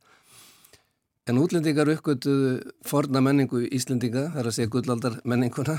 En 1.24 1.38
útlendingar 1.40 1.88
uppgötuðu 1.88 2.72
forna 2.84 3.22
menningu 3.24 3.62
Íslendinga, 3.72 4.26
þar 4.34 4.50
að 4.50 4.56
segja 4.58 4.72
gullaldar 4.74 5.14
menninguna 5.24 5.78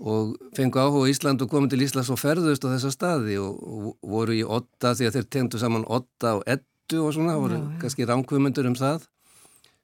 og 0.00 0.34
fengu 0.56 0.80
áhuga 0.82 1.08
Ísland 1.08 1.40
og 1.40 1.48
komið 1.52 1.72
til 1.72 1.84
Íslands 1.86 2.10
og 2.12 2.20
ferðust 2.20 2.66
á 2.68 2.72
þessa 2.74 2.90
staði 2.92 3.38
og, 3.40 3.96
voru 4.04 4.36
í 4.36 4.42
otta 4.44 4.92
því 4.96 5.08
að 5.08 5.16
þeir 5.16 5.28
tendu 5.36 5.60
saman 5.60 5.86
otta 5.88 6.34
og 6.36 6.44
ettu 6.90 7.06
og 7.06 7.14
svona, 7.14 7.36
það 7.36 7.42
voru 7.44 7.56
já, 7.56 7.66
kannski 7.84 8.06
ránkvömyndur 8.08 8.66
um 8.66 8.74
það 8.74 9.04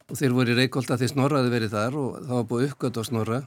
og 0.06 0.18
þeir 0.18 0.32
voru 0.34 0.52
í 0.52 0.56
Reykjólda 0.58 0.96
því 0.98 1.08
snorraði 1.12 1.50
verið 1.52 1.74
þar 1.74 1.98
og 2.00 2.16
það 2.18 2.32
var 2.34 2.46
búið 2.50 2.66
uppgötu 2.66 3.02
á 3.02 3.04
snorra 3.06 3.38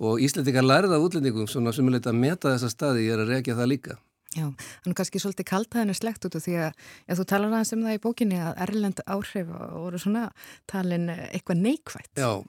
og 0.00 0.22
Íslendingar 0.24 0.66
lærða 0.66 0.98
útlendingum 0.98 1.46
svona 1.50 1.74
sem 1.74 1.86
er 1.86 1.96
litið 1.96 2.10
að 2.10 2.18
meta 2.18 2.54
þessa 2.54 2.70
staði, 2.72 3.04
ég 3.06 3.14
er 3.14 3.22
að 3.22 3.30
rekja 3.34 3.56
það 3.58 3.70
líka. 3.70 3.96
Já, 4.30 4.46
hann 4.46 4.92
er 4.92 4.96
kannski 4.98 5.20
svolítið 5.22 5.48
kaltaðinu 5.50 5.94
slegt 5.98 6.26
út 6.26 6.38
og 6.38 6.44
því 6.44 6.56
að 6.62 6.70
já, 7.06 7.14
þú 7.18 7.26
talar 7.30 7.54
aðeins 7.54 7.72
um 7.74 7.86
það 7.86 7.96
í 7.96 8.02
bókinni 8.02 8.40
að 8.42 8.62
Erlend 8.66 9.02
áhrif 9.06 9.50
voru 9.54 10.02
svona 10.02 10.24
talin 10.70 11.10
eitthvað 11.10 11.62
neikvægt. 11.62 12.12
Já, 12.18 12.42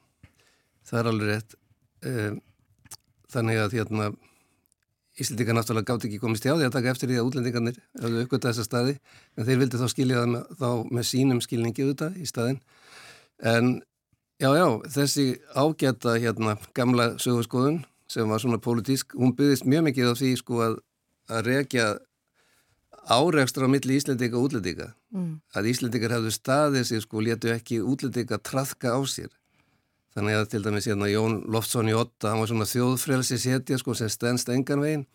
það 0.90 1.02
er 1.02 1.12
alveg 1.12 1.32
rétt. 1.32 1.58
Ehm, 2.06 2.42
þannig 3.34 3.62
að 3.62 3.78
hérna 3.80 4.12
Íslandingar 5.20 5.58
náttúrulega 5.58 5.92
gátt 5.92 6.06
ekki 6.08 6.20
komist 6.22 6.46
hjá 6.46 6.54
því 6.56 6.68
að 6.70 6.76
taka 6.78 6.92
eftir 6.94 7.12
því 7.12 7.18
að 7.20 7.30
útlendingarnir 7.30 7.80
hafðu 8.00 8.26
uppgötta 8.26 8.52
þessa 8.52 8.68
staði 8.68 8.94
en 9.36 9.48
þeir 9.48 9.62
vildi 9.64 9.82
þá 9.82 9.88
skilja 9.92 10.22
það 10.22 10.30
með, 10.36 10.46
þá 10.62 10.70
með 10.98 11.08
sínum 11.10 11.42
skilningi 11.44 11.84
auðvitað 11.86 12.16
í 12.16 12.28
staðin. 12.30 12.62
En 13.52 13.74
já, 14.40 14.50
já, 14.56 14.68
þessi 14.96 15.26
ágæta 15.52 16.16
hérna 16.16 16.56
gamla 16.78 17.10
sögurskoðun 17.20 17.82
sem 18.12 18.32
var 18.32 18.40
svona 18.44 18.60
pólitísk, 18.64 19.16
hún 19.20 19.36
byggðist 19.36 19.68
mjög 19.68 19.86
mikið 19.90 20.12
á 20.12 20.14
því 20.20 20.32
sko 20.40 20.64
að 20.64 20.80
að 21.32 21.46
rekja 21.48 21.86
áreikstra 23.12 23.66
á 23.66 23.70
milli 23.72 23.98
Íslendika 23.98 24.38
og 24.38 24.50
útlendika 24.50 24.92
mm. 25.14 25.34
að 25.58 25.70
Íslendikar 25.72 26.16
hefðu 26.18 26.34
staðið 26.36 26.88
sér 26.90 27.06
sko 27.06 27.24
létu 27.26 27.52
ekki 27.54 27.82
útlendika 27.82 28.40
trafka 28.42 28.94
á 28.94 29.00
sér 29.10 29.32
þannig 30.16 30.40
að 30.40 30.50
til 30.52 30.64
dæmis 30.66 30.90
hérna 30.90 31.12
Jón 31.12 31.42
Loftsson 31.52 31.90
í 31.92 31.96
Otta, 31.96 32.32
hann 32.32 32.42
var 32.44 32.52
svona 32.52 32.68
þjóðfrelsi 32.68 33.40
setja 33.40 33.78
sko 33.80 33.96
sem 33.96 34.12
stennst 34.12 34.50
engan 34.52 34.84
veginn. 34.84 35.06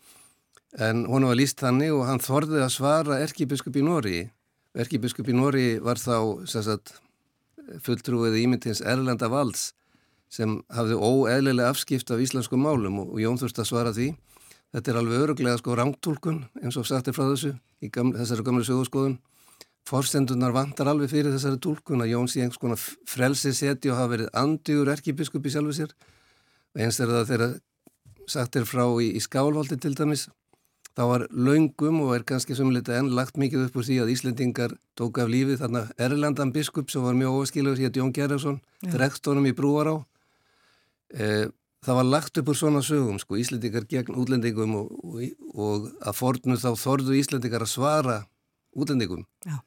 En 0.77 1.05
hún 1.07 1.25
var 1.25 1.37
líst 1.37 1.61
þannig 1.61 1.93
og 1.95 2.07
hann 2.09 2.23
þorði 2.23 2.63
að 2.63 2.73
svara 2.73 3.21
erkibiskup 3.23 3.77
í 3.77 3.85
Nóri 3.85 4.17
erkibiskup 4.77 5.29
í 5.29 5.35
Nóri 5.35 5.67
var 5.83 5.99
þá 5.99 6.45
sagt, 6.49 6.93
fulltrúið 7.83 8.37
ímyndins 8.43 8.83
Erlenda 8.85 9.29
Valds 9.31 9.71
sem 10.31 10.57
hafði 10.73 10.97
óeðlilega 10.99 11.71
afskipt 11.71 12.11
af 12.11 12.21
íslensku 12.21 12.59
málum 12.59 12.99
og 13.05 13.17
Jón 13.21 13.39
þurfti 13.39 13.63
að 13.63 13.69
svara 13.69 13.93
því. 13.95 14.09
Þetta 14.75 14.91
er 14.91 14.99
alveg 14.99 15.23
öruglega 15.23 15.59
sko 15.61 15.77
rángtúlkun 15.79 16.41
eins 16.61 16.77
og 16.79 16.87
sagt 16.87 17.07
er 17.07 17.15
frá 17.15 17.25
þessu 17.29 17.53
í 17.81 17.89
gamle, 17.93 18.19
þessari 18.19 18.45
gamlu 18.47 18.65
sögurskoðun. 18.67 19.17
Forstendunar 19.87 20.51
vantar 20.51 20.89
alveg 20.91 21.11
fyrir 21.13 21.31
þessari 21.31 21.61
túlkun 21.63 22.03
að 22.03 22.11
Jón 22.11 22.27
sé 22.27 22.41
einhvers 22.43 22.59
konar 22.59 22.79
frelsi 23.07 23.53
seti 23.55 23.91
og 23.91 23.95
hafa 23.95 24.13
verið 24.17 24.33
andjúr 24.35 24.91
erkibiskup 24.91 25.45
í 25.47 25.53
sjálfu 25.53 25.75
sér. 25.77 25.93
Og 26.75 26.83
eins 26.83 26.99
er 26.99 27.13
það 27.13 27.29
þegar 27.29 27.53
sagt 28.27 28.57
er 28.59 28.67
frá 28.67 28.83
í, 28.99 29.13
í 29.15 29.21
skálvaldi 29.23 29.77
til 29.79 29.93
dæmis. 29.95 30.25
Það 30.97 31.11
var 31.11 31.23
laungum 31.31 32.01
og 32.03 32.15
er 32.15 32.25
kannski 32.27 32.57
sumleita 32.57 32.97
enn 32.97 33.13
lagt 33.15 33.37
mikið 33.39 33.67
upp 33.67 33.77
úr 33.77 33.85
því 33.87 33.99
að 34.03 34.11
Íslendingar 34.15 34.73
tók 34.97 35.21
af 35.21 35.29
lífið 35.29 35.61
þarna 35.61 35.83
Erlendan 36.01 36.51
biskup 36.55 36.91
sem 36.91 37.05
var 37.05 37.15
mjög 37.15 37.43
óskiluður 37.43 37.83
hér 37.83 37.99
Jón 38.01 38.11
Gerjarsson, 38.15 38.57
drektónum 38.81 39.45
í 39.47 39.53
Brúará. 39.55 39.93
Eh, 41.13 41.45
það 41.85 41.99
var 42.01 42.09
lagt 42.09 42.41
upp 42.41 42.49
úr 42.49 42.57
svona 42.57 42.81
sögum 42.83 43.21
sko, 43.21 43.37
Íslendikar 43.39 43.85
gegn 43.87 44.17
útlendingum 44.17 44.73
og, 44.81 44.91
og, 45.05 45.21
og 45.53 45.87
að 46.01 46.17
fornu 46.17 46.57
þá 46.59 46.71
þorðu 46.81 47.21
Íslendikar 47.21 47.63
að 47.63 47.71
svara 47.77 48.17
útlendingum 48.75 49.23
Já. 49.45 49.61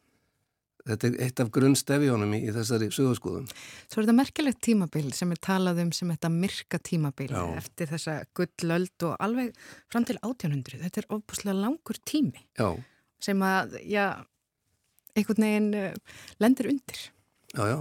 Þetta 0.89 1.09
er 1.09 1.17
eitt 1.27 1.43
af 1.43 1.51
grunnstefjónum 1.55 2.35
í, 2.37 2.41
í 2.49 2.55
þessari 2.55 2.91
sögurskoðum 2.95 3.49
Svo 3.51 4.01
er 4.01 4.07
þetta 4.07 4.17
merkilegt 4.17 4.61
tímabil 4.65 5.11
sem 5.17 5.33
er 5.35 5.41
talað 5.45 5.83
um 5.85 5.93
sem 5.97 6.13
þetta 6.13 6.33
myrka 6.35 6.81
tímabil 6.91 7.31
Já. 7.33 7.43
eftir 7.61 7.91
þessa 7.93 8.17
gullöld 8.37 9.07
og 9.09 9.17
alveg 9.21 9.53
fram 9.93 10.07
til 10.09 10.19
1800, 10.21 10.83
þetta 10.85 11.03
er 11.03 11.11
ofbúslega 11.17 11.57
langur 11.59 12.01
tími 12.09 12.45
Já. 12.59 12.71
sem 13.23 13.45
að 13.47 13.77
já, 13.85 14.07
einhvern 15.17 15.49
veginn 15.49 15.73
uh, 15.77 16.17
lendir 16.43 16.71
undir 16.73 17.05
Já, 17.51 17.65
já, 17.67 17.79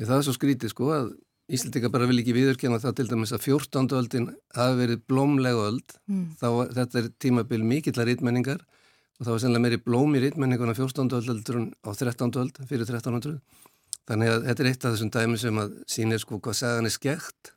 ég, 0.00 0.06
það 0.08 0.18
er 0.18 0.26
svo 0.28 0.36
skrítið 0.36 0.72
sko 0.72 0.92
að 0.96 1.14
Íslandika 1.46 1.92
bara 1.94 2.08
vil 2.10 2.18
ekki 2.18 2.34
viðurkjana 2.34 2.80
það 2.82 2.94
til 2.98 3.04
dæmis 3.12 3.32
að 3.36 3.44
14. 3.46 3.92
öldin 3.94 4.24
hafi 4.56 4.78
verið 4.80 5.02
blómlega 5.06 5.68
öld 5.68 5.92
mm. 6.10 6.24
þá 6.40 6.48
þetta 6.74 6.98
er 6.98 7.12
tímabil 7.22 7.62
mikillar 7.62 8.08
rítmenningar 8.10 8.64
og 9.16 9.24
það 9.24 9.32
var 9.32 9.42
sennilega 9.42 9.64
meiri 9.64 9.80
blóm 9.80 10.16
í 10.16 10.22
rítmenningun 10.24 10.72
á 10.72 10.76
14. 10.76 11.16
öldur 11.32 11.60
á 11.72 11.90
13. 11.90 12.36
öld 12.42 12.60
fyrir 12.68 12.84
1300 12.84 13.38
þannig 14.06 14.32
að 14.32 14.48
þetta 14.48 14.62
er 14.64 14.70
eitt 14.70 14.84
af 14.84 14.94
þessum 14.94 15.12
dæmi 15.14 15.40
sem 15.40 15.60
að 15.62 15.76
sínir 15.90 16.22
sko 16.22 16.40
hvað 16.42 16.58
sagan 16.60 16.88
er 16.88 16.94
skekt 16.94 17.52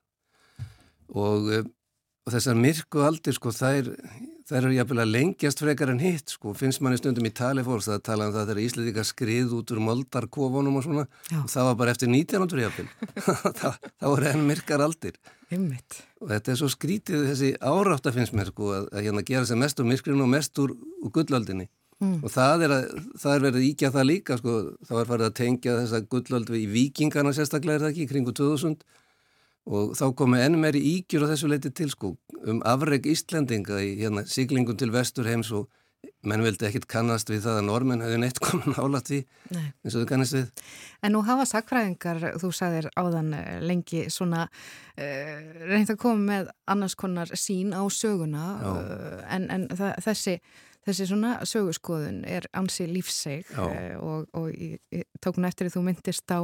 og, 1.10 1.50
eh, 1.54 1.66
og 2.26 2.34
þessar 2.34 2.60
myrku 2.60 3.04
aldir 3.06 3.36
sko 3.38 3.54
þær 3.54 3.92
Það 4.50 4.58
eru 4.58 4.70
jafnvel 4.74 5.02
að 5.04 5.12
lengjast 5.14 5.60
frekar 5.62 5.92
en 5.94 6.00
hitt 6.02 6.32
sko, 6.34 6.56
finnst 6.58 6.82
manni 6.82 6.98
stundum 6.98 7.28
í 7.28 7.32
tali 7.38 7.62
fólks 7.66 7.86
að 7.94 8.00
tala 8.08 8.26
um 8.26 8.32
það 8.34 8.48
þegar 8.48 8.62
Íslandika 8.64 9.04
skrið 9.06 9.52
út 9.60 9.74
úr 9.76 9.82
moldarkofunum 9.86 10.80
og 10.80 10.86
svona. 10.88 11.04
Og 11.44 11.52
það 11.54 11.68
var 11.68 11.76
bara 11.78 11.94
eftir 11.94 12.10
1900 12.10 12.64
jafnvel, 12.64 12.88
það, 13.60 13.78
það 13.86 14.08
voru 14.16 14.30
enn 14.32 14.48
myrkar 14.48 14.86
aldir. 14.86 15.20
Einmitt. 15.50 16.00
og 16.22 16.30
þetta 16.30 16.52
er 16.52 16.58
svo 16.60 16.70
skrítið 16.70 17.24
þessi 17.26 17.52
árátt 17.58 18.10
að 18.10 18.18
finnst 18.20 18.36
mér 18.38 18.50
sko 18.52 18.74
að, 18.74 18.90
að 18.94 19.06
hérna 19.08 19.24
gera 19.26 19.48
sér 19.50 19.58
mest 19.58 19.80
úr 19.82 19.88
myrkrinu 19.90 20.26
og 20.26 20.30
mest 20.34 20.62
úr, 20.62 20.74
gullöldinni. 21.14 21.70
Mm. 22.00 22.22
og 22.24 22.32
það 22.32 22.62
er, 22.64 22.72
að, 22.72 22.84
það 23.20 23.34
er 23.34 23.42
verið 23.44 23.64
íkja 23.68 23.90
það 23.92 24.06
líka 24.08 24.36
sko, 24.40 24.54
það 24.88 24.98
var 24.98 25.08
farið 25.10 25.26
að 25.26 25.34
tengja 25.36 25.74
þessa 25.82 26.00
gullöld 26.14 26.52
við 26.54 26.62
í 26.62 26.70
vikingana 26.72 27.34
sérstaklega 27.36 27.76
er 27.76 27.84
það 27.84 27.92
ekki, 27.92 28.06
kringu 28.14 28.34
2000 28.38 28.78
og 29.68 29.96
þá 29.98 30.06
komu 30.18 30.40
enn 30.40 30.60
meiri 30.62 30.82
ígjur 30.96 31.28
á 31.28 31.32
þessu 31.34 31.50
leiti 31.52 31.74
til 31.76 31.90
sko 31.92 32.16
um 32.48 32.62
afreg 32.68 33.08
Íslandinga 33.10 33.82
í 33.84 33.96
hérna, 34.00 34.26
siglingum 34.28 34.78
til 34.80 34.92
vestur 34.94 35.28
heims 35.28 35.52
og 35.56 35.68
menn 36.28 36.44
vildi 36.44 36.68
ekkit 36.68 36.88
kannast 36.92 37.30
við 37.32 37.46
það 37.46 37.58
að 37.62 37.66
normen 37.70 38.04
hefði 38.04 38.20
neitt 38.22 38.40
komin 38.46 38.76
álat 38.80 39.10
því 39.10 39.20
Nei. 39.56 39.66
eins 39.84 39.96
og 39.96 40.04
þau 40.04 40.10
kannast 40.12 40.36
við. 40.36 40.64
En 41.04 41.16
nú 41.16 41.24
hafa 41.28 41.46
sakfræðingar, 41.48 42.22
þú 42.42 42.52
sagðir 42.56 42.90
áðan 43.00 43.34
eh, 43.38 43.60
lengi 43.64 44.06
svona 44.12 44.46
uh, 44.48 45.38
reynd 45.70 45.94
að 45.94 46.02
koma 46.02 46.26
með 46.34 46.52
annars 46.72 46.98
konar 47.00 47.32
sín 47.40 47.72
á 47.76 47.84
söguna 47.92 48.46
uh, 48.60 49.22
en, 49.32 49.48
en 49.54 49.68
þessi, 50.04 50.38
þessi 50.88 51.10
svona 51.12 51.38
sögurskoðun 51.48 52.24
er 52.28 52.48
ansi 52.58 52.88
lífseg 52.92 53.48
uh, 53.56 53.96
og, 54.04 54.28
og 54.36 54.52
ég, 54.56 54.80
ég 54.96 55.08
tók 55.24 55.40
hún 55.40 55.48
eftir 55.48 55.68
því 55.68 55.78
þú 55.78 55.86
myndist 55.88 56.36
á 56.36 56.44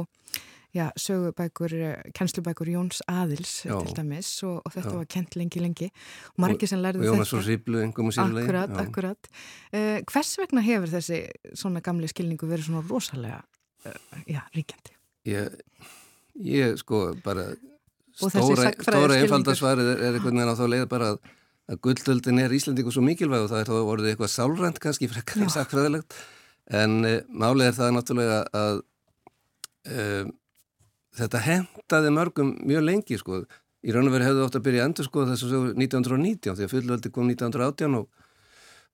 já, 0.76 0.86
sögubækur, 1.00 1.72
kennslubækur 2.16 2.68
Jóns 2.74 3.00
Aðils 3.08 3.52
Já. 3.64 3.76
til 3.80 3.96
dæmis 3.96 4.30
og, 4.46 4.58
og 4.60 4.74
þetta 4.74 4.92
Já. 4.92 4.98
var 5.00 5.08
kent 5.14 5.36
lengi 5.40 5.62
lengi. 5.62 5.88
Og 6.34 6.42
margir 6.44 6.70
sem 6.70 6.80
og 6.80 6.84
lærðu 6.84 7.06
Jónas 7.08 7.30
þetta. 7.32 7.38
og 7.40 7.46
Sýblu 7.48 7.82
engum 7.84 8.10
og 8.10 8.16
sýrulegi 8.16 8.44
Akkurat, 8.44 8.74
akkurat. 8.84 9.30
Uh, 9.72 9.98
Hvers 10.10 10.34
vegna 10.42 10.64
hefur 10.66 10.92
þessi 10.92 11.22
svona 11.56 11.82
gamli 11.84 12.10
skilningu 12.12 12.50
verið 12.50 12.68
svona 12.68 12.84
rosalega 12.90 13.40
uh, 13.42 14.20
já, 14.28 14.42
ríkjandi? 14.56 14.92
ég, 15.26 15.56
ég 16.46 16.76
sko 16.82 17.08
bara 17.24 17.50
Og 18.22 18.32
stóra, 18.32 18.70
stóra 18.80 19.16
einfaldarsvarið 19.20 19.90
er, 19.92 19.98
er 20.06 20.14
einhvern 20.16 20.38
veginn 20.38 20.52
á 20.52 20.56
þá 20.56 20.66
leið 20.72 20.86
bara 20.88 21.10
að, 21.12 21.18
að 21.68 21.80
gullöldin 21.84 22.40
er 22.40 22.54
Íslandingu 22.56 22.94
svo 22.94 23.02
mikilvæg 23.04 23.44
og 23.44 23.50
það 23.52 23.60
er 23.60 23.68
þá 23.68 23.76
orðið 23.82 24.12
eitthvað 24.12 24.32
sálrænt 24.32 24.80
kannski 24.80 25.08
frekar 25.12 25.44
en 25.44 25.52
sakfræðilegt 25.52 26.16
en 26.80 26.94
e, 27.04 27.12
málið 27.28 27.68
er 27.68 27.76
það 27.76 27.92
náttúrulega 27.98 28.38
að 28.56 28.80
e, 29.84 30.06
þetta 31.16 31.42
hentaði 31.46 32.12
mörgum 32.14 32.54
mjög 32.62 32.86
lengi 32.86 33.18
sko 33.20 33.42
í 33.86 33.94
raun 33.94 34.08
og 34.08 34.16
veru 34.16 34.26
hefðu 34.26 34.46
ótt 34.46 34.58
að 34.58 34.66
byrja 34.66 34.84
að 34.84 34.90
endur 34.90 35.08
sko 35.08 35.26
þessu 35.30 35.50
sögu 35.50 35.74
1919 35.76 36.56
því 36.58 36.66
að 36.66 36.72
fullveldi 36.74 37.12
kom 37.14 37.30
1918 37.30 38.00
og 38.00 38.08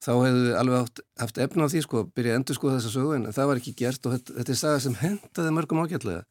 þá 0.02 0.12
hefðu 0.18 0.54
alveg 0.58 0.78
átt, 0.82 1.02
haft 1.22 1.40
efna 1.42 1.66
á 1.66 1.72
því 1.72 1.82
sko 1.86 2.02
að 2.02 2.12
byrja 2.18 2.34
að 2.34 2.40
endur 2.40 2.58
sko 2.58 2.74
þessu 2.74 2.94
sögu 2.96 3.16
en 3.16 3.26
það 3.30 3.50
var 3.50 3.62
ekki 3.62 3.74
gert 3.78 4.06
og 4.06 4.16
þetta, 4.16 4.38
þetta 4.38 4.54
er 4.54 4.60
saga 4.62 4.84
sem 4.84 4.96
hentaði 5.00 5.54
mörgum 5.56 5.82
ágætlega 5.82 6.24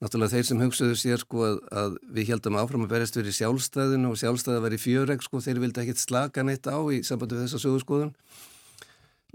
náttúrulega 0.00 0.32
þeir 0.32 0.46
sem 0.48 0.60
hugsaðu 0.64 0.96
sér 0.96 1.20
sko 1.20 1.42
að, 1.44 1.58
að 1.76 1.96
við 2.16 2.32
heldum 2.32 2.56
áfram 2.60 2.86
að 2.86 2.94
berjast 2.94 3.18
fyrir 3.18 3.36
sjálfstæðinu 3.36 4.12
og 4.12 4.20
sjálfstæði 4.20 4.62
var 4.64 4.76
í 4.76 4.80
fjöreg 4.80 5.24
sko, 5.24 5.42
þeir 5.44 5.60
vildi 5.60 5.82
ekkit 5.82 6.00
slaka 6.00 6.44
neitt 6.46 6.68
á 6.72 6.80
í 6.88 7.02
sambandi 7.04 7.36
við 7.36 7.44
þessa 7.44 7.60
sögurskoðun. 7.66 8.14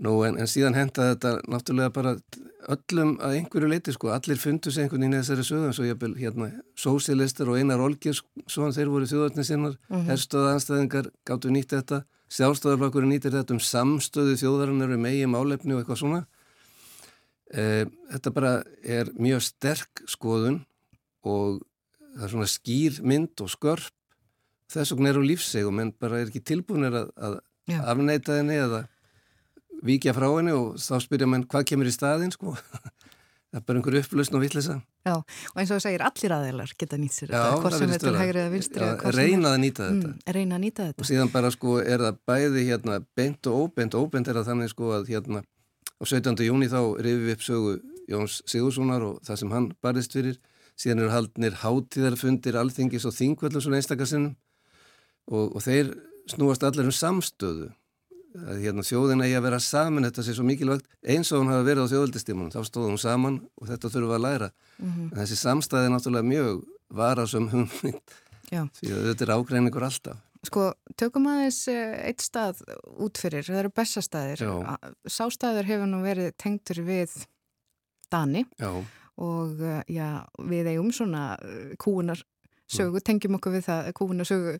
Nú 0.03 0.17
en, 0.27 0.35
en 0.41 0.49
síðan 0.49 0.75
hentaði 0.75 1.13
þetta 1.13 1.31
náttúrulega 1.47 1.93
bara 1.95 2.15
öllum 2.73 3.13
að 3.23 3.37
einhverju 3.37 3.69
leiti 3.69 3.93
sko, 3.95 4.09
allir 4.11 4.39
fundu 4.41 4.71
sig 4.73 4.83
einhvern 4.83 5.05
veginn 5.05 5.15
í 5.15 5.21
þessari 5.21 5.45
sögum, 5.47 5.73
svo 5.75 5.85
ég 5.87 5.99
bel 6.01 6.11
hérna 6.17 6.49
sósialistar 6.79 7.51
og 7.51 7.59
einar 7.61 7.83
olgir 7.83 8.17
svo 8.17 8.71
þeir 8.75 8.91
voru 8.91 9.07
þjóðarnir 9.07 9.47
sinnar, 9.47 9.77
mm 9.77 9.95
-hmm. 9.95 10.07
herstöða 10.09 10.53
anstæðingar 10.55 11.11
gáttu 11.27 11.51
nýtt 11.53 11.75
þetta, 11.75 12.01
sjálfstæðarflokkurinn 12.35 13.13
nýttir 13.13 13.35
þetta 13.37 13.55
um 13.55 13.61
samstöðu 13.61 14.35
þjóðarinnar 14.41 14.95
um 14.97 15.05
eigi 15.05 15.27
málefni 15.29 15.75
og 15.75 15.83
eitthvað 15.83 16.01
svona. 16.01 16.25
Eh, 17.53 17.85
þetta 18.11 18.31
bara 18.33 18.53
er 18.83 19.11
mjög 19.15 19.43
sterk 19.45 20.01
skoðun 20.09 20.65
og 21.23 21.61
það 22.15 22.23
er 22.25 22.33
svona 22.33 22.49
skýr 22.49 23.01
mynd 23.03 23.41
og 23.41 23.51
skörp. 23.53 23.93
Þess 24.73 24.91
vegna 24.91 25.09
eru 25.13 25.21
lífsegum 25.21 25.79
en 25.79 25.93
bara 25.93 26.19
er 26.19 26.31
ekki 26.31 26.41
tilbúinir 26.41 26.95
að, 26.97 27.11
að 27.15 27.39
afneita 27.85 28.39
henni 28.39 28.57
eða 28.57 28.87
vikja 29.85 30.13
frá 30.17 30.27
henni 30.33 30.53
og 30.55 30.75
þá 30.81 30.95
spyrja 31.03 31.29
mann 31.29 31.47
hvað 31.49 31.67
kemur 31.71 31.89
í 31.89 31.93
staðin 31.95 32.33
sko. 32.35 32.55
Það 33.55 33.61
er 33.61 33.65
bara 33.69 33.79
einhver 33.79 33.95
upplösn 34.01 34.35
og 34.35 34.41
vittlisa 34.43 34.73
Já, 35.05 35.13
og 35.15 35.59
eins 35.61 35.69
og 35.71 35.77
þú 35.77 35.83
segir, 35.85 36.01
allir 36.03 36.33
aðeinar 36.35 36.71
geta 36.75 36.97
nýtt 36.99 37.13
sér 37.15 37.29
þetta, 37.31 37.59
hvort 37.61 37.75
sem 37.77 37.85
virðist 37.85 37.95
er 37.95 38.03
til 38.03 38.11
vera. 38.11 38.23
hægri 38.25 38.41
eða 38.41 38.51
vinstri 38.51 38.81
Já, 38.89 39.11
reyna 39.15 39.51
að 39.53 39.61
nýta 39.61 39.85
þetta. 39.85 40.09
Mm, 40.09 40.33
reyna 40.35 40.57
að 40.57 40.63
nýta 40.65 40.81
og 40.83 40.89
þetta 40.89 41.07
síðan 41.07 41.31
bara 41.31 41.51
sko 41.55 41.75
er 41.79 42.03
það 42.03 42.17
bæði 42.27 42.63
hérna 42.67 42.97
beint 43.15 43.47
og 43.47 43.61
óbeint, 43.61 43.95
óbeint 43.95 44.27
er 44.27 44.39
það 44.41 44.49
þannig 44.49 44.73
sko 44.73 44.89
að 44.97 45.11
hérna 45.13 45.43
á 45.45 46.03
17. 46.03 46.43
júni 46.49 46.67
þá 46.73 46.81
rifið 46.99 47.23
við 47.29 47.37
upp 47.37 47.45
sögu 47.45 47.77
Jóns 48.11 48.41
Sigurssonar 48.49 49.05
og 49.07 49.21
það 49.25 49.39
sem 49.41 49.55
hann 49.55 49.69
barist 49.81 50.13
fyrir. 50.17 50.35
Síðan 50.75 51.05
eru 51.05 51.13
haldnir 51.13 51.55
hátíðarfundir 51.61 52.59
alþingis 52.59 53.07
og 53.07 53.15
þingvöldum 53.15 53.63
svona 53.63 53.79
einstakasinnum 53.79 54.35
og, 55.31 55.55
og 55.55 55.61
þeir 55.63 55.95
snúast 56.29 56.65
allir 56.67 56.89
um 56.89 56.93
samstöðu 56.93 57.71
að 58.35 58.61
hérna 58.63 58.85
þjóðina 58.85 59.27
eigi 59.27 59.37
að 59.39 59.45
vera 59.47 59.59
saman 59.63 60.07
þetta 60.07 60.25
sé 60.25 60.35
svo 60.35 60.45
mikilvægt. 60.47 60.87
Eins 61.05 61.31
og 61.31 61.41
hún 61.41 61.51
hafa 61.53 61.65
verið 61.67 61.87
á 61.87 61.91
þjóðaldistímanum 61.93 62.53
þá 62.53 62.61
stóðum 62.67 62.93
hún 62.95 63.01
saman 63.01 63.39
og 63.61 63.69
þetta 63.71 63.91
þurfum 63.93 64.11
við 64.11 64.17
að 64.17 64.25
læra. 64.27 64.51
Mhm. 64.79 65.09
en 65.11 65.19
þessi 65.21 65.39
samstæði 65.39 65.89
er 65.89 65.93
náttúrulega 65.95 66.29
mjög 66.29 66.63
varasum 66.89 67.49
hugmynd. 67.53 68.15
Því 68.49 68.91
að 68.93 69.07
þetta 69.09 69.25
er 69.25 69.35
ágreiningur 69.35 69.87
alltaf. 69.87 70.21
Sko, 70.45 70.65
tökum 70.99 71.25
aðeins 71.31 71.63
eh, 71.71 71.95
eitt 72.05 72.21
stað 72.21 72.59
út 73.01 73.17
fyrir, 73.17 73.45
það 73.47 73.63
eru 73.63 73.71
bestastæðir. 73.73 74.43
Sástæður 75.09 75.65
hefur 75.65 75.89
nú 75.89 76.03
verið 76.05 76.35
tengtur 76.37 76.83
við 76.85 77.15
Dani. 78.13 78.45
Já, 78.61 78.69
og 79.25 79.61
eh, 79.63 79.81
já, 79.95 80.25
við 80.45 80.69
eigum 80.75 80.91
svona 80.93 81.35
eh, 81.41 81.73
kúunar 81.81 82.21
sögu, 82.71 82.99
tengjum 83.05 83.35
okkur 83.37 83.53
við 83.53 83.65
það 83.67 83.89
kúunar 83.97 84.25
sögu 84.25 84.55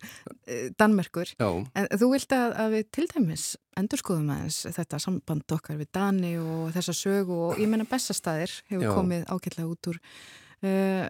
eh, 0.48 0.70
Danmerkur 0.78 1.32
já 1.40 1.48
En 1.74 1.88
þú 1.98 2.10
vilt 2.12 2.36
að, 2.38 2.56
að 2.62 2.76
við 2.76 2.84
til 2.94 3.06
dæmis 3.14 3.46
endurskoðum 3.80 4.30
aðeins 4.36 4.60
þetta 4.78 5.00
samband 5.02 5.56
okkar 5.58 5.78
við 5.82 5.90
Dani 5.98 6.34
og 6.38 6.72
þessa 6.76 6.94
sögu 6.96 7.40
og 7.50 7.60
ég 7.60 7.70
menna 7.72 7.88
bestastæðir 7.90 8.54
hefur 8.70 8.86
Já. 8.86 8.94
komið 8.96 9.26
ágætlega 9.34 9.70
út 9.72 9.90
úr 9.92 9.98
uh, 10.00 11.08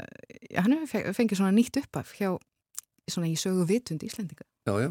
hann 0.61 0.77
hefur 0.77 0.91
fe- 0.93 1.13
fengið 1.17 1.41
svona 1.41 1.55
nýtt 1.55 1.81
uppaf 1.83 2.13
hjá 2.17 2.31
svona 3.11 3.27
í 3.29 3.35
sögu 3.37 3.65
vitund 3.69 4.01
Íslendinga. 4.01 4.47
Já, 4.65 4.73
já. 4.81 4.89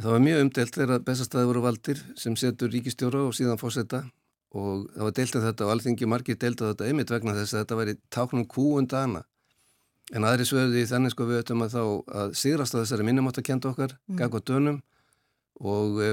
Það 0.00 0.14
var 0.16 0.22
mjög 0.24 0.40
umdelt 0.46 0.74
þegar 0.80 1.02
bestastæði 1.04 1.46
voru 1.50 1.60
valdir 1.62 1.98
sem 2.18 2.34
setur 2.40 2.72
ríkistjóra 2.72 3.20
og 3.28 3.34
síðan 3.36 3.60
fórseta 3.60 4.00
og 4.56 4.86
það 4.96 5.04
var 5.04 5.14
deilt 5.20 5.36
um 5.36 5.44
þetta 5.44 5.66
og 5.66 5.72
alþingi 5.76 6.08
margir 6.10 6.38
deilt 6.40 6.62
um 6.64 6.70
þetta 6.72 6.88
einmitt 6.88 7.12
vegna 7.12 7.34
þess 7.36 7.54
að 7.54 7.60
þetta 7.62 7.78
var 7.78 7.90
í 7.92 7.94
táknum 8.10 8.46
kúun 8.50 8.88
dana. 8.90 9.20
En 10.10 10.26
aðri 10.26 10.46
svöði 10.48 10.86
þannig 10.90 11.14
sko 11.14 11.26
við 11.28 11.42
öllum 11.44 11.66
að 11.66 11.74
þá 11.76 11.82
að 12.20 12.32
sigrast 12.38 12.74
á 12.74 12.82
þessari 12.82 13.06
minnumáttakend 13.06 13.68
okkar, 13.70 13.94
mm. 14.10 14.16
gagva 14.18 14.40
dönum. 14.42 14.80
Og 15.62 16.00
e, 16.02 16.08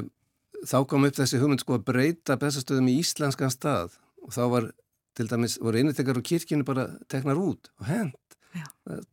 þá 0.70 0.78
kom 0.90 1.08
upp 1.08 1.18
þessi 1.18 1.40
hugmynd 1.42 1.64
sko 1.64 1.80
að 1.80 1.88
breyta 1.88 2.38
bestastöðum 2.38 2.92
í 2.92 3.00
íslenskan 3.02 3.54
stað. 3.54 3.98
Og 4.22 4.36
þá 4.36 4.44
var 4.54 4.70
til 5.18 5.26
dæmis, 5.32 5.58
voru 5.64 5.82
innitekar 5.82 6.20
og 6.20 6.28
kirkjunu 6.30 6.68
bara 6.68 6.92
teknar 7.10 7.42
út 7.42 7.72
og 7.82 7.90
hend. 7.90 8.16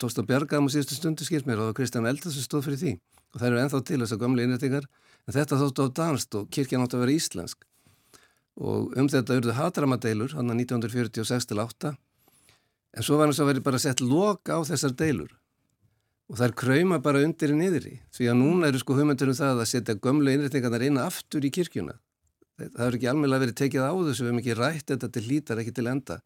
Tókst 0.01 0.21
að 0.21 0.29
bjargaðum 0.29 0.69
á 0.69 0.73
síðustu 0.75 0.99
stundu 0.99 1.25
skýrt 1.25 1.49
mér 1.49 1.59
og 1.59 1.65
það 1.65 1.71
var 1.71 1.79
Kristján 1.81 2.09
Eldar 2.09 2.35
sem 2.35 2.45
stóð 2.45 2.69
fyrir 2.69 2.81
því. 2.83 2.95
Og 3.33 3.41
það 3.41 3.49
eru 3.49 3.61
ennþá 3.63 3.81
til 3.89 4.01
þess 4.03 4.15
að 4.15 4.23
gamle 4.23 4.45
innitekar 4.45 4.89
en 5.25 5.37
þetta 5.37 5.61
þóttu 5.61 5.89
á 5.89 5.97
danst 5.97 6.37
og 6.39 6.51
kirkjan 6.53 6.85
átti 6.85 6.99
að 6.99 7.05
vera 7.07 7.17
íslensk. 7.17 7.65
Og 8.61 8.93
um 9.01 9.09
þetta 9.11 9.39
eruðu 9.39 9.57
hatramadeilur 9.57 10.37
hann 10.37 10.53
að 10.53 10.61
1946-8 10.63 11.97
en 12.95 13.03
svo 13.03 13.19
var 13.19 13.29
hann 13.29 13.37
svo 13.37 13.47
verið 13.49 13.67
bara 13.67 13.81
sett 13.83 14.03
lok 14.05 14.51
á 14.51 14.59
þessar 14.67 14.95
deilur. 14.99 15.33
Og 16.31 16.39
það 16.39 16.47
er 16.47 16.57
krauma 16.57 17.01
bara 17.05 17.21
undir 17.27 17.53
í 17.53 17.59
niðri 17.59 17.99
því 18.15 18.31
að 18.31 18.39
núna 18.41 18.71
eru 18.71 18.81
sko 18.81 18.97
hugmyndur 18.97 19.33
um 19.33 19.37
það 19.37 19.61
að 19.61 19.71
setja 19.71 19.99
gömlu 20.07 20.33
innréttingarnar 20.33 20.87
inn 20.87 21.01
aftur 21.03 21.45
í 21.45 21.53
kirkjuna. 21.53 21.99
Það 22.57 22.81
hefur 22.81 22.97
ekki 22.99 23.11
alveg 23.11 23.43
verið 23.43 23.59
tekið 23.61 23.85
á 23.85 23.93
þessu 23.93 24.25
við 24.25 24.31
hefum 24.31 24.41
ekki 24.41 24.57
rætt 24.61 24.91
þetta 24.93 25.11
til 25.11 25.25
hlítar, 25.27 25.61
ekki 25.61 25.75
til 25.75 25.87
enda. 25.91 26.21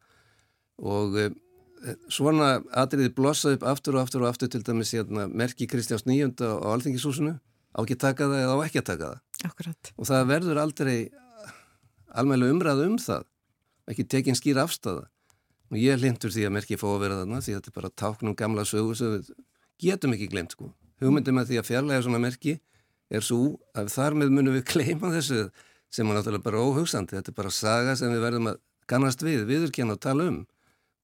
Og 0.79 1.17
e, 1.19 1.27
svona 2.13 2.51
atriði 2.77 3.11
blossaði 3.17 3.59
upp 3.59 3.65
aftur 3.73 3.97
og 3.97 4.05
aftur 4.05 4.23
og 4.23 4.29
aftur 4.29 4.51
til 4.53 4.63
dæmis 4.63 4.93
hérna, 4.95 5.25
merki 5.27 5.67
Kristjáns 5.67 6.05
nýjönda 6.07 6.53
á 6.61 6.69
Alþingishúsinu. 6.77 7.35
Á 7.75 7.77
ekki 7.81 7.97
að 7.97 8.03
taka 8.05 8.29
það 8.29 8.45
eða 8.45 8.55
á 8.55 8.59
ekki 8.69 8.83
að 8.83 8.89
taka 8.93 9.09
það. 9.09 9.25
Akkurat. 9.49 9.91
og 9.95 10.07
það 10.07 10.29
verður 10.29 10.57
aldrei 10.59 10.97
almeinlega 12.11 12.55
umræð 12.55 12.85
um 12.85 12.97
það. 13.01 13.27
Ekki 13.89 14.05
tekin 14.05 14.37
skýr 14.37 14.61
afstæða 14.61 15.09
og 15.69 15.77
ég 15.77 15.99
lindur 16.01 16.33
því 16.33 16.45
að 16.47 16.53
merki 16.57 16.77
fá 16.81 16.87
að 16.89 17.01
vera 17.03 17.17
þarna 17.21 17.41
því 17.45 17.55
þetta 17.57 17.71
er 17.71 17.75
bara 17.79 17.91
táknum 18.01 18.35
gamla 18.37 18.65
sögu 18.65 18.95
sem 18.97 19.13
við 19.15 19.31
getum 19.79 20.15
ekki 20.15 20.29
glemt 20.31 20.55
sko. 20.55 20.71
Hugmyndum 20.99 21.37
með 21.39 21.51
því 21.51 21.59
að 21.61 21.67
fjarlæga 21.69 22.05
svona 22.05 22.21
merki 22.23 22.55
er 23.09 23.25
svo 23.25 23.57
að 23.77 23.91
þar 23.93 24.17
með 24.19 24.33
munum 24.35 24.57
við 24.57 24.65
kleima 24.73 25.11
þessu 25.13 25.45
sem 25.89 26.09
er 26.09 26.19
náttúrulega 26.19 26.45
bara 26.45 26.63
óhugsandi. 26.65 27.15
Þetta 27.17 27.31
er 27.31 27.37
bara 27.37 27.53
saga 27.53 27.95
sem 27.97 28.11
við 28.13 28.21
verðum 28.25 28.51
að 28.51 28.59
kannast 28.89 29.23
við, 29.25 29.45
viðurkenna 29.49 29.95
og 29.95 30.01
tala 30.03 30.27
um. 30.29 30.41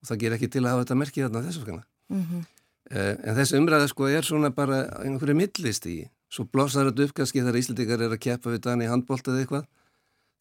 Og 0.02 0.10
það 0.10 0.20
ger 0.26 0.36
ekki 0.36 0.50
til 0.54 0.64
að 0.66 0.72
hafa 0.74 0.84
þetta 0.86 1.00
merki 1.02 1.24
þarna 1.26 1.46
þessu 1.48 1.66
skana 1.66 1.86
Mm 2.10 2.44
Eh, 2.92 3.16
En 3.26 3.34
þessi 3.34 3.58
umræða 3.58 3.88
sko 3.90 4.06
er 4.06 4.22
svona 4.22 4.52
bara 4.54 4.84
einhverju 5.02 5.34
millist 5.34 5.88
í. 5.90 6.04
Svo 6.30 6.44
blossar 6.46 6.86
þetta 6.92 7.08
upp 7.08 7.14
kannski 7.18 7.42
þegar 7.42 7.58
Íslandikar 7.58 8.04
er 8.06 8.14
að 8.14 8.22
keppa 8.22 8.52
við 8.54 8.62
Dani 8.62 8.86
handbólt 8.86 9.26
eða 9.26 9.42
eitthvað. 9.42 9.64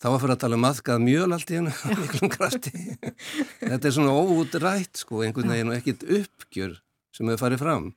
Þá 0.03 0.09
var 0.11 0.23
fyrir 0.23 0.35
að 0.35 0.41
tala 0.43 0.57
um 0.59 0.65
maðkað 0.65 1.05
mjöl 1.05 1.29
allt 1.37 1.51
í 1.53 1.59
hennu, 1.59 1.75
miklum 2.03 2.33
krafti. 2.33 2.73
þetta 3.61 3.89
er 3.89 3.95
svona 3.95 4.15
óútrætt 4.17 5.01
sko, 5.01 5.23
einhvern 5.25 5.53
veginn 5.55 5.71
og 5.73 5.79
ekkit 5.79 6.03
uppgjör 6.19 6.81
sem 7.15 7.31
hefur 7.31 7.45
farið 7.47 7.63
fram. 7.63 7.93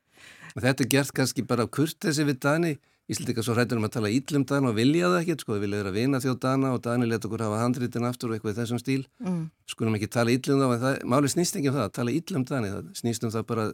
Og 0.56 0.62
þetta 0.64 0.86
er 0.86 0.92
gert 0.94 1.16
kannski 1.18 1.44
bara 1.48 1.66
af 1.68 1.74
kurtesi 1.76 2.26
við 2.28 2.40
Dani. 2.46 2.78
Íslandikar 3.08 3.46
svo 3.46 3.54
hrættur 3.56 3.80
um 3.80 3.86
að 3.88 3.94
tala 3.96 4.10
íllum 4.12 4.44
Dana 4.48 4.72
og 4.74 4.76
vilja 4.76 5.08
það 5.08 5.22
ekkit, 5.22 5.44
sko, 5.44 5.56
þau 5.56 5.64
vilja 5.64 5.78
vera 5.80 5.92
að 5.94 5.98
vina 5.98 6.20
þjóð 6.20 6.40
Dana 6.44 6.72
og 6.76 6.82
Dani 6.84 7.08
let 7.08 7.24
okkur 7.28 7.44
hafa 7.46 7.60
handritin 7.62 8.08
aftur 8.08 8.34
og 8.34 8.36
eitthvað 8.36 8.52
í 8.52 8.58
þessum 8.58 8.82
stíl. 8.82 9.04
mm. 9.24 9.44
Skulum 9.72 9.96
ekki 9.96 10.10
tala 10.12 10.34
íllum 10.34 10.60
þá, 10.60 10.74
það, 10.82 10.98
máli 11.14 11.32
snýst 11.32 11.56
ekki 11.56 11.72
um 11.72 11.78
það, 11.78 11.92
tala 11.96 12.16
íllum 12.18 12.44
Dani, 12.50 12.72
það 12.74 12.90
snýst 13.00 13.24
um 13.24 13.32
það 13.32 13.46
bara 13.48 13.68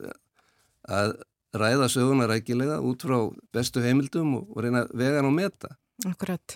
að 0.99 1.15
ræða 1.63 1.89
söguna 1.95 2.27
rækilega 2.29 2.77
út 2.85 3.05
frá 3.05 3.17
bestu 3.53 3.81
heimildum 3.81 4.37
og, 4.37 4.53
og 4.53 4.67
reyna 4.67 4.85
vegan 4.93 5.29
og 5.29 5.33
meta. 5.33 5.73
Akkurat. 6.09 6.55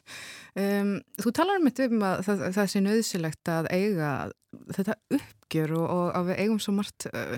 Um, 0.58 0.96
þú 1.22 1.34
talar 1.38 1.60
um 1.60 1.68
þetta 1.70 1.90
um 1.92 2.06
að 2.08 2.22
það, 2.26 2.46
það 2.56 2.70
sé 2.74 2.80
nöðsilegt 2.84 3.52
að 3.54 3.68
eiga 3.72 4.14
þetta 4.76 4.96
uppgjör 5.18 5.76
og, 5.78 5.86
og 5.94 6.08
að 6.18 6.32
við 6.32 6.42
eigum 6.44 6.64
svo 6.64 6.74
margt 6.76 7.08
uh, 7.12 7.36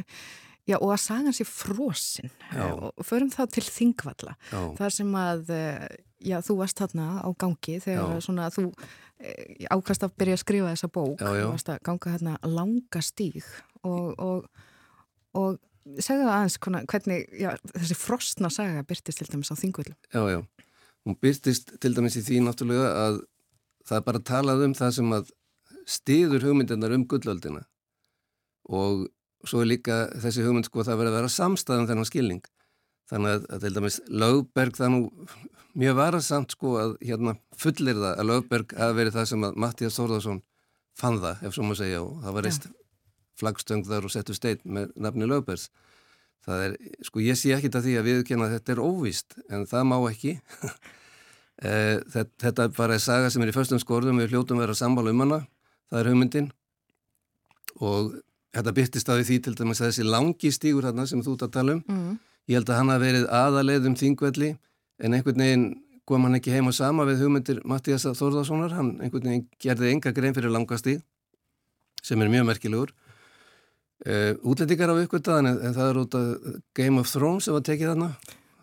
já, 0.70 0.78
og 0.80 0.94
að 0.94 1.02
sagan 1.04 1.36
sé 1.36 1.46
frosin 1.48 2.32
Já. 2.54 2.70
og 2.72 3.04
förum 3.06 3.32
þá 3.34 3.44
til 3.52 3.66
þingvalla. 3.68 4.38
Já, 4.52 4.62
Það 4.80 4.96
sem 4.96 5.20
að, 5.20 5.54
uh, 5.58 5.86
já, 6.32 6.38
þú 6.48 6.58
varst 6.62 6.82
þarna 6.82 7.10
á 7.20 7.30
gangi 7.44 7.78
þegar 7.84 8.24
svona 8.26 8.50
þú 8.56 8.66
uh, 8.72 9.70
ákast 9.76 10.08
að 10.08 10.16
byrja 10.24 10.40
að 10.40 10.44
skrifa 10.46 10.74
þessa 10.74 10.92
bók. 11.00 11.20
Já. 11.20 11.34
Þú 11.44 11.52
varst 11.52 11.74
að 11.76 11.84
ganga 11.90 12.16
þarna 12.16 12.38
langa 12.48 13.04
stíg 13.06 13.44
og, 13.84 14.16
og 14.16 14.68
og 15.38 15.60
segðu 16.02 16.26
það 16.26 16.34
aðeins 16.36 16.58
hvernig 16.90 17.28
þessi 17.76 17.98
frostna 17.98 18.50
saga 18.54 18.82
byrtist 18.88 19.22
til 19.22 19.28
dæmis 19.30 19.52
á 19.54 19.56
þingvöldum. 19.60 19.98
Já, 20.14 20.24
já. 20.34 20.40
Hún 21.08 21.18
byrtist 21.22 21.76
til 21.82 21.94
dæmis 21.96 22.18
í 22.20 22.24
því 22.26 22.42
náttúrulega 22.46 22.90
að 23.06 23.20
það 23.88 24.00
er 24.00 24.06
bara 24.08 24.22
að 24.22 24.28
talað 24.30 24.66
um 24.66 24.76
það 24.78 24.96
sem 24.98 25.14
að 25.16 25.32
stiður 25.90 26.46
hugmyndirnar 26.46 26.94
um 26.94 27.06
gullöldina 27.10 27.64
og 28.70 29.08
svo 29.48 29.64
er 29.64 29.72
líka 29.72 30.00
þessi 30.20 30.44
hugmynd 30.46 30.68
sko 30.68 30.84
að 30.84 30.92
það 30.92 31.00
verður 31.02 31.14
að 31.14 31.20
vera 31.20 31.32
samstæðan 31.34 31.86
um 31.86 31.90
þennan 31.90 32.10
skilning. 32.10 32.44
Þannig 33.10 33.32
að, 33.32 33.46
að 33.50 33.64
til 33.64 33.72
dæmis 33.78 34.00
Lögberg 34.22 34.78
það 34.78 34.92
nú 34.94 35.00
mjög 35.80 35.96
varasamt 35.98 36.54
sko 36.54 36.76
að 36.82 36.96
hérna 37.02 37.36
fullir 37.58 37.98
það 37.98 38.12
að 38.12 38.30
Lögberg 38.30 38.76
hafi 38.78 38.98
verið 39.00 39.16
það 39.18 39.30
sem 39.32 39.48
að 39.48 39.60
Mattías 39.64 39.98
Þórðarsson 39.98 40.42
fann 41.00 41.22
það 41.24 41.48
ef 41.48 41.56
svo 41.56 41.66
maður 41.66 41.82
segja 41.82 42.02
og 42.04 42.20
það 42.26 42.36
var 42.38 42.48
reist 42.48 42.68
flaggstöng 43.40 43.86
þar 43.88 44.06
og 44.06 44.14
settu 44.14 44.36
stein 44.36 44.62
með 44.68 44.92
nafni 45.00 45.30
Lögbergs. 45.30 45.70
Það 46.46 46.64
er, 46.66 46.78
sko 47.06 47.24
ég 47.24 47.38
sé 47.38 47.52
ekki 47.56 47.68
þetta 47.68 47.84
því 47.86 47.98
að 48.00 48.08
viðkjöna 48.10 48.48
að 48.48 48.56
þetta 48.56 48.74
er 48.74 48.82
óvíst 48.86 49.36
en 49.50 49.68
það 49.70 49.92
má 49.92 49.98
ekki. 50.12 50.40
Eh, 51.60 51.98
þetta 52.40 52.70
bara 52.72 52.96
er 52.96 53.02
saga 53.04 53.28
sem 53.28 53.44
er 53.44 53.50
í 53.52 53.52
förstum 53.52 53.82
skorðum 53.84 54.22
við 54.22 54.30
hljótum 54.32 54.62
vera 54.62 54.72
sammála 54.72 55.12
um 55.12 55.24
hana, 55.26 55.40
það 55.92 56.00
er 56.00 56.08
hugmyndin 56.08 56.46
og 57.84 58.14
þetta 58.56 58.74
byrtist 58.78 59.12
á 59.12 59.20
því 59.20 59.40
til 59.44 59.54
dæmis 59.60 59.82
að 59.84 59.90
þessi 59.90 60.06
langi 60.08 60.54
stígur 60.56 60.88
þarna 60.88 61.04
sem 61.12 61.20
þú 61.26 61.34
ert 61.36 61.44
að 61.50 61.52
tala 61.58 61.76
um 61.76 61.82
mm. 61.84 62.14
Ég 62.50 62.58
held 62.58 62.72
að 62.72 62.80
hann 62.80 62.90
hafi 62.94 63.06
verið 63.06 63.28
aðaleið 63.42 63.90
um 63.92 63.98
þingvelli 64.00 64.50
en 65.04 65.16
einhvern 65.18 65.44
veginn 65.44 65.68
kom 66.10 66.24
hann 66.26 66.40
ekki 66.40 66.56
heima 66.56 66.72
sama 66.74 67.06
við 67.06 67.26
hugmyndir 67.26 67.60
Mattías 67.70 68.08
Þórðarssonar, 68.08 68.74
hann 68.74 68.96
einhvern 68.98 69.28
veginn 69.30 69.46
gerði 69.62 69.92
enga 69.94 70.14
grein 70.16 70.34
fyrir 70.34 70.56
langastíð 70.56 71.04
sem 72.02 72.22
er 72.24 72.32
mjög 72.32 72.48
merkilegur. 72.50 72.96
Uh, 74.08 74.32
útlendingar 74.48 74.94
af 74.94 75.02
ykkurtaðan 75.04 75.50
en, 75.50 75.58
en 75.68 75.74
það 75.76 75.90
er 75.90 75.98
út 76.00 76.16
af 76.16 76.58
Game 76.78 77.02
of 77.02 77.10
Thrones 77.12 77.48
sem 77.48 77.56
var 77.56 77.66
tekið 77.68 77.90
þarna, 77.92 78.10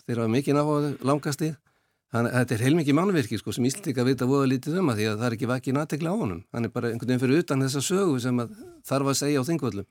þeir 0.07 0.21
hafa 0.23 0.33
mikið 0.33 0.57
náháðu 0.57 0.93
langastíð. 1.05 1.55
Þannig 2.15 2.33
að 2.33 2.39
þetta 2.41 2.55
er 2.55 2.63
heilmikið 2.65 2.97
mannverki 2.97 3.39
sko, 3.41 3.53
sem 3.53 3.67
Íslandika 3.69 4.05
vita 4.07 4.29
voða 4.31 4.47
lítið 4.49 4.79
um 4.81 4.93
að 4.93 5.01
því 5.01 5.09
að 5.11 5.17
það 5.19 5.27
er 5.27 5.37
ekki 5.37 5.49
vakið 5.51 5.77
nátegla 5.77 6.13
á 6.15 6.17
honum. 6.17 6.43
Hann 6.55 6.69
er 6.69 6.73
bara 6.73 6.93
einhvern 6.93 7.11
veginn 7.11 7.23
fyrir 7.25 7.43
utan 7.43 7.65
þessa 7.67 7.83
sögu 7.85 8.21
sem 8.23 8.41
þarf 8.87 9.11
að 9.11 9.19
segja 9.21 9.43
á 9.43 9.49
þingvöldum. 9.49 9.89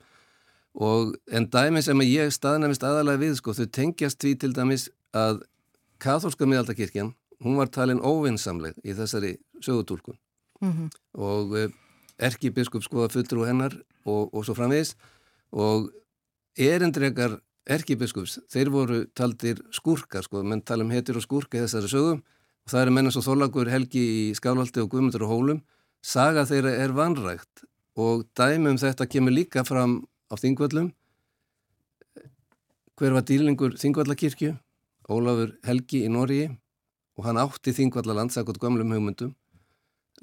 Og 0.86 1.12
en 1.30 1.48
dæmi 1.52 1.84
sem 1.86 2.02
að 2.02 2.14
ég 2.14 2.34
staðnæmist 2.34 2.88
aðalega 2.88 3.22
við, 3.22 3.36
sko, 3.42 3.54
þau 3.54 3.68
tengjast 3.78 4.24
því 4.24 4.34
til 4.42 4.52
dæmis 4.56 4.88
að 5.16 5.44
katholska 6.02 6.48
miðaldakirkjan, 6.50 7.14
hún 7.44 7.60
var 7.60 7.70
talin 7.70 8.02
óvinsamleg 8.02 8.80
í 8.84 8.96
þessari 8.96 9.36
sögutúlkun 9.64 10.18
mm 10.62 10.72
-hmm. 10.72 10.90
og 11.14 11.52
uh, 11.52 11.70
erkibiskup 12.18 12.84
hennar 13.46 13.76
og, 14.06 14.34
og 14.34 14.46
svo 14.46 14.54
framvegis 14.54 14.96
og 15.52 15.92
erindrekar 16.58 17.40
erkibiskups, 17.66 18.40
þeir 18.54 18.70
voru 18.74 19.00
taldir 19.18 19.62
skúrkar, 19.74 20.24
sko, 20.26 20.44
menn 20.46 20.62
tala 20.62 20.86
um 20.86 20.94
hetir 20.94 21.18
og 21.18 21.26
skúrka 21.26 21.58
í 21.58 21.64
þessari 21.66 21.90
sögum 21.92 22.20
og 22.66 22.72
það 22.74 22.82
eru 22.82 22.94
menn 22.96 23.10
eins 23.10 23.18
og 23.20 23.26
Þorlagur 23.26 23.70
Helgi 23.70 24.04
í 24.04 24.26
Skálvaldi 24.38 24.82
og 24.82 24.92
Guðmundur 24.92 25.26
og 25.26 25.34
Hólum, 25.34 25.64
saga 26.02 26.46
þeirra 26.46 26.76
er 26.82 26.94
vanrægt 26.94 27.66
og 27.98 28.28
dæmi 28.38 28.70
um 28.74 28.78
þetta 28.82 29.10
kemur 29.10 29.34
líka 29.34 29.66
fram 29.66 30.04
á 30.30 30.36
Þingvallum 30.38 30.92
hver 32.96 33.12
var 33.12 33.26
dýrlingur 33.28 33.74
Þingvallakirkju? 33.76 34.54
Ólafur 35.12 35.50
Helgi 35.68 36.06
í 36.06 36.12
Nóri 36.12 36.46
og 37.20 37.26
hann 37.28 37.40
átti 37.42 37.74
Þingvallaland 37.76 38.32
sækot 38.32 38.56
gamlum 38.62 38.94
hugmyndum. 38.96 39.34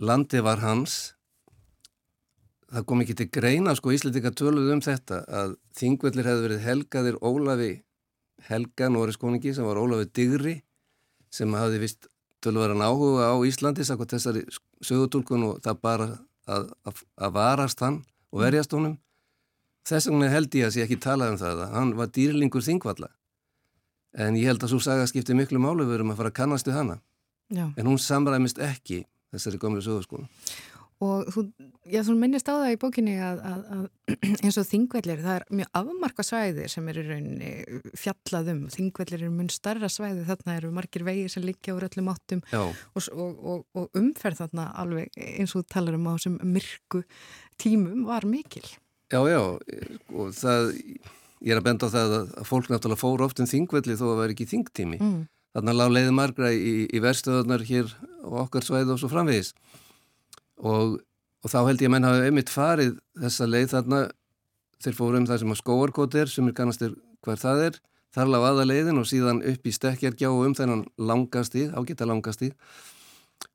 Landi 0.00 0.40
var 0.40 0.62
hans 0.64 1.12
það 2.72 2.86
kom 2.88 3.02
ekki 3.04 3.16
til 3.18 3.28
greina 3.32 3.74
sko 3.76 3.92
Íslandika 3.94 4.32
töluð 4.34 4.72
um 4.74 4.82
þetta 4.84 5.22
að 5.28 5.56
Þingvallir 5.78 6.28
hefði 6.28 6.46
verið 6.46 6.64
helgaðir 6.66 7.18
Ólafi 7.20 7.72
Helga 8.48 8.88
Nóriskoningi 8.90 9.54
sem 9.54 9.66
var 9.66 9.80
Ólafi 9.80 10.08
Digri 10.10 10.56
sem 11.32 11.52
hafði 11.56 11.82
vist 11.84 12.08
tölvaran 12.42 12.82
áhuga 12.82 13.30
á 13.30 13.36
Íslandi 13.46 13.86
sækot 13.86 14.16
þessari 14.16 14.42
sögutúlkun 14.82 15.46
og 15.50 15.62
það 15.62 15.80
bara 15.84 16.08
að, 16.50 16.72
að, 16.88 17.04
að 17.16 17.34
varast 17.36 17.84
hann 17.84 18.02
og 18.32 18.42
verjast 18.42 18.74
honum. 18.74 18.96
Þess 19.86 20.08
vegna 20.10 20.30
held 20.32 20.54
ég 20.58 20.66
að 20.66 20.80
ég 20.80 20.88
ekki 20.88 20.98
talaði 21.02 21.36
um 21.36 21.40
það 21.42 21.62
að 21.66 21.76
hann 21.76 21.94
var 21.98 22.10
dýrlingur 22.16 22.64
þingvalla. 22.66 23.08
En 24.18 24.36
ég 24.36 24.50
held 24.50 24.64
að 24.64 24.74
svo 24.74 24.82
saga 24.82 25.06
skipti 25.08 25.36
miklu 25.36 25.60
málu 25.62 25.86
við 25.86 26.00
erum 26.00 26.12
að 26.12 26.20
fara 26.20 26.32
að 26.32 26.38
kannast 26.40 26.68
við 26.68 26.78
hana. 26.80 26.98
Já. 27.52 27.66
en 27.76 27.86
hún 27.86 27.98
samræmist 28.00 28.60
ekki 28.62 29.02
þessari 29.32 29.58
gömlu 29.60 29.82
sögurskóla 29.84 30.28
Og 31.02 31.26
þú, 31.34 31.42
já, 31.92 32.00
þú 32.06 32.14
minnist 32.18 32.48
á 32.48 32.54
það 32.56 32.72
í 32.72 32.78
bókinni 32.82 33.14
að, 33.22 33.42
að, 33.46 33.62
að 33.76 34.12
eins 34.46 34.58
og 34.60 34.68
þingvellir, 34.68 35.22
það 35.22 35.38
er 35.38 35.46
mjög 35.60 35.70
afmarka 35.80 36.26
svæðir 36.26 36.72
sem 36.72 36.88
eru 36.92 37.04
rauninni 37.06 37.52
fjallaðum, 38.02 38.62
þingvellir 38.72 39.20
eru 39.20 39.32
mun 39.34 39.50
starra 39.52 39.90
svæði, 39.92 40.26
þarna 40.28 40.56
eru 40.58 40.72
margir 40.74 41.06
vegið 41.06 41.34
sem 41.34 41.46
liggja 41.46 41.76
úr 41.76 41.86
öllum 41.88 42.12
áttum 42.12 42.44
og, 42.56 43.08
og, 43.12 43.66
og 43.76 43.98
umferð 43.98 44.44
þarna 44.44 44.70
alveg 44.82 45.22
eins 45.22 45.56
og 45.58 45.68
talar 45.70 45.98
um 45.98 46.08
á 46.08 46.14
sem 46.22 46.38
myrku 46.42 47.04
tímum 47.60 48.06
var 48.08 48.26
mikil. 48.28 48.64
Já, 49.12 49.20
já, 49.28 49.42
og 50.16 50.32
það, 50.32 50.72
ég 51.44 51.52
er 51.52 51.60
að 51.60 51.68
benda 51.68 51.92
á 51.92 51.94
það 51.94 52.16
að 52.16 52.48
fólk 52.48 52.72
náttúrulega 52.72 53.02
fóru 53.02 53.26
oft 53.26 53.42
um 53.42 53.48
þingvelli 53.50 53.98
þó 53.98 54.06
að 54.06 54.12
það 54.12 54.20
væri 54.22 54.36
ekki 54.38 54.50
þingtími. 54.54 55.00
Mm. 55.02 55.22
Þannig 55.52 55.74
að 55.74 55.80
lág 55.82 55.92
leiði 55.92 56.12
margra 56.16 56.50
í, 56.56 56.74
í 56.88 57.00
verstöðunar 57.04 57.64
hér 57.68 57.90
og 58.24 58.38
okkar 58.46 58.64
svæði 58.64 58.94
og 58.94 59.00
svo 59.02 59.10
framvegis. 59.12 59.52
Og, 60.64 60.96
og 61.42 61.52
þá 61.52 61.58
held 61.68 61.82
ég 61.82 61.90
að 61.90 61.94
menn 61.94 62.08
hafi 62.08 62.28
einmitt 62.28 62.52
farið 62.52 62.94
þessa 63.22 63.48
leið 63.48 63.68
þarna, 63.74 64.00
þeir 64.82 64.98
fóru 64.98 65.20
um 65.20 65.26
það 65.26 65.42
sem 65.42 65.54
að 65.54 65.60
skóarkóti 65.62 66.22
er, 66.22 66.30
sem 66.30 66.48
er 66.48 66.56
kannastir 66.58 66.96
hver 67.22 67.42
það 67.42 67.66
er, 67.66 67.78
þar 68.14 68.32
lág 68.32 68.48
aða 68.48 68.68
leiðin 68.68 69.02
og 69.02 69.08
síðan 69.10 69.42
upp 69.52 69.66
í 69.66 69.74
stekkjargjá 69.74 70.30
um 70.30 70.56
þennan 70.58 70.86
langastíð, 70.98 71.74
ágita 71.78 72.08
langastíð. 72.08 72.56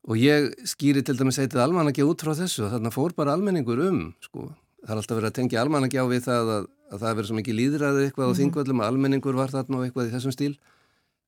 Og 0.07 0.19
ég 0.19 0.51
skýri 0.67 1.03
til 1.05 1.15
dæmis 1.15 1.39
eitið 1.39 1.63
alman 1.63 1.91
ekki 1.91 2.03
út 2.03 2.23
frá 2.23 2.33
þessu, 2.35 2.67
þarna 2.71 2.91
fór 2.91 3.15
bara 3.15 3.35
almenningur 3.37 3.79
um, 3.87 4.01
sko 4.23 4.49
það 4.83 4.93
er 4.93 5.01
alltaf 5.01 5.17
verið 5.17 5.29
að 5.29 5.37
tengja 5.37 5.63
almannagjá 5.63 6.03
við 6.07 6.21
það 6.27 6.51
að, 6.53 6.67
að 6.91 7.01
það 7.01 7.17
verið 7.17 7.29
svo 7.29 7.37
mikið 7.37 7.57
líðræðið 7.57 8.05
eitthvað 8.05 8.23
mm 8.23 8.31
-hmm. 8.31 8.37
mhm. 8.37 8.41
þingvöldum 8.41 8.81
og 8.81 8.87
almenningur 8.87 9.35
var 9.35 9.51
þarna 9.51 9.77
og 9.77 9.85
eitthvað 9.85 10.07
í 10.07 10.13
þessum 10.13 10.35
stíl 10.35 10.53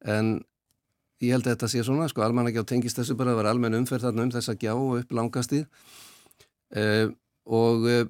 en 0.05 0.27
ég 1.19 1.33
held 1.35 1.47
að 1.47 1.55
þetta 1.55 1.67
sé 1.67 1.83
svona 1.83 2.07
sko 2.07 2.23
almannagjá 2.23 2.63
tengist 2.63 2.99
þessu 2.99 3.17
bara 3.19 3.33
að 3.33 3.41
vera 3.41 3.51
almenn 3.51 3.75
umferð 3.75 4.07
þarna 4.07 4.23
um 4.23 4.31
þessa 4.31 4.55
gjá 4.55 4.73
og 4.75 4.99
upp 5.01 5.11
langastíð 5.11 5.65
eh, 6.75 7.07
og 7.45 7.87
eh, 7.89 8.05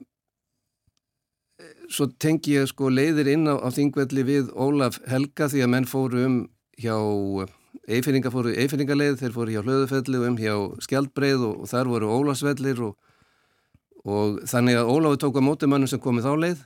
svo 1.90 2.10
tengi 2.19 2.57
ég 2.57 2.69
sko 2.69 2.91
leiðir 2.91 3.31
inn 3.34 3.48
á, 3.49 3.56
á 3.60 3.68
þingvelli 3.73 4.26
við 4.27 4.52
Ólaf 4.53 4.99
Helga 5.10 5.49
því 5.52 5.65
að 5.65 5.73
menn 5.76 5.90
fóru 5.90 6.26
um 6.26 6.40
hjá 6.80 6.95
Eifinninga 7.90 8.30
fóru 8.34 8.53
Eifinningaleið, 8.53 9.19
þeir 9.22 9.34
fóru 9.34 9.53
hjá 9.53 9.61
Hlöðufelli 9.64 10.19
og 10.19 10.26
um 10.27 10.38
hjá 10.38 10.53
Skjaldbreið 10.86 11.45
og, 11.45 11.64
og 11.64 11.72
þar 11.72 11.90
voru 11.90 12.11
Ólafsvellir 12.19 12.81
og 12.86 12.98
og 14.07 14.40
þannig 14.48 14.80
að 14.80 14.91
Ólafur 14.94 15.19
tók 15.19 15.40
á 15.40 15.41
mótumönnum 15.44 15.90
sem 15.90 15.99
komið 15.99 16.27
þá 16.27 16.34
leið. 16.44 16.61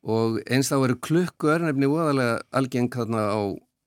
Og 0.00 0.40
eins 0.48 0.70
þá 0.70 0.76
eru 0.80 0.96
klukku 0.96 1.50
örnefni 1.52 1.86
óðarlega 1.86 2.40
algeng 2.56 2.88
þarna 2.90 3.26
á, 3.30 3.40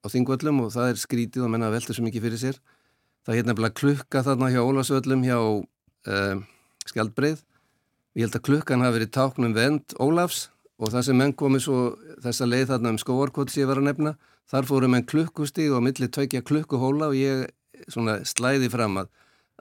á 0.05 0.07
þingvöllum 0.13 0.61
og 0.63 0.71
það 0.75 0.93
er 0.93 1.01
skrítið 1.01 1.47
og 1.47 1.53
menna 1.53 1.71
veldur 1.73 1.97
svo 1.97 2.05
mikið 2.05 2.27
fyrir 2.27 2.41
sér. 2.41 2.59
Það 3.25 3.39
er 3.39 3.47
nefnilega 3.49 3.79
klukka 3.79 4.23
þarna 4.23 4.51
hjá 4.53 4.61
Ólafsvöllum 4.61 5.25
hjá 5.25 5.37
uh, 5.39 6.43
Skjaldbreið 6.93 7.41
ég 8.15 8.27
held 8.27 8.37
að 8.37 8.45
klukkan 8.47 8.85
hafi 8.85 8.99
verið 8.99 9.13
táknum 9.17 9.55
vend 9.57 9.97
Ólafs 9.99 10.47
og 10.79 10.93
það 10.93 11.07
sem 11.09 11.19
menn 11.19 11.33
komið 11.37 11.65
svo 11.65 11.79
þessa 12.23 12.47
leið 12.47 12.69
þarna 12.71 12.93
um 12.93 13.01
skóarkot 13.01 13.51
sem 13.51 13.63
ég 13.63 13.71
var 13.71 13.81
að 13.81 13.89
nefna 13.89 14.15
þar 14.49 14.69
fórum 14.69 14.93
menn 14.95 15.07
klukkustíg 15.09 15.73
og 15.73 15.83
millir 15.85 16.11
tveikja 16.13 16.43
klukkuhóla 16.45 17.09
og 17.11 17.17
ég 17.17 17.49
slæði 17.89 18.69
fram 18.71 19.01
að, 19.01 19.09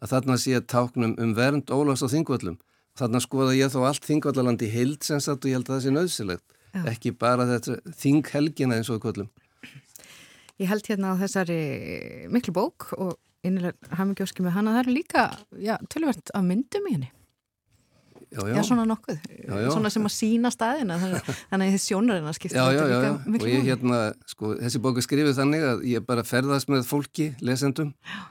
að 0.02 0.12
þarna 0.14 0.36
sé 0.38 0.60
táknum 0.60 1.16
um 1.18 1.32
vernd 1.34 1.72
Ólafs 1.72 2.04
á 2.04 2.12
þingvöllum 2.12 2.60
Þannig 2.98 3.24
skoða 3.24 3.54
ég 3.56 3.70
þó 3.72 3.86
allt 3.88 4.04
þingvallaland 4.04 4.62
í 4.66 4.68
hild 4.68 5.06
sem 5.06 5.20
sagt 5.22 5.46
og 5.46 5.48
ég 5.48 5.56
held 5.56 5.70
að 5.70 5.76
það 5.76 5.84
sé 5.84 5.92
nöðsilegt. 5.94 6.56
Já. 6.72 6.82
Ekki 6.92 7.12
bara 7.16 7.46
þetta 7.48 7.94
þinghelgina 8.02 8.76
eins 8.76 8.90
og 8.92 9.00
kvöllum. 9.04 9.30
Ég 10.60 10.68
held 10.68 10.88
hérna 10.88 11.14
á 11.16 11.20
þessari 11.20 11.60
miklu 12.32 12.52
bók 12.56 12.90
og 12.98 13.16
innilega 13.44 13.96
hafmyggjóski 13.96 14.44
með 14.44 14.56
hana. 14.58 14.76
Það 14.76 14.82
eru 14.82 14.96
líka 14.98 15.24
já, 15.56 15.74
tölvert 15.92 16.32
að 16.36 16.48
myndum 16.50 16.88
í 16.88 16.94
henni. 16.98 17.10
Já, 18.32 18.40
já. 18.48 18.56
Já, 18.56 18.62
svona 18.64 18.84
nokkuð. 18.88 19.18
Já, 19.28 19.54
já. 19.60 19.70
Svona 19.74 19.90
sem 19.92 20.08
að 20.08 20.14
sína 20.16 20.52
staðina. 20.54 20.98
Þannig 20.98 21.66
að 21.66 21.72
þið 21.74 21.82
sjónarinn 21.84 22.30
að 22.30 22.36
skipta 22.38 22.66
þetta 22.66 22.86
líka 22.88 23.14
miklu 23.26 23.38
bók. 23.38 23.48
Og 23.48 23.52
ég 23.52 23.66
hérna, 23.68 24.02
sko, 24.30 24.52
þessi 24.60 24.82
bók 24.86 25.00
er 25.00 25.06
skrifið 25.06 25.40
þannig 25.40 25.66
að 25.68 25.82
ég 25.90 26.06
bara 26.08 26.24
ferðast 26.24 26.72
með 26.72 26.86
fólki, 26.88 27.32
lesendum. 27.44 27.92
Já 28.08 28.22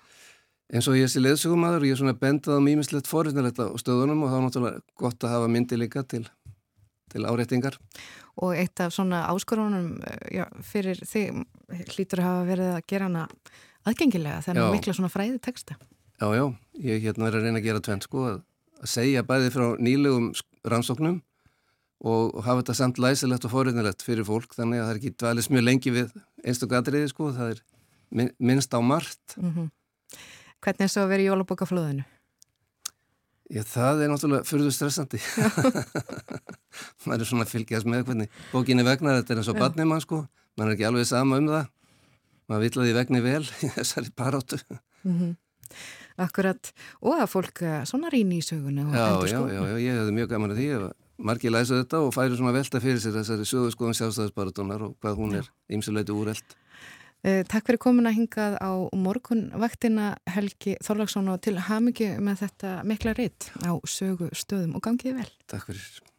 eins 0.71 0.87
og 0.87 0.95
ég 0.95 1.09
sé 1.11 1.21
leðsugumadur 1.21 1.83
og 1.83 1.89
ég 1.89 1.99
svona 1.99 2.15
bendað 2.17 2.59
á 2.59 2.61
mýmislegt 2.63 3.09
forriðnilegt 3.11 3.59
á 3.59 3.75
stöðunum 3.79 4.23
og 4.23 4.31
þá 4.31 4.35
er 4.37 4.43
náttúrulega 4.45 4.83
gott 4.99 5.25
að 5.25 5.33
hafa 5.35 5.49
myndi 5.51 5.79
líka 5.79 6.03
til, 6.07 6.23
til 7.11 7.25
áreitingar. 7.27 7.75
Og 8.41 8.55
eitt 8.55 8.79
af 8.79 8.93
svona 8.95 9.25
áskorunum 9.27 9.97
eh, 10.07 10.37
já, 10.39 10.45
fyrir 10.63 11.01
þig 11.03 11.43
hlýtur 11.91 12.23
að 12.23 12.29
hafa 12.29 12.45
verið 12.47 12.71
að 12.77 12.85
gera 12.93 13.09
hana 13.09 13.25
aðgengilega 13.89 14.45
þennan 14.45 14.77
mikla 14.77 14.95
svona 14.95 15.11
fræði 15.11 15.41
texta. 15.43 15.75
Já, 16.21 16.29
já, 16.37 16.45
ég 16.85 17.03
hérna 17.03 17.27
er 17.27 17.39
að 17.39 17.47
reyna 17.47 17.59
að 17.59 17.67
gera 17.67 17.83
tvent 17.83 18.07
sko 18.07 18.25
að, 18.29 18.41
að 18.81 18.89
segja 18.89 19.25
bæði 19.27 19.51
frá 19.53 19.65
nýlegum 19.77 20.31
rannsóknum 20.67 21.19
og 22.01 22.39
hafa 22.41 22.61
þetta 22.63 22.77
samt 22.77 23.01
læsilegt 23.01 23.45
og 23.45 23.53
forunilegt 23.53 24.01
fyrir 24.05 24.25
fólk 24.25 24.55
þannig 24.57 24.81
að 24.81 24.87
það 24.87 24.93
er 24.93 25.01
ekki 25.01 25.17
dvalist 25.21 25.53
mjög 25.53 25.67
lengi 25.67 25.93
við 25.93 26.15
einstaklega 26.41 26.81
atriði 26.81 27.11
sko, 27.11 27.29
það 27.35 27.53
er 27.53 28.31
minnst 28.41 28.73
á 28.73 28.79
margt. 28.81 29.37
Mm 29.37 29.51
-hmm. 29.53 29.69
Hvernig 30.61 30.85
er 30.85 30.93
það 30.93 31.03
að 31.03 31.11
vera 31.11 31.21
í 31.21 31.29
jólabokaflöðinu? 31.29 32.03
Já, 33.51 33.63
það 33.67 34.01
er 34.01 34.09
náttúrulega 34.09 34.47
fyrðu 34.47 34.71
stressandi. 34.71 35.19
maður 37.05 37.21
er 37.21 37.27
svona 37.27 37.43
að 37.43 37.51
fylgjast 37.51 37.85
með 37.89 38.05
hvernig 38.07 38.29
bókinni 38.51 38.83
vegnar, 38.87 39.19
þetta 39.19 39.33
er 39.33 39.41
eins 39.41 39.51
og 39.51 39.59
badnið 39.59 39.89
mann 39.89 40.01
sko, 40.01 40.27
maður 40.55 40.71
er 40.71 40.75
ekki 40.77 40.87
alveg 40.87 41.07
sama 41.09 41.37
um 41.37 41.49
það. 41.51 41.65
Maður 42.47 42.61
vill 42.61 42.77
að 42.79 42.85
því 42.87 42.93
vegni 42.93 43.21
vel 43.21 43.43
í 43.43 43.71
þessari 43.75 44.13
paróttu. 44.15 44.61
Mm 45.03 45.17
-hmm. 45.19 45.35
Akkurat, 46.21 46.71
og 47.01 47.19
að 47.19 47.29
fólk 47.31 47.61
eh, 47.63 47.81
svona 47.89 48.11
rýni 48.13 48.41
í 48.41 48.45
söguna. 48.45 48.87
Já, 48.91 49.07
já, 49.29 49.39
já, 49.51 49.61
já, 49.71 49.77
ég 49.79 50.01
hefði 50.01 50.17
mjög 50.17 50.33
gaman 50.33 50.55
að 50.55 50.61
því 50.61 50.67
að 50.77 50.87
margir 51.21 51.53
læsa 51.53 51.77
þetta 51.83 52.01
og 52.01 52.15
færi 52.15 52.39
svona 52.39 52.55
velta 52.55 52.81
fyrir 52.81 52.99
sér 53.01 53.15
þessari 53.19 53.45
sögurskoðum 53.47 53.97
sjálfstæðisbaratónar 53.99 54.87
og 54.87 54.97
hvað 55.01 55.21
hún 55.21 55.37
er 55.39 55.49
ymsuleiti 55.71 56.15
úreld. 56.15 56.57
Eh, 57.21 57.43
takk 57.45 57.67
fyrir 57.67 57.77
komin 57.81 58.09
að 58.09 58.17
hingað 58.17 58.55
á 58.57 58.71
morgunvaktina 58.97 60.15
Helgi 60.33 60.73
Þorlagsson 60.81 61.29
og 61.29 61.43
til 61.45 61.59
hamingi 61.67 62.15
með 62.17 62.47
þetta 62.47 62.79
mikla 62.89 63.13
reitt 63.13 63.51
á 63.61 63.77
sögustöðum 63.85 64.73
og 64.79 64.87
gangið 64.87 65.19
vel. 65.21 65.29
Takk 65.45 65.69
fyrir. 65.69 66.10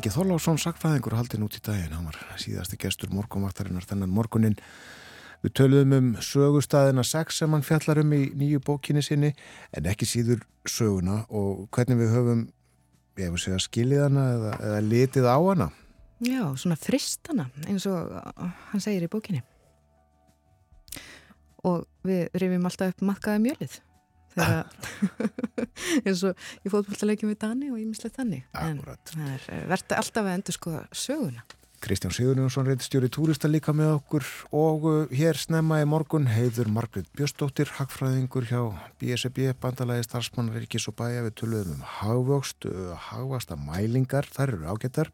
Helgi 0.00 0.14
Þorlásson, 0.14 0.56
sakfræðingur, 0.56 1.12
haldin 1.12 1.42
út 1.44 1.58
í 1.58 1.60
daginn. 1.60 1.92
Hann 1.92 2.06
var 2.08 2.16
síðasti 2.40 2.78
gestur 2.80 3.10
morgunvaktarinnar 3.12 3.84
þennan 3.84 4.08
morgunin. 4.16 4.54
Við 5.42 5.52
töluðum 5.58 5.92
um 5.92 6.06
sögustæðina 6.24 7.02
6 7.04 7.42
sem 7.42 7.52
hann 7.52 7.66
fjallar 7.66 8.00
um 8.00 8.14
í 8.16 8.20
nýju 8.32 8.62
bókinni 8.64 9.02
sinni 9.04 9.34
en 9.76 9.90
ekki 9.92 10.08
síður 10.08 10.40
söguna 10.64 11.18
og 11.28 11.66
hvernig 11.76 12.00
við 12.00 12.14
höfum, 12.14 12.40
ég 13.20 13.28
hefur 13.28 13.44
segjað, 13.44 13.60
skiljiðana 13.66 14.24
eða, 14.38 14.54
eða 14.70 14.80
litið 14.86 15.28
á 15.28 15.36
hana. 15.36 15.68
Já, 16.24 16.40
svona 16.64 16.80
fristana 16.80 17.50
eins 17.68 17.84
og 17.92 18.16
hann 18.72 18.80
segir 18.80 19.04
í 19.04 19.12
bókinni. 19.12 19.44
Og 21.68 21.84
við 22.08 22.24
rifjum 22.40 22.72
alltaf 22.72 22.96
upp 22.96 23.04
matkaða 23.12 23.44
mjölið 23.50 23.82
eins 26.06 26.24
og 26.26 26.34
ég 26.64 26.72
fótt 26.72 26.90
alltaf 26.90 27.06
leikjum 27.08 27.32
við 27.32 27.40
Dani 27.44 27.70
og 27.70 27.80
ég 27.80 27.88
mislega 27.88 28.20
þannig 28.20 28.44
Akkurat. 28.52 29.14
en 29.14 29.24
það 29.24 29.32
er 29.36 29.48
eh, 29.54 29.64
verðt 29.72 29.96
alltaf 29.96 30.26
að 30.26 30.36
endur 30.36 30.56
skoða 30.56 30.84
söguna. 30.92 31.46
Kristján 31.80 32.12
Sigurjónsson 32.12 32.66
reyndstjóri 32.68 33.08
túrista 33.08 33.48
líka 33.48 33.72
með 33.72 33.94
okkur. 33.94 34.26
Og 34.52 34.82
uh, 34.84 35.12
hér 35.16 35.38
snemma 35.40 35.78
í 35.80 35.86
morgun 35.88 36.26
heiður 36.28 36.68
Margrit 36.68 37.08
Björstóttir 37.16 37.72
hagfræðingur 37.78 38.44
hjá 38.50 38.60
BSB 39.00 39.54
bandalagi 39.62 40.04
starfsmannverkis 40.04 40.90
og 40.92 40.98
bæja. 40.98 41.24
Við 41.24 41.38
töluðum 41.40 41.78
um 41.78 41.86
hagvöxt, 42.02 42.68
uh, 42.68 42.92
hagvasta 43.08 43.56
mælingar 43.56 44.28
þar 44.28 44.58
eru 44.58 44.68
ágættar 44.74 45.08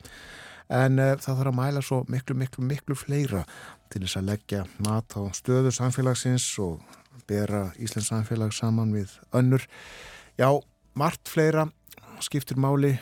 en 0.66 0.98
uh, 0.98 1.14
það 1.14 1.38
þarf 1.38 1.52
að 1.52 1.58
mæla 1.60 1.84
svo 1.86 2.02
miklu, 2.10 2.34
miklu, 2.42 2.66
miklu 2.66 2.98
fleira 2.98 3.44
til 3.92 4.02
þess 4.02 4.18
að 4.18 4.30
leggja 4.32 4.64
mat 4.82 5.14
á 5.14 5.22
stöðu 5.38 5.70
samfélagsins 5.70 6.48
og 6.62 6.82
bera 7.28 7.70
Íslands 7.78 8.10
samfélag 8.12 8.54
saman 8.54 8.94
við 8.94 9.14
önnur. 9.36 9.64
Já, 10.38 10.50
margt 10.94 11.28
fleira 11.28 11.68
skiptir 12.24 12.58
máli 12.60 12.96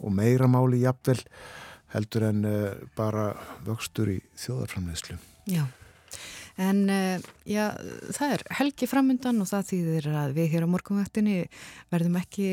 og 0.00 0.12
meira 0.16 0.48
máli 0.50 0.82
jafnvel 0.84 1.20
heldur 1.94 2.28
en 2.30 2.44
uh, 2.46 2.72
bara 2.96 3.34
vöxtur 3.66 4.12
í 4.12 4.18
þjóðarframleðslu. 4.38 5.18
Já. 5.50 5.64
En 6.58 6.82
uh, 6.90 7.28
já, 7.48 7.70
það 8.16 8.34
er 8.34 8.44
helgi 8.58 8.88
framundan 8.90 9.42
og 9.42 9.50
það 9.50 9.68
þýðir 9.70 10.08
að 10.22 10.34
við 10.38 10.48
hér 10.54 10.66
á 10.66 10.72
morgunvaktinni 10.72 11.36
verðum 11.92 12.18
ekki 12.20 12.48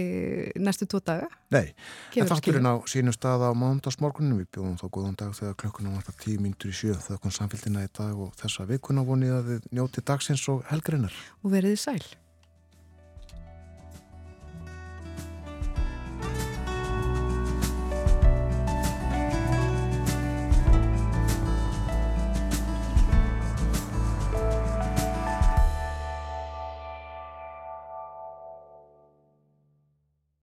næstu 0.62 0.88
tvo 0.90 1.02
daga. 1.02 1.32
Nei, 1.54 1.74
en 2.20 2.30
þátturinn 2.30 2.70
á 2.70 2.76
sínum 2.90 3.16
stað 3.16 3.48
á 3.48 3.52
mándagsmorgunum, 3.58 4.44
við 4.44 4.52
bjóðum 4.58 4.78
þá 4.82 4.88
góðan 5.00 5.18
dag 5.24 5.34
þegar 5.40 5.58
klökkunum 5.64 5.98
var 5.98 6.08
það 6.10 6.22
tíu 6.26 6.44
myndur 6.44 6.74
í 6.74 6.78
sjö 6.78 7.00
þau 7.08 7.18
kom 7.24 7.34
samfélgina 7.34 7.88
í 7.88 7.92
dag 7.98 8.22
og 8.28 8.38
þessa 8.42 8.68
vikuna 8.70 9.08
vonið 9.08 9.36
að 9.40 9.52
þið 9.52 9.68
njóti 9.80 10.06
dagsins 10.06 10.48
og 10.54 10.64
helgrinnar. 10.72 11.20
Og 11.44 11.54
veriði 11.56 11.82
sæl. 11.88 12.02